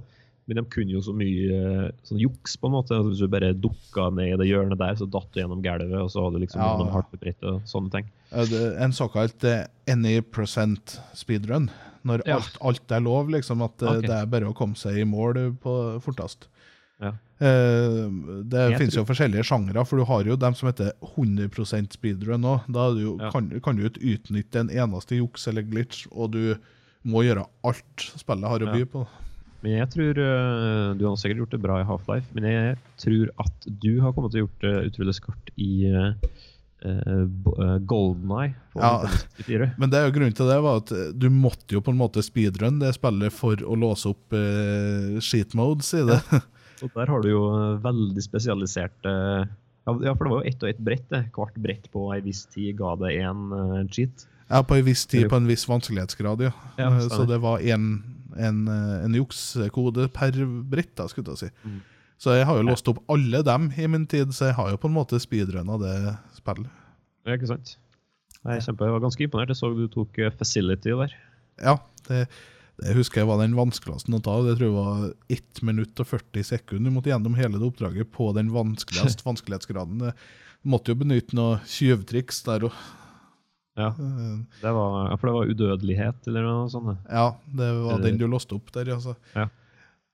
Men 0.46 0.58
de 0.58 0.64
kunne 0.68 0.92
jo 0.92 1.00
så 1.00 1.14
mye 1.16 1.56
eh, 1.56 1.90
sånn 2.04 2.20
juks, 2.20 2.56
på 2.60 2.68
en 2.68 2.74
måte. 2.76 2.98
Hvis 3.06 3.22
du 3.22 3.28
bare 3.32 3.54
dukka 3.56 4.10
ned 4.12 4.34
i 4.34 4.38
det 4.42 4.48
hjørnet 4.50 4.76
der, 4.78 4.94
så 5.00 5.06
datt 5.08 5.30
du 5.32 5.40
gjennom 5.40 5.62
gulvet, 5.64 5.94
og 6.02 6.10
så 6.12 6.26
hadde 6.26 6.36
du 6.36 6.44
liksom 6.44 6.60
Ja, 6.60 6.66
gjennom 6.74 6.90
ja. 6.92 7.52
og 7.54 7.62
sånne 7.70 7.90
ting. 7.94 8.10
Eh, 8.30 8.82
En 8.84 8.92
såkalt 8.92 9.44
eh, 9.48 9.64
any 9.88 10.20
percent 10.20 10.98
speedrun. 11.16 11.70
Når 12.04 12.26
Ja. 12.28 12.36
alt, 12.36 12.58
alt 12.60 12.92
er 12.92 13.00
lov, 13.00 13.30
liksom. 13.32 13.62
At 13.64 13.80
okay. 13.82 14.02
Det 14.04 14.10
er 14.10 14.26
bare 14.26 14.50
å 14.50 14.54
komme 14.54 14.76
seg 14.76 14.98
i 15.00 15.04
mål 15.08 15.36
eh, 15.46 15.50
på 15.64 15.76
fortest. 16.04 16.48
Ja. 17.00 17.14
Eh, 17.40 18.04
det 18.44 18.68
Jeg 18.70 18.78
finnes 18.78 18.94
jo 19.00 19.04
forskjellige 19.08 19.44
sjangre, 19.48 19.86
for 19.88 19.96
du 19.96 20.04
har 20.04 20.24
jo 20.28 20.36
dem 20.36 20.54
som 20.54 20.68
heter 20.68 20.92
100 21.16 21.88
speedrun 21.96 22.44
òg. 22.44 22.68
Da 22.68 22.90
du 22.92 23.00
jo, 23.00 23.16
Ja. 23.18 23.30
kan, 23.30 23.48
kan 23.64 23.76
du 23.76 23.88
ikke 23.88 24.04
utnytte 24.18 24.60
en 24.60 24.68
eneste 24.68 25.16
juks 25.16 25.48
eller 25.48 25.62
glitch, 25.62 26.06
og 26.12 26.32
du 26.32 26.56
må 27.04 27.24
gjøre 27.24 27.46
alt 27.64 27.96
spillet 28.20 28.48
har 28.48 28.60
å 28.60 28.72
by 28.72 28.84
Ja. 28.84 29.06
Men 29.64 29.78
jeg 29.78 29.90
tror 29.94 30.18
eh, 30.20 30.88
Du 31.00 31.06
har 31.08 31.14
sikkert 31.20 31.44
gjort 31.44 31.54
det 31.56 31.62
bra 31.64 31.80
i 31.80 31.86
Half-Life, 31.88 32.28
men 32.36 32.48
jeg 32.50 32.74
tror 33.00 33.30
at 33.46 33.68
du 33.80 33.94
har 34.04 34.12
kommet 34.12 34.34
til 34.34 34.42
å 34.42 34.46
gjort 34.46 34.66
det 34.66 34.74
utrolig 34.90 35.16
skarpt 35.16 35.54
i 35.56 35.72
uh, 36.84 37.78
Golden 37.88 38.32
Eye 38.36 38.52
Ja. 38.76 39.08
Men 39.80 39.88
det 39.88 40.00
er 40.00 40.08
jo 40.08 40.14
grunnen 40.18 40.36
til 40.36 40.50
det 40.50 40.58
var 40.66 40.82
at 40.82 40.92
eh, 40.92 41.12
du 41.16 41.30
måtte 41.32 41.78
jo 41.78 41.80
på 41.84 41.94
en 41.94 42.00
måte 42.00 42.24
speedrun 42.24 42.82
det 42.82 42.92
spillet 42.98 43.32
for 43.32 43.60
å 43.64 43.78
låse 43.78 44.10
opp 44.12 44.36
uh, 44.36 45.16
sheet 45.24 45.56
modes 45.56 45.94
i 45.96 46.04
det. 46.10 46.20
Og 46.82 46.90
der 46.92 47.10
har 47.12 47.22
du 47.22 47.30
jo 47.30 47.44
eh, 47.54 47.76
veldig 47.84 48.24
spesialiserte 48.24 49.12
ja, 49.12 49.46
ja, 49.84 50.14
for 50.16 50.24
det 50.24 50.32
var 50.32 50.42
jo 50.42 50.48
ett 50.48 50.62
og 50.64 50.70
ett 50.70 50.80
brett. 50.80 51.08
det. 51.12 51.26
Hvert 51.34 51.58
brett 51.60 51.90
på 51.92 52.06
ei 52.14 52.22
viss 52.24 52.44
tid 52.48 52.78
ga 52.78 52.94
det 53.00 53.12
én 53.20 53.88
cheat. 53.92 54.26
Ja, 54.48 54.62
på 54.62 54.76
en 54.76 54.84
viss 54.84 55.06
tid, 55.08 55.28
på 55.30 55.38
en 55.40 55.48
viss 55.48 55.64
vanskelighetsgrad, 55.68 56.44
ja. 56.44 56.52
Ja, 56.76 56.90
Eh, 56.92 57.08
så 57.08 57.24
det 57.28 57.40
var 57.40 57.60
en, 57.60 58.02
en, 58.36 58.68
eh, 58.68 59.04
en 59.04 59.14
juksekode 59.16 60.08
per 60.12 60.36
brett, 60.68 60.94
da, 60.96 61.08
skulle 61.08 61.32
jeg 61.32 61.46
si. 61.46 61.50
Mm. 61.64 61.80
Så 62.20 62.36
jeg 62.36 62.46
har 62.46 62.56
jo 62.56 62.66
låst 62.68 62.88
opp 62.88 63.00
alle 63.10 63.42
dem 63.44 63.70
i 63.76 63.86
min 63.90 64.06
tid, 64.06 64.32
så 64.32 64.50
jeg 64.50 64.58
har 64.58 64.70
jo 64.70 64.80
på 64.80 64.88
en 64.88 64.96
måte 64.96 65.20
speedrunna 65.20 65.78
det 65.80 65.96
spillet. 66.36 66.70
Ja, 67.24 67.36
ikke 67.36 67.50
sant? 67.50 67.76
Jeg, 68.44 68.62
kjempe, 68.66 68.84
jeg 68.84 68.92
var 68.92 69.00
ganske 69.00 69.24
imponert. 69.24 69.52
Jeg 69.52 69.58
så 69.58 69.72
du 69.72 69.86
tok 69.88 70.18
eh, 70.20 70.32
Facility 70.32 70.92
der. 70.92 71.14
Ja, 71.60 71.78
det, 72.08 72.26
det 72.82 72.96
husker 72.96 73.22
jeg 73.22 73.28
var 73.30 73.38
den 73.38 73.54
vanskeligste 73.54 74.10
å 74.16 74.22
ta. 74.24 74.34
Det 74.42 74.56
tror 74.58 74.66
jeg 74.66 74.74
var 74.74 75.04
1 75.36 75.62
minutt 75.68 76.00
og 76.02 76.08
40 76.10 76.46
sekunder. 76.48 76.90
Du 76.90 76.96
måtte 76.96 77.12
gjennom 77.12 77.36
hele 77.38 77.60
det 77.60 77.68
oppdraget 77.68 78.10
på 78.14 78.32
den 78.34 78.50
vanskeligste 78.54 79.26
vanskelighetsgraden. 79.28 80.02
Du 80.10 80.70
måtte 80.72 80.90
jo 80.90 81.00
benytte 81.04 81.38
noe 81.38 81.60
tjuvtriks 81.70 82.42
der 82.48 82.68
òg. 82.70 82.78
Ja, 83.74 83.88
det 84.62 84.70
var, 84.70 85.16
For 85.18 85.26
det 85.26 85.34
var 85.34 85.50
udødelighet 85.50 86.28
eller 86.30 86.44
noe 86.46 86.66
sånt? 86.70 87.00
Ja, 87.10 87.32
det 87.58 87.70
var 87.82 88.02
den 88.02 88.20
du 88.20 88.28
låste 88.30 88.54
opp 88.54 88.70
der, 88.74 88.92
altså. 88.94 89.16
Ja. 89.34 89.48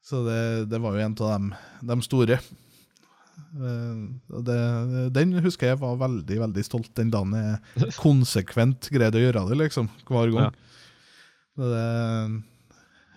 Så 0.01 0.23
det, 0.25 0.41
det 0.73 0.81
var 0.81 0.97
jo 0.97 1.05
en 1.05 1.17
av 1.21 1.33
dem, 1.35 1.51
dem 1.91 2.05
store. 2.05 2.39
Eh, 2.41 4.01
det, 4.49 4.59
den 5.13 5.37
husker 5.45 5.73
jeg 5.73 5.81
var 5.83 6.01
veldig 6.01 6.39
veldig 6.47 6.65
stolt 6.65 6.93
den 6.97 7.13
dagen 7.13 7.37
jeg 7.37 7.93
konsekvent 8.01 8.89
greide 8.93 9.21
å 9.21 9.25
gjøre 9.27 9.45
det, 9.51 9.61
liksom, 9.67 9.91
hver 10.09 10.33
gang. 10.33 10.49
Ja. 10.49 10.67
Det, 11.61 11.85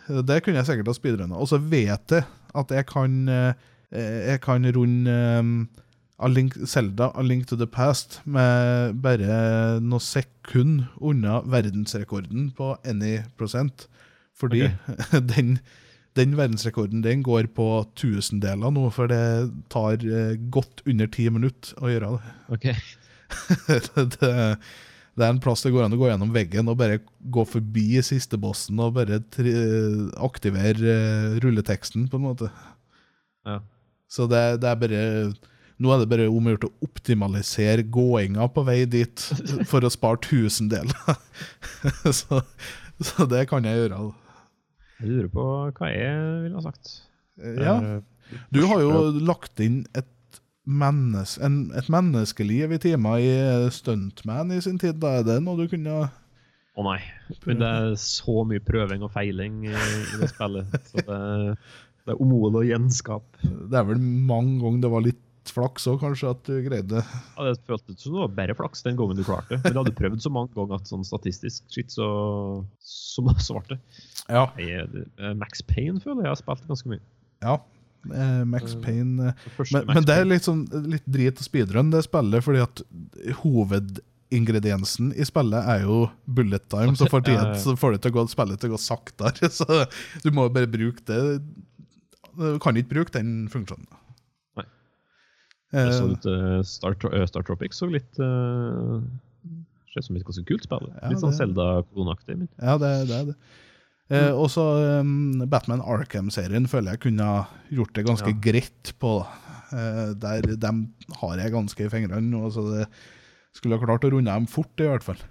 det 0.07 0.41
kunne 0.43 0.59
jeg 0.59 0.67
sikkert 0.67 0.91
ha 0.91 0.97
speedrunna. 0.97 1.39
Og 1.39 1.49
så 1.51 1.59
vet 1.61 2.15
jeg 2.15 2.25
at 2.53 2.73
jeg 2.73 2.85
kan 2.89 3.23
eh, 3.29 3.53
Jeg 3.93 4.41
kan 4.41 4.65
runde 4.73 5.13
um, 5.39 5.69
A 6.17 6.27
Link, 6.27 6.55
Zelda 6.65 7.11
A 7.15 7.21
Link 7.21 7.47
to 7.47 7.55
the 7.55 7.67
Past 7.67 8.21
med 8.25 8.95
bare 9.03 9.79
noen 9.81 10.01
sekunder 10.01 10.87
unna 10.97 11.41
verdensrekorden 11.45 12.51
på 12.57 12.73
any 12.85 13.19
prosent. 13.37 13.87
Fordi 14.33 14.71
den, 15.33 15.59
den 16.17 16.37
verdensrekorden 16.37 17.03
den 17.03 17.21
går 17.23 17.51
på 17.53 17.67
tusendeler 17.95 18.73
nå, 18.73 18.87
for 18.89 19.11
det 19.11 19.51
tar 19.73 20.01
eh, 20.01 20.37
godt 20.49 20.81
under 20.89 21.11
ti 21.11 21.29
minutter 21.29 21.77
å 21.77 21.91
gjøre 21.91 22.15
det. 22.15 22.33
Okay. 22.57 22.77
det, 23.67 24.07
det 24.17 24.33
er 25.21 25.29
en 25.29 25.39
plass 25.43 25.61
det 25.61 25.69
går 25.75 25.83
an 25.85 25.93
å 25.93 25.97
gå 26.01 26.07
gjennom 26.09 26.31
veggen 26.33 26.69
og 26.71 26.77
bare 26.79 26.95
gå 27.29 27.43
forbi 27.45 27.99
siste 28.01 28.39
bossen 28.41 28.79
og 28.81 28.95
bare 28.95 29.19
aktivere 30.25 30.93
eh, 30.95 31.35
rulleteksten, 31.43 32.07
på 32.09 32.17
en 32.17 32.25
måte. 32.25 32.49
Ja. 33.45 33.59
Så 34.09 34.25
det, 34.31 34.41
det 34.63 34.69
er 34.71 34.79
bare 34.81 35.03
Nå 35.81 35.89
er 35.91 36.03
det 36.03 36.09
bare 36.11 36.25
om 36.29 36.45
å 36.47 36.51
gjøre 36.53 36.69
å 36.69 36.85
optimalisere 36.85 37.83
gåinga 37.91 38.45
på 38.53 38.61
vei 38.67 38.83
dit 38.87 39.23
for 39.67 39.83
å 39.83 39.89
spare 39.91 40.21
tusendeler. 40.23 41.17
så, 42.21 42.39
så 43.03 43.25
det 43.27 43.47
kan 43.49 43.65
jeg 43.67 43.81
gjøre. 43.81 43.97
Jeg 45.01 45.09
lurer 45.09 45.31
på 45.33 45.45
hva 45.75 45.89
jeg 45.91 46.27
ville 46.45 46.61
ha 46.61 46.65
sagt. 46.69 46.93
Ja. 47.41 47.75
Eh, 47.81 48.37
Du 48.53 48.61
har 48.69 48.79
jo 48.85 49.01
lagt 49.27 49.59
inn 49.65 49.81
et, 49.97 50.07
mennes, 50.63 51.37
en, 51.43 51.65
et 51.75 51.89
menneskeliv 51.91 52.71
i 52.75 52.81
timer 52.81 53.23
i 53.23 53.31
Stuntman 53.73 54.53
i 54.55 54.61
sin 54.63 54.79
tid. 54.79 54.99
Da 55.01 55.19
er 55.19 55.25
det 55.27 55.39
noe 55.43 55.59
du 55.59 55.67
kunne 55.71 56.05
Å 56.73 56.85
nei. 56.87 56.99
Men 57.45 57.59
det 57.59 57.67
er 57.69 57.97
så 58.01 58.43
mye 58.49 58.63
prøving 58.63 59.03
og 59.05 59.11
feiling 59.13 59.65
i, 59.67 59.73
i 59.75 60.21
det 60.21 60.31
spillet. 60.31 60.71
Så 60.89 61.03
det, 61.03 61.19
det 62.07 62.15
er 62.15 62.23
umulig 62.23 62.63
å 62.63 62.65
gjenskape. 62.65 63.51
Det 63.69 63.77
er 63.77 63.85
vel 63.91 64.01
mange 64.01 64.57
ganger 64.63 64.81
det 64.85 64.91
var 64.95 65.05
litt 65.05 65.21
flaks 65.51 65.85
òg, 65.91 65.99
kanskje, 66.01 66.31
at 66.31 66.47
du 66.47 66.55
greide 66.65 66.87
det. 66.95 67.03
Ja, 67.35 67.45
det 67.49 67.67
føltes 67.67 67.99
som 67.99 68.15
det 68.15 68.23
var 68.23 68.33
bare 68.39 68.55
flaks 68.57 68.85
den 68.85 68.95
gangen 68.99 69.19
du 69.19 69.25
klarte 69.27 69.57
det. 69.57 69.59
Men 69.65 69.75
du 69.75 69.79
hadde 69.81 69.95
prøvd 69.99 70.23
så 70.23 70.31
mange 70.33 70.55
ganger 70.55 70.79
at 70.79 70.89
sånn 70.89 71.03
statistisk 71.05 71.67
shit, 71.71 71.91
så, 71.91 72.07
så, 72.79 73.25
så 73.43 73.59
ble 73.59 73.75
det. 73.75 73.79
Ja. 74.31 74.47
Jeg, 74.57 74.87
eh, 75.19 75.35
Max 75.37 75.61
Payne 75.67 75.99
føler 76.01 76.25
jeg 76.25 76.33
har 76.33 76.39
spilt 76.39 76.65
ganske 76.71 76.95
mye. 76.95 77.03
ja. 77.43 77.59
Eh, 78.11 78.43
Max 78.43 78.73
Payne 78.83 79.29
eh, 79.29 79.67
men, 79.71 79.85
men 79.87 80.07
det 80.07 80.15
er 80.15 80.25
litt, 80.27 80.43
sånn, 80.43 80.65
litt 80.91 81.05
drit 81.07 81.39
og 81.39 81.45
speedrun, 81.45 81.91
det 81.93 82.03
spillet, 82.03 82.43
fordi 82.43 82.63
at 82.65 82.81
hovedingrediensen 83.39 85.13
i 85.15 85.27
spillet 85.27 85.69
er 85.71 85.85
jo 85.85 86.01
bullet 86.25 86.65
time, 86.73 86.97
så 86.99 87.07
for 87.11 87.23
tiden 87.23 87.55
så 87.63 87.77
får 87.79 87.95
det 87.95 88.03
til 88.03 88.13
å 88.13 88.17
gå, 88.17 88.25
spillet 88.33 88.59
til 88.59 88.73
å 88.73 88.75
gå 88.75 88.81
saktere. 88.83 89.51
Så 89.59 89.85
du 90.25 90.31
må 90.35 90.49
bare 90.51 90.67
bruke 90.67 91.05
det. 91.07 91.21
Du 92.33 92.57
kan 92.59 92.75
ikke 92.79 92.95
bruke 92.97 93.15
den 93.15 93.45
funksjonen. 93.53 93.87
Nei. 94.59 94.67
Jeg 95.77 95.93
så 95.95 96.03
Eh, 96.03 96.13
litt 96.15 96.27
eh, 96.29 96.61
Star, 96.67 96.97
eh, 97.13 97.27
Star 97.29 97.45
Tropic 97.47 97.77
så 97.77 97.87
litt 97.89 98.19
uh, 98.19 98.99
Ser 99.93 100.01
ut 100.01 100.07
som 100.09 100.17
et 100.17 100.25
ganske 100.25 100.47
kult 100.49 100.65
spill. 100.65 100.87
Litt 101.11 101.21
sånn 101.21 101.35
Zelda-klonaktig. 101.37 102.39
Ja, 102.57 102.79
det, 102.81 102.95
det 103.09 103.19
er 103.19 103.27
det. 103.31 103.35
Eh, 104.11 104.31
og 104.35 104.49
så 104.51 104.63
um, 104.99 105.45
Batman 105.49 105.81
Arkham-serien 105.81 106.67
føler 106.67 106.93
jeg 106.97 107.05
kunne 107.07 107.29
gjort 107.71 107.93
det 107.95 108.05
ganske 108.05 108.33
Ja. 108.33 108.39
greit 108.43 108.91
på. 108.99 109.13
Eh, 109.71 110.13
der 110.19 110.55
Dem 110.59 110.93
har 111.21 111.37
jeg 111.39 111.53
ganske 111.53 111.85
i 111.85 111.89
fingrene 111.89 112.29
nå, 112.29 112.49
så 112.51 112.65
det 112.67 112.87
skulle 113.55 113.77
ha 113.79 113.85
klart 113.85 114.03
å 114.03 114.11
runde 114.11 114.29
dem 114.31 114.45
fort, 114.47 114.73
i 114.79 114.89
hvert 114.89 115.03
fall. 115.05 115.21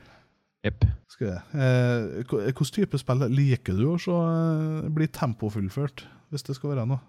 Yep. 0.64 0.84
Eh, 1.22 2.22
Hvilken 2.24 2.72
type 2.72 2.98
spill 2.98 3.26
liker 3.30 3.76
du 3.76 3.86
å 3.92 3.98
se 4.00 4.10
eh, 4.14 4.88
bli 4.94 5.06
tempofullført, 5.06 6.06
hvis 6.30 6.42
det 6.46 6.56
skal 6.56 6.72
være 6.74 6.86
noe? 6.88 7.00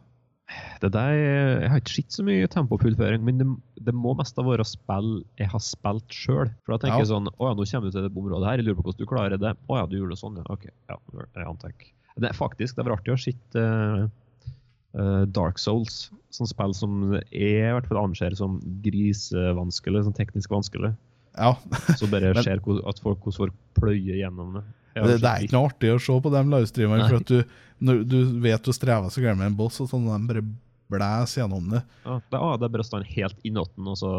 Det 0.84 0.90
der, 0.92 1.14
jeg 1.16 1.70
har 1.72 1.80
ikke 1.80 1.94
sett 1.96 2.12
så 2.18 2.24
mye 2.28 2.48
tempofullføring, 2.52 3.22
men 3.24 3.38
det, 3.40 3.46
det 3.88 3.94
må 3.96 4.12
mest 4.20 4.36
ha 4.36 4.44
vært 4.44 4.68
spill 4.68 5.14
jeg 5.40 5.48
har 5.54 5.62
spilt 5.64 6.12
sjøl. 6.12 6.50
For 6.66 6.76
da 6.76 6.82
tenker 6.82 6.98
Ja. 6.98 7.04
jeg 7.06 7.12
sånn 7.14 7.30
Å 7.32 7.48
ja, 7.50 7.54
nå 7.56 7.64
kommer 7.70 7.88
du 7.88 7.96
til 7.96 8.04
det 8.04 8.12
området 8.12 8.50
her, 8.50 8.58
jeg 8.60 8.68
lurer 8.68 8.80
på 8.82 8.86
hvordan 8.90 9.00
du 9.00 9.10
klarer 9.10 9.40
det. 9.40 9.54
Å 9.70 9.78
ja, 9.80 9.86
du 9.88 9.96
gjorde 10.00 10.18
det 10.18 10.20
sånn, 10.20 10.42
ja. 10.42 10.44
Ok. 10.52 10.68
Ja, 10.92 10.98
jeg 11.24 11.48
antar 11.48 11.72
ikke. 11.72 11.94
Det 12.20 12.34
faktisk 12.38 12.76
det 12.78 12.86
var 12.86 12.98
artig 12.98 13.16
å 13.16 13.18
se 13.18 13.32
uh, 13.58 15.24
Dark 15.34 15.58
Souls, 15.58 16.12
sånn 16.36 16.50
spill 16.52 16.76
som 16.78 17.00
jeg 17.32 17.56
i 17.64 17.74
hvert 17.74 17.88
fall 17.90 18.04
anser 18.04 18.36
som 18.38 18.60
grisevanskelig, 18.86 20.04
sånn 20.06 20.18
teknisk 20.20 20.52
vanskelig. 20.54 20.94
Ja, 21.40 21.56
Så 21.98 22.06
bare 22.12 22.36
ser 22.46 22.60
at 22.62 23.00
folk, 23.02 23.24
hvordan 23.24 23.40
folk 23.40 23.56
pløyer 23.80 24.20
gjennom 24.20 24.60
det. 24.60 24.64
Det, 24.94 25.18
det 25.24 25.30
er 25.30 25.46
ikke 25.46 25.56
noe 25.56 25.70
artig 25.72 25.90
å 25.94 26.02
se 26.02 26.16
på 26.22 26.32
de 26.34 26.44
livestreamerne, 26.54 27.08
for 27.10 27.24
at 27.24 27.32
du, 27.34 28.04
du 28.06 28.20
vet 28.44 28.64
du 28.66 28.76
strever 28.76 29.10
så 29.14 29.24
gærent 29.24 29.42
med 29.42 29.52
en 29.52 29.58
boss, 29.58 29.82
og 29.84 29.90
sånn, 29.90 30.06
de 30.06 30.30
bare 30.30 30.46
blæs 30.94 31.38
gjennom 31.40 31.72
det. 31.74 31.82
Ja, 32.06 32.20
det, 32.20 32.38
er, 32.40 32.58
det 32.62 32.68
er 32.68 32.74
bare 32.76 32.86
å 32.86 32.90
stå 32.92 33.02
helt 33.08 33.46
i 33.48 33.54
natten 33.56 33.90
og 33.90 34.00
så 34.00 34.14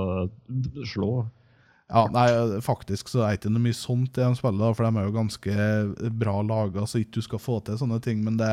slå. 0.90 1.10
Ja, 1.92 2.06
nei, 2.10 2.26
faktisk 2.64 3.10
så 3.12 3.22
er 3.22 3.34
det 3.34 3.42
ikke 3.42 3.52
noe 3.52 3.66
mye 3.66 3.76
sånt 3.76 4.16
i 4.18 4.24
de 4.24 4.38
spillene, 4.38 4.72
for 4.74 4.86
de 4.86 5.00
er 5.02 5.06
jo 5.06 5.14
ganske 5.18 5.68
bra 6.22 6.38
laga, 6.46 6.86
så 6.88 7.02
ikke 7.02 7.20
du 7.20 7.26
skal 7.28 7.42
få 7.42 7.60
til 7.66 7.78
sånne 7.78 8.00
ting, 8.04 8.24
men 8.24 8.38
det, 8.40 8.50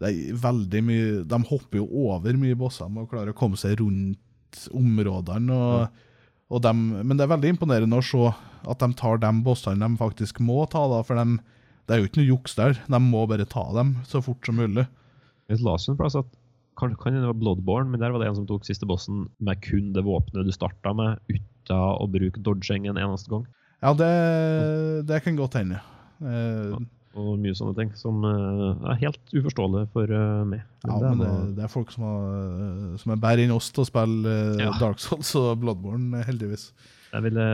det 0.00 0.10
er 0.10 0.38
veldig 0.38 0.82
mye 0.86 1.10
De 1.28 1.40
hopper 1.50 1.82
jo 1.82 1.88
over 2.06 2.38
mye 2.38 2.56
bosser 2.58 2.88
med 2.88 3.04
å 3.04 3.10
klare 3.10 3.34
å 3.34 3.38
komme 3.38 3.58
seg 3.60 3.80
rundt 3.82 4.68
områdene. 4.70 5.58
Og, 5.58 5.82
og 5.82 6.13
dem, 6.62 6.86
men 7.02 7.16
det 7.16 7.24
er 7.24 7.32
veldig 7.32 7.54
imponerende 7.54 7.98
å 7.98 8.04
se 8.04 8.30
at 8.64 8.80
de 8.80 8.88
tar 8.96 9.18
de 9.22 9.30
bossene 9.44 9.82
de 9.82 10.00
faktisk 10.00 10.38
må 10.44 10.64
ta, 10.70 10.84
da, 10.90 11.02
for 11.06 11.18
de, 11.18 11.38
det 11.84 11.94
er 11.94 12.00
jo 12.00 12.08
ikke 12.08 12.20
noe 12.20 12.30
juks 12.30 12.56
der. 12.58 12.78
De 12.86 13.00
må 13.02 13.24
bare 13.30 13.48
ta 13.48 13.64
dem 13.76 13.96
så 14.08 14.22
fort 14.24 14.46
som 14.46 14.60
mulig. 14.60 14.86
Jeg 15.50 15.64
leste 15.64 15.92
en 15.92 16.00
plass 16.00 16.16
at 16.16 16.30
kan, 16.78 16.94
kan 16.98 17.14
det 17.14 17.22
være 17.22 17.38
Bloodborne, 17.38 17.90
men 17.90 18.02
der 18.02 18.14
var 18.14 18.22
det 18.22 18.30
en 18.30 18.38
som 18.40 18.46
tok 18.48 18.64
siste 18.66 18.86
bossen 18.88 19.28
med 19.44 19.60
kun 19.62 19.92
det 19.94 20.02
våpenet 20.06 20.48
du 20.48 20.54
starta 20.54 20.94
med, 20.96 21.20
uten 21.30 21.74
å 21.74 22.08
bruke 22.10 22.42
dodging 22.44 22.88
en 22.90 22.98
eneste 23.00 23.30
gang. 23.30 23.44
Ja, 23.84 23.92
det, 23.96 24.10
det 25.06 25.20
kan 25.24 25.38
godt 25.38 25.58
hende. 25.60 25.78
Eh, 26.24 26.74
Og 27.14 27.36
mye 27.38 27.54
sånne 27.54 27.76
ting 27.78 27.92
som 27.98 28.24
eh, 28.26 28.88
er 28.90 28.98
helt 29.04 29.34
uforståelig 29.36 29.84
for 29.94 30.10
eh, 30.10 30.40
meg. 30.50 30.64
Ja, 30.82 30.96
det 30.98 31.12
men 31.12 31.20
det, 31.22 31.30
det 31.60 31.64
er 31.66 31.70
folk 31.70 31.92
som, 31.94 32.06
har, 32.08 32.24
eh, 32.64 32.96
som 32.98 33.14
er 33.14 33.22
bedre 33.22 33.46
enn 33.46 33.54
oss 33.54 33.70
til 33.74 33.84
å 33.84 33.88
spille 33.88 34.34
Ja. 34.58 34.72
Dark 34.80 35.02
Souls 35.02 35.30
og 35.38 35.62
Bloodborne, 35.62 36.24
heldigvis. 36.26 36.72
Jeg 37.14 37.22
ville 37.28 37.44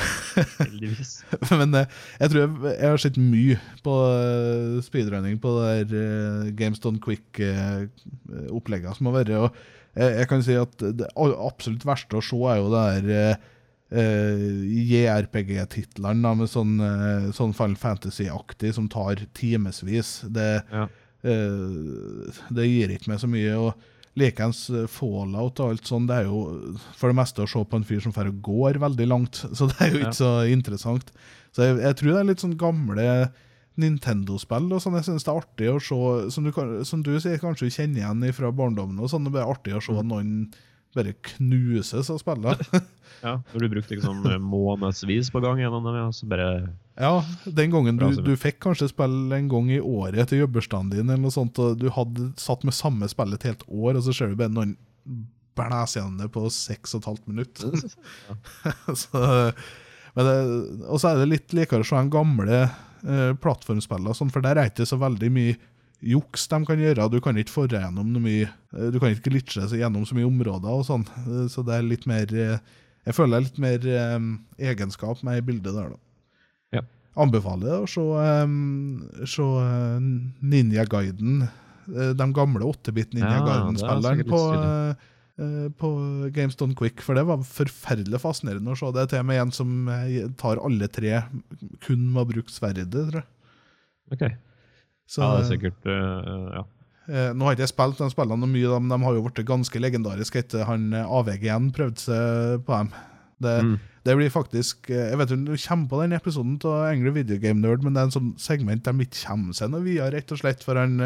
Heldigvis. 0.64 1.12
men 1.60 1.78
jeg 1.78 2.32
tror 2.32 2.40
jeg, 2.42 2.50
jeg 2.72 2.90
har 2.90 3.02
sett 3.04 3.20
mye 3.22 3.60
på 3.86 3.96
speedrunning 4.82 5.38
på 5.42 5.54
det 5.60 5.74
der 5.92 6.50
Games 6.58 6.82
Done 6.82 6.98
Quick-opplegget 7.04 8.98
som 8.98 9.12
har 9.12 9.20
vært. 9.20 9.36
Og 9.38 9.60
jeg, 9.94 10.16
jeg 10.18 10.30
kan 10.32 10.42
si 10.42 10.58
at 10.58 10.88
det 10.98 11.12
absolutt 11.14 11.86
verste 11.86 12.18
å 12.18 12.24
se 12.24 12.40
er 12.50 12.58
jo 12.58 12.72
det 12.74 12.88
der 13.06 13.38
JRPG-titlene 13.90 16.22
da, 16.24 16.32
med 16.34 16.48
sånn, 16.50 16.76
eh, 16.82 17.26
sånn 17.36 17.52
Final 17.56 17.76
Fantasy-aktig 17.80 18.72
som 18.74 18.88
tar 18.92 19.14
timevis. 19.36 20.22
Det, 20.32 20.62
Ja. 20.72 20.86
Eh, 21.26 22.30
det 22.54 22.66
gir 22.68 22.88
ikke 22.94 23.08
meg 23.08 23.18
så 23.22 23.26
mye. 23.28 23.54
og 23.58 23.74
Likeens 24.16 24.70
eh, 24.70 24.86
fallout 24.86 25.60
og 25.60 25.70
alt 25.74 25.84
sånt, 25.84 26.06
det 26.08 26.16
er 26.22 26.24
jo 26.24 26.76
for 26.96 27.08
det 27.12 27.16
meste 27.16 27.42
å 27.42 27.46
se 27.48 27.64
på 27.64 27.76
en 27.76 27.84
fyr 27.84 28.00
som 28.00 28.12
får 28.12 28.30
går 28.40 28.78
veldig 28.80 29.06
langt. 29.08 29.34
Så 29.56 29.66
det 29.68 29.76
er 29.80 29.90
jo 29.90 29.98
ikke 29.98 30.14
Ja. 30.14 30.22
så 30.22 30.46
interessant. 30.50 31.10
Så 31.52 31.62
jeg, 31.66 31.78
jeg 31.82 31.94
tror 31.96 32.12
det 32.12 32.20
er 32.20 32.24
litt 32.30 32.40
sånn 32.44 32.56
gamle 32.56 33.30
Nintendo-spill 33.76 34.72
og 34.72 34.80
sånn. 34.80 34.94
Jeg 34.96 35.04
synes 35.04 35.24
det 35.24 35.32
er 35.32 35.40
artig 35.42 35.68
å 35.68 35.80
se, 35.80 36.30
som 36.32 36.44
du, 36.44 36.50
som 36.84 37.02
du 37.02 37.18
sier, 37.20 37.36
kanskje 37.38 37.66
du 37.68 37.74
kjenner 37.74 38.00
igjen 38.00 38.32
fra 38.32 38.50
barndommen, 38.52 38.98
og 39.00 39.10
sånn. 39.12 39.28
Det 39.30 39.40
er 39.42 39.52
artig 39.52 39.74
å 39.76 39.82
se 39.84 39.92
Mm. 39.92 40.08
noen 40.08 40.52
bare 40.96 41.16
knuses 41.32 42.12
av 42.12 42.22
spillet. 42.22 42.68
Ja, 43.22 43.38
når 43.54 43.62
du 43.62 43.68
brukte 43.72 43.94
liksom 43.96 44.26
eh, 44.28 44.34
månedsvis 44.42 45.30
på 45.32 45.40
gang 45.40 45.56
gjennom 45.56 45.86
dem, 45.86 45.94
ja, 45.96 46.08
så 46.12 46.26
bare 46.28 46.48
Ja, 47.00 47.24
den 47.44 47.72
gangen 47.72 47.96
du, 47.96 48.04
du 48.22 48.34
fikk 48.36 48.58
kanskje 48.66 48.90
spille 48.90 49.38
en 49.38 49.48
gang 49.48 49.70
i 49.72 49.78
året 49.80 50.28
til 50.28 50.42
jobberstanden 50.42 50.98
din, 50.98 51.08
eller 51.08 51.22
noe 51.24 51.32
sånt, 51.34 51.56
og 51.62 51.78
du 51.80 51.88
hadde 51.94 52.28
satt 52.40 52.66
med 52.68 52.76
samme 52.76 53.08
spill 53.08 53.32
et 53.32 53.46
helt 53.48 53.64
år, 53.70 53.96
og 53.96 54.04
så 54.04 54.14
ser 54.14 54.30
du 54.30 54.36
bare 54.38 54.52
noen 54.52 54.76
blæse 55.56 55.96
gjennom 55.96 56.20
det 56.20 56.28
på 56.34 56.44
seks 56.52 56.92
og 56.92 57.00
et 57.02 57.08
halvt 57.08 57.30
minutt. 57.32 57.64
så, 59.02 59.24
men 60.18 60.28
det, 60.28 60.36
og 60.84 61.00
så 61.00 61.14
er 61.14 61.22
det 61.22 61.30
litt 61.32 61.56
likere 61.56 61.86
å 61.86 61.88
se 61.88 62.02
de 62.02 62.12
gamle 62.12 62.60
eh, 62.66 63.32
plattformspillene, 63.40 64.16
sånn, 64.18 64.34
for 64.34 64.44
der 64.44 64.60
er 64.60 64.68
det 64.68 64.74
ikke 64.74 64.90
så 64.92 65.00
veldig 65.00 65.32
mye 65.32 65.56
juks 66.04 66.48
de 66.48 66.58
kan 66.68 66.78
gjøre. 66.82 67.06
Du 67.10 67.20
kan 67.24 67.36
ikke 67.40 67.54
få 67.54 67.66
gjennom 67.70 68.10
noe 68.12 68.22
mye 68.22 68.46
eh, 68.48 68.90
Du 68.92 68.98
kan 69.00 69.12
ikke 69.14 69.30
glitche 69.32 69.64
seg 69.68 69.80
gjennom 69.80 70.04
så 70.06 70.16
mye 70.18 70.28
områder 70.28 70.68
og 70.68 70.84
sånn. 70.88 71.06
Eh, 71.24 71.46
Så 71.52 71.64
det 71.66 71.74
er 71.78 71.86
litt 71.86 72.06
mer 72.06 72.26
eh, 72.36 72.58
Jeg 73.06 73.16
føler 73.16 73.36
det 73.36 73.38
er 73.38 73.46
litt 73.46 73.60
mer 73.62 74.16
um, 74.16 74.30
egenskap 74.58 75.22
med 75.26 75.38
i 75.38 75.44
bildet 75.46 75.72
der, 75.76 75.92
da. 75.94 76.00
Ja. 76.74 76.82
Anbefaler 77.22 77.84
å 77.84 77.88
se, 77.88 78.02
um, 78.02 79.04
se 79.24 79.46
Ninja 80.42 80.84
Guiden. 80.90 81.46
eh, 81.88 82.12
de 82.18 82.26
gamle 82.34 82.66
8-bit 82.66 83.14
Ninja 83.14 83.38
Ja, 83.38 83.60
er 83.70 84.02
sikkert 84.02 84.32
på, 84.32 84.40
eh, 85.38 85.68
på 85.78 85.90
Games 86.34 86.56
Done 86.58 86.74
Quick, 86.74 87.00
for 87.00 87.14
det 87.14 87.24
var 87.28 87.38
forferdelig 87.46 88.18
fascinerende 88.20 88.74
å 88.74 88.76
se. 88.76 88.90
Det 88.92 89.04
er 89.04 89.12
til 89.14 89.22
og 89.22 89.30
med 89.30 89.40
en 89.44 89.54
som 89.54 89.88
tar 90.36 90.58
alle 90.58 90.88
tre 90.90 91.22
kun 91.86 92.10
med 92.10 92.24
å 92.24 92.28
bruke 92.34 92.50
sverdet, 92.52 92.90
tror 92.90 93.22
jeg. 93.22 93.30
OK. 94.12 94.26
Så, 95.06 95.22
ja, 95.22 95.36
det 95.36 95.44
er 95.44 95.50
sikkert 95.52 95.86
uh, 95.86 96.48
Ja. 96.56 96.64
Eh, 97.06 97.28
nå 97.38 97.46
har 97.46 97.54
ikke 97.54 97.62
jeg 97.62 97.70
spilt 97.70 98.00
de 98.02 98.08
spillene 98.10 98.40
noe 98.42 98.50
mye, 98.50 98.78
men 98.82 98.90
de 98.90 99.04
har 99.04 99.14
jo 99.14 99.22
blitt 99.28 99.44
ganske 99.46 99.78
legendariske 99.78 100.40
etter 100.42 100.64
han 100.66 100.88
AVG1 100.90 101.68
prøvde 101.76 102.02
seg 102.02 102.64
på 102.66 102.80
dem. 102.80 102.88
Det, 103.38 103.52
Mm. 103.62 103.74
det 104.02 104.14
blir 104.16 104.30
faktisk 104.32 104.88
Jeg 104.88 105.18
vet 105.20 105.28
du 105.28 105.52
kommer 105.60 105.88
på 105.90 106.00
den 106.00 106.12
episoden 106.16 106.56
av 106.64 106.86
Angry 106.88 107.10
Video 107.12 107.36
Game 107.38 107.60
Nerd, 107.60 107.82
men 107.84 107.92
det 107.94 108.00
er 108.00 108.08
en 108.08 108.14
sånn 108.16 108.32
segment 108.40 108.82
de 108.82 109.04
ikke 109.04 109.26
kommer 109.28 109.52
seg 109.54 109.70
noe 109.70 109.84
videre, 109.84 110.10
rett 110.16 110.32
og 110.32 110.38
slett, 110.40 110.64
for 110.64 110.74
han 110.80 110.98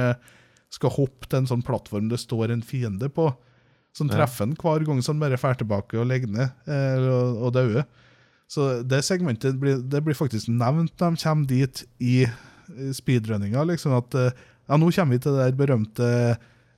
skal 0.71 0.91
hoppe 0.95 1.27
til 1.29 1.41
en 1.43 1.47
sånn 1.51 1.65
plattform 1.67 2.09
det 2.09 2.21
står 2.23 2.53
en 2.55 2.63
fiende 2.63 3.09
på. 3.11 3.35
Som 3.93 4.07
Ja. 4.09 4.21
treffer 4.23 4.47
han 4.47 4.55
hver 4.55 4.87
gang 4.87 5.03
så 5.03 5.11
han 5.13 5.19
bare 5.21 5.37
drar 5.37 5.59
tilbake 5.59 5.99
og 5.99 6.07
legger 6.07 6.29
ned 6.31 6.53
eh, 6.71 6.99
og, 7.11 7.43
og 7.43 7.53
dauer. 7.53 7.85
Så 8.49 8.83
det 8.87 9.03
segmentet 9.05 9.59
blir, 9.61 9.83
det 9.83 10.01
blir 10.05 10.15
faktisk 10.15 10.49
nevnt 10.49 10.95
når 10.97 11.17
de 11.17 11.23
kommer 11.25 11.47
dit 11.51 11.85
i 12.01 12.25
speedrunninga. 12.97 13.65
Liksom 13.73 13.95
at 13.99 14.17
eh, 14.19 14.31
ja, 14.71 14.79
nå 14.79 14.91
kommer 14.95 15.17
vi 15.17 15.23
til 15.25 15.35
det 15.37 15.49
der 15.49 15.59
berømte 15.59 16.11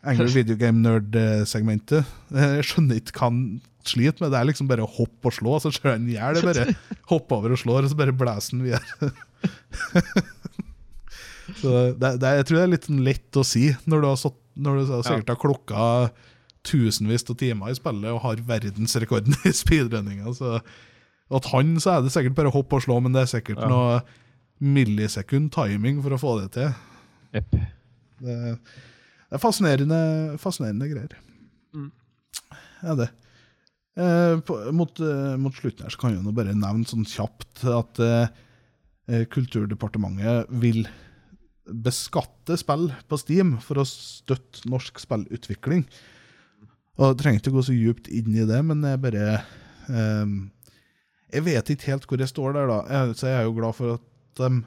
Angry 0.03 0.31
Video 0.39 0.57
Game 0.61 0.81
Nerd-segmentet. 0.85 2.09
Jeg 2.35 2.65
skjønner 2.71 2.99
ikke 3.03 3.17
hva 3.19 3.29
han 3.31 3.43
sliter 3.87 4.23
med. 4.25 4.33
Det 4.35 4.39
er 4.41 4.49
liksom 4.51 4.69
bare 4.71 4.85
å 4.87 4.91
hoppe 4.99 5.31
og 5.31 5.35
slå, 5.37 5.57
så 5.63 5.73
slår 5.75 5.97
han 5.97 6.09
i 6.11 6.17
hjel. 6.17 6.39
Det 6.39 6.45
Bare 6.49 6.77
hoppe 7.13 7.39
over 7.39 7.55
og 7.57 7.63
slår, 7.63 7.87
og 7.87 7.93
så 7.93 7.99
bare 7.99 8.15
blåser 8.17 8.57
han 8.57 8.67
videre. 8.67 9.13
så 11.61 11.73
det, 11.99 12.13
det, 12.23 12.31
jeg 12.39 12.47
tror 12.49 12.59
det 12.61 12.65
er 12.67 12.73
litt 12.77 12.89
lett 13.11 13.39
å 13.41 13.45
si 13.47 13.65
når 13.91 14.05
du 14.05 14.09
har, 14.09 14.21
satt, 14.21 14.39
når 14.55 14.79
du 14.79 14.93
sikkert 15.03 15.33
har 15.35 15.41
klokka 15.43 15.87
tusenvis 16.67 17.25
av 17.27 17.37
timer 17.41 17.73
i 17.73 17.77
spillet 17.79 18.13
og 18.15 18.23
har 18.23 18.43
verdensrekorden 18.47 19.35
i 19.51 19.53
speedrunninga. 19.57 20.31
Så 20.39 20.61
at 21.33 21.49
han 21.51 21.75
så 21.83 21.97
er 21.97 22.05
det 22.05 22.13
sikkert 22.15 22.37
bare 22.39 22.53
å 22.53 22.55
hoppe 22.55 22.79
og 22.79 22.85
slå, 22.85 23.01
men 23.03 23.15
det 23.17 23.25
er 23.25 23.33
sikkert 23.35 23.63
Ja. 23.63 23.71
noe 23.71 24.03
millisekund 24.63 25.51
timing 25.55 26.01
for 26.05 26.15
å 26.15 26.21
få 26.21 26.37
det 26.41 26.53
til. 26.57 26.71
Yep. 27.35 27.57
Det, 28.23 28.37
det 28.55 29.39
er 29.39 29.43
fascinerende, 29.43 30.01
fascinerende 30.41 30.89
greier. 30.91 31.19
Mm. 31.75 31.91
Ja, 32.83 32.97
det. 32.99 33.09
Eh, 33.93 34.39
på, 34.47 34.57
mot, 34.73 35.01
eh, 35.05 35.35
mot 35.37 35.57
slutten 35.57 35.85
her 35.85 35.93
så 35.93 36.01
kan 36.01 36.15
jeg 36.15 36.23
jo 36.25 36.33
bare 36.37 36.55
nevne 36.57 36.89
sånn 36.89 37.05
kjapt 37.09 37.65
at 37.69 38.01
eh, 38.01 38.31
eh, 39.11 39.25
Kulturdepartementet 39.33 40.53
vil 40.63 40.87
beskatte 41.63 42.57
spill 42.59 42.89
på 43.09 43.19
Steam 43.21 43.57
for 43.63 43.83
å 43.83 43.87
støtte 43.89 44.65
norsk 44.71 45.03
spillutvikling. 45.03 45.85
Og 46.99 47.13
Jeg 47.13 47.19
trenger 47.21 47.43
ikke 47.43 47.55
gå 47.55 47.67
så 47.67 47.77
djupt 47.77 48.09
inn 48.13 48.33
i 48.37 48.47
det, 48.49 48.59
men 48.69 48.83
jeg 48.85 49.01
bare 49.01 49.27
eh, 49.89 50.33
Jeg 51.33 51.47
vet 51.49 51.71
ikke 51.73 51.93
helt 51.93 52.09
hvor 52.09 52.21
jeg 52.21 52.33
står 52.33 52.57
der, 52.57 52.73
da. 52.73 52.81
Jeg, 52.89 53.19
så 53.21 53.29
jeg 53.31 53.41
er 53.41 53.47
jo 53.49 53.55
glad 53.57 53.77
for 53.77 53.99
at, 53.99 54.09
dem- 54.41 54.65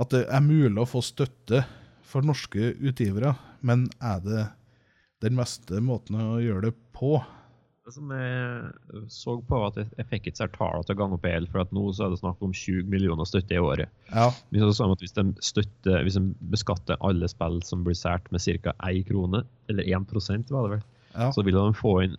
at 0.00 0.10
det 0.14 0.24
er 0.26 0.40
mulig 0.44 0.80
å 0.80 0.88
få 0.88 1.02
støtte 1.04 1.64
for 2.06 2.24
norske 2.24 2.72
utgivere, 2.80 3.34
men 3.60 3.86
er 4.02 4.20
det 4.24 4.42
den 5.22 5.38
beste 5.38 5.80
måten 5.84 6.18
å 6.18 6.40
gjøre 6.42 6.68
det 6.68 6.74
på? 6.96 7.18
Det 7.82 7.94
som 7.96 8.10
jeg 8.14 9.04
så 9.10 9.36
på, 9.42 9.58
var 9.58 9.72
at 9.72 9.80
jeg, 9.82 10.06
fikk 10.10 10.28
ikke 10.30 10.38
så 10.38 10.48
tallene 10.54 10.86
til 10.86 10.94
å 10.94 11.00
gange 11.00 11.16
opp 11.18 11.26
hjel, 11.26 11.48
for 11.50 11.64
at 11.64 11.72
nå 11.74 11.88
så 11.90 12.06
er 12.06 12.12
det 12.12 12.20
snakk 12.20 12.44
om 12.46 12.52
20 12.54 12.90
millioner 12.90 13.26
støtte 13.26 13.56
i 13.56 13.62
året. 13.62 13.90
Ja, 14.12 14.28
er 14.30 14.74
sånn 14.78 14.94
at 14.94 15.02
hvis, 15.02 15.14
de 15.16 15.24
støtter, 15.42 16.04
hvis 16.06 16.18
de 16.18 16.24
beskatter 16.52 17.00
alle 17.02 17.30
spill 17.30 17.58
som 17.66 17.82
blir 17.86 17.98
sært 17.98 18.30
med 18.34 18.44
ca. 18.62 18.74
1 18.86 19.08
krone, 19.10 19.42
eller 19.72 19.88
1% 19.98 20.54
var 20.54 20.68
det 20.68 20.76
vel, 20.76 20.84
ja. 21.16 21.32
så 21.34 21.44
vil 21.46 21.58
de 21.58 21.66
få 21.78 21.96
inn 22.06 22.14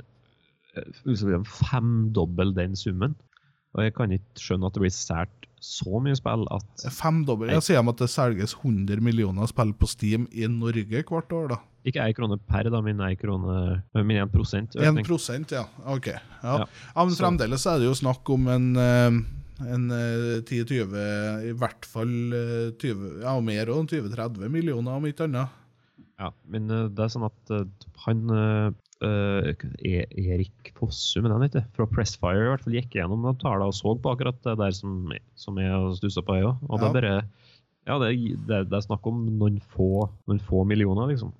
eh, 0.75 0.91
så 1.05 1.29
vil 1.29 1.37
de 1.37 1.55
femdoble 1.71 2.51
den 2.59 2.75
summen. 2.79 3.15
Og 3.73 3.87
jeg 3.87 3.95
kan 3.95 4.11
ikke 4.13 4.43
skjønne 4.43 4.67
at 4.67 4.75
det 4.75 4.83
blir 4.83 4.93
sært 4.93 5.47
så 5.63 5.99
mye 6.03 6.15
spill 6.17 6.43
at 6.51 6.83
Femdobbel. 6.91 7.51
Jeg 7.55 7.63
sier 7.63 7.85
at 7.87 8.01
det 8.01 8.09
selges 8.11 8.55
100 8.59 8.99
millioner 9.03 9.47
spill 9.47 9.71
på 9.79 9.87
Steam 9.87 10.25
i 10.35 10.47
Norge 10.51 11.03
hvert 11.07 11.35
år, 11.35 11.47
da. 11.53 11.59
Ikke 11.87 12.03
1 12.03 12.15
krone 12.17 12.37
per, 12.47 12.67
da, 12.71 12.79
min 12.83 13.01
1 13.03 13.17
krone 13.19 13.55
Min 13.95 14.21
1 14.21 14.31
prosent 14.31 14.75
1 14.79 15.01
prosent, 15.07 15.51
ja. 15.55 15.65
Ok. 15.91 16.11
Ja. 16.13 16.57
Ja. 16.63 16.67
Men 16.99 17.15
fremdeles 17.19 17.65
er 17.67 17.81
det 17.81 17.89
jo 17.89 17.95
snakk 17.97 18.29
om 18.35 18.47
en, 18.51 18.69
eh, 18.79 19.17
en 19.73 19.89
eh, 19.91 20.37
10-20, 20.43 20.95
i 21.49 21.55
hvert 21.59 21.87
fall 21.87 22.13
eh, 22.39 22.69
20, 22.79 23.19
ja, 23.25 23.35
mer 23.43 23.73
òg, 23.75 23.87
20-30 23.91 24.51
millioner, 24.51 24.95
om 24.95 25.07
ikke 25.07 25.27
annet. 25.27 25.59
Ja, 26.19 26.31
men 26.47 26.71
eh, 26.71 26.87
det 26.91 27.07
er 27.07 27.11
sånn 27.11 27.27
at 27.27 27.55
eh, 27.55 27.67
han 28.05 28.25
E- 29.03 30.07
Erik 30.33 30.71
Fossum, 30.77 31.25
han 31.29 31.41
heter, 31.45 31.65
fra 31.75 31.85
Pressfire 31.89 32.45
i 32.45 32.49
hvert 32.51 32.63
fall 32.65 32.77
gikk 32.77 32.95
gjennom 32.97 33.23
de 33.25 33.33
tallene 33.41 33.69
og 33.71 33.75
så 33.77 33.93
på 33.99 34.13
akkurat 34.13 34.39
det 34.45 34.57
der 34.61 34.71
som, 34.77 35.11
som 35.35 35.57
jeg 35.61 35.95
stussa 35.99 36.23
på, 36.25 36.35
jeg 36.39 36.47
òg. 36.49 36.61
Og 36.69 36.79
det 36.79 36.87
Ja. 36.87 36.89
er 36.89 36.99
bare 36.99 37.15
Ja, 37.85 37.97
det, 37.99 38.13
det, 38.47 38.59
det 38.71 38.77
er 38.77 38.85
snakk 38.85 39.05
om 39.11 39.25
noen 39.27 39.57
få, 39.73 40.07
noen 40.29 40.39
få 40.39 40.61
millioner, 40.65 41.09
liksom, 41.11 41.33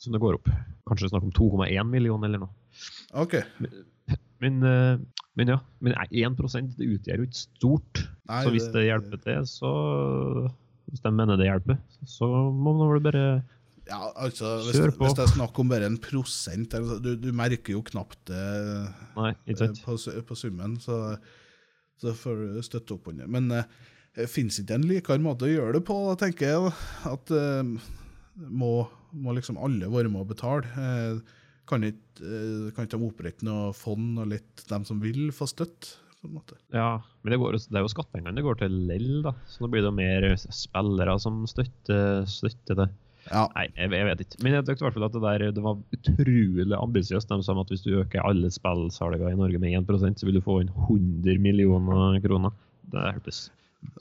som 0.00 0.14
det 0.14 0.20
går 0.22 0.38
opp. 0.38 0.48
Kanskje 0.88 1.10
snakk 1.12 1.26
om 1.28 1.32
2,1 1.36 1.84
millioner 1.92 2.24
eller 2.30 2.46
noe. 2.46 2.54
Ok. 3.20 3.34
Men, 4.40 4.62
eh, 4.64 4.96
men 5.36 5.52
ja, 5.52 5.58
men 5.84 5.92
1 6.08 6.38
det 6.78 6.88
utgjør 6.88 7.20
jo 7.20 7.26
ikke 7.28 7.36
stort. 7.42 8.00
Nei, 8.30 8.40
så 8.46 8.50
hvis 8.54 8.70
det 8.72 8.86
hjelper 8.88 9.20
til, 9.26 9.44
så 9.44 9.74
Hvis 10.90 11.04
de 11.04 11.10
mener 11.14 11.36
det 11.38 11.46
hjelper, 11.46 11.76
så 12.08 12.26
må 12.50 12.72
man 12.74 12.88
vel 12.90 13.04
bare 13.04 13.26
Ja, 13.90 14.10
altså, 14.14 14.52
hvis, 14.66 14.78
hvis 15.00 15.16
det 15.18 15.24
er 15.24 15.32
snakk 15.32 15.58
om 15.58 15.70
bare 15.70 15.88
en 15.90 15.98
prosent 16.02 16.74
altså, 16.78 17.00
du, 17.02 17.14
du 17.18 17.30
merker 17.34 17.74
jo 17.74 17.82
knapt 17.86 18.20
det 18.30 18.42
Nei, 19.16 19.32
eh, 19.50 19.64
på, 19.82 19.96
på 20.28 20.38
summen, 20.38 20.76
så, 20.82 21.16
så 22.00 22.14
får 22.16 22.38
du 22.38 22.60
støtte 22.66 22.94
opp 22.96 23.10
under. 23.10 23.26
Men 23.30 23.50
uh, 23.50 23.66
fins 24.30 24.60
ikke 24.62 24.78
en 24.78 24.86
likere 24.88 25.22
måte 25.24 25.48
å 25.48 25.50
gjøre 25.50 25.78
det 25.78 25.82
på, 25.88 25.98
da, 26.06 26.16
tenker 26.22 26.54
jeg. 26.54 26.72
At 27.10 27.34
uh, 27.34 27.90
må, 28.46 28.72
må 29.10 29.34
liksom 29.36 29.58
alle 29.58 29.90
være 29.90 30.12
med 30.12 30.22
å 30.22 30.30
betale? 30.30 30.70
Uh, 30.78 31.40
kan 31.70 31.86
ikke 31.86 32.06
uh, 32.22 32.70
kan 32.74 32.86
ikke 32.86 32.98
de 32.98 33.10
opprette 33.10 33.46
noe 33.46 33.74
fond 33.76 34.22
og 34.22 34.30
litt 34.32 34.64
dem 34.70 34.86
som 34.86 35.02
vil 35.02 35.28
få 35.34 35.50
støtte? 35.50 35.98
Ja, 36.74 37.00
men 37.24 37.32
det, 37.32 37.38
går, 37.40 37.56
det 37.56 37.78
er 37.78 37.84
jo 37.86 37.90
skattepengene 37.94 38.36
det 38.36 38.44
går 38.44 38.58
til 38.60 38.74
lell, 38.90 39.22
da. 39.24 39.32
Så 39.48 39.64
nå 39.64 39.70
blir 39.72 39.80
det 39.80 39.88
jo 39.88 39.96
mer 39.96 40.26
spillere 40.36 41.14
som 41.22 41.46
støtter, 41.48 42.26
støtter 42.28 42.82
det. 42.82 42.90
Ja. 43.30 43.44
Nei, 43.54 43.68
jeg, 43.76 43.92
jeg 43.94 44.06
vet 44.08 44.24
ikke. 44.24 44.40
Men 44.42 44.56
jeg 44.56 44.66
tenkte 44.66 44.82
i 44.82 44.86
hvert 44.88 44.96
fall 44.96 45.06
at 45.06 45.14
det 45.14 45.22
der 45.22 45.44
det 45.54 45.62
var 45.64 45.78
utrolig 45.96 46.78
ambisiøst. 46.78 47.30
De 47.30 47.46
sa 47.46 47.54
at 47.62 47.72
hvis 47.72 47.84
du 47.86 47.92
øker 48.00 48.26
alle 48.26 48.50
spillsalgene 48.50 49.34
i 49.36 49.38
Norge 49.38 49.62
med 49.62 49.76
1% 49.84 50.20
så 50.20 50.28
vil 50.28 50.40
du 50.40 50.44
få 50.44 50.60
inn 50.64 50.72
100 50.74 51.38
millioner 51.42 52.18
kroner. 52.24 52.56
Det 52.90 53.04
hørtes 53.14 53.44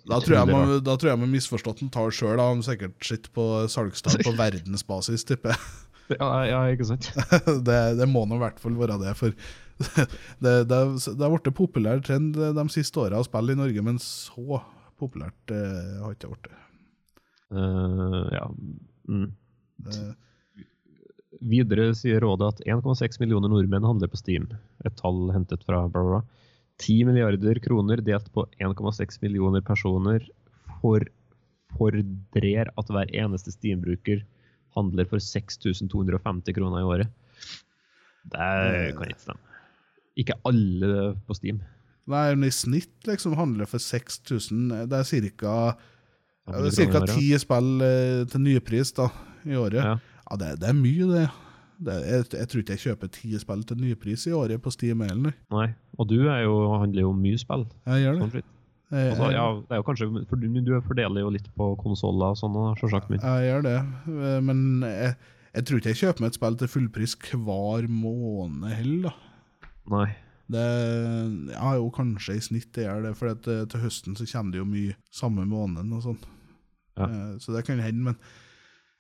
Da 0.10 0.18
tror, 0.18 0.40
jeg 0.40 0.50
man, 0.50 0.74
da 0.84 0.96
tror 0.98 1.14
jeg 1.14 1.22
man 1.22 1.32
misforstått 1.34 1.84
den 1.84 1.94
tar 1.94 2.10
sjøl. 2.16 2.42
Han 2.42 2.66
sikkert 2.66 2.98
sitter 3.06 3.34
på 3.36 3.46
salgstall 3.70 4.18
på 4.26 4.36
verdensbasis, 4.44 5.28
tipper 5.30 5.54
jeg. 5.54 5.70
Ja, 6.18 6.30
ja, 6.50 6.60
ikke 6.74 6.90
sant? 6.90 7.12
det, 7.68 7.80
det 8.00 8.10
må 8.10 8.26
nå 8.26 8.40
i 8.40 8.44
hvert 8.48 8.62
fall 8.62 8.78
være 8.80 8.98
det. 9.04 9.14
For 9.20 9.36
det, 10.44 10.56
det, 10.72 10.80
det 11.06 11.22
har 11.22 11.36
blitt 11.36 11.54
populær 11.56 12.02
trend 12.04 12.34
de 12.34 12.66
siste 12.74 12.98
åra 13.06 13.22
å 13.22 13.28
spille 13.28 13.54
i 13.54 13.60
Norge, 13.62 13.86
men 13.86 14.02
så 14.02 14.64
populært 15.00 15.54
eh, 15.54 16.00
har 16.02 16.18
ikke 16.18 16.26
det 16.26 16.34
blitt. 16.34 16.56
Uh, 17.50 18.26
ja. 18.34 18.46
Mm. 19.10 19.30
Det- 19.86 20.16
Videre 21.40 21.94
sier 21.96 22.20
rådet 22.20 22.48
at 22.52 22.66
1,6 22.68 23.20
millioner 23.22 23.48
nordmenn 23.52 23.86
handler 23.86 24.10
på 24.12 24.18
Steam. 24.20 24.48
Et 24.84 24.96
tall 25.00 25.30
hentet 25.32 25.62
fra 25.64 25.86
Barbara 25.88 26.04
bla, 26.04 26.20
bla. 26.20 26.48
10 26.80 27.06
milliarder 27.08 27.60
kroner 27.64 28.02
delt 28.04 28.28
på 28.36 28.44
1,6 28.60 29.22
millioner 29.24 29.62
personer 29.64 30.26
for, 30.82 31.04
fordrer 31.78 32.72
at 32.78 32.92
hver 32.92 33.12
eneste 33.16 33.54
Steam-bruker 33.56 34.24
handler 34.76 35.08
for 35.10 35.20
6250 35.24 36.56
kroner 36.56 36.82
i 36.84 36.88
året. 36.88 37.08
Det 38.30 38.96
kan 38.98 39.08
ikke 39.12 39.24
stemme. 39.24 39.40
Ikke 40.20 40.36
alle 40.48 41.14
på 41.28 41.36
Steam. 41.38 41.62
Nei, 42.10 42.26
men 42.36 42.50
I 42.50 42.54
snitt 42.54 43.08
liksom 43.08 43.36
handler 43.38 43.70
for 43.70 43.80
6000 43.80 44.90
Det 44.90 45.00
er 45.00 45.30
ca. 45.38 45.56
Ja, 46.50 46.64
det 46.66 46.74
er 46.74 46.92
ca. 46.94 47.04
ti 47.10 47.28
spill 47.42 47.86
eh, 47.86 48.24
til 48.32 48.44
nypris 48.46 48.94
da, 48.98 49.10
i 49.46 49.56
året. 49.60 49.80
Ja. 49.80 49.96
Ja, 50.30 50.38
det, 50.38 50.52
det 50.62 50.70
er 50.70 50.78
mye, 50.78 51.08
det. 51.10 51.26
det 51.86 51.98
jeg, 52.06 52.30
jeg 52.36 52.52
tror 52.52 52.64
ikke 52.64 52.76
jeg 52.78 52.84
kjøper 52.86 53.12
ti 53.16 53.34
spill 53.42 53.66
til 53.66 53.82
nypris 53.82 54.28
i 54.30 54.36
året 54.38 54.62
på 54.62 54.74
Steam 54.74 55.02
eller. 55.06 55.34
Nei. 55.54 55.68
Og 55.98 56.10
du 56.12 56.20
jo, 56.22 56.56
handler 56.78 57.08
jo 57.08 57.12
mye 57.18 57.42
spill. 57.42 57.66
Jeg 57.90 58.06
gjør 58.06 58.20
det. 58.20 58.30
Sånn 58.30 58.56
Altså, 58.90 59.28
ja, 59.30 59.44
det 59.70 59.76
er 59.76 59.82
jo 59.84 59.86
kanskje, 59.86 60.06
for 60.26 60.42
du, 60.42 60.48
du 60.66 60.72
fordeler 60.82 61.22
jo 61.22 61.30
litt 61.30 61.46
på 61.54 61.66
konsoller 61.78 62.34
og 62.34 62.40
sånn, 62.40 62.56
jeg 63.22 63.44
gjør 63.46 63.68
det. 63.68 63.76
Eh, 64.10 64.40
Men 64.42 64.82
jeg, 64.82 65.12
jeg 65.54 65.68
tror 65.68 65.82
ikke 65.82 65.94
jeg 65.94 66.00
kjøper 66.00 66.24
meg 66.24 66.32
et 66.32 66.40
spill 66.40 66.58
til 66.58 66.72
fullpris 66.74 67.14
hver 67.30 67.86
måned 67.86 68.74
heller. 68.80 69.12
da. 69.12 69.70
nei. 69.94 70.10
Det, 70.50 70.66
ja, 71.54 71.76
jo, 71.78 71.92
kanskje 71.94 72.40
i 72.40 72.42
snitt 72.42 72.72
det 72.74 72.88
gjør 72.88 73.04
det, 73.06 73.14
for 73.20 73.30
eh, 73.30 73.66
til 73.70 73.84
høsten 73.84 74.18
så 74.18 74.26
kommer 74.32 74.56
det 74.56 74.64
jo 74.64 74.66
mye 74.66 74.96
samme 75.14 75.46
måneden 75.46 75.94
og 75.94 76.08
sånn. 76.08 76.18
Ja. 77.00 77.08
Eh, 77.10 77.34
Så 77.42 77.56
det 77.56 77.66
kan 77.68 77.80
hende, 77.84 78.12
men 78.12 78.18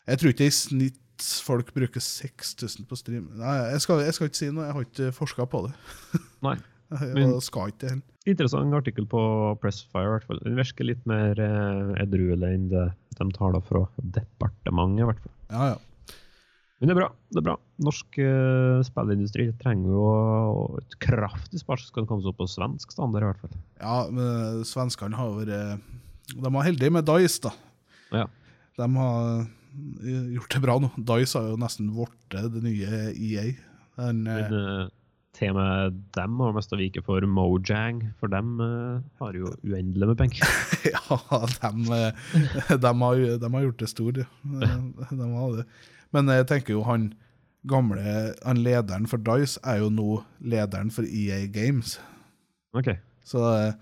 jeg 0.09 0.19
tror 0.21 0.33
ikke 0.33 0.47
i 0.49 0.55
snitt 0.55 0.97
folk 1.43 1.73
bruker 1.75 1.99
6000 1.99 2.87
på 2.87 2.95
stream. 2.95 3.25
Nei, 3.35 3.55
jeg 3.73 3.81
skal, 3.83 3.99
jeg 4.07 4.15
skal 4.15 4.29
ikke 4.29 4.39
si 4.39 4.47
noe, 4.55 4.69
jeg 4.69 4.75
har 4.77 4.85
ikke 4.87 5.09
forska 5.17 5.45
på 5.51 5.65
det. 5.67 5.73
Nei. 6.47 6.55
Jeg 6.89 7.41
skal 7.45 7.69
ikke 7.73 7.89
heller. 7.91 8.05
Interessant 8.29 8.73
artikkel 8.77 9.05
på 9.09 9.19
Pressfire, 9.61 10.07
i 10.07 10.13
hvert 10.15 10.25
fall. 10.29 10.39
Den 10.45 10.55
virker 10.57 10.87
litt 10.87 11.03
mer 11.09 11.37
eh, 11.43 11.91
edruelig 12.01 12.49
enn 12.55 12.65
det 12.71 12.87
de 13.19 13.27
taler 13.35 13.61
fra 13.67 13.83
departementet, 13.99 15.03
i 15.03 15.07
hvert 15.09 15.21
fall. 15.21 15.35
Ja, 15.51 15.67
ja. 15.73 15.77
Men 16.79 16.87
det 16.87 16.93
er 16.95 16.99
bra. 17.01 17.07
det 17.35 17.39
er 17.41 17.45
bra. 17.49 17.55
Norsk 17.83 18.19
eh, 18.23 18.79
spillindustri 18.87 19.49
trenger 19.59 19.91
jo 19.91 20.77
et 20.79 20.95
kraftig 21.03 21.59
spark 21.59 21.81
skal 21.83 22.05
komme 22.07 22.23
seg 22.23 22.31
opp 22.31 22.39
på 22.39 22.47
svensk 22.47 22.93
standard, 22.95 23.25
i 23.25 23.29
hvert 23.33 23.41
fall. 23.43 23.57
Ja, 23.83 23.97
men 24.15 24.61
svenskene 24.67 25.19
har 25.19 25.33
vært 25.35 25.83
De 26.31 26.53
var 26.55 26.63
heldige 26.69 26.93
med 26.95 27.03
Dice, 27.09 27.41
da. 27.49 27.51
Ja. 28.15 28.25
De 28.79 28.87
har 28.95 29.47
gjort 30.33 30.53
det 30.55 30.61
bra 30.63 30.77
nå. 30.81 30.89
Dice 30.97 31.37
har 31.39 31.49
jo 31.51 31.57
nesten 31.61 31.91
blitt 31.93 32.37
det 32.55 32.63
nye 32.63 33.01
EA. 33.13 33.43
Den, 33.99 34.23
eh, 34.27 34.39
Men 34.49 34.55
uh, 34.55 34.87
temaet 35.35 35.97
dem 36.15 36.39
har 36.41 36.53
mest 36.55 36.73
å 36.73 36.79
vike 36.79 37.03
for 37.05 37.21
Mojang, 37.27 38.01
for 38.19 38.31
dem 38.31 38.55
uh, 38.63 38.99
har 39.21 39.35
jo 39.37 39.51
uendelig 39.67 40.07
med 40.09 40.17
penger. 40.19 40.53
ja, 40.93 41.19
de, 41.59 41.71
eh, 41.99 42.75
de, 42.85 42.93
har, 43.03 43.19
jo- 43.19 43.37
de 43.43 43.51
har 43.57 43.65
gjort 43.67 43.83
det 43.83 43.91
stort, 43.91 44.21
ja. 44.23 44.27
Eh, 44.63 44.77
De 45.11 45.29
har 45.35 45.57
det. 45.59 45.67
Men 46.15 46.31
jeg 46.33 46.47
tenker 46.49 46.73
jo 46.73 46.85
han 46.87 47.11
gamle 47.69 48.01
han 48.45 48.61
lederen 48.63 49.05
for 49.11 49.19
Dice 49.21 49.59
er 49.67 49.81
jo 49.83 49.89
nå 49.91 50.21
lederen 50.41 50.89
for 50.95 51.03
EA 51.05 51.43
Games. 51.51 51.97
Ok. 52.73 52.93
Så 53.27 53.43
eh, 53.51 53.73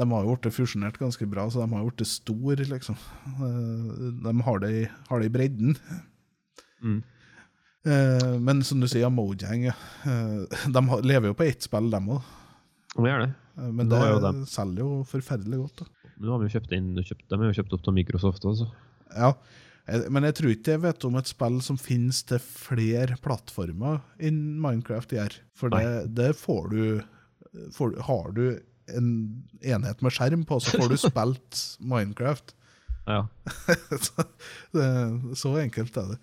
de 0.00 0.06
har 0.10 0.24
jo 0.26 0.34
blitt 0.36 0.54
fusjonert 0.56 0.96
ganske 1.00 1.26
bra, 1.30 1.44
så 1.52 1.60
de 1.62 1.70
har 1.76 1.84
blitt 1.86 2.06
stor, 2.08 2.56
liksom. 2.72 2.96
Eh, 3.36 4.10
De 4.24 4.34
har 4.48 4.58
det, 4.64 4.70
i- 4.82 4.90
har 5.10 5.20
det 5.20 5.28
i 5.30 5.34
bredden. 5.36 5.76
Mm. 6.82 7.02
Eh, 7.86 8.38
Men 8.40 8.62
som 8.62 8.80
du 8.80 8.88
sier, 8.88 9.10
Mojang, 9.12 9.64
ja. 9.70 9.74
Eh, 10.04 10.44
De 10.72 10.82
lever 11.06 11.30
jo 11.30 11.34
på 11.36 11.46
ett 11.48 11.62
spill, 11.68 11.90
dem 11.92 12.08
òg. 12.16 12.22
De 12.96 13.06
er 13.06 13.26
det. 13.26 13.30
Men 13.60 13.88
det 13.90 13.98
jo 14.00 14.44
selger 14.48 14.78
jo 14.84 14.90
forferdelig 15.04 15.58
godt. 15.60 15.76
da. 15.84 15.86
Nå 16.20 16.30
har 16.32 16.38
vi 16.40 16.48
jo 16.48 16.54
kjøpt 16.58 16.72
inn, 16.76 16.94
kjøpt, 16.96 17.26
de 17.28 17.36
er 17.36 17.52
jo 17.52 17.62
kjøpt 17.62 17.74
opp 17.76 17.88
av 17.88 17.94
Microsoft 17.96 18.44
også. 18.44 18.66
Ja, 19.16 19.32
men 20.12 20.22
jeg 20.24 20.34
tror 20.38 20.50
ikke 20.54 20.72
jeg 20.74 20.80
vet 20.82 21.04
om 21.08 21.16
et 21.16 21.26
spill 21.30 21.60
som 21.64 21.76
finnes 21.80 22.22
til 22.28 22.38
flere 22.38 23.16
plattformer 23.24 24.00
enn 24.20 24.60
Minecraft 24.60 25.10
gjør. 25.16 25.36
For 25.56 25.68
det, 25.72 26.14
det 26.14 26.34
får 26.36 26.68
du 26.70 26.82
får, 27.74 27.96
Har 28.06 28.30
du 28.36 28.60
en 28.98 29.10
enhet 29.60 30.02
med 30.04 30.14
skjerm 30.14 30.44
på, 30.48 30.58
så 30.62 30.80
får 30.80 30.92
du 30.92 30.98
spilt 31.08 31.62
Minecraft. 31.80 32.54
Ja. 33.08 33.24
så, 34.06 34.26
det, 34.76 34.90
så 35.38 35.54
enkelt 35.62 35.96
er 36.00 36.14
det. 36.14 36.20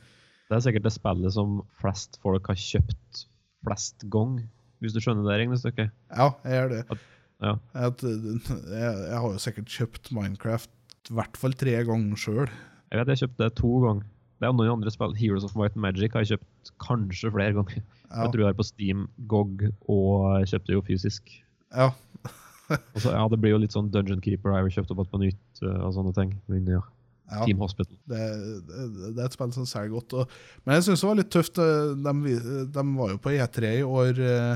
Det 0.47 0.55
er 0.55 0.63
sikkert 0.63 0.87
det 0.87 0.93
spillet 0.95 1.35
som 1.35 1.59
flest 1.81 2.19
folk 2.23 2.47
har 2.47 2.59
kjøpt 2.59 3.25
flest 3.67 4.05
gang, 4.13 4.39
hvis 4.79 4.95
du 4.95 5.01
skjønner 5.03 5.27
det 5.27 5.39
regnestykket. 5.41 5.93
Ja, 6.13 6.31
jeg 6.45 6.61
gjør 6.61 6.73
det. 6.75 6.99
Ja. 7.43 7.53
At, 7.77 8.03
jeg, 8.03 8.91
jeg 9.11 9.17
har 9.17 9.27
jo 9.27 9.41
sikkert 9.41 9.73
kjøpt 9.73 10.11
Minecraft 10.15 10.71
i 11.07 11.15
hvert 11.17 11.39
fall 11.39 11.55
tre 11.55 11.75
ganger 11.87 12.19
sjøl. 12.19 12.47
Jeg 12.91 12.99
vet 12.99 13.11
jeg 13.11 13.21
kjøpte 13.25 13.43
det 13.43 13.57
to 13.59 13.73
ganger. 13.83 14.07
Det 14.37 14.45
er 14.45 14.53
noen 14.53 14.69
andre 14.75 14.91
spill. 14.93 15.15
Heroes 15.17 15.45
of 15.47 15.55
Might 15.57 15.75
and 15.75 15.83
Magic 15.83 16.13
har 16.13 16.23
jeg 16.23 16.37
kjøpt 16.37 16.71
kanskje 16.83 17.31
flere 17.33 17.55
ganger. 17.57 17.79
Ja. 17.79 18.23
Jeg 18.23 18.33
tror 18.33 18.43
jeg 18.43 18.53
er 18.53 18.59
på 18.59 18.67
Steam, 18.67 19.05
GOG 19.31 19.63
og 19.89 20.47
kjøpte 20.51 20.75
jo 20.75 20.83
fysisk. 20.85 21.31
Ja. 21.73 21.89
Og 22.95 23.01
så, 23.01 23.13
ja, 23.15 23.23
Det 23.31 23.39
blir 23.41 23.53
jo 23.55 23.59
litt 23.63 23.75
sånn 23.75 23.89
Dungeon 23.93 24.21
Keeper 24.23 24.51
har 24.53 24.61
jeg 24.63 24.71
jo 24.71 24.81
kjøpt 24.81 24.93
opp 24.95 25.09
på 25.11 25.19
nytt 25.21 25.61
uh, 25.63 25.85
og 25.87 25.93
sånne 25.95 26.13
ting. 26.17 26.33
Men 26.51 26.67
ja, 26.77 26.81
ja. 27.31 27.43
Team 27.45 27.61
Hospital. 27.63 27.97
Det, 28.07 28.23
det, 28.67 28.87
det 29.15 29.21
er 29.21 29.27
et 29.29 29.37
spill 29.37 29.53
som 29.55 29.67
selger 29.67 29.93
godt. 29.97 30.15
Og, 30.19 30.35
men 30.65 30.77
jeg 30.77 30.87
syns 30.87 31.03
det 31.03 31.09
var 31.09 31.19
litt 31.21 31.31
tøft. 31.33 31.61
eh, 31.63 31.93
De, 32.03 32.35
de 32.75 32.83
var 32.97 33.13
jo 33.13 33.21
på 33.23 33.33
E3 33.35 33.71
i 33.81 33.85
år, 33.87 34.21
eh, 34.23 34.53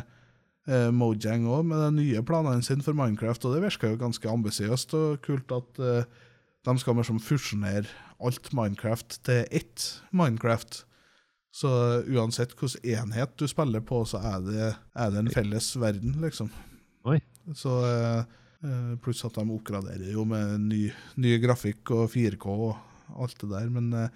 eh, 0.72 0.90
Mojang 0.96 1.48
òg, 1.52 1.66
med 1.68 1.82
de 1.84 1.90
nye 2.00 2.24
planene 2.28 2.64
sine 2.64 2.86
for 2.86 2.96
Minecraft. 2.98 3.48
Og 3.48 3.56
det 3.58 3.66
virka 3.66 3.92
jo 3.92 4.00
ganske 4.00 4.32
ambisiøst 4.32 4.96
og 5.00 5.20
kult 5.26 5.52
at 5.56 5.82
eh, 5.84 6.08
de 6.68 6.78
skal 6.80 6.96
liksom 7.00 7.20
fusjonere 7.26 7.90
alt 8.22 8.52
Minecraft 8.56 9.20
til 9.26 9.44
ett 9.52 9.88
Minecraft. 10.16 10.84
Så 11.52 11.68
uansett 12.08 12.54
hvilken 12.56 12.86
enhet 13.12 13.34
du 13.36 13.48
spiller 13.52 13.84
på, 13.84 14.06
så 14.08 14.22
er 14.24 14.44
det, 14.46 14.68
er 14.96 15.12
det 15.12 15.26
en 15.26 15.32
felles 15.34 15.74
verden, 15.82 16.14
liksom. 16.24 16.48
Oi. 17.04 17.18
Så 17.58 17.72
eh, 17.88 18.22
Pluss 19.02 19.24
at 19.26 19.34
de 19.40 19.44
oppgraderer 19.56 20.12
jo 20.14 20.22
med 20.30 20.60
ny, 20.70 20.84
ny 21.18 21.32
grafikk 21.42 21.90
og 21.96 22.12
4K 22.14 22.46
og 22.52 22.76
alt 23.18 23.40
det 23.42 23.50
der. 23.52 23.66
Men 23.74 23.90
eh, 23.98 24.10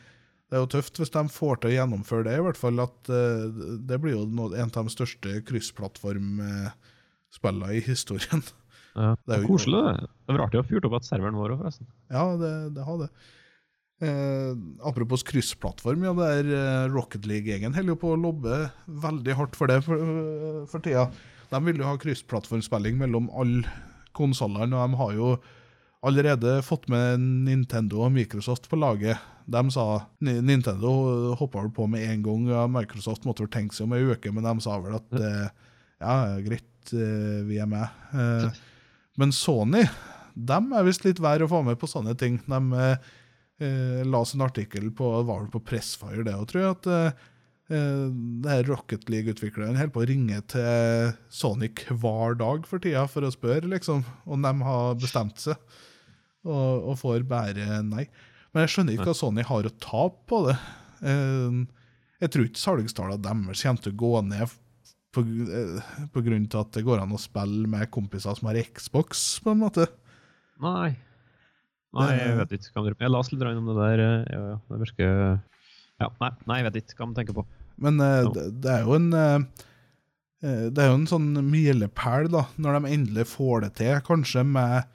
det 0.45 0.53
er 0.59 0.61
jo 0.61 0.69
tøft 0.75 0.99
hvis 1.01 1.09
de 1.15 1.23
får 1.33 1.55
til 1.63 1.71
å 1.71 1.75
gjennomføre 1.79 2.27
det, 2.27 2.35
i 2.37 2.43
hvert 2.45 2.59
fall. 2.61 2.77
At 2.83 3.09
eh, 3.09 3.47
det 3.89 3.97
blir 4.03 4.13
jo 4.19 4.27
noe, 4.29 4.53
en 4.55 4.69
av 4.69 4.85
de 4.85 4.93
største 4.93 5.39
kryssplattformspillene 5.49 7.71
i 7.75 7.81
historien. 7.85 8.43
Ja. 8.95 9.09
Det 9.27 9.33
er 9.35 9.41
jo- 9.43 9.47
Koselig. 9.49 9.81
det. 9.83 10.05
Det 10.27 10.31
var 10.37 10.45
artig 10.47 10.61
å 10.61 10.67
fyrt 10.69 10.85
opp 10.87 10.93
at 11.01 11.07
serveren 11.09 11.35
vår 11.35 11.51
òg, 11.55 11.59
forresten. 11.65 11.87
Ja, 12.13 12.23
det, 12.39 12.51
det 12.77 12.83
har 12.87 12.97
det. 13.01 13.09
Eh, 14.05 14.51
apropos 14.87 15.23
kryssplattform, 15.23 16.01
ja, 16.03 16.13
det 16.15 16.27
er 16.37 16.45
eh, 16.55 16.87
Rocket 16.93 17.25
League-gjengen 17.27 17.73
holder 17.75 17.91
jo 17.95 17.99
på 17.99 18.11
å 18.13 18.19
lobbe 18.19 18.53
veldig 18.87 19.33
hardt 19.39 19.55
for 19.59 19.67
det 19.71 19.81
for, 19.83 19.97
for 20.71 20.79
tida. 20.83 21.05
De 21.51 21.61
vil 21.67 21.81
jo 21.81 21.87
ha 21.87 21.99
kryssplattformspilling 22.01 22.97
mellom 22.99 23.29
alle 23.35 23.69
konsollene, 24.15 24.75
og 24.75 24.89
de 24.89 24.99
har 25.01 25.13
jo 25.17 25.29
allerede 26.05 26.59
fått 26.65 26.87
med 26.91 27.21
Nintendo 27.47 28.03
og 28.05 28.13
Microsoft 28.13 28.69
på 28.69 28.77
laget. 28.79 29.21
De 29.49 29.61
sa 29.73 30.05
Nintendo 30.21 30.91
hoppa 31.37 31.63
vel 31.63 31.71
på 31.73 31.87
med 31.89 32.05
en 32.07 32.25
gang, 32.25 32.49
ja, 32.53 32.65
Microsoft 32.69 33.25
måtte 33.25 33.45
vel 33.45 33.53
tenke 33.53 33.77
seg 33.77 33.87
om 33.87 33.95
ei 33.97 34.03
uke, 34.05 34.33
men 34.33 34.45
de 34.45 34.55
sa 34.63 34.77
vel 34.81 34.97
at 34.97 35.17
eh, 35.19 35.47
ja, 36.01 36.17
greit, 36.45 36.93
eh, 36.93 37.41
vi 37.49 37.61
er 37.61 37.69
med. 37.69 38.03
Eh, 38.13 38.61
men 39.21 39.33
Sony 39.33 39.85
dem 40.35 40.73
er 40.75 40.83
visst 40.85 41.05
litt 41.05 41.21
vær 41.23 41.43
å 41.45 41.49
få 41.49 41.61
med 41.65 41.79
på 41.79 41.87
sånne 41.89 42.15
ting. 42.19 42.37
De 42.45 42.81
eh, 42.81 43.13
eh, 43.63 44.01
la 44.03 44.21
oss 44.21 44.35
en 44.35 44.43
artikkel 44.45 44.91
på 44.95 45.09
var 45.23 45.45
vel 45.45 45.51
på 45.53 45.63
Pressfire, 45.63 46.25
det 46.27 46.35
òg, 46.35 46.47
tror 46.51 46.61
jeg, 46.61 46.75
at 46.75 46.89
eh, 46.91 47.07
eh, 47.07 47.31
det 47.67 48.51
her 48.51 48.67
Rocket 48.69 49.07
League-utvikleren 49.09 49.73
holder 49.79 49.93
på 49.95 50.03
å 50.03 50.07
ringe 50.09 50.37
til 50.51 51.13
Sonic 51.33 51.85
hver 51.89 52.35
dag 52.37 52.67
for 52.69 52.83
tida 52.83 53.07
for 53.09 53.25
å 53.25 53.31
spørre 53.33 53.65
liksom, 53.71 54.03
om 54.29 54.43
de 54.45 54.51
har 54.67 54.99
bestemt 55.01 55.41
seg, 55.41 55.57
og, 56.45 56.91
og 56.91 56.99
får 57.01 57.23
bare 57.29 57.79
nei. 57.87 58.05
Men 58.53 58.65
jeg 58.67 58.73
skjønner 58.75 58.93
ikke 58.95 59.07
hva 59.09 59.15
Sony 59.17 59.43
har 59.49 59.65
å 59.67 59.73
tape 59.81 60.21
på 60.29 60.43
det. 60.45 60.53
Eh, 61.09 61.57
jeg 62.21 62.31
tror 62.35 62.45
ikke 62.47 62.61
salgstallene 62.61 63.23
deres 63.25 63.65
kommer 63.65 63.81
til 63.87 63.95
å 63.95 63.99
gå 64.03 64.11
ned 64.29 64.53
på, 65.15 65.23
eh, 65.25 65.89
på 66.13 66.23
grunn 66.27 66.45
til 66.51 66.61
at 66.61 66.71
det 66.77 66.85
går 66.85 67.01
an 67.01 67.17
å 67.17 67.19
spille 67.19 67.65
med 67.71 67.89
kompiser 67.91 68.37
som 68.37 68.51
har 68.51 68.61
Xbox, 68.77 69.25
på 69.43 69.51
en 69.55 69.63
måte. 69.65 69.89
Nei. 70.61 70.93
Nei, 71.95 72.07
jeg 72.19 72.37
vet 72.43 72.55
ikke. 72.59 72.85
Jeg 72.99 73.11
leste 73.11 73.35
litt 73.39 73.57
om 73.57 73.67
det 73.73 73.75
der. 73.81 74.05
eh, 74.05 74.23
Ja, 74.35 74.41
ja, 74.53 74.55
det 74.69 74.79
virker 74.85 75.41
ja, 76.01 76.09
nei, 76.21 76.31
nei, 76.49 76.57
jeg 76.61 76.67
vet 76.69 76.81
ikke 76.81 76.99
hva 77.01 77.07
man 77.11 77.15
tenker 77.19 77.37
på. 77.37 77.45
Men 77.85 77.99
uh, 78.03 78.27
det, 78.35 78.45
det 78.63 78.71
er 78.71 78.83
jo 78.87 78.95
en 78.95 79.07
eh, 79.15 79.39
Det 80.71 80.79
er 80.83 80.89
jo 80.91 80.97
en 80.99 81.07
sånn 81.09 81.31
milepæl, 81.49 82.29
da, 82.31 82.45
når 82.61 82.77
de 82.79 82.91
endelig 82.95 83.25
får 83.31 83.65
det 83.65 83.71
til. 83.81 83.95
Kanskje 84.05 84.43
med 84.47 84.91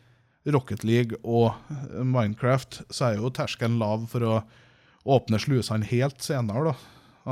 Rocket 0.55 0.85
League 0.89 1.19
og 1.27 1.53
Minecraft, 2.07 2.83
så 2.89 3.11
er 3.11 3.19
jo 3.19 3.33
terskelen 3.37 3.77
lav 3.81 4.07
for 4.13 4.25
å 4.25 4.39
åpne 5.11 5.41
slusene 5.43 5.85
helt 5.91 6.23
senere, 6.25 6.71
da. 6.71 6.75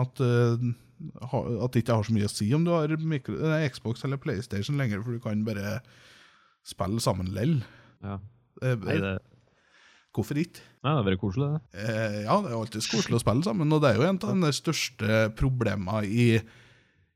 At, 0.02 0.20
uh, 0.20 0.60
ha- 1.32 1.44
at 1.64 1.72
det 1.72 1.84
ikke 1.84 1.96
har 2.00 2.04
så 2.08 2.16
mye 2.16 2.28
å 2.28 2.32
si 2.32 2.50
om 2.56 2.66
du 2.66 2.72
har 2.74 2.92
mikro, 3.00 3.38
eh, 3.48 3.64
Xbox 3.72 4.04
eller 4.04 4.20
PlayStation 4.20 4.76
lenger, 4.80 5.00
for 5.04 5.16
du 5.16 5.22
kan 5.24 5.44
bare 5.46 5.78
spille 6.68 7.00
sammen 7.00 7.30
lell. 7.36 7.60
Ja. 8.04 8.18
Nei, 8.60 8.98
det, 9.04 9.14
Hvorfor 10.16 10.40
ikke? 10.40 10.64
Nei, 10.84 10.92
det 10.92 10.98
har 11.00 11.06
vært 11.08 11.20
koselig, 11.22 11.48
det. 11.54 11.82
Eh, 11.82 12.16
ja, 12.26 12.36
det 12.44 12.50
er 12.52 12.56
alltid 12.58 12.86
koselig 12.92 13.18
å 13.18 13.22
spille 13.24 13.46
sammen, 13.46 13.72
og 13.74 13.82
det 13.82 13.90
er 13.92 14.00
jo 14.00 14.06
en 14.08 14.20
av 14.22 14.40
de 14.46 14.52
største 14.56 15.18
problemene 15.38 16.02
i, 16.06 16.26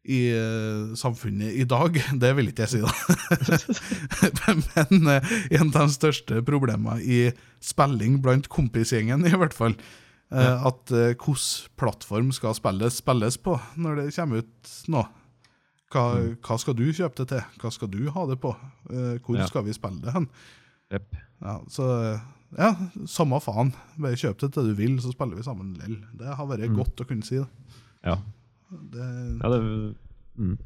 i 0.02 0.20
uh, 0.34 0.92
samfunnet 0.98 1.54
i 1.62 1.66
dag. 1.70 1.94
Det 2.22 2.32
vil 2.38 2.50
ikke 2.50 2.66
jeg 2.66 2.72
si, 2.72 2.80
da. 2.82 2.92
Men 4.90 5.10
eh, 5.14 5.32
en 5.60 5.70
av 5.70 5.86
de 5.86 5.94
største 5.94 6.42
problemene 6.46 6.98
i 7.02 7.20
spilling 7.62 8.18
blant 8.24 8.48
kompisgjengen, 8.52 9.26
i 9.28 9.34
hvert 9.38 9.54
fall. 9.56 9.76
Uh, 10.32 10.64
At 10.66 10.88
uh, 10.90 11.12
hvilken 11.12 11.72
plattform 11.78 12.30
skal 12.32 12.56
spillet 12.56 12.94
spilles 12.96 13.36
på 13.44 13.58
når 13.76 14.00
det 14.00 14.14
kommer 14.16 14.42
ut 14.42 14.76
nå. 14.90 15.04
Hva, 15.92 16.04
hva 16.40 16.56
skal 16.56 16.74
du 16.78 16.86
kjøpe 16.88 17.18
det 17.20 17.26
til? 17.34 17.42
Hva 17.60 17.70
skal 17.74 17.90
du 17.92 18.06
ha 18.14 18.22
det 18.30 18.38
på? 18.40 18.54
Hvor 18.88 19.36
Ja. 19.36 19.44
skal 19.50 19.66
vi 19.66 19.74
spille 19.76 20.00
det 20.00 20.14
hen? 20.14 20.24
Yep. 20.88 21.18
Ja, 21.44 21.58
så 21.68 21.84
ja, 22.58 22.72
samme 23.08 23.38
faen. 23.40 23.72
Bare 23.98 24.18
kjøp 24.18 24.38
det 24.42 24.52
til 24.54 24.68
du 24.70 24.74
vil, 24.78 24.98
så 25.00 25.12
spiller 25.14 25.36
vi 25.38 25.42
sammen 25.46 25.74
lell. 25.80 25.98
Det 26.18 26.26
har 26.36 26.46
vært 26.46 26.68
Mm. 26.68 26.76
godt 26.76 26.96
å 27.00 27.06
kunne 27.08 27.24
si 27.24 27.36
det. 27.38 27.48
Ja. 28.04 28.16
det 28.92 29.06
ja 29.42 29.48
det, 29.52 29.60
mm. 30.38 30.58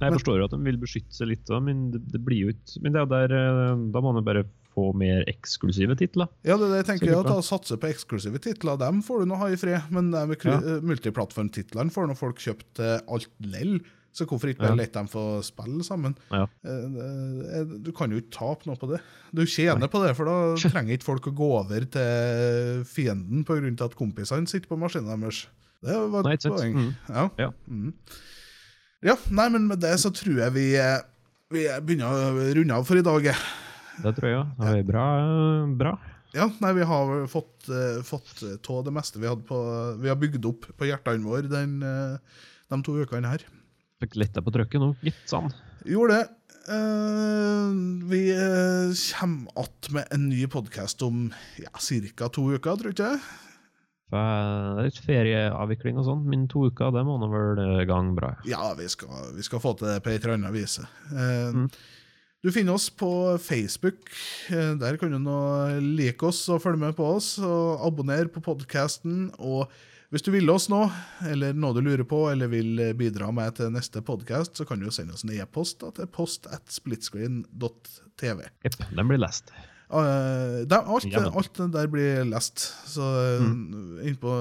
Jeg 0.00 0.12
forstår 0.12 0.38
jo 0.38 0.44
at 0.44 0.50
de 0.52 0.58
vil 0.60 0.76
beskytte 0.76 1.12
seg 1.16 1.28
litt, 1.28 1.44
da, 1.48 1.58
men 1.60 1.90
det, 1.90 2.02
det 2.12 2.20
blir 2.20 2.42
jo 2.44 2.48
ikke 2.52 2.82
Men 2.84 2.92
det 2.92 3.00
er 3.00 3.06
der 3.08 3.32
eh, 3.32 3.76
Da 3.94 4.00
må 4.04 4.12
man 4.12 4.24
bare 4.26 4.42
få 4.76 4.90
mer 4.94 5.22
eksklusive 5.24 5.96
titler. 5.96 6.28
ja, 6.44 6.56
det 6.60 6.68
det 6.68 6.82
tenker. 6.84 7.06
jeg. 7.08 7.16
at 7.24 7.44
Satse 7.46 7.78
på 7.80 7.88
eksklusive 7.88 8.36
titler. 8.44 8.76
Dem 8.76 9.00
får 9.02 9.20
du 9.24 9.30
nå 9.30 9.38
ha 9.40 9.46
i 9.48 9.56
fred. 9.56 9.80
Men 9.90 10.10
Ja. 10.12 10.26
ja. 10.60 10.80
multiplattformtitlene 10.84 11.90
får 11.90 12.08
nå 12.10 12.14
folk 12.18 12.36
kjøpt 12.44 12.80
alt 13.08 13.28
lell. 13.40 13.78
Så 14.16 14.24
hvorfor 14.24 14.48
ikke 14.48 14.64
bare 14.64 14.80
Ja. 14.80 14.86
dem 14.94 15.08
få 15.12 15.42
spille 15.44 15.84
sammen? 15.84 16.14
Ja. 16.32 16.46
Eh, 16.64 17.58
eh, 17.60 17.64
Du 17.84 17.92
kan 17.92 18.10
jo 18.10 18.16
ikke 18.16 18.32
tape 18.32 18.64
noe 18.66 18.76
på 18.80 18.88
det. 18.88 19.00
Du 19.34 19.44
tjener 19.44 19.90
på 19.92 20.00
det, 20.00 20.14
for 20.16 20.24
da 20.24 20.36
trenger 20.72 20.96
ikke 20.96 21.04
folk 21.10 21.28
å 21.28 21.34
gå 21.36 21.50
over 21.60 21.84
til 21.84 22.84
fienden 22.88 23.44
pga. 23.44 23.84
at 23.84 23.96
kompisene 23.98 24.48
sitter 24.48 24.68
på 24.68 24.78
maskinen 24.80 25.20
deres. 25.20 25.46
Det 25.84 25.96
var 26.10 26.32
et 26.32 26.40
poeng. 26.40 26.74
Mm. 26.74 26.94
Ja. 27.10 27.28
Ja. 27.38 27.50
Mm. 27.68 27.92
ja, 29.04 29.16
nei, 29.30 29.48
men 29.50 29.68
med 29.68 29.80
det 29.80 29.98
så 30.00 30.10
tror 30.10 30.40
jeg 30.40 30.52
vi, 30.54 30.74
eh, 30.80 31.02
vi 31.52 31.66
begynner 31.84 32.08
å 32.08 32.54
runde 32.56 32.72
av 32.74 32.86
for 32.86 32.96
i 32.96 33.02
dag. 33.04 33.22
Det 34.02 34.14
tror 34.16 34.28
jeg 34.30 34.40
òg. 34.40 34.56
Det 34.56 34.78
er 34.78 34.82
bra. 34.82 35.04
bra. 35.76 35.98
Ja, 36.32 36.48
nei, 36.60 36.72
vi 36.72 36.84
har 36.84 37.26
fått, 37.28 37.68
uh, 37.68 38.00
fått 38.04 38.42
tå 38.60 38.82
det 38.84 38.92
meste 38.92 39.16
vi 39.16 39.28
på 39.48 39.60
Vi 40.00 40.08
har 40.08 40.16
bygd 40.16 40.44
opp 40.44 40.66
på 40.76 40.84
hjertene 40.88 41.24
våre 41.24 41.48
den, 41.48 41.80
de 41.80 42.82
to 42.82 42.92
ukene 42.92 43.28
her. 43.28 43.44
Fikk 44.06 44.20
letta 44.22 44.42
på 44.46 44.52
trykket 44.54 44.78
nå, 44.78 44.92
gitt 45.02 45.24
Sånn. 45.26 45.48
Gjorde 45.82 46.20
det. 46.20 46.26
Uh, 46.66 47.74
vi 48.06 48.20
uh, 48.34 48.94
kommer 49.18 49.50
att 49.58 49.90
med 49.90 50.06
en 50.10 50.28
ny 50.28 50.46
podkast 50.46 51.02
om 51.02 51.32
ja, 51.58 51.70
ca. 52.14 52.28
to 52.28 52.44
uker, 52.54 52.78
tror 52.78 52.94
ikke 52.94 53.10
jeg. 53.10 53.20
Det 54.06 54.22
er 54.22 54.86
litt 54.86 54.98
ferieavvikling 55.02 55.98
og 55.98 56.06
sånn, 56.06 56.22
men 56.30 56.46
to 56.50 56.68
uker 56.70 56.94
det 56.94 57.02
må 57.06 57.16
nå 57.18 57.26
vel 57.32 57.82
gang 57.90 58.12
bra. 58.14 58.36
Ja, 58.46 58.70
vi 58.78 58.86
skal, 58.90 59.32
vi 59.34 59.42
skal, 59.42 59.62
få 59.62 59.74
til 59.74 59.90
det 59.90 59.98
på 60.04 60.14
et 60.14 60.22
eller 60.22 60.38
annet 60.38 60.54
vis. 60.54 60.78
Uh, 61.10 61.66
Mm. 61.66 61.70
Du 62.46 62.52
finner 62.54 62.76
oss 62.76 62.86
på 62.94 63.10
Facebook. 63.42 64.06
Eh, 64.54 64.76
Der 64.78 64.96
kan 65.00 65.10
du 65.10 65.18
nå 65.18 65.40
like 65.82 66.22
oss 66.22 66.44
og 66.46 66.62
følge 66.62 66.78
med 66.78 66.94
på 66.94 67.08
oss. 67.16 67.38
og 67.42 67.82
Abonner 67.82 68.28
på 68.30 68.38
podkasten. 68.44 69.32
Og 69.40 69.66
hvis 70.14 70.24
du 70.26 70.32
vil 70.34 70.50
oss 70.52 70.68
nå, 70.72 70.84
eller 71.26 71.56
noe 71.56 71.76
du 71.76 71.82
lurer 71.82 72.06
på, 72.08 72.24
eller 72.30 72.50
vil 72.52 72.82
bidra 72.98 73.32
med 73.34 73.58
til 73.58 73.72
neste 73.74 74.02
podkast, 74.06 74.54
så 74.58 74.66
kan 74.68 74.78
du 74.78 74.86
jo 74.86 74.94
sende 74.94 75.16
oss 75.16 75.26
en 75.26 75.34
e-post 75.34 75.82
til 75.82 76.10
post 76.12 76.46
at 76.52 76.70
splitscreen.tv. 76.70 78.44
Jepp, 78.66 78.84
den 78.92 79.10
blir 79.10 79.22
lest. 79.22 79.50
Uh, 79.86 80.66
de, 80.66 80.74
alt, 80.74 81.04
Ja, 81.06 81.20
alt 81.30 81.52
det 81.54 81.68
der 81.76 81.86
blir 81.90 82.24
lest. 82.26 82.64
Så 82.90 83.06
mm. 83.42 84.00
innpå, 84.02 84.32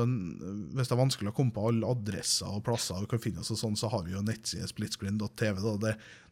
hvis 0.74 0.90
det 0.90 0.96
er 0.96 1.02
vanskelig 1.02 1.32
å 1.32 1.36
komme 1.38 1.54
på 1.54 1.68
alle 1.70 1.92
adresser 1.94 2.50
og 2.50 2.64
plasser 2.66 2.98
og 2.98 3.10
kan 3.12 3.22
finne 3.22 3.44
oss, 3.44 3.54
og 3.54 3.62
sånn, 3.62 3.78
så 3.78 3.92
har 3.94 4.06
vi 4.08 4.16
jo 4.16 4.24
nettside 4.26 4.70
splitscreen.tv. 4.72 5.62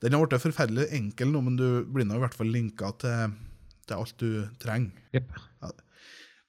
Den 0.01 0.17
har 0.17 0.25
blitt 0.25 0.45
forferdelig 0.45 0.89
enkel 0.97 1.33
nå, 1.33 1.43
men 1.45 1.59
du 1.61 1.67
blir 1.85 2.09
nå 2.09 2.17
i 2.17 2.23
hvert 2.25 2.37
fall 2.37 2.49
linka 2.53 2.89
til, 3.03 3.37
til 3.85 3.99
alt 4.01 4.17
du 4.21 4.29
trenger. 4.63 5.05
Jepp. 5.13 5.37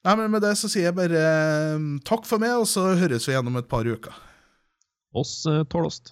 Nei, 0.05 0.17
men 0.21 0.31
Med 0.35 0.45
det 0.45 0.53
så 0.61 0.69
sier 0.69 0.91
jeg 0.91 0.97
bare 0.99 1.21
eh, 1.21 1.85
takk 2.05 2.27
for 2.29 2.43
meg, 2.43 2.59
og 2.61 2.69
så 2.69 2.91
høres 3.01 3.25
vi 3.29 3.33
igjen 3.33 3.49
om 3.49 3.57
et 3.61 3.71
par 3.71 3.89
uker. 3.89 4.13
Oss 5.15 5.43
tålost. 5.45 5.71
tåler 5.73 5.89
oss. 5.89 6.03